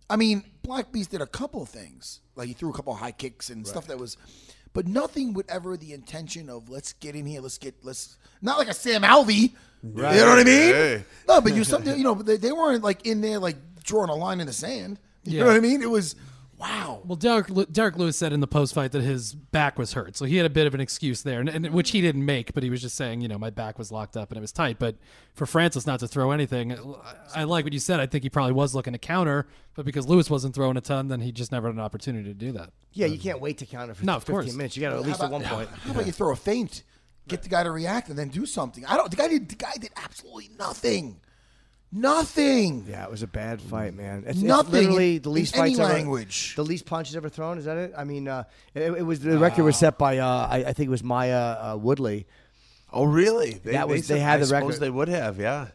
I 0.08 0.16
mean, 0.16 0.44
Black 0.62 0.92
Beast 0.92 1.10
did 1.10 1.20
a 1.20 1.26
couple 1.26 1.62
of 1.62 1.68
things. 1.68 2.20
Like 2.36 2.48
he 2.48 2.54
threw 2.54 2.70
a 2.70 2.72
couple 2.72 2.92
of 2.92 2.98
high 2.98 3.12
kicks 3.12 3.50
and 3.50 3.66
stuff 3.66 3.86
that 3.88 3.98
was. 3.98 4.16
But 4.72 4.86
nothing 4.86 5.32
with 5.34 5.50
ever 5.50 5.76
the 5.76 5.92
intention 5.92 6.48
of 6.48 6.68
let's 6.70 6.92
get 6.94 7.16
in 7.16 7.26
here, 7.26 7.40
let's 7.40 7.58
get 7.58 7.74
let's 7.82 8.16
not 8.40 8.58
like 8.58 8.68
a 8.68 8.74
Sam 8.74 9.02
Alvey. 9.02 9.52
You 9.82 9.90
know 9.94 10.02
what 10.28 10.38
I 10.38 10.44
mean? 10.44 10.44
Hey. 10.74 11.04
No, 11.26 11.40
but 11.40 11.54
you 11.54 11.64
something 11.64 11.96
you 11.96 12.04
know 12.04 12.14
they, 12.14 12.36
they 12.36 12.52
weren't 12.52 12.84
like 12.84 13.06
in 13.06 13.20
there 13.20 13.38
like 13.38 13.56
drawing 13.82 14.10
a 14.10 14.14
line 14.14 14.40
in 14.40 14.46
the 14.46 14.52
sand. 14.52 14.98
You 15.24 15.38
Yeah. 15.38 15.40
know 15.40 15.46
what 15.48 15.56
I 15.56 15.60
mean? 15.60 15.82
It 15.82 15.90
was 15.90 16.14
wow. 16.60 17.00
Well, 17.04 17.16
Derek, 17.16 17.48
Derek 17.72 17.96
Lewis 17.96 18.16
said 18.16 18.32
in 18.32 18.40
the 18.40 18.46
post 18.46 18.74
fight 18.74 18.92
that 18.92 19.02
his 19.02 19.34
back 19.34 19.78
was 19.78 19.94
hurt, 19.94 20.16
so 20.16 20.24
he 20.24 20.36
had 20.36 20.46
a 20.46 20.50
bit 20.50 20.66
of 20.66 20.74
an 20.74 20.80
excuse 20.80 21.22
there, 21.22 21.40
and, 21.40 21.48
and 21.48 21.70
which 21.70 21.90
he 21.90 22.00
didn't 22.00 22.24
make, 22.24 22.52
but 22.52 22.62
he 22.62 22.70
was 22.70 22.82
just 22.82 22.96
saying, 22.96 23.20
you 23.20 23.28
know, 23.28 23.38
my 23.38 23.50
back 23.50 23.78
was 23.78 23.90
locked 23.90 24.16
up 24.16 24.30
and 24.30 24.36
it 24.38 24.40
was 24.40 24.52
tight. 24.52 24.78
But 24.78 24.96
for 25.34 25.46
Francis 25.46 25.86
not 25.86 26.00
to 26.00 26.08
throw 26.08 26.30
anything, 26.30 26.76
I 27.34 27.44
like 27.44 27.64
what 27.64 27.72
you 27.72 27.78
said. 27.78 27.98
I 28.00 28.06
think 28.06 28.22
he 28.22 28.30
probably 28.30 28.52
was 28.52 28.74
looking 28.74 28.92
to 28.92 28.98
counter, 28.98 29.46
but 29.74 29.84
because 29.84 30.06
Lewis 30.06 30.28
wasn't 30.28 30.54
throwing 30.54 30.76
a 30.76 30.80
ton, 30.80 31.08
then 31.08 31.20
he 31.20 31.32
just 31.32 31.50
never 31.50 31.68
had 31.68 31.74
an 31.74 31.80
opportunity 31.80 32.28
to 32.28 32.34
do 32.34 32.52
that. 32.52 32.70
Yeah, 32.92 33.06
you 33.06 33.14
um, 33.14 33.20
can't 33.20 33.40
wait 33.40 33.58
to 33.58 33.66
counter 33.66 33.94
for 33.94 34.04
No, 34.04 34.14
15 34.18 34.32
course. 34.34 34.54
minutes. 34.54 34.76
You 34.76 34.82
got 34.82 34.90
to 34.90 34.96
at 34.96 35.02
How 35.02 35.08
least 35.08 35.22
at 35.22 35.30
one 35.30 35.42
point. 35.42 35.68
How 35.68 35.92
about 35.92 36.06
you 36.06 36.12
throw 36.12 36.32
a 36.32 36.36
feint, 36.36 36.82
get 37.28 37.42
the 37.42 37.48
guy 37.48 37.62
to 37.62 37.70
react, 37.70 38.08
and 38.08 38.18
then 38.18 38.28
do 38.28 38.44
something? 38.46 38.84
I 38.84 38.96
don't. 38.96 39.10
The 39.10 39.16
guy 39.16 39.28
did. 39.28 39.48
The 39.48 39.56
guy 39.56 39.72
did 39.80 39.90
absolutely 39.96 40.50
nothing. 40.58 41.20
Nothing. 41.92 42.86
Yeah, 42.88 43.04
it 43.04 43.10
was 43.10 43.22
a 43.22 43.26
bad 43.26 43.60
fight, 43.60 43.94
man. 43.94 44.24
It's, 44.26 44.38
Nothing 44.40 44.74
it's 44.74 44.82
literally 44.82 45.18
the 45.18 45.30
least 45.30 45.56
in 45.56 45.62
any 45.62 45.74
ever, 45.74 45.84
language. 45.84 46.54
The 46.54 46.64
least 46.64 46.86
punches 46.86 47.16
ever 47.16 47.28
thrown. 47.28 47.58
Is 47.58 47.64
that 47.64 47.76
it? 47.76 47.92
I 47.96 48.04
mean, 48.04 48.28
uh, 48.28 48.44
it, 48.74 48.82
it 48.92 49.02
was 49.02 49.20
the 49.20 49.38
record 49.38 49.64
was 49.64 49.76
set 49.76 49.98
by 49.98 50.18
uh, 50.18 50.48
I, 50.50 50.58
I 50.58 50.72
think 50.72 50.86
it 50.86 50.90
was 50.90 51.02
Maia 51.02 51.36
uh, 51.72 51.76
Woodley. 51.76 52.26
Oh, 52.92 53.04
really? 53.04 53.54
They, 53.54 53.72
That 53.72 53.88
was- 53.88 54.06
said- 54.06 54.16
they 54.16 54.20
had 54.20 54.34
I 54.34 54.38
the 54.38 54.46
suppose 54.46 54.62
record. 54.74 54.80
They 54.80 54.90
would 54.90 55.08
have, 55.08 55.38
yeah. 55.40 55.68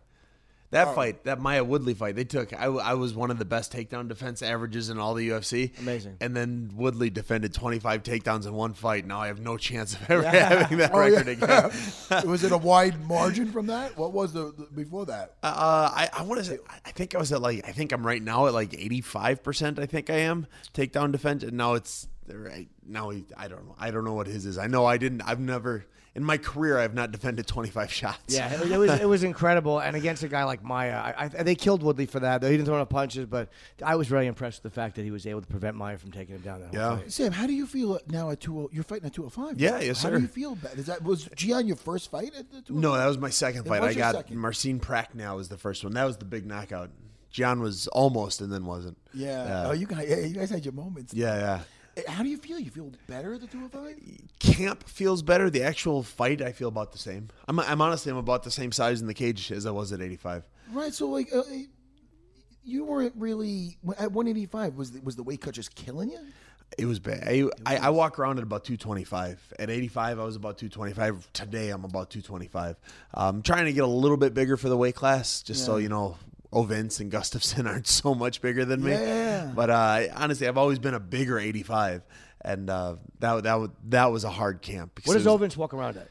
That 0.76 0.94
fight, 0.96 1.24
that 1.24 1.40
Maia 1.40 1.64
Woodley 1.64 1.94
fight, 1.94 2.16
they 2.16 2.24
took. 2.24 2.54
I, 2.54 2.66
I 2.66 2.94
was 2.94 3.14
one 3.14 3.32
of 3.32 3.40
the 3.40 3.46
best 3.46 3.74
takedown 3.74 4.08
defense 4.08 4.42
averages 4.42 4.90
in 4.90 5.00
all 5.00 5.14
the 5.16 5.30
UFC. 5.30 5.78
Amazing. 5.80 6.18
And 6.22 6.36
then 6.36 6.72
Woodley 6.76 7.10
defended 7.10 7.54
25 7.54 8.04
takedowns 8.04 8.46
in 8.46 8.54
one 8.54 8.74
fight. 8.74 9.06
Now 9.06 9.20
I 9.22 9.28
have 9.28 9.40
no 9.40 9.58
chance 9.58 9.94
of 9.94 10.02
ever 10.10 10.24
having 10.24 10.78
that 10.80 10.92
Oh, 10.94 11.00
record 11.00 11.28
yeah. 11.28 11.68
again. 11.70 12.28
was 12.30 12.44
it 12.44 12.52
a 12.52 12.58
wide 12.58 13.00
margin 13.08 13.52
from 13.52 13.68
that? 13.68 13.98
What 13.98 14.14
was 14.14 14.34
the, 14.34 14.54
the 14.58 14.68
before 14.74 15.06
that? 15.08 15.36
Uh, 15.44 15.90
I, 15.94 16.10
I 16.18 16.22
want 16.24 16.40
to 16.40 16.46
say, 16.46 16.60
I 16.86 16.92
think 16.92 17.16
I 17.16 17.18
was 17.20 17.32
at 17.32 17.42
like, 17.42 17.68
I 17.68 17.72
think 17.72 17.92
I'm 17.92 18.06
right 18.06 18.22
now 18.22 18.48
at 18.48 18.54
like 18.54 18.72
85%. 18.72 19.80
I 19.80 19.86
think 19.86 20.10
I 20.10 20.18
am 20.20 20.48
takedown 20.74 21.12
defense, 21.12 21.44
and 21.44 21.54
now 21.54 21.74
it's 21.74 22.08
right 22.28 22.68
now. 22.86 23.10
he- 23.12 23.26
I 23.38 23.48
don't 23.48 23.66
know. 23.66 23.76
I 23.80 23.92
don't 23.92 24.04
know 24.04 24.14
what 24.14 24.28
his 24.28 24.46
is. 24.46 24.58
I 24.58 24.68
know 24.68 24.86
I 24.86 24.98
didn't. 24.98 25.22
I've 25.22 25.40
never 25.40 25.86
in 26.16 26.24
my 26.24 26.38
career. 26.38 26.78
I've 26.80 26.94
not 26.94 27.12
defended 27.12 27.46
25 27.46 27.92
shots. 27.92 28.34
Yeah, 28.34 28.52
it, 28.54 28.72
it 28.72 28.78
was 28.78 28.92
it 29.00 29.08
was 29.08 29.24
incredible, 29.32 29.80
and 29.80 29.96
against 29.96 30.24
a 30.24 30.28
guy 30.28 30.44
like 30.46 30.64
Maia, 30.64 30.94
I, 30.96 31.26
I, 31.26 31.28
they 31.44 31.56
killed 31.56 31.84
Woodley 31.84 32.06
for 32.06 32.20
that. 32.22 32.42
He 32.44 32.50
didn't 32.50 32.66
throw 32.66 32.76
enough 32.76 32.90
punches, 32.90 33.26
but 33.26 33.50
I 33.84 33.96
was 33.96 34.10
really 34.12 34.28
impressed 34.28 34.64
with 34.64 34.74
the 34.74 34.76
fact 34.80 34.96
that 34.96 35.04
he 35.04 35.12
was 35.12 35.28
able 35.28 35.42
to 35.42 35.48
prevent 35.48 35.76
Maia 35.76 35.98
from 35.98 36.12
taking 36.12 36.36
him 36.36 36.42
down. 36.42 36.62
That 36.62 36.74
Yeah. 36.74 36.98
fight. 36.98 37.12
Sam, 37.12 37.32
how 37.32 37.46
do 37.48 37.54
you 37.54 37.68
feel 37.68 38.00
now 38.10 38.30
at 38.32 38.40
two? 38.40 38.60
Oh, 38.60 38.70
you're 38.72 38.84
fighting 38.84 39.06
at 39.08 39.14
two 39.14 39.24
hundred 39.24 39.34
five. 39.50 39.60
Yeah, 39.60 39.80
yes, 39.80 40.02
How 40.04 40.10
sir. 40.10 40.16
do 40.16 40.22
you 40.22 40.28
feel? 40.28 40.54
About, 40.54 40.74
is 40.74 40.86
that 40.86 41.04
was 41.04 41.30
Gian 41.36 41.68
your 41.68 41.76
first 41.78 42.10
fight 42.10 42.32
at 42.38 42.52
the 42.52 42.62
two? 42.62 42.76
Oh 42.76 42.80
no, 42.80 42.94
that 42.94 43.06
was 43.08 43.18
my 43.18 43.30
second 43.30 43.66
It 43.66 43.70
fight. 43.70 43.82
I 43.84 43.94
got 43.94 44.16
second. 44.16 44.38
Marcin 44.38 44.80
Prachnio 44.80 45.36
was 45.36 45.50
the 45.50 45.58
first 45.58 45.84
one. 45.84 45.94
That 45.94 46.06
was 46.06 46.18
the 46.18 46.26
big 46.26 46.46
knockout. 46.46 46.90
John 47.30 47.60
was 47.60 47.88
almost 47.88 48.40
and 48.40 48.50
then 48.50 48.66
wasn't. 48.66 48.98
Yeah. 49.14 49.42
Uh, 49.42 49.68
oh, 49.68 49.72
you 49.74 49.86
guys, 49.88 50.08
yeah, 50.10 50.20
you 50.20 50.34
guys 50.36 50.50
had 50.50 50.64
your 50.64 50.74
moments. 50.74 51.14
Yeah, 51.14 51.38
yeah. 51.38 51.60
How 52.08 52.24
do 52.24 52.30
you 52.30 52.38
feel? 52.38 52.60
You 52.60 52.72
feel 52.72 52.92
better 53.08 53.34
at 53.34 53.42
the 53.42 53.48
two 53.48 53.60
hundred 53.60 53.72
five? 53.72 53.96
Camp 54.40 54.88
feels 54.88 55.22
better. 55.22 55.50
The 55.50 55.64
actual 55.64 56.04
fight, 56.04 56.42
I 56.42 56.52
feel 56.52 56.68
about 56.68 56.92
the 56.92 56.98
same. 56.98 57.30
I'm, 57.48 57.60
I'm 57.60 57.82
honestly, 57.82 58.12
I'm 58.12 58.18
about 58.18 58.44
the 58.44 58.52
same 58.52 58.72
size 58.72 59.02
in 59.02 59.08
the 59.08 59.14
cage 59.14 59.52
as 59.52 59.66
I 59.66 59.72
was 59.72 59.92
at 59.94 60.02
85. 60.02 60.44
Right. 60.72 60.94
So 60.94 61.08
like, 61.08 61.34
uh, 61.34 61.44
you 62.64 62.84
weren't 62.84 63.14
really 63.16 63.78
at 63.98 64.12
one 64.12 64.28
eighty 64.28 64.46
five. 64.46 64.76
Was 64.76 64.92
the, 64.92 65.02
was 65.02 65.16
the 65.16 65.24
weight 65.24 65.42
cut 65.42 65.54
just 65.54 65.76
killing 65.76 66.10
you? 66.10 66.20
It 66.78 66.86
was 66.86 67.00
bad. 67.00 67.24
I, 67.28 67.44
I, 67.66 67.78
I 67.78 67.90
walk 67.92 68.20
around 68.20 68.38
at 68.40 68.44
about 68.44 68.66
225. 68.66 69.54
At 69.60 69.70
85, 69.70 70.20
I 70.20 70.24
was 70.24 70.36
about 70.36 70.58
225. 70.58 71.32
Today, 71.32 71.70
I'm 71.70 71.86
about 71.86 72.10
225. 72.10 72.76
I'm 73.14 73.44
trying 73.44 73.66
to 73.66 73.72
get 73.72 73.84
a 73.84 73.88
little 73.88 74.18
bit 74.18 74.34
bigger 74.34 74.58
for 74.58 74.68
the 74.68 74.76
weight 74.76 74.96
class, 74.96 75.42
just 75.44 75.64
so 75.64 75.78
you 75.78 75.90
know. 75.90 76.18
Ovince 76.56 77.00
and 77.00 77.12
Gustafsson 77.12 77.66
aren't 77.70 77.88
so 77.88 78.16
much 78.16 78.42
bigger 78.42 78.66
than 78.66 78.84
me. 78.84 78.92
Yeah. 78.92 79.52
But 79.54 79.70
uh, 79.70 80.04
honestly, 80.16 80.48
I've 80.48 80.58
always 80.58 80.80
been 80.80 80.94
a 80.94 81.00
bigger 81.00 81.38
85, 81.38 82.04
and 82.42 82.70
uh, 82.70 82.96
that 83.20 83.44
that 83.44 83.70
that 83.90 84.12
was 84.12 84.24
a 84.24 84.30
hard 84.32 84.62
camp. 84.62 85.00
What 85.06 85.14
does 85.16 85.26
was- 85.26 85.42
Ovince 85.42 85.58
walk 85.58 85.74
around 85.74 85.98
at? 85.98 86.08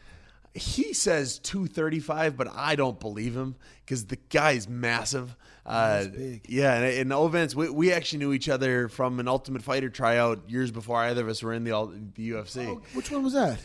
he 0.56 0.92
says 0.92 1.40
235, 1.40 2.36
but 2.36 2.46
I 2.54 2.76
don't 2.76 3.00
believe 3.00 3.34
him 3.36 3.56
because 3.84 4.06
the 4.06 4.14
guy's 4.30 4.68
massive. 4.68 5.34
Uh, 5.66 6.04
Yeah, 6.46 6.74
and, 6.74 6.84
and 6.84 7.10
Ovince, 7.10 7.56
we, 7.56 7.68
we 7.70 7.92
actually 7.92 8.20
knew 8.20 8.32
each 8.32 8.48
other 8.48 8.88
from 8.88 9.18
an 9.18 9.26
Ultimate 9.26 9.62
Fighter 9.62 9.88
tryout 9.90 10.48
years 10.48 10.70
before 10.70 10.98
either 10.98 11.22
of 11.22 11.28
us 11.28 11.42
were 11.42 11.52
in 11.54 11.64
the 11.64 11.72
the 12.14 12.30
UFC. 12.30 12.68
Oh, 12.68 12.82
which 12.92 13.10
one 13.10 13.24
was 13.24 13.32
that? 13.32 13.58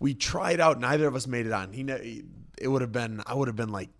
We 0.00 0.14
tried 0.14 0.58
out, 0.58 0.80
neither 0.80 1.06
of 1.06 1.14
us 1.14 1.28
made 1.28 1.46
it 1.46 1.52
on. 1.52 1.72
He, 1.72 1.82
it 2.58 2.66
would 2.66 2.82
have 2.82 2.92
been, 2.92 3.22
I 3.24 3.34
would 3.34 3.46
have 3.46 3.56
been 3.56 3.70
like 3.70 3.90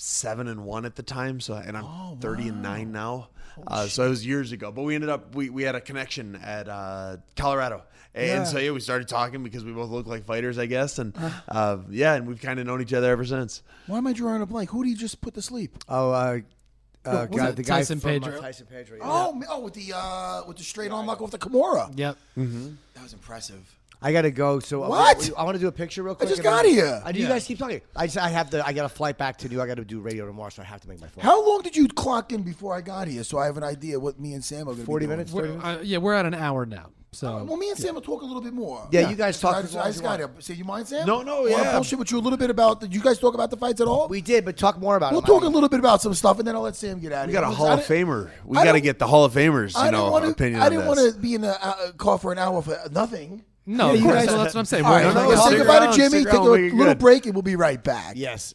seven 0.00 0.46
and 0.46 0.64
one 0.64 0.84
at 0.84 0.94
the 0.94 1.02
time. 1.02 1.40
So, 1.40 1.54
and 1.54 1.76
I'm 1.76 1.84
Oh, 1.84 2.16
30 2.20 2.48
and 2.48 2.62
nine 2.62 2.92
now. 2.92 3.28
Uh, 3.66 3.88
so 3.88 4.04
it 4.06 4.08
was 4.08 4.24
years 4.24 4.52
ago, 4.52 4.70
but 4.70 4.82
we 4.82 4.94
ended 4.94 5.10
up 5.10 5.34
we, 5.34 5.50
we 5.50 5.64
had 5.64 5.74
a 5.74 5.80
connection 5.80 6.36
at 6.36 6.68
uh, 6.68 7.16
Colorado, 7.34 7.82
and 8.14 8.26
Yeah. 8.28 8.44
so 8.44 8.58
yeah, 8.58 8.70
we 8.70 8.78
started 8.78 9.08
talking 9.08 9.42
because 9.42 9.64
we 9.64 9.72
both 9.72 9.90
look 9.90 10.06
like 10.06 10.24
fighters, 10.24 10.58
I 10.58 10.66
guess, 10.66 11.00
and 11.00 11.12
uh, 11.48 11.78
yeah, 11.90 12.14
and 12.14 12.28
we've 12.28 12.40
kind 12.40 12.60
of 12.60 12.66
known 12.66 12.80
each 12.80 12.92
other 12.92 13.10
ever 13.10 13.24
since. 13.24 13.64
Why 13.88 13.98
am 13.98 14.06
I 14.06 14.12
drawing 14.12 14.42
a 14.42 14.46
blank? 14.46 14.70
Who 14.70 14.84
did 14.84 14.90
you 14.90 14.96
just 14.96 15.20
put 15.20 15.34
to 15.34 15.42
sleep? 15.42 15.76
Oh, 15.88 16.12
uh, 16.12 16.38
uh, 17.04 17.26
guy, 17.26 17.50
the 17.50 17.64
guy 17.64 17.78
Tyson 17.78 17.98
from, 17.98 18.10
uh, 18.10 18.12
Pedro? 18.12 18.40
Tyson 18.40 18.66
Pedro. 18.70 18.98
yeah. 18.98 19.02
Oh, 19.04 19.32
ma- 19.32 19.46
oh, 19.50 19.58
with 19.60 19.74
the 19.74 19.92
uh, 19.92 20.42
with 20.46 20.58
the 20.58 20.62
straight 20.62 20.92
arm 20.92 21.06
lock 21.06 21.20
with 21.20 21.32
the 21.32 21.38
Kimura. 21.38 21.90
Yep. 21.98 22.16
That 22.36 23.02
was 23.02 23.12
impressive. 23.12 23.76
I 24.00 24.12
gotta 24.12 24.30
go. 24.30 24.60
So 24.60 24.84
uh, 24.84 24.88
What? 24.88 25.18
we- 25.18 25.34
I 25.34 25.42
want 25.42 25.56
to 25.56 25.60
do 25.60 25.66
a 25.68 25.72
picture 25.72 26.02
real 26.02 26.14
quick. 26.14 26.26
I 26.28 26.30
just 26.30 26.38
and 26.40 26.44
got 26.44 26.62
then- 26.64 26.72
here. 26.72 27.02
I 27.04 27.12
do. 27.12 27.20
You 27.20 27.26
guys 27.26 27.44
keep 27.46 27.58
talking. 27.58 27.80
I 27.96 28.06
just, 28.06 28.18
I 28.18 28.28
have 28.28 28.50
to. 28.50 28.64
I 28.66 28.72
got 28.72 28.84
a 28.84 28.88
flight 28.88 29.18
back 29.18 29.38
to 29.38 29.48
New. 29.48 29.56
York. 29.56 29.66
I 29.66 29.68
got 29.68 29.76
to 29.78 29.84
do 29.84 30.00
radio 30.00 30.26
tomorrow, 30.26 30.50
so 30.50 30.62
I 30.62 30.66
have 30.66 30.80
to 30.82 30.88
make 30.88 31.00
my 31.00 31.08
flight. 31.08 31.24
How 31.24 31.44
long 31.46 31.62
did 31.62 31.76
you 31.76 31.88
clock 31.88 32.32
in 32.32 32.42
before 32.42 32.74
I 32.74 32.80
got 32.80 33.08
here, 33.08 33.24
so 33.24 33.38
I 33.38 33.46
have 33.46 33.56
an 33.56 33.64
idea 33.64 33.98
what 33.98 34.20
me 34.20 34.34
and 34.34 34.44
Sam 34.44 34.62
are 34.62 34.64
going 34.66 34.76
to 34.76 34.82
be 34.82 34.86
40 34.86 35.06
doing? 35.06 35.16
minutes? 35.18 35.32
We're, 35.32 35.58
uh, 35.58 35.78
yeah, 35.82 35.98
we're 35.98 36.14
at 36.14 36.26
an 36.26 36.34
hour 36.34 36.64
now. 36.64 36.90
So 37.10 37.42
Well, 37.42 37.56
me 37.56 37.70
and 37.70 37.78
Sam 37.78 37.94
will 37.94 38.02
talk 38.02 38.20
a 38.20 38.24
little 38.26 38.42
bit 38.42 38.52
more. 38.52 38.86
Yeah, 38.92 39.08
you 39.08 39.16
guys 39.16 39.40
talk 39.40 39.56
I 39.56 39.58
as 39.60 39.64
just, 39.64 39.74
long 39.76 39.84
I 39.84 39.88
as 39.88 39.94
just 39.94 40.02
you 40.04 40.08
got 40.10 40.20
want. 40.20 40.32
here. 40.34 40.40
Say, 40.42 40.54
you 40.54 40.64
mind, 40.64 40.86
Sam? 40.88 41.06
No, 41.06 41.22
no, 41.22 41.40
Wanna 41.40 41.50
yeah. 41.50 41.72
bullshit 41.72 41.98
with 41.98 42.10
you 42.12 42.18
a 42.18 42.20
little 42.20 42.36
bit 42.36 42.50
about. 42.50 42.80
Did 42.80 42.94
you 42.94 43.00
guys 43.00 43.18
talk 43.18 43.32
about 43.32 43.50
the 43.50 43.56
fights 43.56 43.80
at 43.80 43.88
all? 43.88 44.08
We 44.08 44.20
did, 44.20 44.44
but 44.44 44.58
talk 44.58 44.78
more 44.78 44.94
about 44.96 45.12
it. 45.12 45.14
We'll 45.14 45.22
talk 45.22 45.42
a 45.42 45.48
little 45.48 45.70
bit 45.70 45.80
about 45.80 46.02
some 46.02 46.12
stuff, 46.12 46.38
and 46.38 46.46
then 46.46 46.54
I'll 46.54 46.60
let 46.60 46.76
Sam 46.76 47.00
get 47.00 47.12
out 47.12 47.22
of 47.24 47.28
We 47.28 47.32
here. 47.32 47.40
got 47.40 47.50
a 47.50 47.54
Hall 47.56 47.68
of 47.68 47.86
didn't- 47.88 48.08
Famer. 48.08 48.30
We 48.44 48.58
I 48.58 48.60
got 48.64 48.72
to 48.72 48.78
don't- 48.78 48.82
get 48.84 48.98
the 48.98 49.06
Hall 49.06 49.24
of 49.24 49.32
Famers, 49.32 49.74
I 49.74 49.86
you 49.86 49.90
didn't 49.90 50.04
know, 50.04 50.10
want 50.12 50.24
to. 50.26 50.30
opinion 50.32 50.60
I 50.60 50.66
on 50.66 50.70
didn't 50.70 50.86
this. 50.86 50.96
want 50.98 51.14
to 51.14 51.20
be 51.20 51.34
in 51.34 51.44
a 51.44 51.48
uh, 51.62 51.92
car 51.92 52.18
for 52.18 52.30
an 52.30 52.38
hour 52.38 52.60
for 52.60 52.78
nothing. 52.92 53.42
No, 53.68 53.86
Yeah, 53.88 53.92
of 53.92 53.96
you 53.98 54.02
course. 54.04 54.14
guys- 54.16 54.26
Well, 54.28 54.38
that's 54.38 54.54
what 54.54 54.60
I'm 54.60 54.64
saying. 54.66 54.84
All 54.84 54.90
We're 54.90 54.96
right, 54.96 55.02
gonna 55.14 55.22
no, 55.22 55.28
let's 55.28 55.40
no, 55.42 55.46
stick 55.48 55.60
about 55.60 55.82
around, 55.82 55.92
it, 55.92 55.96
Jimmy. 55.96 56.08
stick 56.20 56.24
Take 56.24 56.34
a 56.34 56.36
around, 56.42 56.62
make 56.62 56.72
it 56.72 56.76
little 56.76 56.92
good. 56.94 56.98
break, 56.98 57.26
and 57.26 57.34
we'll 57.34 57.42
be 57.42 57.56
right 57.56 57.82
back. 57.82 58.14
Yes. 58.16 58.54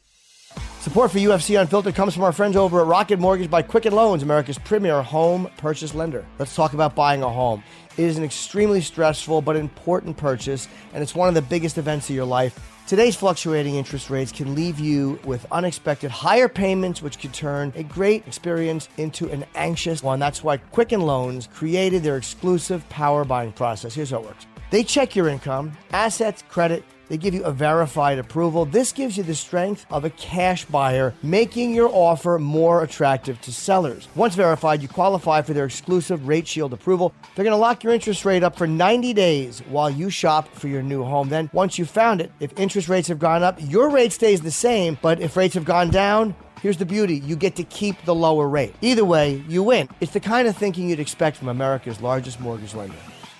Support 0.81 1.11
for 1.11 1.17
UFC 1.17 1.55
Unfiltered 1.59 1.95
comes 1.95 2.13
from 2.13 2.23
our 2.23 2.33
friends 2.33 2.55
over 2.57 2.81
at 2.81 2.87
Rocket 2.87 3.17
Mortgage 3.19 3.49
by 3.49 3.61
Quicken 3.61 3.93
Loans, 3.93 4.21
America's 4.21 4.57
premier 4.57 5.01
home 5.01 5.47
purchase 5.57 5.95
lender. 5.95 6.25
Let's 6.39 6.53
talk 6.55 6.73
about 6.73 6.93
buying 6.93 7.23
a 7.23 7.29
home. 7.29 7.63
It 7.95 8.03
is 8.03 8.17
an 8.17 8.23
extremely 8.23 8.81
stressful 8.81 9.41
but 9.43 9.55
important 9.55 10.17
purchase, 10.17 10.67
and 10.93 11.01
it's 11.01 11.15
one 11.15 11.29
of 11.29 11.35
the 11.35 11.41
biggest 11.41 11.77
events 11.77 12.09
of 12.09 12.15
your 12.15 12.25
life. 12.25 12.59
Today's 12.85 13.15
fluctuating 13.15 13.75
interest 13.75 14.09
rates 14.09 14.31
can 14.33 14.55
leave 14.55 14.77
you 14.77 15.17
with 15.23 15.45
unexpected 15.53 16.11
higher 16.11 16.49
payments, 16.49 17.01
which 17.01 17.17
could 17.17 17.33
turn 17.33 17.71
a 17.77 17.83
great 17.83 18.27
experience 18.27 18.89
into 18.97 19.29
an 19.29 19.45
anxious 19.55 20.03
one. 20.03 20.19
That's 20.19 20.43
why 20.43 20.57
Quicken 20.57 21.01
Loans 21.01 21.47
created 21.53 22.03
their 22.03 22.17
exclusive 22.17 22.87
power 22.89 23.23
buying 23.23 23.53
process. 23.53 23.93
Here's 23.95 24.09
how 24.11 24.17
it 24.17 24.25
works. 24.25 24.45
They 24.73 24.83
check 24.83 25.15
your 25.15 25.27
income, 25.27 25.73
assets, 25.91 26.43
credit, 26.49 26.83
They 27.07 27.17
give 27.17 27.35
you 27.35 27.43
a 27.43 27.51
verified 27.51 28.17
approval. 28.17 28.65
This 28.65 28.91
gives 28.91 29.15
you 29.15 29.21
the 29.21 29.35
strength 29.35 29.85
of 29.91 30.03
a 30.03 30.09
cash 30.09 30.65
buyer, 30.65 31.13
making 31.21 31.75
your 31.75 31.89
offer 31.93 32.39
more 32.39 32.81
attractive 32.81 33.39
to 33.41 33.53
sellers. 33.53 34.07
Once 34.15 34.33
verified, 34.33 34.81
you 34.81 34.87
qualify 34.87 35.43
for 35.43 35.53
their 35.53 35.65
exclusive 35.65 36.27
Rate 36.27 36.47
Shield 36.47 36.73
approval. 36.73 37.13
They're 37.35 37.45
going 37.45 37.53
to 37.53 37.61
lock 37.61 37.83
your 37.83 37.93
interest 37.93 38.25
rate 38.25 38.41
up 38.41 38.55
for 38.55 38.65
90 38.65 39.13
days 39.13 39.59
while 39.69 39.91
you 39.91 40.09
shop 40.09 40.47
for 40.55 40.67
your 40.67 40.81
new 40.81 41.03
home. 41.03 41.29
Then, 41.29 41.51
once 41.53 41.77
you've 41.77 41.91
found 41.91 42.19
it, 42.19 42.31
if 42.39 42.57
interest 42.57 42.89
rates 42.89 43.09
have 43.09 43.19
gone 43.19 43.43
up, 43.43 43.59
your 43.59 43.91
rate 43.91 44.11
stays 44.11 44.41
the 44.41 44.49
same, 44.49 44.97
but 45.03 45.19
if 45.19 45.37
rates 45.37 45.53
have 45.53 45.65
gone 45.65 45.91
down, 45.91 46.33
Here's 46.61 46.77
the 46.77 46.85
beauty 46.85 47.15
you 47.15 47.35
get 47.35 47.57
to 47.57 47.63
keep 47.65 48.01
the 48.05 48.15
lower 48.15 48.47
rate. 48.47 48.73
Either 48.79 49.03
way, 49.03 49.43
you 49.49 49.63
win. 49.63 49.89
It's 49.99 50.13
the 50.13 50.21
kind 50.21 50.47
of 50.47 50.55
thinking 50.55 50.89
you'd 50.89 51.01
expect 51.01 51.35
from 51.35 51.49
America's 51.49 51.99
largest 51.99 52.39
mortgage 52.39 52.73
lender. 52.73 52.95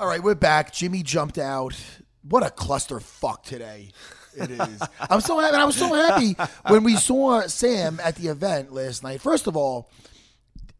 All 0.00 0.08
right, 0.08 0.22
we're 0.22 0.34
back. 0.34 0.72
Jimmy 0.72 1.04
jumped 1.04 1.38
out. 1.38 1.76
What 2.22 2.44
a 2.44 2.50
cluster 2.50 2.98
fuck 2.98 3.44
today. 3.44 3.90
It 4.40 4.50
is. 4.50 4.82
I'm 5.00 5.20
so 5.20 5.38
happy. 5.38 5.56
I 5.56 5.64
was 5.64 5.76
so 5.76 5.92
happy 5.94 6.36
when 6.68 6.84
we 6.84 6.96
saw 6.96 7.42
Sam 7.46 8.00
at 8.02 8.16
the 8.16 8.28
event 8.28 8.72
last 8.72 9.02
night. 9.02 9.20
First 9.20 9.46
of 9.46 9.56
all, 9.56 9.90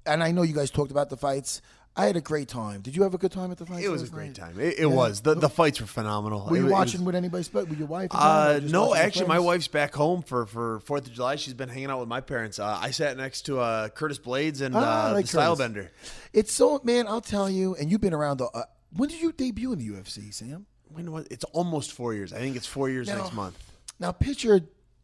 and 0.06 0.22
I 0.22 0.32
know 0.32 0.42
you 0.42 0.54
guys 0.54 0.70
talked 0.70 0.90
about 0.90 1.10
the 1.10 1.16
fights. 1.16 1.60
I 1.96 2.06
had 2.06 2.14
a 2.16 2.20
great 2.20 2.46
time. 2.46 2.80
Did 2.80 2.94
you 2.94 3.02
have 3.02 3.14
a 3.14 3.18
good 3.18 3.32
time 3.32 3.50
at 3.50 3.58
the 3.58 3.66
fights? 3.66 3.84
It 3.84 3.88
was 3.88 4.04
a 4.04 4.06
great 4.06 4.28
night? 4.28 4.36
time. 4.36 4.60
It, 4.60 4.74
it 4.78 4.80
Yeah. 4.82 4.86
was. 4.86 5.20
The, 5.20 5.34
the 5.34 5.48
fights 5.48 5.80
were 5.80 5.86
phenomenal. 5.88 6.46
Were 6.48 6.56
you 6.56 6.68
it 6.68 6.70
watching 6.70 7.00
was- 7.00 7.06
with 7.06 7.16
anybody? 7.16 7.42
spe- 7.42 7.54
With 7.68 7.76
your 7.76 7.88
wife? 7.88 8.10
Uh, 8.12 8.18
something, 8.52 8.56
or 8.56 8.60
just 8.60 8.72
no, 8.72 8.94
actually, 8.94 9.26
my 9.26 9.40
wife's 9.40 9.66
back 9.66 9.94
home 9.96 10.22
for 10.22 10.46
for 10.46 10.78
Fourth 10.80 11.08
of 11.08 11.12
July. 11.12 11.34
She's 11.34 11.54
been 11.54 11.68
hanging 11.68 11.90
out 11.90 11.98
with 11.98 12.08
my 12.08 12.20
parents. 12.20 12.60
Uh, 12.60 12.78
I 12.80 12.92
sat 12.92 13.16
next 13.16 13.42
to 13.46 13.58
uh, 13.58 13.88
Curtis 13.88 14.20
Blaydes 14.20 14.60
and 14.60 14.76
Ah, 14.76 15.08
uh, 15.08 15.12
like 15.14 15.24
the 15.24 15.28
Style 15.30 15.56
Curtis. 15.56 15.58
Bender. 15.74 15.90
It's 16.32 16.52
so 16.52 16.80
man. 16.84 17.08
I'll 17.08 17.20
tell 17.20 17.50
you. 17.50 17.74
And 17.74 17.90
you've 17.90 18.00
been 18.00 18.14
around 18.14 18.36
the. 18.36 18.46
Uh, 18.46 18.62
when 18.96 19.08
did 19.08 19.20
you 19.20 19.32
debut 19.32 19.72
in 19.72 19.80
the 19.80 19.88
UFC, 19.88 20.32
Sam? 20.32 20.66
When 20.92 21.10
was 21.12 21.26
it's 21.30 21.44
almost 21.44 21.92
four 21.92 22.14
years? 22.14 22.32
I 22.32 22.38
think 22.38 22.56
it's 22.56 22.66
four 22.66 22.88
years 22.88 23.08
Now- 23.08 23.18
next 23.18 23.32
month. 23.34 23.56
Now 24.00 24.12
picture 24.12 24.60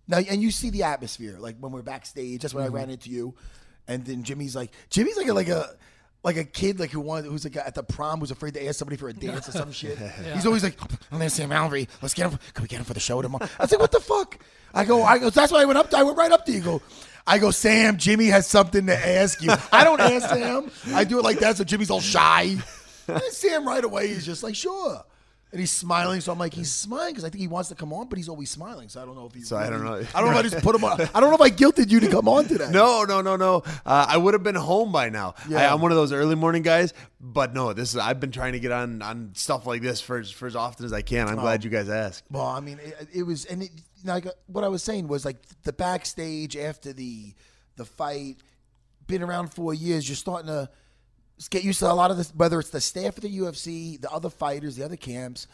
now, 0.06 0.18
and 0.18 0.40
you 0.42 0.50
see 0.50 0.70
the 0.70 0.84
atmosphere 0.84 1.36
like 1.38 1.56
when 1.58 1.72
we're 1.72 1.82
backstage. 1.82 2.42
That's 2.42 2.54
when 2.54 2.64
Mm-hmm. 2.66 2.76
I 2.76 2.78
ran 2.80 2.90
into 2.90 3.10
you, 3.10 3.34
and 3.88 4.04
then 4.04 4.22
Jimmy's 4.22 4.54
like 4.54 4.70
Jimmy's 4.90 5.16
like 5.16 5.26
a, 5.28 5.32
like 5.34 5.48
a 5.48 5.74
like 6.22 6.36
a 6.36 6.44
kid 6.44 6.78
like 6.80 6.90
who 6.90 7.00
wanted 7.00 7.26
who's 7.26 7.44
like 7.44 7.56
at 7.56 7.74
the 7.74 7.82
prom 7.82 8.20
who's 8.20 8.30
afraid 8.30 8.54
to 8.54 8.66
ask 8.66 8.78
somebody 8.78 8.96
for 8.96 9.08
a 9.08 9.12
dance 9.12 9.48
or 9.48 9.52
some 9.52 9.72
shit. 9.80 9.98
He's 10.32 10.46
always 10.46 10.62
like, 10.62 10.80
I'm 11.10 11.18
gonna 11.18 11.28
Sam 11.30 11.48
Mallory. 11.50 11.88
Let's 12.02 12.14
get 12.14 12.30
him. 12.30 12.38
Can 12.54 12.62
we 12.62 12.68
get 12.68 12.78
him 12.78 12.84
for 12.84 12.94
the 12.94 13.00
show 13.00 13.20
tomorrow? 13.20 13.48
I 13.58 13.62
was 13.64 13.72
like, 13.72 13.80
what 13.80 13.92
the 13.92 14.00
fuck? 14.00 14.38
I 14.72 14.84
go, 14.84 15.02
I 15.02 15.18
go. 15.18 15.30
That's 15.30 15.52
why 15.52 15.62
I 15.62 15.64
went 15.64 15.78
up. 15.78 15.90
To, 15.90 15.98
I 15.98 16.02
went 16.02 16.16
right 16.16 16.32
up 16.32 16.46
to 16.46 16.52
you. 16.52 16.60
Go. 16.60 16.82
I 17.26 17.38
go, 17.38 17.50
Sam. 17.50 17.96
Jimmy 17.96 18.26
has 18.26 18.46
something 18.46 18.86
to 18.86 18.96
ask 19.08 19.40
you. 19.42 19.50
I 19.72 19.82
don't 19.84 20.00
ask 20.00 20.28
Sam. 20.28 20.70
I 20.94 21.04
do 21.04 21.18
it 21.18 21.24
like 21.24 21.38
that, 21.40 21.56
so 21.56 21.64
Jimmy's 21.64 21.90
all 21.90 22.00
shy. 22.00 22.56
And 23.06 23.20
Sam 23.32 23.66
right 23.68 23.84
away 23.84 24.08
is 24.08 24.24
just 24.24 24.42
like, 24.42 24.54
sure. 24.54 25.04
And 25.54 25.60
he's 25.60 25.70
smiling, 25.70 26.20
so 26.20 26.32
I'm 26.32 26.38
like, 26.40 26.52
he's 26.52 26.72
smiling 26.72 27.12
because 27.12 27.22
I 27.22 27.28
think 27.28 27.40
he 27.40 27.46
wants 27.46 27.68
to 27.68 27.76
come 27.76 27.92
on, 27.92 28.08
but 28.08 28.18
he's 28.18 28.28
always 28.28 28.50
smiling. 28.50 28.88
So 28.88 29.00
I 29.00 29.04
don't 29.04 29.14
know 29.14 29.26
if 29.26 29.34
he's. 29.34 29.46
So 29.46 29.56
I 29.56 29.70
don't 29.70 29.84
know. 29.84 30.02
I 30.12 30.20
don't 30.20 30.32
know 30.32 30.32
if 30.32 30.38
I 30.38 30.48
just 30.48 30.64
put 30.64 30.74
him 30.74 30.82
on. 30.82 31.00
I 31.00 31.20
don't 31.20 31.30
know 31.30 31.36
if 31.36 31.40
I 31.40 31.50
guilted 31.50 31.92
you 31.92 32.00
to 32.00 32.08
come 32.08 32.26
on 32.26 32.46
today. 32.46 32.70
No, 32.72 33.04
no, 33.04 33.20
no, 33.20 33.36
no. 33.36 33.62
Uh, 33.86 34.04
I 34.08 34.16
would 34.16 34.34
have 34.34 34.42
been 34.42 34.56
home 34.56 34.90
by 34.90 35.10
now. 35.10 35.36
Yeah. 35.48 35.58
I, 35.60 35.72
I'm 35.72 35.80
one 35.80 35.92
of 35.92 35.96
those 35.96 36.12
early 36.12 36.34
morning 36.34 36.62
guys, 36.62 36.92
but 37.20 37.54
no, 37.54 37.72
this 37.72 37.90
is. 37.90 37.98
I've 37.98 38.18
been 38.18 38.32
trying 38.32 38.54
to 38.54 38.58
get 38.58 38.72
on 38.72 39.00
on 39.00 39.30
stuff 39.36 39.64
like 39.64 39.80
this 39.80 40.00
for 40.00 40.18
as, 40.18 40.28
for 40.28 40.48
as 40.48 40.56
often 40.56 40.86
as 40.86 40.92
I 40.92 41.02
can. 41.02 41.28
I'm 41.28 41.36
glad 41.36 41.62
you 41.62 41.70
guys 41.70 41.88
asked. 41.88 42.24
Well, 42.32 42.46
I 42.46 42.58
mean, 42.58 42.80
it, 42.82 43.08
it 43.14 43.22
was, 43.22 43.44
and 43.44 43.62
it, 43.62 43.70
like 44.04 44.26
what 44.48 44.64
I 44.64 44.68
was 44.68 44.82
saying 44.82 45.06
was 45.06 45.24
like 45.24 45.36
the 45.62 45.72
backstage 45.72 46.56
after 46.56 46.92
the 46.92 47.32
the 47.76 47.84
fight, 47.84 48.38
been 49.06 49.22
around 49.22 49.54
for 49.54 49.72
years. 49.72 50.08
You're 50.08 50.16
starting 50.16 50.48
to 50.48 50.68
get 51.50 51.64
used 51.64 51.80
to 51.80 51.90
a 51.90 51.92
lot 51.92 52.10
of 52.10 52.16
this, 52.16 52.32
whether 52.34 52.58
it's 52.60 52.70
the 52.70 52.80
staff 52.80 53.16
of 53.16 53.22
the 53.22 53.38
UFC, 53.38 54.00
the 54.00 54.10
other 54.10 54.30
fighters, 54.30 54.76
the 54.76 54.84
other 54.84 54.96
camps. 54.96 55.46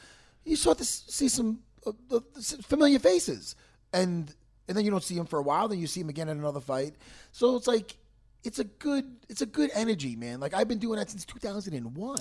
You 0.44 0.56
start 0.56 0.78
to 0.78 0.84
see 0.84 1.28
some 1.28 1.60
uh, 1.86 2.20
familiar 2.62 2.98
faces, 2.98 3.56
and 3.92 4.34
and 4.68 4.76
then 4.76 4.84
you 4.84 4.90
don't 4.90 5.02
see 5.02 5.16
them 5.16 5.26
for 5.26 5.38
a 5.38 5.42
while. 5.42 5.68
Then 5.68 5.78
you 5.78 5.86
see 5.86 6.00
them 6.00 6.08
again 6.10 6.28
in 6.28 6.38
another 6.38 6.60
fight. 6.60 6.94
So 7.32 7.56
it's 7.56 7.66
like. 7.66 7.96
It's 8.42 8.58
a 8.58 8.64
good, 8.64 9.04
it's 9.28 9.42
a 9.42 9.46
good 9.46 9.70
energy, 9.74 10.16
man. 10.16 10.40
Like 10.40 10.54
I've 10.54 10.66
been 10.66 10.78
doing 10.78 10.98
that 10.98 11.10
since 11.10 11.26
2001. 11.26 12.16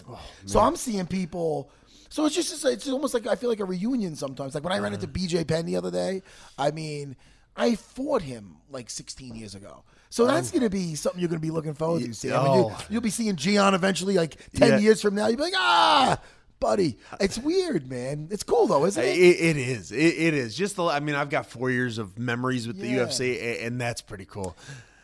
so 0.46 0.60
I'm 0.60 0.76
seeing 0.76 1.08
people. 1.08 1.72
So 2.10 2.26
it's 2.26 2.36
just, 2.36 2.66
it's 2.66 2.90
almost 2.90 3.14
like 3.14 3.26
I 3.26 3.36
feel 3.36 3.50
like 3.50 3.62
a 3.62 3.66
reunion 3.66 4.18
sometimes. 4.18 4.54
Like 4.54 4.66
when 4.66 4.74
I 4.74 4.80
ran 4.80 4.94
into 4.94 5.08
BJ 5.08 5.48
Penn 5.48 5.66
the 5.66 5.78
other 5.78 5.92
day, 5.92 6.22
I 6.58 6.72
mean, 6.72 7.16
I 7.56 7.76
fought 7.76 8.22
him 8.22 8.58
like 8.70 8.90
16 8.90 9.34
years 9.34 9.56
ago. 9.56 9.86
So 10.10 10.26
that's 10.26 10.50
going 10.52 10.64
to 10.64 10.70
be 10.72 10.96
something 10.96 11.20
you're 11.22 11.30
going 11.30 11.40
to 11.40 11.46
be 11.46 11.52
looking 11.52 11.76
forward 11.76 12.04
to, 12.04 12.14
Sam. 12.14 12.32
And 12.36 12.56
you, 12.56 12.62
oh. 12.72 12.86
you'll 12.90 13.02
be 13.02 13.12
seeing 13.12 13.36
Gian 13.36 13.74
eventually, 13.76 14.16
like 14.16 14.38
10 14.56 14.70
Yeah. 14.70 14.78
years 14.80 15.02
from 15.02 15.14
now. 15.16 15.28
You'll 15.28 15.38
be 15.38 15.44
like, 15.44 15.54
ah, 15.56 16.20
buddy. 16.60 16.98
It's 17.20 17.38
weird, 17.38 17.90
man. 17.90 18.28
It's 18.32 18.42
cool 18.44 18.66
though, 18.68 18.86
isn't 18.86 19.04
It, 19.04 19.08
it? 19.18 19.40
it 19.40 19.58
is. 19.58 19.92
It, 19.92 19.98
it 19.98 20.34
is. 20.34 20.56
Just 20.56 20.76
the. 20.78 20.84
I 20.86 21.00
mean, 21.00 21.16
I've 21.16 21.30
got 21.30 21.46
four 21.46 21.70
years 21.70 21.98
of 22.00 22.18
memories 22.18 22.68
with 22.68 22.80
the 22.80 22.88
UFC, 22.92 23.36
a- 23.36 23.64
and 23.66 23.80
that's 23.80 24.02
pretty 24.02 24.26
cool. 24.26 24.58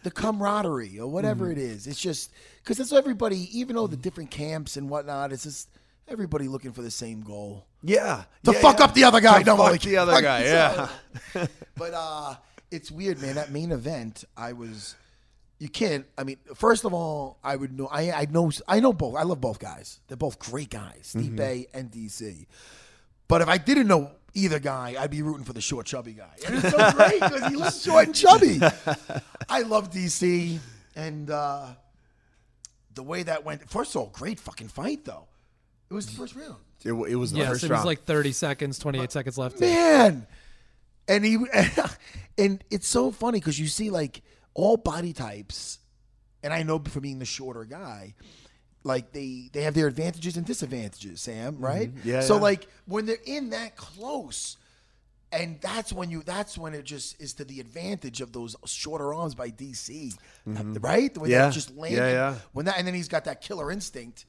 the 0.03 0.09
camaraderie 0.11 0.99
or 0.99 1.07
whatever 1.07 1.45
Mm-hmm. 1.45 1.59
it 1.59 1.63
is. 1.63 1.87
It's 1.87 1.99
just 2.01 2.31
because 2.63 2.77
that's 2.77 2.91
everybody, 2.91 3.47
even 3.59 3.75
though 3.75 3.87
the 3.87 3.97
different 3.97 4.31
camps 4.31 4.75
and 4.75 4.89
whatnot, 4.89 5.31
it's 5.31 5.43
just 5.43 5.69
everybody 6.07 6.47
looking 6.47 6.71
for 6.71 6.81
the 6.81 6.91
same 6.91 7.21
goal. 7.21 7.65
Yeah. 7.83 8.23
To 8.45 8.51
Yeah, 8.53 8.59
fuck 8.59 8.79
yeah. 8.79 8.85
up 8.85 8.93
the 8.95 9.03
other 9.03 9.21
guy. 9.21 9.39
To 9.43 9.45
no, 9.45 9.57
fuck 9.57 9.71
like, 9.71 9.81
the 9.81 9.97
other 9.97 10.13
fuck 10.13 10.23
guy. 10.23 10.43
Yeah. 11.35 11.47
but 11.75 11.93
uh, 11.93 12.35
it's 12.71 12.91
weird, 12.91 13.21
man. 13.21 13.35
That 13.35 13.51
main 13.51 13.71
event, 13.71 14.23
I 14.35 14.53
was. 14.53 14.95
You 15.59 15.69
can't. 15.69 16.05
I 16.17 16.23
mean, 16.25 16.37
first 16.55 16.83
of 16.83 16.93
all, 16.93 17.37
I 17.43 17.55
would 17.55 17.71
know. 17.77 17.87
I 17.87 18.11
I 18.11 18.27
know. 18.29 18.51
I 18.67 18.79
know 18.79 18.91
both. 18.93 19.15
I 19.15 19.23
love 19.23 19.39
both 19.39 19.59
guys. 19.59 19.99
They're 20.07 20.17
both 20.17 20.37
great 20.39 20.69
guys, 20.69 20.99
Steve 21.03 21.23
Mm-hmm. 21.23 21.35
Bay 21.35 21.67
and 21.73 21.89
DC. 21.91 22.45
But 23.27 23.41
if 23.41 23.47
I 23.47 23.57
didn't 23.57 23.87
know 23.87 24.11
either 24.33 24.59
guy, 24.59 24.95
I'd 24.99 25.09
be 25.11 25.21
rooting 25.21 25.45
for 25.45 25.53
the 25.53 25.61
short, 25.61 25.85
chubby 25.85 26.11
guy. 26.13 26.29
And 26.45 26.55
it's 26.57 26.69
so 26.69 26.91
great 26.95 27.21
because 27.21 27.47
he 27.47 27.55
looks 27.55 27.81
short 27.81 28.05
and 28.07 28.13
chubby. 28.15 28.59
I 29.49 29.61
love 29.61 29.91
DC 29.91 30.59
and 30.95 31.29
uh, 31.31 31.67
the 32.93 33.03
way 33.03 33.23
that 33.23 33.45
went. 33.45 33.69
First 33.69 33.95
of 33.95 34.01
all, 34.01 34.07
great 34.13 34.39
fucking 34.39 34.67
fight 34.67 35.05
though. 35.05 35.25
It 35.89 35.93
was 35.93 36.05
the 36.07 36.13
first 36.17 36.35
round. 36.35 36.55
It, 36.83 36.91
it 36.91 37.15
was 37.15 37.31
the 37.31 37.37
Yes, 37.39 37.47
first 37.49 37.63
it 37.63 37.67
was 37.69 37.77
round. 37.77 37.85
like 37.85 38.03
30 38.03 38.31
seconds, 38.33 38.77
28 38.79 39.11
seconds 39.11 39.37
left. 39.37 39.59
man. 39.59 40.27
And 41.07 41.23
he 41.25 41.37
and 42.37 42.63
it's 42.71 42.87
so 42.87 43.11
funny 43.11 43.39
because 43.39 43.59
you 43.59 43.67
see 43.67 43.89
like 43.89 44.21
all 44.53 44.77
body 44.77 45.13
types, 45.13 45.79
and 46.43 46.53
I 46.53 46.63
know 46.63 46.79
for 46.79 46.99
being 47.01 47.19
the 47.19 47.25
shorter 47.25 47.63
guy, 47.65 48.15
like 48.83 49.11
they 49.11 49.49
they 49.53 49.63
have 49.63 49.73
their 49.73 49.87
advantages 49.87 50.37
and 50.37 50.45
disadvantages. 50.45 51.21
Sam, 51.21 51.57
right? 51.59 51.91
Yeah, 52.03 52.21
So 52.21 52.35
yeah. 52.35 52.41
like 52.41 52.67
when 52.85 53.05
they're 53.05 53.17
in 53.25 53.51
that 53.51 53.75
close. 53.75 54.57
And 55.31 55.59
that's 55.59 55.91
when 55.91 56.11
you. 56.11 56.21
That's 56.23 56.57
when 56.57 56.73
it 56.73 56.85
just 56.85 57.19
is 57.19 57.33
to 57.33 57.43
the 57.45 57.59
advantage 57.59 58.21
of 58.21 58.31
those 58.31 58.55
shorter 58.65 59.13
arms 59.13 59.35
by 59.35 59.49
DC, 59.49 60.13
right? 60.45 61.17
When 61.17 61.29
Mm-hmm. 61.29 61.31
Yeah. 61.31 61.47
they 61.47 61.53
just 61.53 61.75
landed. 61.75 61.97
Yeah, 61.97 62.09
yeah. 62.11 62.35
When 62.53 62.67
that, 62.67 62.77
and 62.77 62.87
then 62.87 62.93
he's 62.93 63.09
got 63.09 63.25
that 63.25 63.41
killer 63.41 63.69
instinct, 63.69 64.25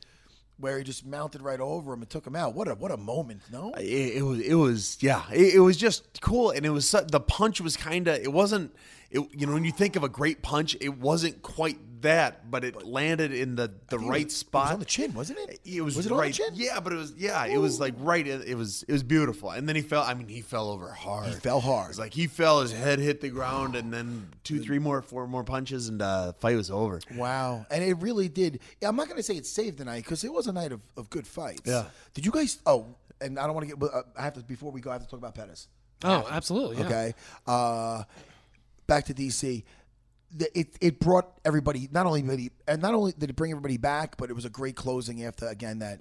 where 0.59 0.79
he 0.79 0.85
just 0.85 1.05
mounted 1.05 1.43
right 1.43 1.61
over 1.61 1.93
him 1.93 2.01
and 2.01 2.11
took 2.11 2.27
him 2.27 2.35
out. 2.37 2.55
What 2.55 2.69
a 2.69 2.75
what 2.75 2.91
a 2.91 2.97
moment, 2.97 3.43
no? 3.53 3.73
it, 3.73 4.17
it 4.17 4.23
was 4.23 4.41
it 4.41 4.55
was 4.55 4.99
yeah 5.01 5.25
it, 5.33 5.55
it 5.57 5.61
was 5.61 5.77
just 5.77 6.21
cool 6.21 6.51
and 6.51 6.65
it 6.65 6.71
was 6.71 6.91
the 6.91 7.21
punch 7.21 7.61
was 7.61 7.77
kind 7.77 8.09
of 8.09 8.17
it 8.17 8.33
wasn't 8.33 8.75
it, 9.17 9.29
you 9.39 9.47
know 9.47 9.53
when 9.55 9.65
you 9.65 9.73
think 9.73 9.97
of 9.97 10.05
a 10.05 10.09
great 10.09 10.43
punch 10.43 10.77
it 10.81 10.97
wasn't 10.99 11.43
quite 11.43 11.79
that 12.03 12.51
but 12.51 12.63
it 12.63 12.85
landed 12.87 13.33
in 13.33 13.57
the 13.57 13.69
the 13.89 13.97
think 13.97 14.03
it 14.03 14.07
right 14.09 14.25
was- 14.27 14.35
it 14.35 14.37
spot 14.37 14.65
was 14.67 14.73
on 14.75 14.79
the 14.81 14.85
chin, 14.85 15.15
wasn't 15.15 15.39
it? 15.39 15.59
it 15.65 15.81
was, 15.81 15.97
Was 15.97 16.07
it 16.07 16.13
on 16.13 16.19
the 16.19 16.23
right 16.23 16.35
chin? 16.35 16.47
yeah 16.55 16.79
but 16.79 16.93
it 16.93 16.97
was 16.97 17.13
yeah 17.17 17.47
it 17.47 17.57
was 17.57 17.81
like 17.81 17.95
right 17.99 18.27
it, 18.27 18.47
it 18.47 18.55
was 18.55 18.83
it 18.87 18.93
was 18.93 19.03
beautiful 19.03 19.51
and 19.51 19.67
then 19.69 19.75
he 19.77 19.83
fell 19.83 20.03
i 20.03 20.13
mean 20.15 20.29
he 20.29 20.43
fell 20.43 20.69
over 20.71 20.93
hard 20.93 21.27
He 21.29 21.35
fell 21.35 21.61
hard. 21.61 21.87
it 21.87 21.89
was 21.89 21.99
like 21.99 22.13
he 22.13 22.27
fell 22.27 22.61
his 22.61 22.71
head 22.73 22.99
hit 22.99 23.21
the 23.23 23.31
ground 23.31 23.75
and 23.77 23.93
then 23.93 24.29
two 24.45 24.61
three 24.61 24.79
more 24.79 25.01
four 25.03 25.27
more 25.27 25.43
punches 25.43 25.89
and 25.89 26.03
uh 26.03 26.33
fight 26.35 26.57
was 26.57 26.71
over 26.71 27.01
Wow. 27.17 27.67
And 27.71 27.83
it 27.83 27.95
really 27.99 28.29
did. 28.29 28.61
yeah, 28.81 28.89
I'm 28.89 28.97
not 28.97 29.07
going 29.09 29.17
to 29.17 29.23
say 29.23 29.37
it 29.37 29.47
saved 29.47 29.79
the 29.79 29.85
night 29.85 30.05
because 30.05 30.23
it 30.23 30.33
was 30.33 30.47
a 30.47 30.53
night 30.53 30.73
of, 30.73 30.81
of 30.97 31.09
good 31.11 31.27
fights. 31.27 31.63
Yeah. 31.65 31.85
Did 32.15 32.25
you 32.27 32.31
guys? 32.33 32.59
Oh, 32.67 32.95
and 33.21 33.39
I 33.39 33.47
don't 33.47 33.55
want 33.55 33.65
to 33.65 33.69
get. 33.69 33.79
but, 33.79 33.93
uh, 33.95 34.03
I 34.17 34.23
have 34.23 34.35
to 34.35 34.43
before 34.43 34.71
we 34.71 34.81
go. 34.81 34.91
I 34.91 34.95
have 34.95 35.03
to 35.03 35.09
talk 35.09 35.19
about 35.19 35.35
Pettis. 35.35 35.69
Oh, 36.05 36.27
absolutely. 36.31 36.77
Yeah. 36.79 36.87
Okay. 36.87 37.15
Uh, 37.47 38.03
back 38.87 39.07
to 39.07 39.15
DC. 39.15 39.65
It 40.55 40.77
it 40.81 40.99
brought 41.01 41.39
everybody 41.45 41.89
not 41.93 42.07
only 42.07 42.23
maybe 42.23 42.51
and 42.67 42.83
not 42.83 42.95
only 42.95 43.13
did 43.13 43.31
it 43.31 43.37
bring 43.37 43.53
everybody 43.53 43.77
back, 43.77 44.17
but 44.17 44.29
it 44.31 44.35
was 44.35 44.45
a 44.45 44.51
great 44.51 44.77
closing 44.77 45.25
after 45.25 45.47
again 45.47 45.79
that 45.79 46.01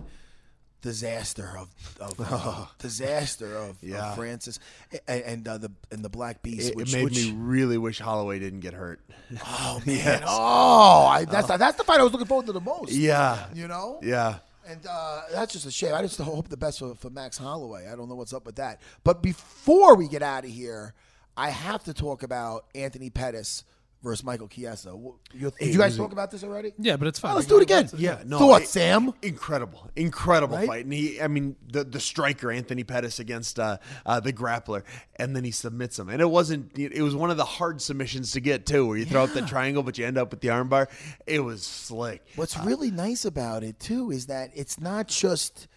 disaster 0.81 1.51
of, 1.57 1.69
of 1.99 2.15
uh, 2.31 2.65
disaster 2.79 3.55
of, 3.55 3.77
Yeah. 3.81 4.09
of 4.09 4.15
Francis 4.15 4.59
and, 5.07 5.21
and 5.23 5.47
uh, 5.47 5.57
the 5.57 5.71
and 5.91 6.03
the 6.03 6.09
Black 6.09 6.41
Beast, 6.43 6.69
It, 6.69 6.75
which, 6.75 6.93
it 6.93 6.97
made 6.97 7.03
which 7.05 7.15
me 7.25 7.33
really 7.35 7.77
wish 7.77 7.99
Holloway 7.99 8.39
didn't 8.39 8.59
get 8.59 8.73
hurt. 8.73 8.99
oh 9.45 9.81
man, 9.85 10.23
oh, 10.27 11.05
I, 11.07 11.25
that's 11.25 11.47
that's 11.47 11.77
the 11.77 11.83
fight 11.83 11.99
I 11.99 12.03
was 12.03 12.11
looking 12.11 12.27
forward 12.27 12.45
to 12.47 12.51
the 12.51 12.61
most. 12.61 12.91
Yeah. 12.91 13.45
you 13.53 13.67
know, 13.67 13.99
Yeah. 14.03 14.37
And 14.67 14.83
uh, 14.89 15.21
that's 15.31 15.53
just 15.53 15.67
a 15.67 15.71
shame. 15.71 15.93
I 15.93 16.01
just 16.01 16.17
hope 16.17 16.49
the 16.49 16.57
best 16.57 16.79
for, 16.79 16.95
for 16.95 17.11
Max 17.11 17.37
Holloway. 17.37 17.87
I 17.87 17.95
don't 17.95 18.09
know 18.09 18.15
what's 18.15 18.33
up 18.33 18.47
with 18.47 18.55
that. 18.55 18.81
But 19.03 19.21
before 19.21 19.95
we 19.95 20.07
get 20.07 20.23
out 20.23 20.43
of 20.43 20.49
here, 20.49 20.95
I 21.37 21.49
have 21.49 21.83
to 21.85 21.93
talk 21.93 22.23
about 22.23 22.65
Anthony 22.75 23.09
Pettis 23.09 23.63
versus 24.03 24.23
Michael 24.23 24.47
Chiesa. 24.47 24.95
Did 25.33 25.51
you 25.59 25.77
guys 25.79 25.97
talk 25.97 26.11
about 26.11 26.29
this 26.29 26.43
already? 26.43 26.73
Yeah, 26.77 26.95
but 26.95 27.07
it's 27.07 27.17
fine. 27.17 27.31
Oh, 27.31 27.35
let's 27.35 27.47
do 27.47 27.57
it 27.57 27.63
again. 27.63 27.89
Yeah, 27.97 28.21
no. 28.25 28.37
Thoughts, 28.37 28.65
it- 28.65 28.69
Sam? 28.69 29.13
Incredible, 29.23 29.89
incredible 29.95 30.55
Right? 30.57 30.67
fight. 30.67 30.83
And 30.85 30.93
he, 30.93 31.19
I 31.19 31.27
mean, 31.27 31.55
the 31.71 31.83
the 31.83 31.99
striker 31.99 32.51
Anthony 32.51 32.83
Pettis 32.83 33.19
against 33.19 33.59
uh, 33.59 33.77
uh, 34.05 34.19
the 34.19 34.31
grappler, 34.31 34.83
and 35.15 35.35
then 35.35 35.43
he 35.43 35.51
submits 35.51 35.97
him. 35.97 36.09
And 36.09 36.21
it 36.21 36.29
wasn't. 36.29 36.77
It 36.77 37.01
was 37.01 37.15
one 37.15 37.31
of 37.31 37.37
the 37.37 37.45
hard 37.45 37.81
submissions 37.81 38.31
to 38.33 38.39
get 38.39 38.65
too, 38.65 38.85
where 38.85 38.97
you 38.97 39.05
throw 39.05 39.23
out 39.23 39.33
the 39.33 39.41
triangle, 39.41 39.81
but 39.83 39.97
you 39.97 40.05
end 40.05 40.17
up 40.19 40.29
with 40.31 40.41
the 40.41 40.49
armbar. 40.49 40.87
It 41.25 41.39
was 41.39 41.63
slick. 41.63 42.23
What's 42.35 42.57
really 42.59 42.91
nice 42.91 43.25
about 43.25 43.63
it 43.63 43.79
too 43.79 44.11
is 44.11 44.27
that 44.27 44.51
it's 44.53 44.79
not 44.79 45.07
just 45.07 45.67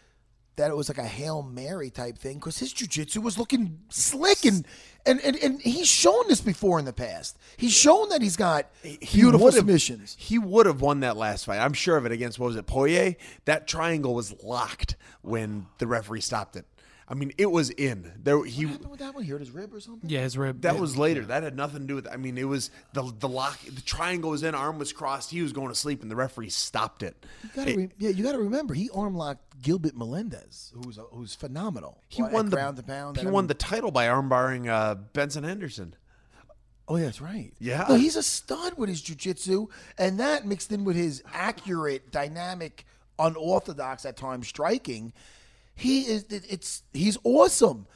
that 0.57 0.71
it 0.73 0.77
was 0.77 0.89
like 0.89 0.99
a 0.99 1.05
hail 1.07 1.41
mary 1.41 1.89
type 1.89 2.19
thing 2.19 2.35
because 2.35 2.59
his 2.59 2.75
jujitsu 2.75 3.23
was 3.23 3.39
looking 3.39 3.79
slick 3.91 4.45
and, 4.45 4.67
and 5.09 5.21
and 5.25 5.37
and 5.37 5.61
he's 5.63 5.89
shown 5.89 6.29
this 6.29 6.41
before 6.41 6.79
in 6.79 6.85
the 6.85 6.93
past. 6.93 7.39
He's 7.57 7.73
shown 7.73 8.09
that 8.11 8.23
he's 8.23 8.37
got 8.37 8.67
beautiful 8.83 9.47
would've- 9.47 9.57
submissions. 9.57 10.17
He 10.19 10.39
would 10.39 10.67
have 10.67 10.81
won 10.81 11.01
that 11.01 11.17
last 11.17 11.47
fight. 11.47 11.59
I'm 11.59 11.73
sure 11.73 11.97
of 11.97 12.07
it 12.07 12.13
against 12.13 12.39
what 12.39 12.47
was 12.49 12.57
it, 12.57 12.67
Poirier? 12.67 13.17
That 13.45 13.67
triangle 13.67 14.15
was 14.15 14.43
locked 14.43 14.97
when 15.23 15.67
the 15.79 15.87
referee 15.87 16.21
stopped 16.21 16.57
it. 16.57 16.67
I 17.11 17.15
mean, 17.15 17.33
it 17.39 17.51
was 17.51 17.71
in 17.71 18.13
there. 18.23 18.45
He 18.45 18.67
What 18.67 18.73
happened 18.73 18.91
with 18.91 19.01
that 19.01 19.15
one? 19.15 19.25
He 19.25 19.31
hurt 19.31 19.41
his 19.41 19.51
rib 19.51 19.73
or 19.73 19.81
something? 19.81 20.11
Yeah, 20.11 20.21
his 20.21 20.37
rib. 20.37 20.61
that 20.61 20.79
was 20.79 20.97
later. 20.99 21.25
That 21.25 21.43
had 21.43 21.57
nothing 21.57 21.81
to 21.81 21.87
do 21.87 21.95
with. 21.95 22.07
I 22.07 22.17
mean, 22.17 22.37
it 22.37 22.45
was 22.45 22.71
the 22.93 23.03
the 23.19 23.29
lock. 23.29 23.59
The 23.61 23.81
triangle 23.81 24.31
was 24.31 24.43
in. 24.43 24.55
Arm 24.55 24.79
was 24.79 24.93
crossed. 24.93 25.31
He 25.31 25.41
was 25.41 25.53
going 25.55 25.69
to 25.69 25.75
sleep, 25.75 26.03
and 26.03 26.11
the 26.11 26.17
referee 26.17 26.51
stopped 26.51 27.03
it. 27.03 27.25
You 27.43 27.49
gotta 27.55 27.71
It- 27.71 27.77
re- 27.77 27.89
yeah, 27.99 28.11
you 28.11 28.23
got 28.23 28.33
to 28.33 28.39
remember 28.39 28.75
he 28.75 28.91
arm 28.91 29.15
locked 29.17 29.63
Gilbert 29.63 29.97
Melendez, 29.97 30.71
who's 30.75 30.99
who's 31.13 31.35
phenomenal. 31.35 32.03
he 32.09 32.21
Well, 32.23 32.31
won 32.33 32.51
the 32.51 32.57
ground 32.57 32.77
to 32.77 32.83
pound. 32.83 33.17
He 33.17 33.27
I 33.27 33.31
won 33.31 33.45
mean- 33.45 33.49
the 33.49 33.55
title 33.55 33.91
by 33.91 34.07
armbarring 34.07 34.69
uh, 34.69 34.95
Benson 34.97 35.45
Henderson. 35.45 35.95
Oh, 36.91 36.97
yeah, 36.97 37.05
that's 37.05 37.21
right. 37.21 37.53
Yeah. 37.59 37.85
No, 37.89 37.97
he's 37.97 38.17
a 38.17 38.23
stud 38.23 38.79
with 38.79 38.89
his 38.89 39.03
jujitsu, 39.03 39.69
and 39.99 40.21
that 40.21 40.47
mixed 40.47 40.73
in 40.73 40.85
with 40.85 40.97
his 40.97 41.23
accurate, 41.35 42.11
dynamic, 42.11 42.87
unorthodox 43.19 44.05
at 44.07 44.17
times 44.17 44.49
striking. 44.49 45.13
He 45.79 46.03
is. 46.03 46.25
it- 46.25 46.45
It's 46.49 46.83
he's 46.93 47.17
awesome. 47.25 47.87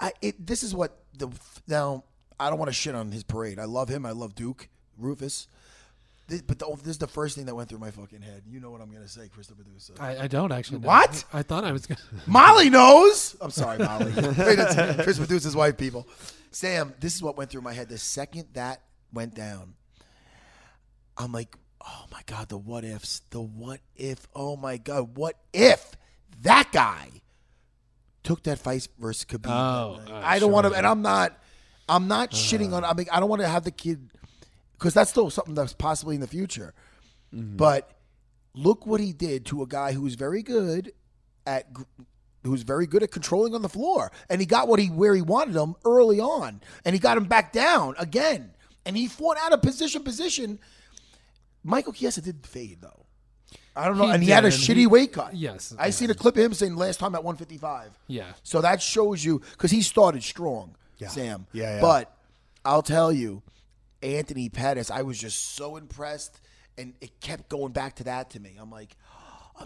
I, 0.00 0.12
it, 0.20 0.46
this 0.46 0.62
is 0.62 0.74
what 0.74 0.96
the 1.16 1.28
now. 1.66 2.04
I 2.40 2.50
don't 2.50 2.58
want 2.58 2.70
to 2.70 2.72
shit 2.74 2.94
on 2.94 3.12
his 3.12 3.22
parade. 3.24 3.58
I 3.60 3.64
love 3.66 3.88
him. 3.88 4.04
I 4.04 4.10
love 4.10 4.34
Duke 4.34 4.68
Roufus. 5.00 5.46
This, 6.28 6.40
but 6.42 6.58
the, 6.58 6.66
this 6.78 6.88
is 6.88 6.98
the 6.98 7.06
first 7.06 7.36
thing 7.36 7.46
that 7.46 7.54
went 7.54 7.68
through 7.68 7.78
my 7.78 7.90
fucking 7.90 8.22
head. 8.22 8.42
You 8.48 8.58
know 8.60 8.70
what 8.70 8.80
I'm 8.80 8.90
gonna 8.92 9.06
say, 9.08 9.28
Christopher 9.28 9.62
Dusa. 9.62 10.00
I, 10.00 10.24
I 10.24 10.26
don't 10.28 10.50
actually. 10.52 10.78
know. 10.80 10.88
What? 10.88 11.24
I 11.32 11.42
thought 11.42 11.64
I 11.64 11.72
was 11.72 11.86
gonna. 11.86 12.00
Molly 12.26 12.68
knows. 12.70 13.36
I'm 13.40 13.50
sorry, 13.50 13.78
Molly. 13.78 14.12
Wait, 14.14 14.56
that's 14.56 15.02
Chris 15.04 15.18
Medusa's 15.18 15.54
wife, 15.56 15.76
people. 15.76 16.06
Sam, 16.50 16.94
this 17.00 17.14
is 17.14 17.22
what 17.22 17.36
went 17.36 17.50
through 17.50 17.62
my 17.62 17.72
head. 17.72 17.88
The 17.88 17.98
second 17.98 18.48
that 18.54 18.82
went 19.12 19.34
down, 19.34 19.74
I'm 21.16 21.32
like, 21.32 21.56
oh 21.84 22.04
my 22.10 22.22
God, 22.26 22.48
the 22.48 22.58
what 22.58 22.84
ifs. 22.84 23.20
The 23.30 23.40
what 23.40 23.80
if. 23.96 24.26
Oh 24.34 24.56
my 24.56 24.76
God, 24.78 25.16
what 25.16 25.36
if 25.52 25.96
that 26.42 26.70
guy 26.72 27.08
took 28.22 28.42
that 28.44 28.58
fight 28.58 28.88
versus 28.98 29.24
Khabib? 29.24 29.50
Oh, 29.50 30.00
uh, 30.12 30.20
I 30.22 30.38
don't 30.38 30.52
want 30.52 30.66
to, 30.66 30.72
and 30.74 30.86
I'm 30.86 31.02
not, 31.02 31.38
I'm 31.88 32.08
not 32.08 32.30
shitting 32.30 32.72
on, 32.72 32.84
I 32.84 32.94
mean, 32.94 33.06
I 33.12 33.20
don't 33.20 33.28
want 33.28 33.42
to 33.42 33.48
have 33.48 33.64
the 33.64 33.70
kid, 33.70 34.10
because 34.78 34.94
that's 34.94 35.10
still 35.10 35.30
something 35.30 35.54
that's 35.54 35.72
possibly 35.72 36.14
in 36.14 36.20
the 36.20 36.26
future. 36.26 36.74
But 37.56 37.90
look 38.54 38.86
what 38.86 39.00
he 39.00 39.12
did 39.12 39.46
to 39.46 39.62
a 39.62 39.66
guy 39.66 39.92
who's 39.92 40.14
very 40.14 40.42
good 40.42 40.92
at 41.46 41.66
who's 42.44 42.62
very 42.62 42.86
good 42.86 43.02
at 43.02 43.10
controlling 43.10 43.54
on 43.54 43.62
the 43.62 43.68
floor. 43.68 44.12
And 44.28 44.40
he 44.40 44.46
got 44.46 44.68
what 44.68 44.78
he 44.78 44.88
where 44.88 45.14
he 45.14 45.22
wanted 45.22 45.56
him 45.56 45.74
early 45.84 46.20
on. 46.20 46.60
And 46.84 46.94
he 46.94 46.98
got 46.98 47.16
him 47.16 47.24
back 47.24 47.52
down 47.52 47.94
again. 47.98 48.52
And 48.84 48.96
he 48.96 49.06
fought 49.06 49.38
out 49.38 49.52
of 49.52 49.62
position 49.62 50.02
position. 50.02 50.58
Michael 51.64 51.92
Chiesa 51.92 52.20
did 52.20 52.46
fade 52.46 52.82
though 52.82 53.06
I 53.74 53.86
don't 53.86 53.96
know 53.98 54.06
He 54.06 54.12
and 54.12 54.22
he 54.22 54.30
had 54.30 54.44
a 54.44 54.48
shitty 54.48 54.74
he- 54.76 54.86
weight 54.86 55.12
cut 55.12 55.34
Yes, 55.34 55.74
I 55.78 55.90
seen 55.90 56.10
a 56.10 56.14
clip 56.14 56.36
of 56.36 56.42
him 56.44 56.54
saying 56.54 56.76
last 56.76 57.00
time 57.00 57.14
at 57.14 57.24
155 57.24 57.90
Yeah. 58.06 58.32
so 58.42 58.60
that 58.60 58.82
shows 58.82 59.24
you 59.24 59.40
because 59.52 59.70
he 59.70 59.82
started 59.82 60.22
strong 60.22 60.74
yeah. 60.98 61.08
Sam 61.08 61.46
Yeah, 61.52 61.76
yeah. 61.76 61.80
but 61.80 62.14
I'll 62.64 62.82
tell 62.82 63.10
you 63.12 63.42
Anthony 64.02 64.48
Pettis, 64.48 64.90
I 64.90 65.02
was 65.02 65.16
just 65.18 65.54
so 65.54 65.76
impressed, 65.76 66.40
and 66.76 66.92
it 67.00 67.20
kept 67.20 67.48
going 67.48 67.72
back 67.72 67.96
to 67.96 68.04
that 68.04 68.30
to 68.30 68.40
me. 68.40 68.56
I'm 68.60 68.70
like, 68.70 68.96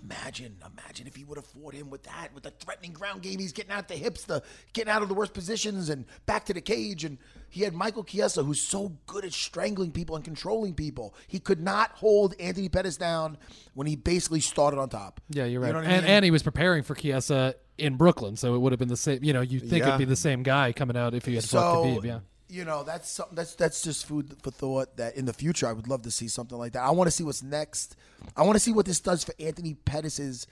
imagine, 0.03 0.57
imagine 0.65 1.07
if 1.07 1.17
he 1.17 1.25
would 1.25 1.37
have 1.39 1.47
fought 1.47 1.75
him 1.75 1.91
with 1.91 2.03
that, 2.05 2.29
with 2.35 2.43
the 2.45 2.51
threatening 2.51 2.93
ground 2.93 3.23
game. 3.23 3.39
He's 3.39 3.53
getting 3.53 3.73
out 3.73 3.89
the 3.89 3.95
hips, 3.97 4.25
the 4.25 4.43
getting 4.73 4.91
out 4.93 5.03
of 5.03 5.09
the 5.09 5.15
worst 5.15 5.33
positions, 5.35 5.89
and 5.89 6.05
back 6.27 6.45
to 6.47 6.55
the 6.55 6.61
cage. 6.61 7.05
And 7.05 7.19
he 7.49 7.63
had 7.63 7.75
Michael 7.75 8.05
Chiesa, 8.05 8.43
who's 8.43 8.61
so 8.61 8.93
good 9.07 9.25
at 9.25 9.33
strangling 9.33 9.93
people 9.93 10.17
and 10.17 10.25
controlling 10.25 10.75
people. 10.75 11.15
He 11.27 11.39
could 11.39 11.61
not 11.61 11.93
hold 11.93 12.35
Anthony 12.41 12.69
Pettis 12.69 12.97
down 12.97 13.39
when 13.75 13.87
he 13.87 13.97
basically 13.97 14.41
started 14.41 14.79
on 14.79 14.89
top. 14.89 15.21
Yeah, 15.31 15.45
you're 15.45 15.61
right. 15.61 15.69
You 15.69 15.73
know 15.75 15.79
what 15.81 15.89
I 15.89 15.93
and 15.93 16.03
mean? 16.05 16.11
and 16.15 16.25
he 16.25 16.31
was 16.31 16.43
preparing 16.43 16.83
for 16.83 16.95
Chiesa 16.95 17.55
in 17.79 17.97
Brooklyn, 17.97 18.37
so 18.37 18.55
it 18.55 18.59
would 18.59 18.73
have 18.73 18.79
been 18.79 18.89
the 18.89 18.97
same. 18.97 19.23
You 19.23 19.33
know, 19.33 19.41
you 19.43 19.61
think 19.61 19.83
Yeah. 19.83 19.89
it'd 19.89 19.99
be 19.99 20.05
the 20.05 20.17
same 20.17 20.43
guy 20.43 20.73
coming 20.73 20.97
out 20.97 21.15
if 21.15 21.25
he 21.27 21.35
had 21.35 21.45
So 21.45 21.59
Khabib. 21.59 22.05
Yeah. 22.05 22.21
You 22.49 22.65
know 22.65 22.83
that's 22.85 23.11
something 23.11 23.35
that's 23.35 23.55
that's 23.55 23.83
just 23.83 24.07
food 24.07 24.37
for 24.43 24.51
thought. 24.51 24.97
That 24.97 25.17
in 25.17 25.25
the 25.25 25.33
future 25.33 25.67
I 25.67 25.73
would 25.73 25.89
love 25.89 26.03
to 26.03 26.11
see 26.11 26.29
something 26.29 26.57
like 26.59 26.73
that. 26.73 26.83
I 26.83 26.91
want 26.91 27.09
to 27.09 27.11
see 27.11 27.25
what's 27.25 27.43
next. 27.43 27.97
I 28.37 28.43
want 28.43 28.57
to 28.57 28.61
see 28.61 28.73
what 28.73 28.87
this 28.87 29.01
does 29.01 29.25
for 29.25 29.35
Anthony 29.41 29.75
Pettis's 29.75 30.47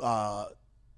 uh, 0.00 0.46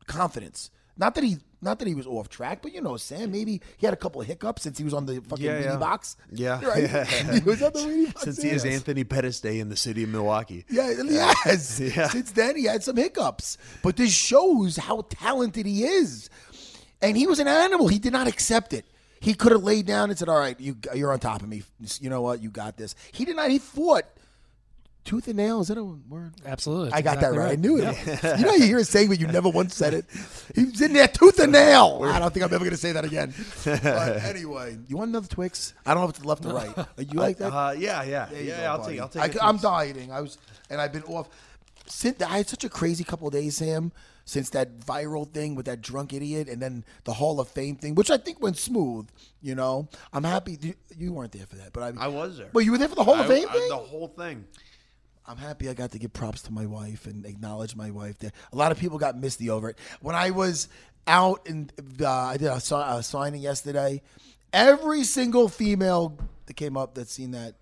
confidence. 0.07 0.71
Not 0.99 1.15
that 1.15 1.25
he 1.25 1.39
not 1.61 1.79
that 1.79 1.89
he 1.89 1.95
was 1.95 2.07
off 2.07 2.29
track, 2.29 2.61
but 2.63 2.73
you 2.73 2.81
know, 2.81 2.97
Sam, 2.97 3.31
maybe 3.33 3.61
he 3.77 3.87
had 3.87 3.93
a 3.93 3.97
couple 3.97 4.21
of 4.21 4.27
hiccups 4.27 4.63
since 4.63 4.79
he 4.79 4.85
was 4.85 4.95
on 4.95 5.05
the 5.07 5.21
fucking 5.21 5.45
Yeah, 5.45 5.59
yeah. 5.61 5.77
box. 5.77 6.17
Yeah. 6.33 6.65
right. 6.67 7.07
he 7.07 7.41
was 7.41 7.63
on 7.63 7.73
the 7.73 7.81
weenie 7.81 8.07
box 8.15 8.23
Since 8.23 8.43
he 8.43 8.51
is. 8.51 8.65
Anthony 8.65 9.05
Pettis 9.05 9.41
Day 9.41 9.59
in 9.61 9.69
the 9.69 9.77
city 9.77 10.05
of 10.05 10.09
Milwaukee. 10.11 10.65
Yeah, 10.71 10.93
yes. 11.05 11.81
Yeah. 11.81 12.09
Since 12.09 12.33
then, 12.33 12.57
he 12.57 12.65
had 12.65 12.83
some 12.83 12.97
hiccups, 12.97 13.59
but 13.83 13.97
this 13.97 14.13
shows 14.13 14.77
how 14.77 15.05
talented 15.11 15.67
he 15.67 15.85
is. 15.85 16.31
And 17.03 17.17
he 17.17 17.27
was 17.27 17.41
an 17.41 17.49
animal. 17.49 17.89
He 17.89 17.99
did 17.99 18.13
not 18.13 18.27
accept 18.27 18.73
it. 18.73 18.87
He 19.21 19.35
could 19.35 19.53
have 19.53 19.63
laid 19.63 19.87
down 19.87 20.11
and 20.11 20.19
said, 20.19 20.29
"All 20.29 20.39
right, 20.39 20.59
you 20.61 20.77
you're 20.95 21.13
on 21.13 21.19
top 21.19 21.43
of 21.43 21.49
me. 21.49 21.63
You 22.01 22.11
know 22.11 22.21
what? 22.23 22.43
You 22.43 22.51
got 22.51 22.77
this." 22.77 22.95
He 23.13 23.25
did 23.25 23.37
not. 23.37 23.51
He 23.51 23.59
fought 23.59 24.05
tooth 25.05 25.29
and 25.29 25.37
nail. 25.37 25.61
Is 25.61 25.69
that 25.69 25.79
a 25.79 25.85
word? 25.85 26.33
Absolutely. 26.45 26.93
I 26.93 27.01
got 27.01 27.15
Exactly 27.15 27.39
that 27.39 27.45
right. 27.45 27.53
I 27.53 27.57
knew 27.57 27.79
it. 27.79 28.39
you 28.41 28.45
know, 28.45 28.53
you 28.55 28.65
hear 28.65 28.79
it 28.79 28.87
saying, 28.87 29.09
but 29.09 29.21
you 29.21 29.27
never 29.29 29.49
once 29.49 29.75
said 29.75 29.95
it. 29.95 30.05
He 30.55 30.65
was 30.65 30.81
in 30.83 30.93
there 30.93 31.09
tooth 31.09 31.39
and 31.39 31.53
nail. 31.53 32.01
I 32.05 32.19
don't 32.19 32.35
think 32.35 32.45
I'm 32.45 32.53
ever 32.53 32.59
going 32.65 32.71
to 32.73 32.77
say 32.77 32.93
that 32.93 33.05
again. 33.05 33.33
But 33.65 33.85
anyway, 34.25 34.77
you 34.89 34.97
want 34.97 35.11
another 35.11 35.29
Twix? 35.29 35.75
I 35.87 35.95
don't 35.95 36.03
know 36.03 36.09
if 36.09 36.17
it's 36.17 36.25
left 36.25 36.45
or 36.45 36.53
right. 36.55 36.75
You 36.99 37.21
like 37.21 37.39
that? 37.39 37.53
Uh, 37.53 37.75
yeah, 37.79 38.03
yeah, 38.03 38.27
There 38.27 38.43
yeah. 38.43 38.57
go, 38.61 38.65
I'll 38.65 38.79
buddy. 38.79 38.93
take. 38.95 39.01
I'll 39.01 39.09
take. 39.09 39.35
a 39.37 39.45
I, 39.45 39.49
am 39.49 39.57
dieting. 39.59 40.11
I 40.13 40.21
was, 40.21 40.39
and 40.71 40.81
I've 40.81 40.93
been 40.93 41.05
off. 41.05 41.29
Since 41.87 42.21
I 42.21 42.39
had 42.39 42.49
such 42.49 42.65
a 42.65 42.69
crazy 42.69 43.05
couple 43.05 43.29
of 43.29 43.33
days, 43.33 43.57
Sam, 43.59 43.93
since 44.27 44.51
that 44.51 44.81
viral 44.81 45.27
thing 45.33 45.55
with 45.55 45.65
that 45.67 45.81
drunk 45.81 46.13
idiot, 46.13 46.49
and 46.49 46.61
then 46.61 46.85
the 47.05 47.15
Hall 47.15 47.41
of 47.41 47.49
Fame 47.49 47.77
thing, 47.77 47.95
which 47.95 48.11
I 48.11 48.19
think 48.19 48.43
went 48.43 48.59
smooth. 48.59 49.09
You 49.41 49.55
know, 49.55 49.89
I'm 50.13 50.25
happy. 50.25 50.59
You, 50.61 50.75
you 50.99 51.13
weren't 51.15 51.33
there 51.33 51.47
for 51.47 51.57
that, 51.57 51.73
but 51.73 51.83
I, 51.97 52.05
I 52.05 52.09
was 52.09 52.37
there. 52.37 52.51
Well, 52.53 52.65
you 52.65 52.73
were 52.73 52.79
there 52.79 52.89
for 52.89 52.97
the 52.97 53.05
Hall 53.05 53.15
of 53.15 53.27
Fame 53.27 53.47
I- 53.49 53.53
thing. 53.53 53.69
The 53.71 53.77
whole 53.77 54.09
thing. 54.09 54.45
I'm 55.29 55.37
happy 55.39 55.69
I 55.69 55.75
got 55.75 55.91
to 55.93 55.99
give 55.99 56.13
props 56.13 56.43
to 56.43 56.53
my 56.53 56.67
wife 56.67 57.07
and 57.07 57.27
acknowledge 57.27 57.75
my 57.75 57.91
wife. 57.91 58.19
There, 58.19 58.31
a 58.53 58.57
lot 58.57 58.71
of 58.71 58.79
people 58.79 58.97
got 58.99 59.19
misty 59.19 59.51
over 59.51 59.71
it. 59.71 59.79
When 60.01 60.15
I 60.15 60.31
was 60.31 60.69
out 61.09 61.49
and 61.49 61.73
uh, 62.01 62.09
I 62.09 62.37
did 62.37 62.47
a, 62.47 62.55
a 62.55 63.03
signing 63.03 63.41
yesterday, 63.43 64.03
every 64.53 65.03
single 65.03 65.49
female 65.49 66.17
that 66.47 66.55
came 66.55 66.77
up 66.77 66.95
that 66.95 67.09
seen 67.09 67.33
that 67.33 67.57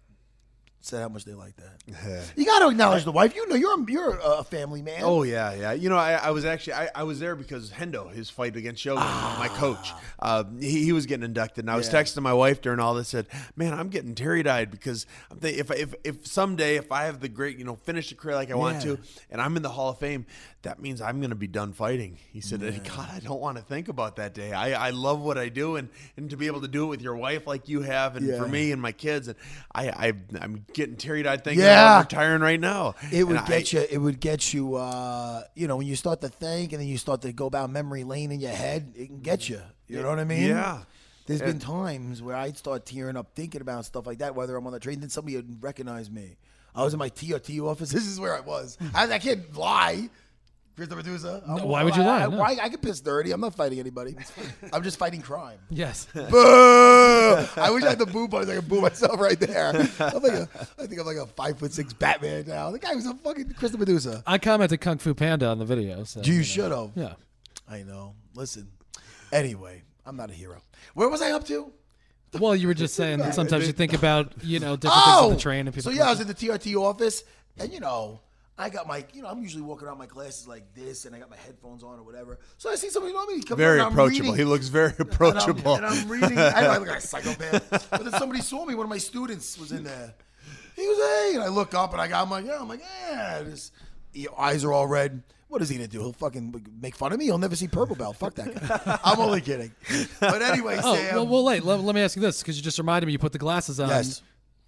said 0.85 1.01
how 1.03 1.09
much 1.09 1.25
they 1.25 1.35
like 1.35 1.55
that. 1.57 2.25
you 2.37 2.45
got 2.45 2.61
to 2.61 2.69
acknowledge 2.69 3.05
the 3.05 3.13
wife. 3.13 3.35
You 3.35 3.49
know, 3.49 3.55
you're 3.55 3.81
a, 3.81 3.85
you're 3.91 4.19
a 4.23 4.45
family 4.45 4.83
man. 4.83 5.01
Oh 5.03 5.23
yeah, 5.23 5.55
yeah. 5.55 5.73
You 5.73 5.89
know, 5.89 5.97
I, 5.97 6.13
I 6.15 6.31
was 6.31 6.45
actually 6.45 6.75
I, 6.75 6.89
I 6.95 7.03
was 7.05 7.21
there 7.21 7.35
because 7.37 7.71
Hendo, 7.71 8.13
his 8.13 8.31
fight 8.31 8.57
against 8.57 8.83
Shogun, 8.83 9.03
my 9.05 9.49
coach, 9.55 9.93
uh, 10.21 10.45
he, 10.61 10.85
he 10.85 10.93
was 10.93 11.07
getting 11.07 11.25
inducted, 11.25 11.65
and 11.65 11.71
I 11.71 11.77
was 11.77 11.93
Yeah. 11.93 12.03
texting 12.03 12.23
my 12.23 12.35
wife 12.35 12.61
during 12.61 12.81
all 12.81 12.95
this. 12.95 13.09
Said, 13.09 13.27
"Man, 13.57 13.73
I'm 13.75 13.89
getting 13.89 14.15
teary 14.15 14.47
eyed 14.49 14.71
because 14.71 15.07
I'm 15.31 15.39
thi- 15.39 15.59
if 15.59 15.71
if 15.71 15.95
if 16.05 16.27
someday 16.27 16.77
if 16.77 16.91
I 16.93 17.05
have 17.05 17.21
the 17.21 17.29
great 17.29 17.59
you 17.59 17.65
know 17.65 17.77
finish 17.77 18.09
the 18.11 18.15
career 18.15 18.35
like 18.37 18.51
I 18.51 18.55
want 18.55 18.83
to, 18.83 18.99
and 19.31 19.41
I'm 19.41 19.57
in 19.57 19.63
the 19.63 19.71
Hall 19.71 19.91
of 19.91 19.99
Fame, 19.99 20.27
that 20.63 20.81
means 20.81 21.01
I'm 21.01 21.21
going 21.21 21.31
to 21.31 21.37
be 21.37 21.47
done 21.49 21.73
fighting." 21.73 22.19
He 22.33 22.41
said, 22.41 22.61
"God, 22.85 23.09
I 23.13 23.21
don't 23.21 23.41
want 23.41 23.57
to 23.59 23.63
think 23.63 23.89
about 23.89 24.17
that 24.17 24.35
day. 24.35 24.53
I, 24.53 24.89
I 24.89 24.91
love 24.91 25.21
what 25.21 25.39
I 25.39 25.49
do, 25.49 25.77
and 25.77 25.89
and 26.17 26.29
to 26.31 26.37
be 26.37 26.47
able 26.47 26.61
to 26.61 26.69
do 26.69 26.85
it 26.85 26.89
with 26.89 27.03
your 27.03 27.17
wife 27.17 27.47
like 27.47 27.69
you 27.69 27.83
have, 27.83 28.17
and 28.17 28.27
Yeah. 28.27 28.39
for 28.39 28.47
me 28.49 28.73
and 28.73 28.81
my 28.83 28.93
kids, 28.93 29.29
and 29.29 29.37
I 29.75 29.89
I 29.89 30.13
I'm 30.41 30.65
getting 30.75 30.97
teary 30.97 31.27
eyed 31.27 31.43
thinking 31.45 31.65
Yeah. 31.65 31.99
about 32.01 32.13
retiring 32.13 32.43
right 32.43 32.61
now. 32.61 32.95
It 33.13 33.25
would 33.25 33.37
And 33.37 33.47
get 33.47 33.75
I- 33.75 33.79
you. 33.81 33.87
It 33.91 33.99
would 33.99 34.21
get 34.21 34.53
you. 34.53 34.75
Uh, 34.77 35.43
you 35.55 35.67
know, 35.69 35.77
when 35.77 35.87
you 35.87 35.97
start 35.97 36.21
to 36.23 36.29
think, 36.29 36.73
and 36.73 36.81
then 36.81 36.89
you 36.89 36.99
start 36.99 37.23
to 37.23 37.33
go 37.33 37.49
down 37.51 37.73
memory 37.73 38.05
lane 38.05 38.31
in 38.33 38.41
your 38.41 38.51
head, 38.53 38.93
it 38.97 39.07
can 39.07 39.21
get 39.21 39.49
you. 39.49 39.61
You 39.89 40.03
know 40.03 40.09
what 40.09 40.19
I 40.19 40.25
mean? 40.25 40.49
Yeah. 40.49 40.81
There's 41.27 41.41
Yeah. 41.41 41.47
been 41.47 41.59
times 41.59 42.21
where 42.21 42.37
I'd 42.37 42.59
start 42.59 42.85
tearing 42.85 43.17
up 43.17 43.29
thinking 43.35 43.61
about 43.63 43.85
stuff 43.87 44.07
like 44.07 44.19
that, 44.19 44.35
whether 44.35 44.57
I'm 44.57 44.67
on 44.67 44.73
the 44.75 44.81
train, 44.81 45.01
then 45.01 45.09
somebody 45.11 45.37
would 45.37 45.63
recognize 45.63 46.11
me. 46.11 46.37
I 46.75 46.83
was 46.83 46.93
in 46.93 46.99
my 46.99 47.09
TRT 47.09 47.61
office. 47.61 47.91
This 47.93 48.07
is 48.07 48.19
where 48.21 48.35
I 48.37 48.41
was. 48.41 48.77
I, 48.95 49.11
I 49.11 49.19
can't 49.19 49.57
lie. 49.57 50.11
Christopher 50.77 50.97
Medusa. 51.03 51.43
No, 51.47 51.67
why 51.67 51.85
would 51.85 51.95
you 51.95 52.03
lie? 52.03 52.25
I, 52.25 52.27
No. 52.27 52.39
why- 52.39 52.59
I 52.61 52.69
can 52.69 52.81
piss 52.81 53.01
dirty. 53.01 53.31
I'm 53.31 53.41
not 53.41 53.55
fighting 53.55 53.79
anybody. 53.79 54.17
I'm 54.73 54.83
just 54.83 54.99
fighting 54.99 55.23
crime. 55.23 55.59
Yes. 55.71 56.07
Boo! 56.15 57.47
I 57.57 57.71
wish 57.73 57.85
I 57.85 57.91
had 57.91 57.99
the 57.99 58.07
boo 58.07 58.29
button. 58.29 58.51
I 58.51 58.57
could 58.57 58.69
boo 58.69 58.81
myself 58.81 59.21
right 59.21 59.39
there. 59.39 59.69
I'm 59.69 60.23
like 60.23 60.33
a, 60.33 60.49
I 60.79 60.87
think 60.87 61.01
I'm 61.01 61.07
like 61.07 61.17
a 61.17 61.27
five 61.27 61.59
foot 61.59 61.73
six 61.73 61.93
Batman 61.93 62.45
now. 62.47 62.71
The 62.71 62.79
guy 62.79 62.95
was 62.95 63.07
a 63.07 63.15
fucking 63.15 63.55
Christopher 63.55 63.81
Medusa. 63.81 64.23
I 64.27 64.39
commented 64.39 64.81
Kung 64.81 64.99
Fu 64.99 65.15
Panda 65.15 65.47
on 65.47 65.59
the 65.59 65.65
video. 65.65 66.05
So, 66.05 66.23
You 66.23 66.43
should 66.43 66.71
have. 66.71 66.93
Yeah. 66.95 67.15
I 67.69 67.83
know. 67.83 68.15
Listen. 68.35 68.69
Anyway, 69.33 69.83
I'm 70.07 70.17
not 70.17 70.31
a 70.31 70.35
hero. 70.35 70.61
Where 70.95 71.09
was 71.09 71.23
I 71.23 71.33
up 71.33 71.45
to? 71.47 71.73
Well, 72.39 72.57
you 72.57 72.67
were 72.67 72.75
just 72.75 72.95
saying 72.95 73.19
that 73.21 73.35
sometimes 73.35 73.67
you 73.67 73.73
think 73.73 73.93
about 73.93 74.33
you 74.43 74.61
know 74.61 74.77
different 74.77 75.03
oh, 75.03 75.11
things 75.11 75.23
on 75.23 75.31
the 75.31 75.37
oh! 75.37 75.39
train 75.39 75.67
and 75.67 75.75
people. 75.75 75.93
So 75.93 75.97
yeah, 75.97 76.07
I 76.07 76.11
was 76.11 76.21
in 76.21 76.27
the 76.27 76.35
TRT 76.35 76.77
office, 76.77 77.25
and 77.59 77.73
you 77.73 77.81
know, 77.81 78.21
I 78.57 78.71
got 78.71 78.87
my, 78.87 79.05
you 79.13 79.23
know, 79.23 79.29
I'm 79.29 79.43
usually 79.43 79.63
walking 79.63 79.89
around 79.89 79.99
my 79.99 80.07
classes 80.07 80.47
like 80.47 80.63
this, 80.75 81.07
and 81.07 81.15
I 81.15 81.19
got 81.19 81.29
my 81.29 81.37
headphones 81.37 81.83
on 81.83 81.99
or 81.99 82.05
whatever. 82.05 82.39
So 82.57 82.71
I 82.71 82.77
see 82.77 82.89
somebody 82.89 83.13
know 83.13 83.27
me. 83.27 83.43
Come 83.43 83.59
Very 83.59 83.79
in, 83.79 83.81
and 83.81 83.87
I'm 83.87 83.93
approachable. 83.93 84.31
reading. 84.33 84.37
He 84.37 84.45
looks 84.45 84.69
very 84.69 84.91
And 84.91 85.01
I'm- 85.01 85.09
approachable. 85.11 85.75
And 85.75 85.87
I'm, 85.87 86.09
reading. 86.09 86.39
I 86.39 86.61
know 86.61 86.71
I 86.71 86.79
look 86.79 86.89
like 86.89 86.99
a 86.99 87.01
psychopath. 87.07 87.89
but 87.91 88.05
then 88.05 88.13
somebody 88.13 88.41
saw 88.41 88.65
me. 88.65 88.75
One 88.77 88.85
of 88.87 88.91
my 88.91 88.99
students 88.99 89.59
was 89.59 89.73
in 89.73 89.83
there. 89.83 90.15
He 90.77 90.87
was, 90.87 90.99
hey, 90.99 91.33
and 91.35 91.43
I 91.43 91.49
look 91.49 91.75
up 91.75 91.93
and 91.93 92.01
I 92.01 92.07
got, 92.09 92.23
I'm 92.25 92.31
like, 92.31 92.47
yeah, 92.47 92.59
I'm 92.61 92.69
like, 92.69 92.81
yeah. 93.11 93.43
His 93.43 93.73
your 94.13 94.39
eyes 94.41 94.63
are 94.65 94.73
all 94.73 94.87
red. 94.87 95.23
What 95.49 95.61
is 95.63 95.69
he 95.69 95.77
gonna 95.77 95.89
do? 95.89 96.01
He'll 96.01 96.13
fucking 96.13 96.65
make 96.81 96.95
fun 96.97 97.13
of 97.13 97.19
me. 97.19 97.25
He'll 97.27 97.39
never 97.39 97.55
see 97.57 97.67
Purple 97.69 97.95
Belt. 97.97 98.17
Fuck 98.17 98.35
that 98.37 98.55
guy. 98.55 98.99
I'm 99.05 99.19
only 99.21 99.41
kidding. 99.41 99.73
But 100.21 100.43
anyway, 100.43 100.79
Oh 100.83 100.95
Sam. 100.97 101.15
well, 101.17 101.27
well, 101.27 101.45
wait. 101.45 101.65
Let, 101.65 101.81
let 101.81 101.95
me 101.95 102.01
ask 102.01 102.15
you 102.17 102.23
this 102.23 102.41
because 102.41 102.57
you 102.57 102.63
just 102.63 102.79
reminded 102.79 103.07
me. 103.07 103.13
You 103.13 103.19
put 103.19 103.33
the 103.33 103.39
glasses 103.39 103.79
on. 103.81 103.89
Yes. 103.89 104.23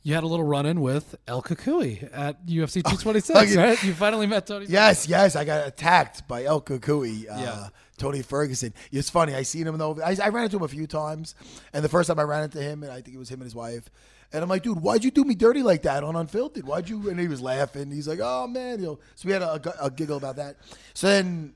You 0.06 0.14
had 0.14 0.22
a 0.22 0.28
little 0.28 0.44
run-in 0.44 0.82
with 0.82 1.16
El 1.26 1.42
Cucuy 1.42 2.08
at 2.16 2.46
UFC 2.46 2.74
226, 2.74 3.56
Oh, 3.56 3.60
right? 3.60 3.82
You 3.82 3.92
finally 3.92 4.28
met 4.28 4.46
Tony. 4.46 4.66
Yes, 4.68 5.08
yes, 5.08 5.34
I 5.34 5.44
got 5.44 5.66
attacked 5.66 6.28
by 6.28 6.44
El 6.44 6.60
Cucuy, 6.62 7.28
uh, 7.28 7.36
Yeah. 7.40 7.68
Tony 7.98 8.22
Ferguson. 8.22 8.72
It's 8.92 9.10
funny. 9.10 9.34
I 9.34 9.42
seen 9.42 9.66
him 9.66 9.76
though. 9.78 9.98
I, 10.00 10.16
I 10.22 10.28
ran 10.28 10.44
into 10.44 10.58
him 10.58 10.62
a 10.62 10.68
few 10.68 10.86
times, 10.86 11.34
and 11.72 11.84
the 11.84 11.88
first 11.88 12.06
time 12.06 12.20
I 12.20 12.22
ran 12.22 12.44
into 12.44 12.62
him, 12.62 12.84
and 12.84 12.92
I 12.92 13.00
think 13.00 13.16
it 13.16 13.18
was 13.18 13.28
him 13.28 13.40
and 13.40 13.46
his 13.46 13.56
wife. 13.56 13.90
And 14.32 14.44
I'm 14.44 14.48
like, 14.48 14.62
dude, 14.62 14.78
why'd 14.78 15.02
you 15.02 15.10
do 15.10 15.24
me 15.24 15.34
dirty 15.34 15.64
like 15.64 15.82
that 15.82 16.04
on 16.04 16.14
Unfiltered? 16.14 16.64
Why'd 16.64 16.88
you? 16.88 17.10
And 17.10 17.18
he 17.18 17.26
was 17.26 17.40
laughing. 17.40 17.90
He's 17.90 18.06
like, 18.06 18.20
oh 18.22 18.46
man, 18.46 18.78
you 18.78 18.86
know. 18.86 18.98
So 19.16 19.26
we 19.26 19.32
had 19.32 19.42
a, 19.42 19.54
a, 19.82 19.86
a 19.86 19.90
giggle 19.90 20.18
about 20.18 20.36
that. 20.36 20.54
So 20.94 21.08
then. 21.08 21.54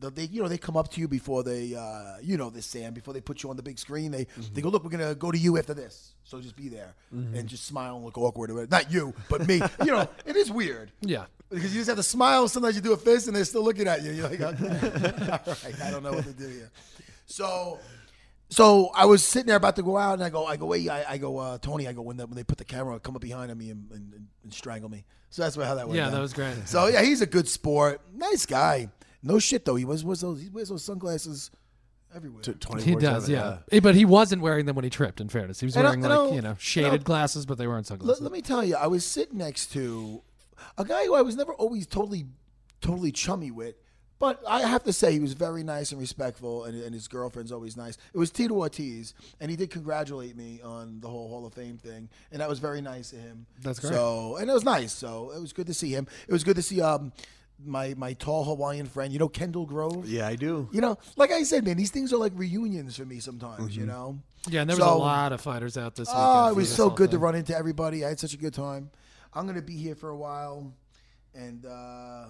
The- 0.00 0.10
They, 0.10 0.24
you 0.24 0.42
know, 0.42 0.48
they 0.48 0.58
come 0.58 0.76
up 0.76 0.90
to 0.92 1.00
you 1.00 1.06
before 1.08 1.42
they, 1.44 1.74
uh, 1.74 2.16
you 2.22 2.36
know, 2.36 2.50
this 2.50 2.66
Sam, 2.66 2.92
before 2.94 3.14
they 3.14 3.20
put 3.20 3.42
you 3.42 3.50
on 3.50 3.56
the 3.56 3.62
big 3.62 3.78
screen. 3.78 4.10
They, 4.10 4.26
they 4.54 4.60
go, 4.62 4.68
look, 4.70 4.82
we're 4.82 4.90
gonna 4.90 5.14
go 5.14 5.30
to 5.30 5.38
you 5.38 5.58
after 5.58 5.74
this, 5.74 6.14
so 6.24 6.40
just 6.40 6.56
be 6.56 6.68
there 6.68 6.94
and 7.12 7.46
just 7.48 7.64
smile 7.66 7.96
and 7.96 8.04
look 8.04 8.18
awkward. 8.18 8.50
Not 8.70 8.90
you, 8.92 9.14
but 9.28 9.46
me. 9.46 9.56
you 9.84 9.92
know, 9.92 10.08
it 10.26 10.36
is 10.36 10.50
weird. 10.50 10.90
Yeah. 11.00 11.26
Because 11.50 11.72
you 11.74 11.80
just 11.80 11.88
have 11.88 11.96
to 11.98 12.02
smile. 12.02 12.46
Sometimes 12.48 12.76
you 12.76 12.80
do 12.80 12.92
a 12.92 12.96
fist 12.96 13.26
and 13.26 13.34
they're 13.36 13.44
still 13.44 13.64
looking 13.64 13.88
at 13.88 14.02
you. 14.02 14.12
You're 14.12 14.28
like, 14.28 14.40
okay. 14.40 14.68
all 15.46 15.54
right, 15.64 15.80
I 15.82 15.90
don't 15.90 16.02
know 16.02 16.12
what 16.12 16.24
to 16.24 16.32
do 16.32 16.46
here. 16.48 16.70
So, 17.26 17.78
so 18.48 18.90
I 18.94 19.04
was 19.06 19.24
sitting 19.24 19.46
there 19.48 19.56
about 19.56 19.76
to 19.76 19.82
go 19.82 19.96
out, 19.96 20.14
and 20.14 20.22
I 20.24 20.30
go, 20.30 20.44
I 20.46 20.56
go, 20.56 20.66
wait, 20.66 20.88
I, 20.88 21.04
I 21.08 21.18
go, 21.18 21.38
uh, 21.38 21.58
Tony, 21.58 21.86
I 21.86 21.92
go 21.92 22.02
when, 22.02 22.16
the, 22.16 22.26
when 22.26 22.36
they 22.36 22.44
put 22.44 22.58
the 22.58 22.64
camera, 22.64 22.98
come 23.00 23.14
up 23.16 23.22
behind 23.22 23.56
me 23.56 23.70
and, 23.70 23.90
and, 23.92 24.26
and 24.44 24.52
strangle 24.54 24.88
me. 24.88 25.04
So 25.30 25.42
that's 25.42 25.54
how 25.54 25.74
that 25.76 25.86
went. 25.86 25.96
Yeah, 25.96 26.04
down. 26.06 26.14
that 26.14 26.20
was 26.20 26.32
great. 26.32 26.66
So 26.66 26.86
yeah, 26.88 27.02
he's 27.02 27.20
a 27.20 27.26
good 27.26 27.48
sport, 27.48 28.00
nice 28.12 28.46
guy. 28.46 28.88
No 29.22 29.38
shit 29.38 29.64
though. 29.64 29.76
He 29.76 29.84
was 29.84 30.04
was 30.04 30.20
those 30.20 30.40
he 30.42 30.48
wears 30.48 30.68
those 30.70 30.84
sunglasses 30.84 31.50
everywhere. 32.14 32.42
He 32.82 32.94
does, 32.96 33.28
yeah. 33.28 33.58
Eh, 33.70 33.80
But 33.80 33.94
he 33.94 34.04
wasn't 34.04 34.42
wearing 34.42 34.66
them 34.66 34.74
when 34.76 34.84
he 34.84 34.90
tripped. 34.90 35.20
In 35.20 35.28
fairness, 35.28 35.60
he 35.60 35.66
was 35.66 35.76
And 35.76 35.86
I- 35.86 35.90
wearing 35.90 36.04
and 36.04 36.10
like 36.12 36.18
I'll- 36.28 36.34
you 36.34 36.40
know 36.42 36.50
and 36.50 36.60
shaded 36.60 36.92
I'll- 36.92 36.98
glasses, 36.98 37.46
but 37.46 37.58
they 37.58 37.66
weren't 37.66 37.86
sunglasses. 37.86 38.20
Let, 38.20 38.30
let 38.30 38.32
me 38.32 38.42
tell 38.42 38.64
you, 38.64 38.76
I 38.76 38.86
was 38.86 39.04
sitting 39.04 39.38
next 39.38 39.72
to 39.72 40.22
a 40.78 40.84
guy 40.84 41.04
who 41.04 41.14
I 41.14 41.22
was 41.22 41.36
never 41.36 41.52
always 41.54 41.86
totally, 41.86 42.26
totally 42.80 43.12
chummy 43.12 43.50
with. 43.50 43.76
But 44.18 44.42
I 44.46 44.60
have 44.60 44.84
to 44.84 44.92
say, 44.92 45.12
he 45.12 45.18
was 45.20 45.32
very 45.32 45.62
nice 45.62 45.92
and 45.92 46.00
respectful, 46.00 46.64
and, 46.64 46.78
and 46.82 46.92
his 46.92 47.08
girlfriend's 47.08 47.50
always 47.52 47.74
nice. 47.74 47.96
It 48.12 48.18
was 48.18 48.30
Tito 48.30 48.52
Ortiz, 48.54 49.14
and 49.40 49.50
he 49.50 49.56
did 49.56 49.70
congratulate 49.70 50.36
me 50.36 50.60
on 50.62 51.00
the 51.00 51.08
whole 51.08 51.28
Hall 51.30 51.46
of 51.46 51.54
Fame 51.54 51.78
thing, 51.78 52.10
and 52.30 52.42
that 52.42 52.48
was 52.48 52.58
very 52.58 52.82
nice 52.82 53.12
of 53.14 53.20
him. 53.20 53.46
That's 53.62 53.78
great. 53.80 53.94
So, 53.94 54.36
and 54.36 54.50
it 54.50 54.52
was 54.52 54.62
nice. 54.64 54.92
So 54.92 55.30
it 55.34 55.40
was 55.40 55.54
good 55.54 55.66
to 55.68 55.74
see 55.74 55.92
him. 55.92 56.06
It 56.28 56.32
was 56.32 56.44
good 56.44 56.56
to 56.56 56.62
see 56.62 56.82
um 56.82 57.12
my 57.64 57.94
my 57.96 58.12
tall 58.14 58.44
Hawaiian 58.44 58.86
friend. 58.86 59.12
You 59.12 59.18
know 59.18 59.28
Kendall 59.28 59.66
Grove. 59.66 60.08
Yeah, 60.08 60.26
I 60.26 60.36
do. 60.36 60.68
You 60.72 60.80
know, 60.80 60.98
like 61.16 61.30
I 61.30 61.42
said, 61.42 61.64
man, 61.64 61.76
these 61.76 61.90
things 61.90 62.12
are 62.12 62.16
like 62.16 62.32
reunions 62.34 62.96
for 62.96 63.04
me 63.04 63.20
sometimes. 63.20 63.76
You 63.76 63.86
know. 63.86 64.18
yeah, 64.48 64.62
and 64.62 64.70
there 64.70 64.76
was 64.76 64.86
a 64.86 64.90
lot 64.90 65.32
of 65.32 65.40
fighters 65.40 65.76
out 65.76 65.94
this 65.96 66.08
weekend. 66.08 66.24
Oh, 66.26 66.48
it 66.48 66.56
was 66.56 66.74
so 66.74 66.88
whole 66.88 66.96
good 66.96 67.10
to 67.12 67.18
run 67.18 67.34
into 67.34 67.56
everybody. 67.56 68.04
I 68.04 68.10
had 68.10 68.20
such 68.20 68.34
a 68.34 68.38
good 68.38 68.54
time. 68.54 68.90
I'm 69.32 69.46
gonna 69.46 69.62
be 69.62 69.76
here 69.76 69.94
for 69.94 70.10
a 70.10 70.16
while, 70.16 70.72
and 71.34 71.64
uh, 71.64 72.26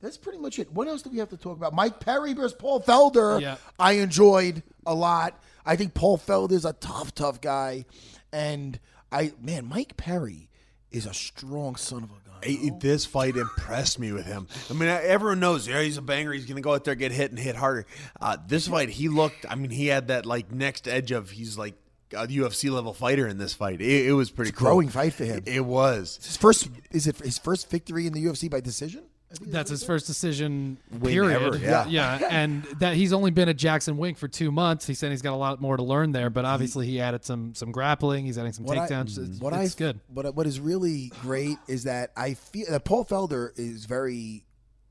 that's 0.00 0.18
pretty 0.18 0.38
much 0.38 0.58
it. 0.58 0.72
What 0.72 0.88
else 0.88 1.02
do 1.02 1.10
we 1.10 1.18
have 1.18 1.30
to 1.30 1.36
talk 1.36 1.56
about? 1.56 1.72
Mike 1.72 2.00
Perry 2.00 2.32
versus 2.34 2.54
Paul 2.58 2.82
Felder. 2.82 3.40
Yeah. 3.40 3.56
I 3.78 3.92
enjoyed 3.92 4.62
a 4.84 4.94
lot. 4.94 5.40
I 5.64 5.76
think 5.76 5.94
Paul 5.94 6.18
Felder 6.18 6.52
is 6.52 6.64
a 6.64 6.72
tough, 6.74 7.14
tough 7.14 7.40
guy, 7.40 7.84
and 8.32 8.78
I 9.10 9.32
man, 9.40 9.66
Mike 9.66 9.96
Perry 9.96 10.48
is 10.90 11.06
a 11.06 11.14
strong 11.14 11.76
son 11.76 12.02
of 12.02 12.10
a 12.10 12.28
gun. 12.28 12.31
Hey, 12.42 12.70
This 12.80 13.04
fight 13.04 13.36
impressed 13.36 13.98
me 13.98 14.12
with 14.12 14.26
him. 14.26 14.46
I 14.70 14.72
mean, 14.74 14.88
everyone 14.88 15.40
knows, 15.40 15.66
yeah, 15.68 15.80
he's 15.82 15.96
a 15.96 16.02
banger. 16.02 16.32
He's 16.32 16.46
going 16.46 16.56
to 16.56 16.62
go 16.62 16.74
out 16.74 16.84
there, 16.84 16.94
get 16.94 17.12
hit, 17.12 17.30
and 17.30 17.38
hit 17.38 17.56
harder. 17.56 17.86
Uh, 18.20 18.36
this 18.46 18.68
fight, 18.68 18.88
he 18.90 19.08
looked. 19.08 19.46
I 19.48 19.54
mean, 19.54 19.70
he 19.70 19.86
had 19.86 20.08
that 20.08 20.26
like 20.26 20.50
next 20.52 20.88
edge 20.88 21.10
of 21.12 21.30
he's 21.30 21.56
like 21.56 21.74
a 22.12 22.26
UFC 22.26 22.70
level 22.70 22.92
fighter 22.92 23.26
in 23.26 23.38
this 23.38 23.54
fight. 23.54 23.80
It, 23.80 24.06
it 24.08 24.12
was 24.12 24.30
pretty 24.30 24.50
It's 24.50 24.58
cool. 24.58 24.66
growing 24.68 24.88
fight 24.88 25.14
for 25.14 25.24
him. 25.24 25.42
It 25.46 25.64
was. 25.64 26.18
His 26.22 26.36
first 26.36 26.68
is 26.90 27.06
it 27.06 27.16
his 27.18 27.38
first 27.38 27.70
victory 27.70 28.06
in 28.06 28.12
the 28.12 28.24
UFC 28.24 28.50
by 28.50 28.60
decision? 28.60 29.04
I 29.32 29.34
think 29.36 29.50
That's 29.50 29.70
his 29.70 29.82
first 29.82 30.06
decision. 30.06 30.76
Win 30.90 31.12
Period. 31.12 31.42
ever, 31.42 31.56
yeah. 31.56 31.86
yeah, 31.86 32.28
and 32.30 32.64
that 32.80 32.94
he's 32.94 33.12
only 33.14 33.30
been 33.30 33.48
at 33.48 33.56
Jackson 33.56 33.96
Wink 33.96 34.18
for 34.18 34.28
two 34.28 34.52
months. 34.52 34.86
He 34.86 34.92
said 34.94 35.10
he's 35.10 35.22
got 35.22 35.32
a 35.32 35.36
lot 35.36 35.58
more 35.60 35.76
to 35.78 35.82
learn 35.82 36.12
there, 36.12 36.28
but 36.28 36.44
obviously 36.44 36.86
he 36.86 37.00
added 37.00 37.24
some 37.24 37.54
some 37.54 37.72
grappling. 37.72 38.26
He's 38.26 38.36
adding 38.36 38.52
some 38.52 38.66
What 38.66 38.76
I- 38.76 38.86
takedowns. 38.88 39.18
it's 39.18 39.40
what 39.40 39.54
it's 39.54 39.74
I, 39.74 39.78
good. 39.78 40.00
What 40.12 40.34
what 40.34 40.46
is 40.46 40.60
really 40.60 41.10
great 41.22 41.56
is 41.66 41.84
that 41.84 42.12
I 42.16 42.34
feel 42.34 42.66
that 42.70 42.84
Paul 42.84 43.04
Felder 43.06 43.58
is 43.58 43.86
very. 43.86 44.44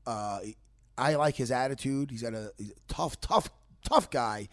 Uh, 0.06 0.40
I 0.98 1.14
like 1.14 1.36
his 1.36 1.50
attitude. 1.52 2.10
He's 2.10 2.22
got 2.22 2.34
a, 2.34 2.52
he's 2.58 2.70
a 2.70 2.74
tough, 2.92 3.20
tough, 3.20 3.48
tough 3.84 4.10
guy. 4.10 4.48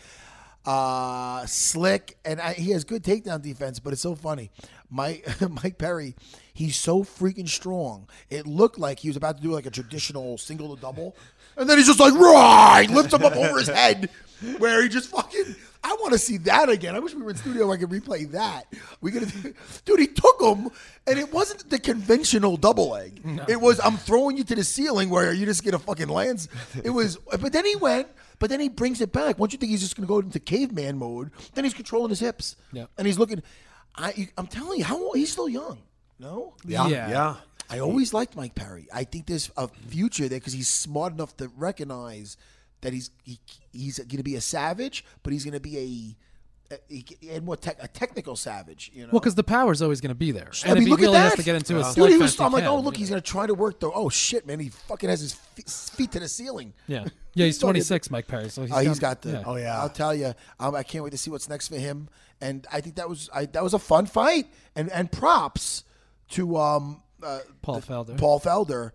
Uh, 0.65 1.45
slick, 1.47 2.17
and 2.25 2.39
I, 2.39 2.53
he 2.53 2.71
has 2.71 2.83
good 2.83 3.03
takedown 3.03 3.41
defense. 3.41 3.79
But 3.79 3.93
it's 3.93 4.01
so 4.01 4.13
funny, 4.13 4.51
Mike 4.89 5.25
Mike 5.63 5.77
Perry. 5.77 6.15
He's 6.59 6.75
so 6.75 7.05
freaking 7.05 7.47
strong. 7.47 8.05
It 8.29 8.45
looked 8.45 8.77
like 8.77 8.99
he 8.99 9.07
was 9.07 9.15
about 9.15 9.37
to 9.37 9.41
do 9.43 9.51
like 9.53 9.65
a 9.65 9.69
traditional 9.71 10.37
single 10.37 10.75
to 10.75 10.81
double, 10.81 11.15
and 11.55 11.69
then 11.69 11.77
he's 11.77 11.87
just 11.87 12.01
like 12.01 12.13
right, 12.13 12.85
lifts 12.89 13.13
him 13.13 13.23
up 13.23 13.33
over 13.33 13.59
his 13.59 13.69
head, 13.69 14.09
where 14.57 14.83
he 14.83 14.89
just 14.89 15.07
fucking. 15.09 15.55
I 15.85 15.95
want 16.01 16.11
to 16.11 16.19
see 16.19 16.35
that 16.39 16.67
again. 16.67 16.95
I 16.95 16.99
wish 16.99 17.15
we 17.15 17.21
were 17.23 17.29
in 17.29 17.37
studio 17.37 17.71
I 17.71 17.77
could 17.77 17.87
replay 17.89 18.29
that. 18.31 18.63
We 18.99 19.11
could, 19.13 19.31
dude. 19.85 19.99
He 20.01 20.07
took 20.07 20.41
him, 20.41 20.69
and 21.07 21.17
it 21.17 21.31
wasn't 21.31 21.69
the 21.69 21.79
conventional 21.79 22.57
double 22.57 22.89
leg. 22.89 23.21
It 23.47 23.61
was 23.61 23.79
I'm 23.79 23.95
throwing 23.95 24.35
you 24.35 24.43
to 24.43 24.55
the 24.55 24.65
ceiling 24.65 25.09
where 25.09 25.31
you 25.31 25.45
just 25.45 25.63
get 25.63 25.73
a 25.73 25.79
fucking 25.79 26.09
lance. 26.09 26.49
It 26.83 26.89
was, 26.89 27.15
but 27.15 27.53
then 27.53 27.65
he 27.65 27.77
went, 27.77 28.09
but 28.39 28.49
then 28.49 28.59
he 28.59 28.67
brings 28.67 28.99
it 28.99 29.13
back. 29.13 29.39
Once 29.39 29.53
you 29.53 29.59
think 29.59 29.69
he's 29.69 29.79
just 29.79 29.95
going 29.95 30.05
to 30.05 30.09
go 30.13 30.19
into 30.19 30.41
caveman 30.41 30.97
mode, 30.97 31.31
then 31.53 31.63
he's 31.63 31.73
controlling 31.73 32.09
his 32.09 32.19
hips, 32.19 32.57
Yeah. 32.73 32.87
and 32.97 33.07
he's 33.07 33.17
looking. 33.17 33.41
I, 33.95 34.27
I'm 34.37 34.47
telling 34.47 34.79
you, 34.79 34.83
how 34.83 35.01
old, 35.01 35.15
he's 35.15 35.31
still 35.31 35.47
young. 35.47 35.77
No, 36.19 36.53
Yeah, 36.65 36.87
Yeah. 36.87 37.09
yeah. 37.09 37.35
I 37.71 37.79
always 37.79 38.13
liked 38.13 38.35
Mike 38.35 38.55
Perry. 38.55 38.87
I 38.93 39.03
think 39.03 39.27
there's 39.27 39.51
a 39.55 39.67
future 39.67 40.27
there 40.27 40.39
because 40.39 40.53
he's 40.53 40.67
smart 40.67 41.13
enough 41.13 41.37
to 41.37 41.49
recognize 41.55 42.35
that 42.81 42.93
he's 42.93 43.11
he, 43.23 43.39
he's 43.71 43.99
going 43.99 44.17
to 44.17 44.23
be 44.23 44.35
a 44.35 44.41
savage, 44.41 45.05
but 45.21 45.33
he's 45.33 45.43
going 45.43 45.53
to 45.53 45.59
be 45.59 46.15
a, 46.71 46.75
a, 46.75 46.79
he- 46.87 47.29
and 47.29 47.45
more 47.45 47.55
tech, 47.57 47.77
a 47.79 47.87
technical 47.87 48.35
savage. 48.35 48.89
You 48.91 49.03
know, 49.03 49.09
Well, 49.11 49.19
because 49.19 49.35
the 49.35 49.43
power's 49.43 49.83
always 49.83 50.01
going 50.01 50.09
to 50.09 50.15
be 50.15 50.31
there, 50.31 50.49
I 50.65 50.69
and 50.69 50.73
mean, 50.75 50.81
if 50.81 50.83
he 50.85 50.89
look 50.89 50.99
really 51.01 51.15
at 51.17 51.21
that. 51.21 51.29
has 51.29 51.35
to 51.35 51.43
get 51.43 51.55
into 51.57 51.79
a 51.79 51.93
Dude, 51.93 52.09
he 52.09 52.17
was. 52.17 52.39
I'm 52.39 52.51
like, 52.51 52.63
can, 52.63 52.71
oh 52.71 52.79
look, 52.79 52.95
you 52.95 52.99
he's 53.01 53.09
going 53.11 53.21
to 53.21 53.27
try 53.27 53.45
to 53.45 53.53
work 53.53 53.79
the. 53.79 53.91
Oh 53.91 54.09
shit, 54.09 54.47
man, 54.47 54.59
he 54.59 54.69
fucking 54.69 55.07
has 55.09 55.19
his 55.19 55.33
feet, 55.33 55.69
feet 55.69 56.11
to 56.13 56.19
the 56.21 56.27
ceiling. 56.27 56.73
Yeah, 56.87 57.05
yeah, 57.35 57.45
he's 57.45 57.57
fucking- 57.57 57.73
26, 57.73 58.09
Mike 58.09 58.27
Perry. 58.27 58.49
So 58.49 58.63
he's, 58.63 58.71
Oh, 58.71 58.79
he's 58.79 58.97
got 58.99 59.21
the. 59.21 59.31
yeah. 59.33 59.43
Oh, 59.45 59.55
yeah. 59.57 59.79
I'll 59.79 59.89
tell 59.89 60.15
you. 60.15 60.33
Um, 60.59 60.73
I 60.73 60.81
can't 60.81 61.03
wait 61.03 61.11
to 61.11 61.17
see 61.19 61.29
what's 61.29 61.47
next 61.49 61.67
for 61.67 61.77
him. 61.77 62.09
And 62.41 62.65
I 62.73 62.81
think 62.81 62.95
that 62.95 63.07
was 63.07 63.29
I, 63.31 63.45
that 63.45 63.61
was 63.63 63.75
a 63.75 63.79
fun 63.79 64.07
fight. 64.07 64.47
And 64.75 64.89
and 64.91 65.11
props 65.11 65.83
to 66.29 66.57
um 66.57 67.01
uh, 67.23 67.39
Paul 67.61 67.81
Felder. 67.81 68.17
Paul 68.17 68.39
Felder, 68.39 68.91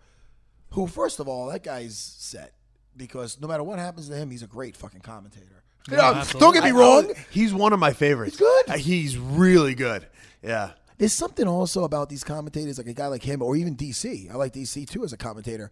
who 0.70 0.86
first 0.86 1.20
of 1.20 1.28
all 1.28 1.48
that 1.48 1.62
guy's 1.62 1.96
set 1.96 2.54
because 2.96 3.40
no 3.40 3.48
matter 3.48 3.62
what 3.62 3.78
happens 3.78 4.08
to 4.08 4.16
him, 4.16 4.30
he's 4.30 4.42
a 4.42 4.46
great 4.46 4.76
fucking 4.76 5.00
commentator. 5.00 5.62
You 5.90 5.98
know, 5.98 6.14
absolutely. 6.14 6.40
don't 6.40 6.54
get 6.54 6.64
me 6.64 6.70
I- 6.70 6.72
wrong. 6.80 7.12
He's 7.30 7.52
one 7.52 7.72
of 7.74 7.78
my 7.78 7.92
favorites. 7.92 8.38
He's 8.38 8.46
good. 8.48 8.70
Uh, 8.70 8.78
He's 8.78 9.18
really 9.18 9.74
good. 9.74 10.06
Yeah. 10.42 10.70
there's 10.96 11.12
something 11.12 11.46
also 11.46 11.84
about 11.84 12.08
these 12.08 12.24
commentators, 12.24 12.78
like 12.78 12.86
a 12.86 12.94
guy 12.94 13.08
like 13.08 13.22
him, 13.22 13.42
or 13.42 13.54
even 13.56 13.76
DC. 13.76 14.30
I 14.30 14.34
like 14.36 14.54
DC 14.54 14.88
too 14.88 15.04
as 15.04 15.12
a 15.12 15.18
commentator. 15.18 15.70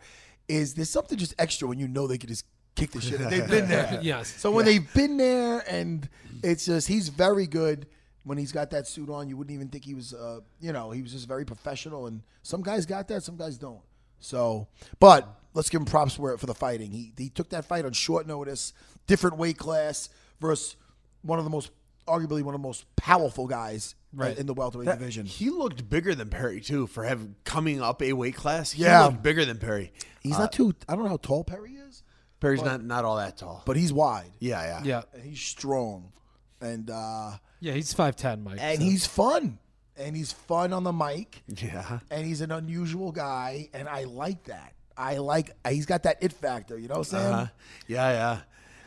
Is 0.48 0.74
there's 0.74 0.90
something 0.90 1.16
just 1.16 1.34
extra 1.38 1.66
when 1.68 1.78
you 1.78 1.88
know 1.88 2.06
they 2.06 2.18
could 2.18 2.28
just 2.28 2.44
kick 2.76 2.90
the 2.90 3.00
shit. 3.00 3.22
Out. 3.22 3.30
They've 3.30 3.48
been 3.48 3.68
there. 3.70 4.00
Yes. 4.02 4.28
So 4.38 4.50
when 4.50 4.66
they've 4.66 4.92
been 4.92 5.16
there, 5.16 5.64
and 5.66 6.06
it's 6.42 6.66
just 6.66 6.88
he's 6.88 7.08
very 7.08 7.46
good. 7.46 7.86
When 8.24 8.38
he's 8.38 8.52
got 8.52 8.70
that 8.70 8.86
suit 8.86 9.10
on, 9.10 9.28
you 9.28 9.36
wouldn't 9.36 9.54
even 9.54 9.68
think 9.68 9.84
he 9.84 9.94
was. 9.94 10.14
Uh, 10.14 10.40
you 10.60 10.72
know, 10.72 10.90
he 10.92 11.02
was 11.02 11.12
just 11.12 11.26
very 11.26 11.44
professional. 11.44 12.06
And 12.06 12.22
some 12.42 12.62
guys 12.62 12.86
got 12.86 13.08
that, 13.08 13.22
some 13.24 13.36
guys 13.36 13.58
don't. 13.58 13.80
So, 14.20 14.68
but 15.00 15.28
let's 15.54 15.68
give 15.68 15.80
him 15.80 15.86
props 15.86 16.14
for 16.14 16.36
for 16.38 16.46
the 16.46 16.54
fighting. 16.54 16.92
He 16.92 17.12
he 17.18 17.28
took 17.28 17.48
that 17.50 17.64
fight 17.64 17.84
on 17.84 17.92
short 17.92 18.26
notice, 18.26 18.72
different 19.08 19.36
weight 19.38 19.58
class 19.58 20.08
versus 20.40 20.76
one 21.22 21.38
of 21.40 21.44
the 21.44 21.50
most, 21.50 21.70
arguably 22.06 22.42
one 22.42 22.54
of 22.54 22.60
the 22.60 22.66
most 22.66 22.84
powerful 22.96 23.46
guys 23.48 23.94
Right. 24.14 24.36
in 24.38 24.44
the 24.46 24.52
welterweight 24.54 24.86
That- 24.86 24.98
division. 24.98 25.24
He 25.26 25.48
looked 25.50 25.88
bigger 25.88 26.14
than 26.14 26.28
Perry 26.28 26.60
too 26.60 26.86
for 26.86 27.02
having 27.04 27.34
coming 27.44 27.80
up 27.80 28.02
a 28.02 28.12
weight 28.12 28.34
class. 28.36 28.70
He 28.72 28.82
Yeah. 28.82 29.06
looked 29.06 29.22
bigger 29.22 29.44
than 29.44 29.58
Perry. 29.58 29.92
He's 30.20 30.34
Uh, 30.36 30.40
not 30.40 30.52
too. 30.52 30.74
I 30.88 30.94
don't 30.94 31.04
know 31.04 31.10
how 31.10 31.16
tall 31.16 31.42
Perry 31.44 31.72
is, 31.76 32.02
Perry's 32.38 32.60
but- 32.60 32.66
not 32.66 32.84
not 32.84 33.04
all 33.04 33.16
that 33.16 33.38
tall. 33.38 33.62
but 33.66 33.76
he's 33.76 33.92
wide. 33.92 34.30
Yeah, 34.38 34.62
yeah, 34.62 34.84
Yeah. 34.84 35.02
and 35.14 35.22
he's 35.24 35.40
strong, 35.40 36.12
and 36.60 36.90
uh, 36.90 37.38
Yeah, 37.62 37.72
he's 37.74 37.92
five 37.92 38.16
ten, 38.16 38.42
Mike. 38.42 38.58
and 38.60 38.78
so- 38.78 38.84
he's 38.84 39.06
fun, 39.06 39.58
and 39.96 40.16
he's 40.16 40.32
fun 40.32 40.72
on 40.72 40.82
the 40.84 40.92
mic, 40.92 41.42
yeah. 41.46 42.00
and 42.10 42.26
he's 42.26 42.40
an 42.40 42.50
unusual 42.50 43.12
guy, 43.12 43.68
and 43.72 43.88
I 43.88 44.04
like 44.04 44.44
that. 44.44 44.72
I 44.96 45.18
like. 45.18 45.52
He's 45.68 45.86
got 45.86 46.02
that 46.02 46.18
it 46.22 46.32
factor. 46.32 46.76
You 46.78 46.88
know, 46.88 47.02
Sam. 47.02 47.32
Uh-huh. 47.32 47.46
Yeah, 47.86 48.10
yeah. 48.10 48.40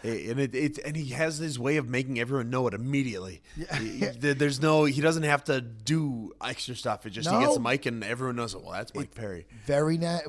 And 0.03 0.39
it, 0.39 0.53
it 0.53 0.77
and 0.85 0.95
he 0.95 1.13
has 1.13 1.37
his 1.39 1.57
way 1.57 1.77
of 1.77 1.89
making 1.89 2.19
everyone 2.19 2.51
know 2.51 2.67
it 2.67 2.75
immediately. 2.75 3.41
He- 3.55 3.65
he- 3.97 4.05
There's 4.33 4.61
no 4.61 4.83
he 4.85 5.01
doesn't 5.01 5.23
have 5.23 5.45
to 5.45 5.61
do 5.61 6.31
extra 6.43 6.75
stuff. 6.75 7.07
It 7.07 7.09
just 7.11 7.27
he 7.27 7.33
gets 7.35 7.47
No. 7.47 7.53
the 7.55 7.59
mic 7.61 7.87
and 7.87 8.03
everyone 8.03 8.35
knows 8.35 8.53
it. 8.53 8.61
Well, 8.61 8.73
that's 8.73 8.93
Mike 8.93 9.15
Perry. 9.15 9.47
very 9.65 9.97
na- 9.97 10.19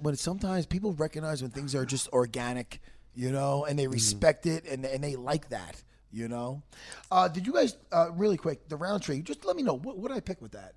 when 0.00 0.16
sometimes 0.16 0.64
people 0.64 0.92
recognize 0.94 1.42
when 1.42 1.50
things 1.50 1.74
are 1.74 1.84
just 1.84 2.08
organic, 2.14 2.80
you 3.14 3.30
know, 3.30 3.66
and 3.66 3.78
they 3.78 3.88
respect 3.88 4.46
it 4.46 4.64
and 4.64 4.86
and 4.86 5.04
they 5.04 5.16
like 5.16 5.50
that, 5.50 5.82
you 6.12 6.28
know. 6.28 6.62
Uh, 7.10 7.28
did 7.28 7.46
you 7.46 7.52
guys 7.52 7.76
uh, 7.92 8.10
really 8.12 8.36
quick 8.36 8.68
the 8.68 8.76
Rountree? 8.76 9.22
Just 9.22 9.44
let 9.44 9.56
me 9.56 9.62
know 9.62 9.74
what 9.74 9.98
what 9.98 10.08
did 10.08 10.16
I 10.16 10.20
pick 10.20 10.40
with 10.40 10.52
that. 10.52 10.74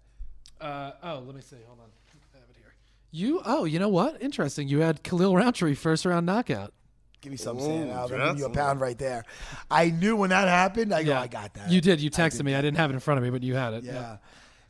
Uh, 0.59 0.91
oh, 1.03 1.19
let 1.25 1.35
me 1.35 1.41
see. 1.41 1.55
Hold 1.67 1.79
on. 1.79 1.85
I 2.33 2.37
have 2.39 2.49
it 2.49 2.55
here. 2.57 2.73
You? 3.11 3.41
Oh, 3.45 3.65
you 3.65 3.79
know 3.79 3.89
what? 3.89 4.21
Interesting. 4.21 4.67
You 4.67 4.79
had 4.79 5.03
Khalil 5.03 5.35
Rountree 5.35 5.75
first 5.75 6.05
round 6.05 6.25
knockout. 6.25 6.73
Give 7.21 7.31
me 7.31 7.37
some, 7.37 7.59
sand. 7.59 7.91
I'll 7.91 8.07
give 8.07 8.39
you 8.39 8.45
a 8.45 8.49
pound 8.49 8.79
right 8.79 8.97
there. 8.97 9.25
I 9.69 9.89
knew 9.89 10.15
when 10.15 10.29
that 10.29 10.47
happened. 10.47 10.93
I 10.93 11.03
go, 11.03 11.15
I 11.17 11.27
got 11.27 11.53
that. 11.55 11.69
You 11.69 11.81
did. 11.81 11.99
You 11.99 12.09
I 12.13 12.17
texted 12.17 12.43
me. 12.43 12.55
I 12.55 12.61
didn't 12.61 12.77
have 12.77 12.91
it 12.91 12.93
in 12.93 13.01
front 13.01 13.17
of 13.17 13.23
me, 13.25 13.29
but 13.29 13.43
you 13.43 13.55
had 13.55 13.73
it. 13.73 13.83
Yeah. 13.83 14.17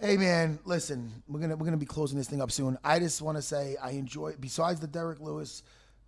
Hey 0.02 0.16
man, 0.16 0.58
listen, 0.64 1.12
we're 1.28 1.42
gonna 1.42 1.58
we're 1.58 1.66
gonna 1.66 1.76
be 1.78 1.86
closing 1.86 2.18
this 2.18 2.30
thing 2.30 2.42
up 2.42 2.52
soon. 2.52 2.78
I 2.84 3.00
just 3.00 3.22
want 3.22 3.38
to 3.38 3.42
say 3.42 3.76
I 3.84 3.92
enjoy 3.92 4.34
besides 4.40 4.80
the 4.80 4.88
Derrick 4.88 5.20
Lewis, 5.20 5.62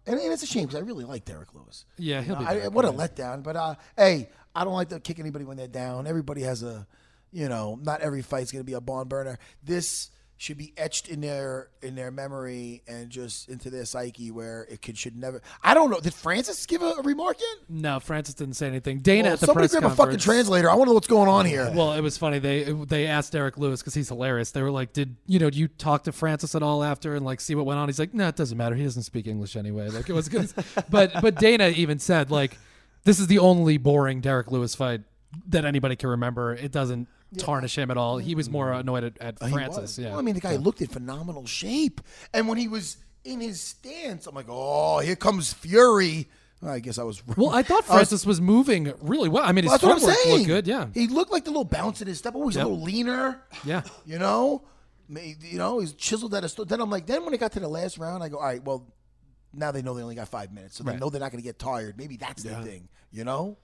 and, 0.08 0.18
and 0.18 0.32
it's 0.32 0.44
a 0.44 0.48
shame 0.48 0.66
because 0.66 0.82
I 0.82 0.86
really 0.86 1.04
like 1.04 1.26
Derrick 1.26 1.54
Lewis. 1.54 1.84
Yeah, 1.98 2.22
he'll 2.22 2.36
You 2.36 2.40
be 2.40 2.46
I- 2.46 2.60
back, 2.62 2.72
what 2.72 2.86
a 2.86 2.88
yeah. 2.88 2.94
letdown. 2.94 3.44
But 3.44 3.56
uh, 3.58 3.76
hey, 3.98 4.30
I 4.56 4.64
don't 4.64 4.74
like 4.74 4.90
to 4.90 5.00
kick 5.00 5.20
anybody 5.20 5.46
when 5.46 5.58
they're 5.58 5.68
down. 5.68 6.08
Everybody 6.08 6.42
has 6.42 6.64
a, 6.64 6.88
you 7.32 7.48
know, 7.50 7.80
not 7.82 8.02
every 8.02 8.22
fight's 8.22 8.52
gonna 8.52 8.64
be 8.64 8.74
a 8.74 8.82
barn 8.82 9.08
burner. 9.08 9.40
This 9.64 10.12
should 10.42 10.58
be 10.58 10.74
etched 10.76 11.08
in 11.08 11.22
their 11.22 11.70
in 11.84 11.94
their 11.94 12.10
memory 12.10 12.82
and 12.88 13.12
just 13.12 13.48
into 13.48 13.70
their 13.70 13.86
psyche 13.86 14.32
where 14.32 14.66
it 14.72 14.82
could 14.82 14.98
should 14.98 15.16
never. 15.16 15.40
I 15.64 15.76
don't 15.76 15.92
know. 15.92 16.00
Did 16.00 16.16
Francis 16.16 16.66
give 16.66 16.82
a, 16.82 16.94
a 16.98 17.02
remark 17.04 17.40
yet? 17.40 17.70
No, 17.70 18.00
Francis 18.00 18.34
didn't 18.34 18.56
say 18.56 18.66
anything. 18.66 19.02
Dana 19.02 19.26
Well, 19.26 19.34
at 19.34 19.40
the 19.40 19.46
somebody 19.46 19.68
press 19.68 19.80
grab 19.80 19.92
a 19.92 19.96
fucking 19.96 20.18
translator. 20.18 20.68
I 20.68 20.74
want 20.74 20.88
to 20.88 20.90
know 20.90 20.94
what's 20.96 21.08
going 21.08 21.30
on 21.30 21.46
here. 21.46 21.72
Well, 21.72 21.94
it 21.94 22.02
was 22.02 22.18
funny. 22.18 22.40
They 22.40 22.64
they 22.64 23.06
asked 23.06 23.34
Derrick 23.34 23.60
Lewis 23.60 23.82
because 23.82 23.94
he's 23.94 24.10
hilarious. 24.10 24.50
They 24.50 24.64
were 24.64 24.72
like, 24.72 24.94
"Did 24.94 25.16
you 25.28 25.38
know? 25.38 25.52
Do 25.52 25.60
you 25.60 25.68
talk 25.68 26.06
to 26.06 26.12
Francis 26.12 26.56
at 26.56 26.64
all 26.64 26.84
after 26.84 27.14
and 27.14 27.24
like 27.24 27.40
see 27.40 27.54
what 27.54 27.68
went 27.68 27.80
on?" 27.80 27.88
He's 27.88 28.00
like, 28.00 28.16
"No, 28.16 28.28
it 28.28 28.36
doesn't 28.36 28.58
matter. 28.58 28.74
He 28.74 28.84
doesn't 28.84 29.04
speak 29.04 29.28
English 29.28 29.56
anyway." 29.56 29.90
Like 29.90 30.10
it 30.10 30.14
was 30.14 30.28
good. 30.28 30.52
but 30.90 31.12
but 31.22 31.36
Dana 31.36 31.68
even 31.68 32.00
said 32.00 32.32
like, 32.32 32.58
"This 33.04 33.20
is 33.20 33.28
the 33.28 33.40
only 33.40 33.78
boring 33.78 34.22
Derrick 34.22 34.52
Lewis 34.52 34.76
fight 34.76 35.02
that 35.48 35.66
anybody 35.66 35.96
can 35.96 36.10
remember. 36.10 36.54
It 36.54 36.72
doesn't 36.72 37.08
tarnish 37.38 37.78
him 37.78 37.90
at 37.92 37.98
all. 37.98 38.18
He 38.18 38.36
was 38.36 38.50
more 38.50 38.72
annoyed 38.74 39.04
at, 39.06 39.18
at 39.20 39.38
Uh, 39.42 39.48
Francis. 39.48 39.98
Yeah, 39.98 40.10
Well, 40.10 40.20
I 40.20 40.22
mean, 40.22 40.36
the 40.36 40.42
guy 40.42 40.58
looked 40.58 40.82
in 40.82 40.88
phenomenal 40.88 41.46
shape, 41.46 42.02
and 42.34 42.48
when 42.48 42.58
he 42.58 42.68
was 42.68 42.98
in 43.24 43.40
his 43.40 43.62
stance, 43.62 44.28
I'm 44.28 44.36
like, 44.36 44.48
oh, 44.50 45.00
here 45.00 45.16
comes 45.16 45.54
Fury. 45.54 46.28
I 46.64 46.80
guess 46.80 47.00
I 47.00 47.04
was. 47.04 47.24
Well, 47.38 47.50
I 47.50 47.64
thought 47.64 47.76
I 47.76 47.78
was- 47.78 47.86
Francis 48.10 48.26
was 48.26 48.40
moving 48.42 48.94
really 49.02 49.30
well. 49.30 49.44
I 49.44 49.52
mean, 49.52 49.64
his 49.64 49.70
Well, 49.72 49.78
that's 49.78 49.84
what 49.84 49.94
I'm 49.94 50.00
footwork 50.00 50.18
saying. 50.18 50.38
looked 50.38 50.48
good. 50.48 50.68
Yeah, 50.68 50.88
he 50.94 51.08
looked 51.08 51.32
like 51.32 51.44
the 51.46 51.50
little 51.50 51.64
bounce 51.66 52.02
in 52.02 52.08
his 52.08 52.20
step. 52.20 52.34
Oh, 52.36 52.48
he's 52.50 52.56
Yep. 52.58 52.66
a 52.66 52.70
little 52.70 52.84
leaner. 52.84 53.42
Yeah. 53.66 53.82
you 54.06 54.20
know, 54.20 54.62
you 55.10 55.58
know, 55.58 55.80
he's 55.80 55.94
chiseled 55.94 56.34
at 56.36 56.44
a. 56.44 56.50
St- 56.50 56.68
then 56.68 56.80
I'm 56.82 56.90
like, 56.92 57.08
then 57.08 57.24
when 57.26 57.34
it 57.34 57.40
got 57.40 57.54
to 57.54 57.60
the 57.60 57.68
last 57.68 57.98
round, 57.98 58.22
I 58.22 58.30
go, 58.30 58.38
all 58.38 58.44
right, 58.44 58.64
well, 58.64 58.86
now 59.54 59.72
they 59.72 59.82
know 59.82 59.94
they 59.94 60.04
only 60.04 60.16
got 60.16 60.28
five 60.30 60.52
minutes, 60.54 60.76
so 60.78 60.84
they 60.84 60.92
Right. 60.92 61.00
know 61.00 61.10
they're 61.10 61.20
not 61.22 61.32
going 61.32 61.42
to 61.42 61.48
get 61.48 61.60
tired. 61.60 61.98
Maybe 61.98 62.18
that's 62.18 62.44
the 62.44 62.56
thing, 62.64 62.88
you 63.12 63.24
know. 63.24 63.58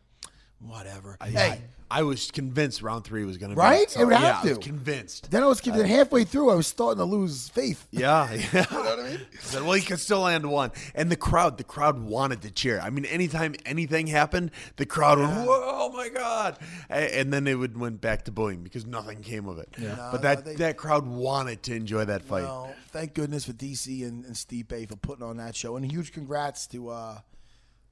Whatever. 0.59 1.17
I, 1.21 1.29
hey, 1.29 1.61
I 1.89 2.01
was 2.03 2.31
convinced 2.31 2.81
round 2.81 3.03
three 3.05 3.23
was 3.23 3.38
going 3.38 3.51
to 3.51 3.55
right? 3.55 3.88
be 3.88 3.91
so, 3.93 4.01
it 4.01 4.05
would 4.05 4.11
yeah, 4.13 4.19
have 4.19 4.45
I 4.45 4.49
was 4.49 4.57
to. 4.57 4.63
convinced. 4.63 5.29
Then 5.29 5.43
I 5.43 5.45
was 5.45 5.61
then 5.61 5.85
halfway 5.85 6.23
through, 6.23 6.49
I 6.49 6.55
was 6.55 6.65
starting 6.67 6.97
to 6.97 7.05
lose 7.05 7.47
faith. 7.49 7.88
Yeah, 7.91 8.31
yeah. 8.34 8.39
you 8.69 8.77
know 8.77 8.84
what 8.84 8.99
I 8.99 9.09
mean? 9.09 9.19
Said, 9.39 9.61
well, 9.63 9.73
he 9.73 9.81
could 9.81 9.99
still 9.99 10.21
land 10.21 10.49
one, 10.49 10.71
and 10.95 11.11
the 11.11 11.15
crowd, 11.15 11.57
the 11.57 11.63
crowd 11.63 11.99
wanted 11.99 12.41
to 12.41 12.51
cheer. 12.51 12.79
I 12.79 12.89
mean, 12.89 13.05
anytime 13.05 13.55
anything 13.65 14.07
happened, 14.07 14.51
the 14.75 14.85
crowd 14.85 15.19
would, 15.19 15.27
Whoa, 15.29 15.45
oh 15.47 15.91
my 15.93 16.09
god, 16.09 16.57
and 16.89 17.31
then 17.31 17.43
they 17.43 17.55
would 17.55 17.77
went 17.77 18.01
back 18.01 18.25
to 18.25 18.31
booing 18.31 18.63
because 18.63 18.85
nothing 18.85 19.21
came 19.21 19.47
of 19.47 19.57
it. 19.59 19.69
No, 19.77 19.95
but 20.11 20.13
no, 20.13 20.17
that 20.17 20.45
they- 20.45 20.55
that 20.55 20.77
crowd 20.77 21.05
wanted 21.07 21.63
to 21.63 21.75
enjoy 21.75 22.05
that 22.05 22.23
fight. 22.23 22.43
Well, 22.43 22.73
thank 22.89 23.13
goodness 23.13 23.45
for 23.45 23.53
DC 23.53 24.05
and, 24.07 24.25
and 24.25 24.35
Stipe 24.35 24.89
for 24.89 24.95
putting 24.97 25.23
on 25.23 25.38
that 25.38 25.55
show, 25.55 25.75
and 25.77 25.89
huge 25.89 26.11
congrats 26.11 26.67
to 26.67 26.89
uh, 26.89 27.19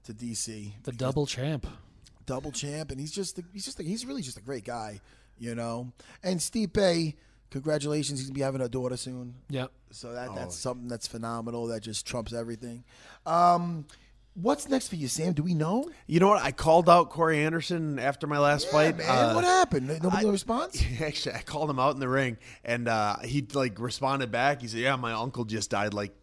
to 0.05 0.13
DC, 0.13 0.73
the 0.83 0.91
double 0.91 1.25
champ. 1.25 1.65
Double 2.25 2.51
champ, 2.51 2.91
and 2.91 2.99
he's 2.99 3.11
just 3.11 3.39
he's 3.53 3.65
just 3.65 3.81
he's 3.81 4.05
really 4.05 4.21
just 4.21 4.37
a 4.37 4.41
great 4.41 4.63
guy, 4.65 4.99
you 5.37 5.55
know. 5.55 5.91
And 6.23 6.39
Stipe, 6.39 7.15
congratulations, 7.51 8.19
he's 8.19 8.27
gonna 8.29 8.35
be 8.35 8.41
having 8.41 8.61
a 8.61 8.69
daughter 8.69 8.97
soon. 8.97 9.35
Yep. 9.49 9.71
So 9.91 10.13
that 10.13 10.29
Oh. 10.29 10.35
that's 10.35 10.55
something 10.57 10.87
that's 10.87 11.07
phenomenal. 11.07 11.67
That 11.67 11.81
just 11.81 12.05
trumps 12.05 12.33
everything. 12.33 12.83
Um, 13.25 13.85
what's 14.33 14.67
next 14.67 14.89
for 14.89 14.95
you, 14.97 15.07
Sam? 15.07 15.33
Do 15.33 15.43
we 15.43 15.53
know? 15.53 15.89
You 16.07 16.19
know 16.19 16.27
what? 16.27 16.41
I 16.43 16.51
called 16.51 16.89
out 16.89 17.09
Corey 17.09 17.43
Anderson 17.45 17.97
after 17.99 18.27
my 18.27 18.39
last 18.39 18.67
fight. 18.69 18.97
man, 18.97 19.07
Uh, 19.09 19.33
what 19.33 19.43
happened? 19.45 19.87
Nobody 20.03 20.29
responds. 20.29 20.83
Actually, 21.01 21.35
I 21.35 21.41
called 21.41 21.69
him 21.69 21.79
out 21.79 21.93
in 21.93 21.99
the 21.99 22.09
ring, 22.09 22.37
and 22.63 22.87
uh, 22.87 23.17
he 23.19 23.45
like 23.53 23.79
responded 23.79 24.31
back. 24.31 24.61
He 24.61 24.67
said, 24.67 24.79
"Yeah, 24.81 24.95
my 24.97 25.13
uncle 25.13 25.45
just 25.45 25.69
died 25.69 25.93
like." 25.93 26.13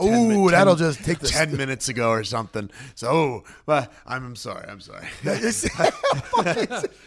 10 0.00 0.08
Ooh, 0.08 0.28
min- 0.28 0.38
10 0.38 0.46
that'll 0.52 0.74
just 0.76 1.04
take 1.04 1.18
the- 1.18 1.28
ten 1.28 1.54
minutes 1.56 1.88
ago 1.88 2.10
or 2.10 2.24
something. 2.24 2.70
So, 2.94 3.08
oh, 3.10 3.44
but 3.66 3.92
I'm, 4.06 4.24
I'm 4.24 4.36
sorry. 4.36 4.66
I'm 4.68 4.80
sorry. 4.80 5.06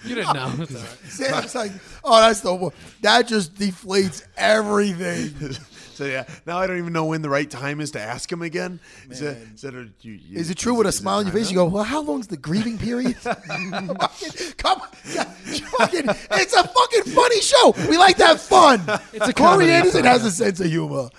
You 0.06 0.16
didn't 0.16 0.34
know. 0.36 0.53
It's 0.60 0.76
all 0.76 0.82
right. 0.82 1.10
Sam's 1.10 1.56
like, 1.56 1.72
oh, 2.03 2.22
that's 2.22 2.41
the 2.41 2.53
one. 2.53 2.72
That 3.02 3.28
just 3.28 3.56
deflates 3.56 4.24
everything. 4.38 5.53
so 5.95 6.06
yeah, 6.06 6.26
now 6.45 6.60
I 6.60 6.68
don't 6.68 6.78
even 6.78 6.94
know 6.94 7.06
when 7.06 7.22
the 7.24 7.30
right 7.30 7.49
time 7.49 7.82
is 7.82 7.90
to 7.91 7.99
ask 8.02 8.32
him 8.32 8.44
again. 8.44 8.80
Is 9.10 9.22
it, 9.22 9.38
is 9.56 9.64
it, 9.64 9.74
a- 9.74 9.90
you, 10.02 10.14
you- 10.14 10.38
Is 10.40 10.49
it 10.52 10.57
true 10.57 10.76
with 10.76 10.86
a 10.86 10.91
smile 10.91 11.18
on 11.18 11.26
your 11.26 11.34
time 11.34 11.41
face? 11.41 11.49
You 11.49 11.56
go, 11.56 11.66
well, 11.66 11.84
how 11.84 12.02
long's 12.02 12.28
the 12.28 12.38
grieving 12.38 12.78
period? 12.78 13.18
Come 13.24 13.41
on. 14.82 14.88
Yeah, 15.12 15.24
fucking- 15.24 16.06
it's 16.32 16.53
a 16.53 16.64
fucking 16.68 17.03
funny 17.14 17.41
show. 17.41 17.74
We 17.90 17.98
like 17.98 18.18
to 18.18 18.26
have 18.26 18.41
fun. 18.41 18.82
It's 19.12 19.28
a 19.28 19.34
Corey 19.34 19.72
Anderson 19.72 20.06
has 20.06 20.24
a 20.24 20.32
sense 20.32 20.60
of 20.60 20.68
humor. 20.68 21.10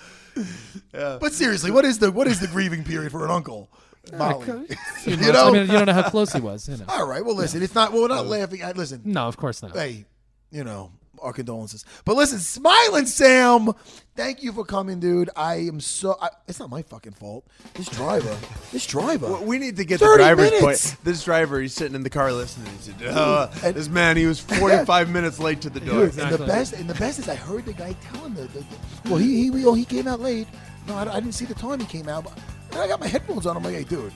But 0.93 1.33
seriously, 1.33 1.71
what 1.71 1.85
is 1.85 1.99
the 1.99 2.11
what 2.11 2.27
is 2.27 2.41
the 2.41 2.47
grieving 2.49 2.85
period 2.85 3.13
for 3.13 3.25
an 3.25 3.31
uncle? 3.31 3.69
Molly? 4.17 4.47
You 5.05 5.17
know? 5.17 5.49
I 5.49 5.53
mean, 5.53 5.67
you 5.67 5.73
don't 5.73 5.87
know 5.87 5.93
how 5.93 6.09
close 6.09 6.33
he 6.33 6.41
was. 6.41 6.69
You 6.69 6.77
know. 6.77 6.85
All 6.89 7.07
right. 7.07 7.25
Well, 7.25 7.35
listen, 7.37 7.63
it's 7.63 7.75
not. 7.75 7.93
Well, 7.93 8.03
we're 8.03 8.09
not 8.09 8.27
laughing. 8.27 8.63
I, 8.63 8.73
listen, 8.73 9.03
No, 9.05 9.27
of 9.29 9.37
course 9.37 9.63
not. 9.63 9.73
hey, 9.73 10.05
you 10.51 10.63
know, 10.65 10.91
our 11.21 11.33
condolences. 11.33 11.85
But 12.05 12.17
listen, 12.17 12.39
smiling 12.39 13.07
Sam, 13.07 13.73
thank 14.17 14.43
you 14.45 14.53
for 14.53 14.65
coming, 14.65 15.01
dude. 15.01 15.31
I 15.37 15.57
am 15.67 15.81
so. 15.81 16.17
I, 16.21 16.29
it's 16.49 16.59
not 16.61 16.71
my 16.71 16.83
fucking 16.83 17.13
fault. 17.13 17.47
This 17.75 17.89
driver, 17.89 18.37
this 18.73 18.87
driver. 18.87 19.27
Well, 19.29 19.45
we 19.45 19.59
need 19.59 19.77
to 19.77 19.85
get 19.85 19.99
the 20.01 20.07
30 20.07 20.23
driver's 20.23 20.51
minutes. 20.53 20.91
point. 20.95 21.05
This 21.05 21.25
driver, 21.25 21.61
he's 21.61 21.75
sitting 21.75 21.95
in 21.95 22.03
the 22.05 22.11
car 22.11 22.33
listening. 22.33 22.73
He 22.77 22.83
said, 22.93 23.17
uh, 23.17 23.49
And- 23.65 23.75
"This 23.75 23.89
man, 23.89 24.17
he 24.17 24.27
was 24.27 24.39
45 24.61 25.09
minutes 25.09 25.39
late 25.41 25.61
to 25.63 25.71
the 25.71 25.81
door." 25.81 26.07
Dude, 26.09 26.19
and 26.21 26.33
the 26.33 26.47
best, 26.47 26.73
and 26.75 26.89
the 26.89 26.95
best 26.95 27.19
is 27.19 27.29
I 27.29 27.35
heard 27.37 27.65
the 27.65 27.73
guy 27.73 27.95
telling 28.13 28.35
the, 28.35 28.43
the, 28.43 28.61
the 28.61 28.67
well, 29.05 29.17
he 29.19 29.51
he, 29.51 29.65
oh, 29.67 29.75
he 29.75 29.85
came 29.85 30.07
out 30.09 30.21
late. 30.21 30.47
No, 30.87 30.95
I, 30.95 31.03
I 31.03 31.21
didn't 31.21 31.33
see 31.33 31.45
the 31.45 31.55
time 31.55 31.81
he 31.81 31.87
came 31.87 32.09
out. 32.09 32.25
But 32.25 32.39
and 32.73 32.81
I 32.81 32.89
got 32.89 33.01
my 33.01 33.07
headphones 33.09 33.47
on. 33.47 33.57
I'm 33.57 33.63
like, 33.63 33.75
hey, 33.75 33.85
dude, 33.85 34.13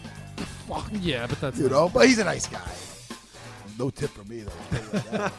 fuck, 0.68 0.90
Yeah, 1.00 1.26
but 1.26 1.40
that's 1.40 1.58
you 1.58 1.68
know. 1.68 1.88
But 1.88 2.06
he's 2.08 2.18
a 2.18 2.24
nice 2.24 2.46
guy. 2.46 2.60
No 3.78 3.88
tip 3.88 4.10
for 4.10 4.24
me 4.24 4.42
though. 4.42 5.30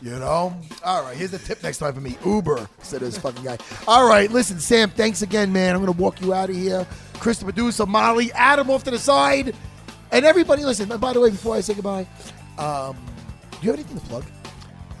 You 0.00 0.12
you 0.12 0.18
know. 0.20 0.54
All 0.84 1.02
right, 1.02 1.16
here's 1.16 1.32
the 1.32 1.38
tip 1.38 1.60
next 1.62 1.78
time 1.78 1.92
for 1.92 2.00
me. 2.00 2.16
Uber 2.24 2.68
said 2.82 3.00
this 3.00 3.18
fucking 3.18 3.42
guy. 3.42 3.58
All 3.88 4.08
right, 4.08 4.30
listen, 4.30 4.60
Sam. 4.60 4.90
Thanks 4.90 5.22
again, 5.22 5.52
man. 5.52 5.74
I'm 5.74 5.80
gonna 5.80 5.92
walk 5.92 6.20
you 6.20 6.32
out 6.32 6.50
of 6.50 6.56
here. 6.56 6.86
Chris, 7.14 7.38
the 7.38 7.44
producer, 7.44 7.84
Molly, 7.84 8.30
Adam 8.32 8.70
off 8.70 8.84
to 8.84 8.92
the 8.92 8.98
side, 8.98 9.56
and 10.12 10.24
everybody. 10.24 10.64
Listen. 10.64 10.90
and 10.92 11.00
By 11.00 11.12
the 11.12 11.20
way, 11.20 11.30
before 11.30 11.56
I 11.56 11.60
say 11.62 11.74
goodbye, 11.74 12.06
um, 12.58 12.96
do 13.50 13.58
you 13.62 13.70
have 13.72 13.80
anything 13.80 13.98
to 13.98 14.06
plug? 14.06 14.24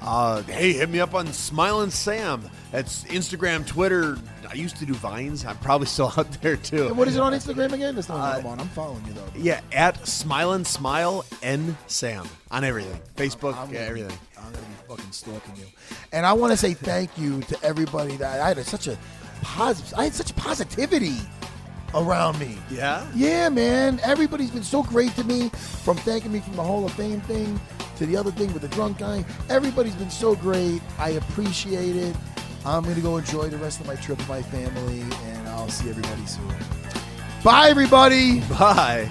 Uh, 0.06 0.42
hey, 0.42 0.74
hit 0.74 0.90
me 0.90 1.00
up 1.00 1.14
on 1.14 1.26
Smilin' 1.28 1.90
Sam. 1.90 2.50
That's 2.70 3.04
Instagram, 3.04 3.66
Twitter. 3.66 4.18
I 4.46 4.52
used 4.52 4.76
to 4.76 4.84
do 4.84 4.92
Vines. 4.92 5.46
I'm 5.46 5.56
probably 5.58 5.86
still 5.86 6.12
out 6.18 6.30
there 6.42 6.56
too. 6.58 6.88
And 6.88 6.98
what 6.98 7.08
is 7.08 7.16
it 7.16 7.20
on 7.20 7.32
Instagram 7.32 7.72
again? 7.72 7.96
It's 7.96 8.10
not 8.10 8.40
I'm 8.40 8.46
on. 8.46 8.60
I'm 8.60 8.68
following 8.68 9.02
you 9.06 9.14
though. 9.14 9.24
Yeah, 9.34 9.62
at 9.72 9.96
Smilin' 10.02 10.66
Smile 10.66 11.24
N 11.42 11.78
Sam 11.86 12.28
on 12.50 12.64
everything. 12.64 13.00
Facebook, 13.16 13.56
I'm 13.56 13.68
yeah, 13.70 13.76
gonna 13.76 13.88
everything. 13.88 14.18
I'm 14.36 14.52
gonna 14.52 14.58
be 14.58 14.88
fucking 14.88 15.12
stalking 15.12 15.56
you. 15.56 15.64
And 16.12 16.26
I 16.26 16.34
want 16.34 16.52
to 16.52 16.56
say 16.58 16.74
thank 16.74 17.16
you 17.16 17.40
to 17.42 17.58
everybody 17.64 18.16
that 18.18 18.40
I 18.40 18.48
had 18.48 18.58
such 18.66 18.88
a 18.88 18.98
positive. 19.40 19.94
I 19.98 20.04
had 20.04 20.14
such 20.14 20.36
positivity 20.36 21.16
around 21.94 22.38
me. 22.38 22.58
Yeah? 22.70 23.06
Yeah, 23.14 23.48
man. 23.48 24.00
Everybody's 24.02 24.50
been 24.50 24.62
so 24.62 24.82
great 24.82 25.14
to 25.16 25.24
me. 25.24 25.48
From 25.84 25.96
thanking 25.98 26.32
me 26.32 26.40
from 26.40 26.56
the 26.56 26.62
Hall 26.62 26.84
of 26.84 26.92
Fame 26.92 27.20
thing 27.22 27.60
to 27.96 28.06
the 28.06 28.16
other 28.16 28.30
thing 28.30 28.52
with 28.52 28.62
the 28.62 28.68
drunk 28.68 28.98
guy. 28.98 29.24
Everybody's 29.48 29.94
been 29.94 30.10
so 30.10 30.34
great. 30.34 30.82
I 30.98 31.10
appreciate 31.10 31.96
it. 31.96 32.16
I'm 32.66 32.82
gonna 32.82 33.00
go 33.00 33.18
enjoy 33.18 33.48
the 33.48 33.58
rest 33.58 33.80
of 33.80 33.86
my 33.86 33.94
trip 33.96 34.18
with 34.18 34.28
my 34.28 34.42
family, 34.42 35.00
and 35.00 35.48
I'll 35.48 35.68
see 35.68 35.90
everybody 35.90 36.24
soon. 36.26 36.48
Bye, 37.42 37.68
everybody. 37.68 38.40
Bye. 38.40 39.10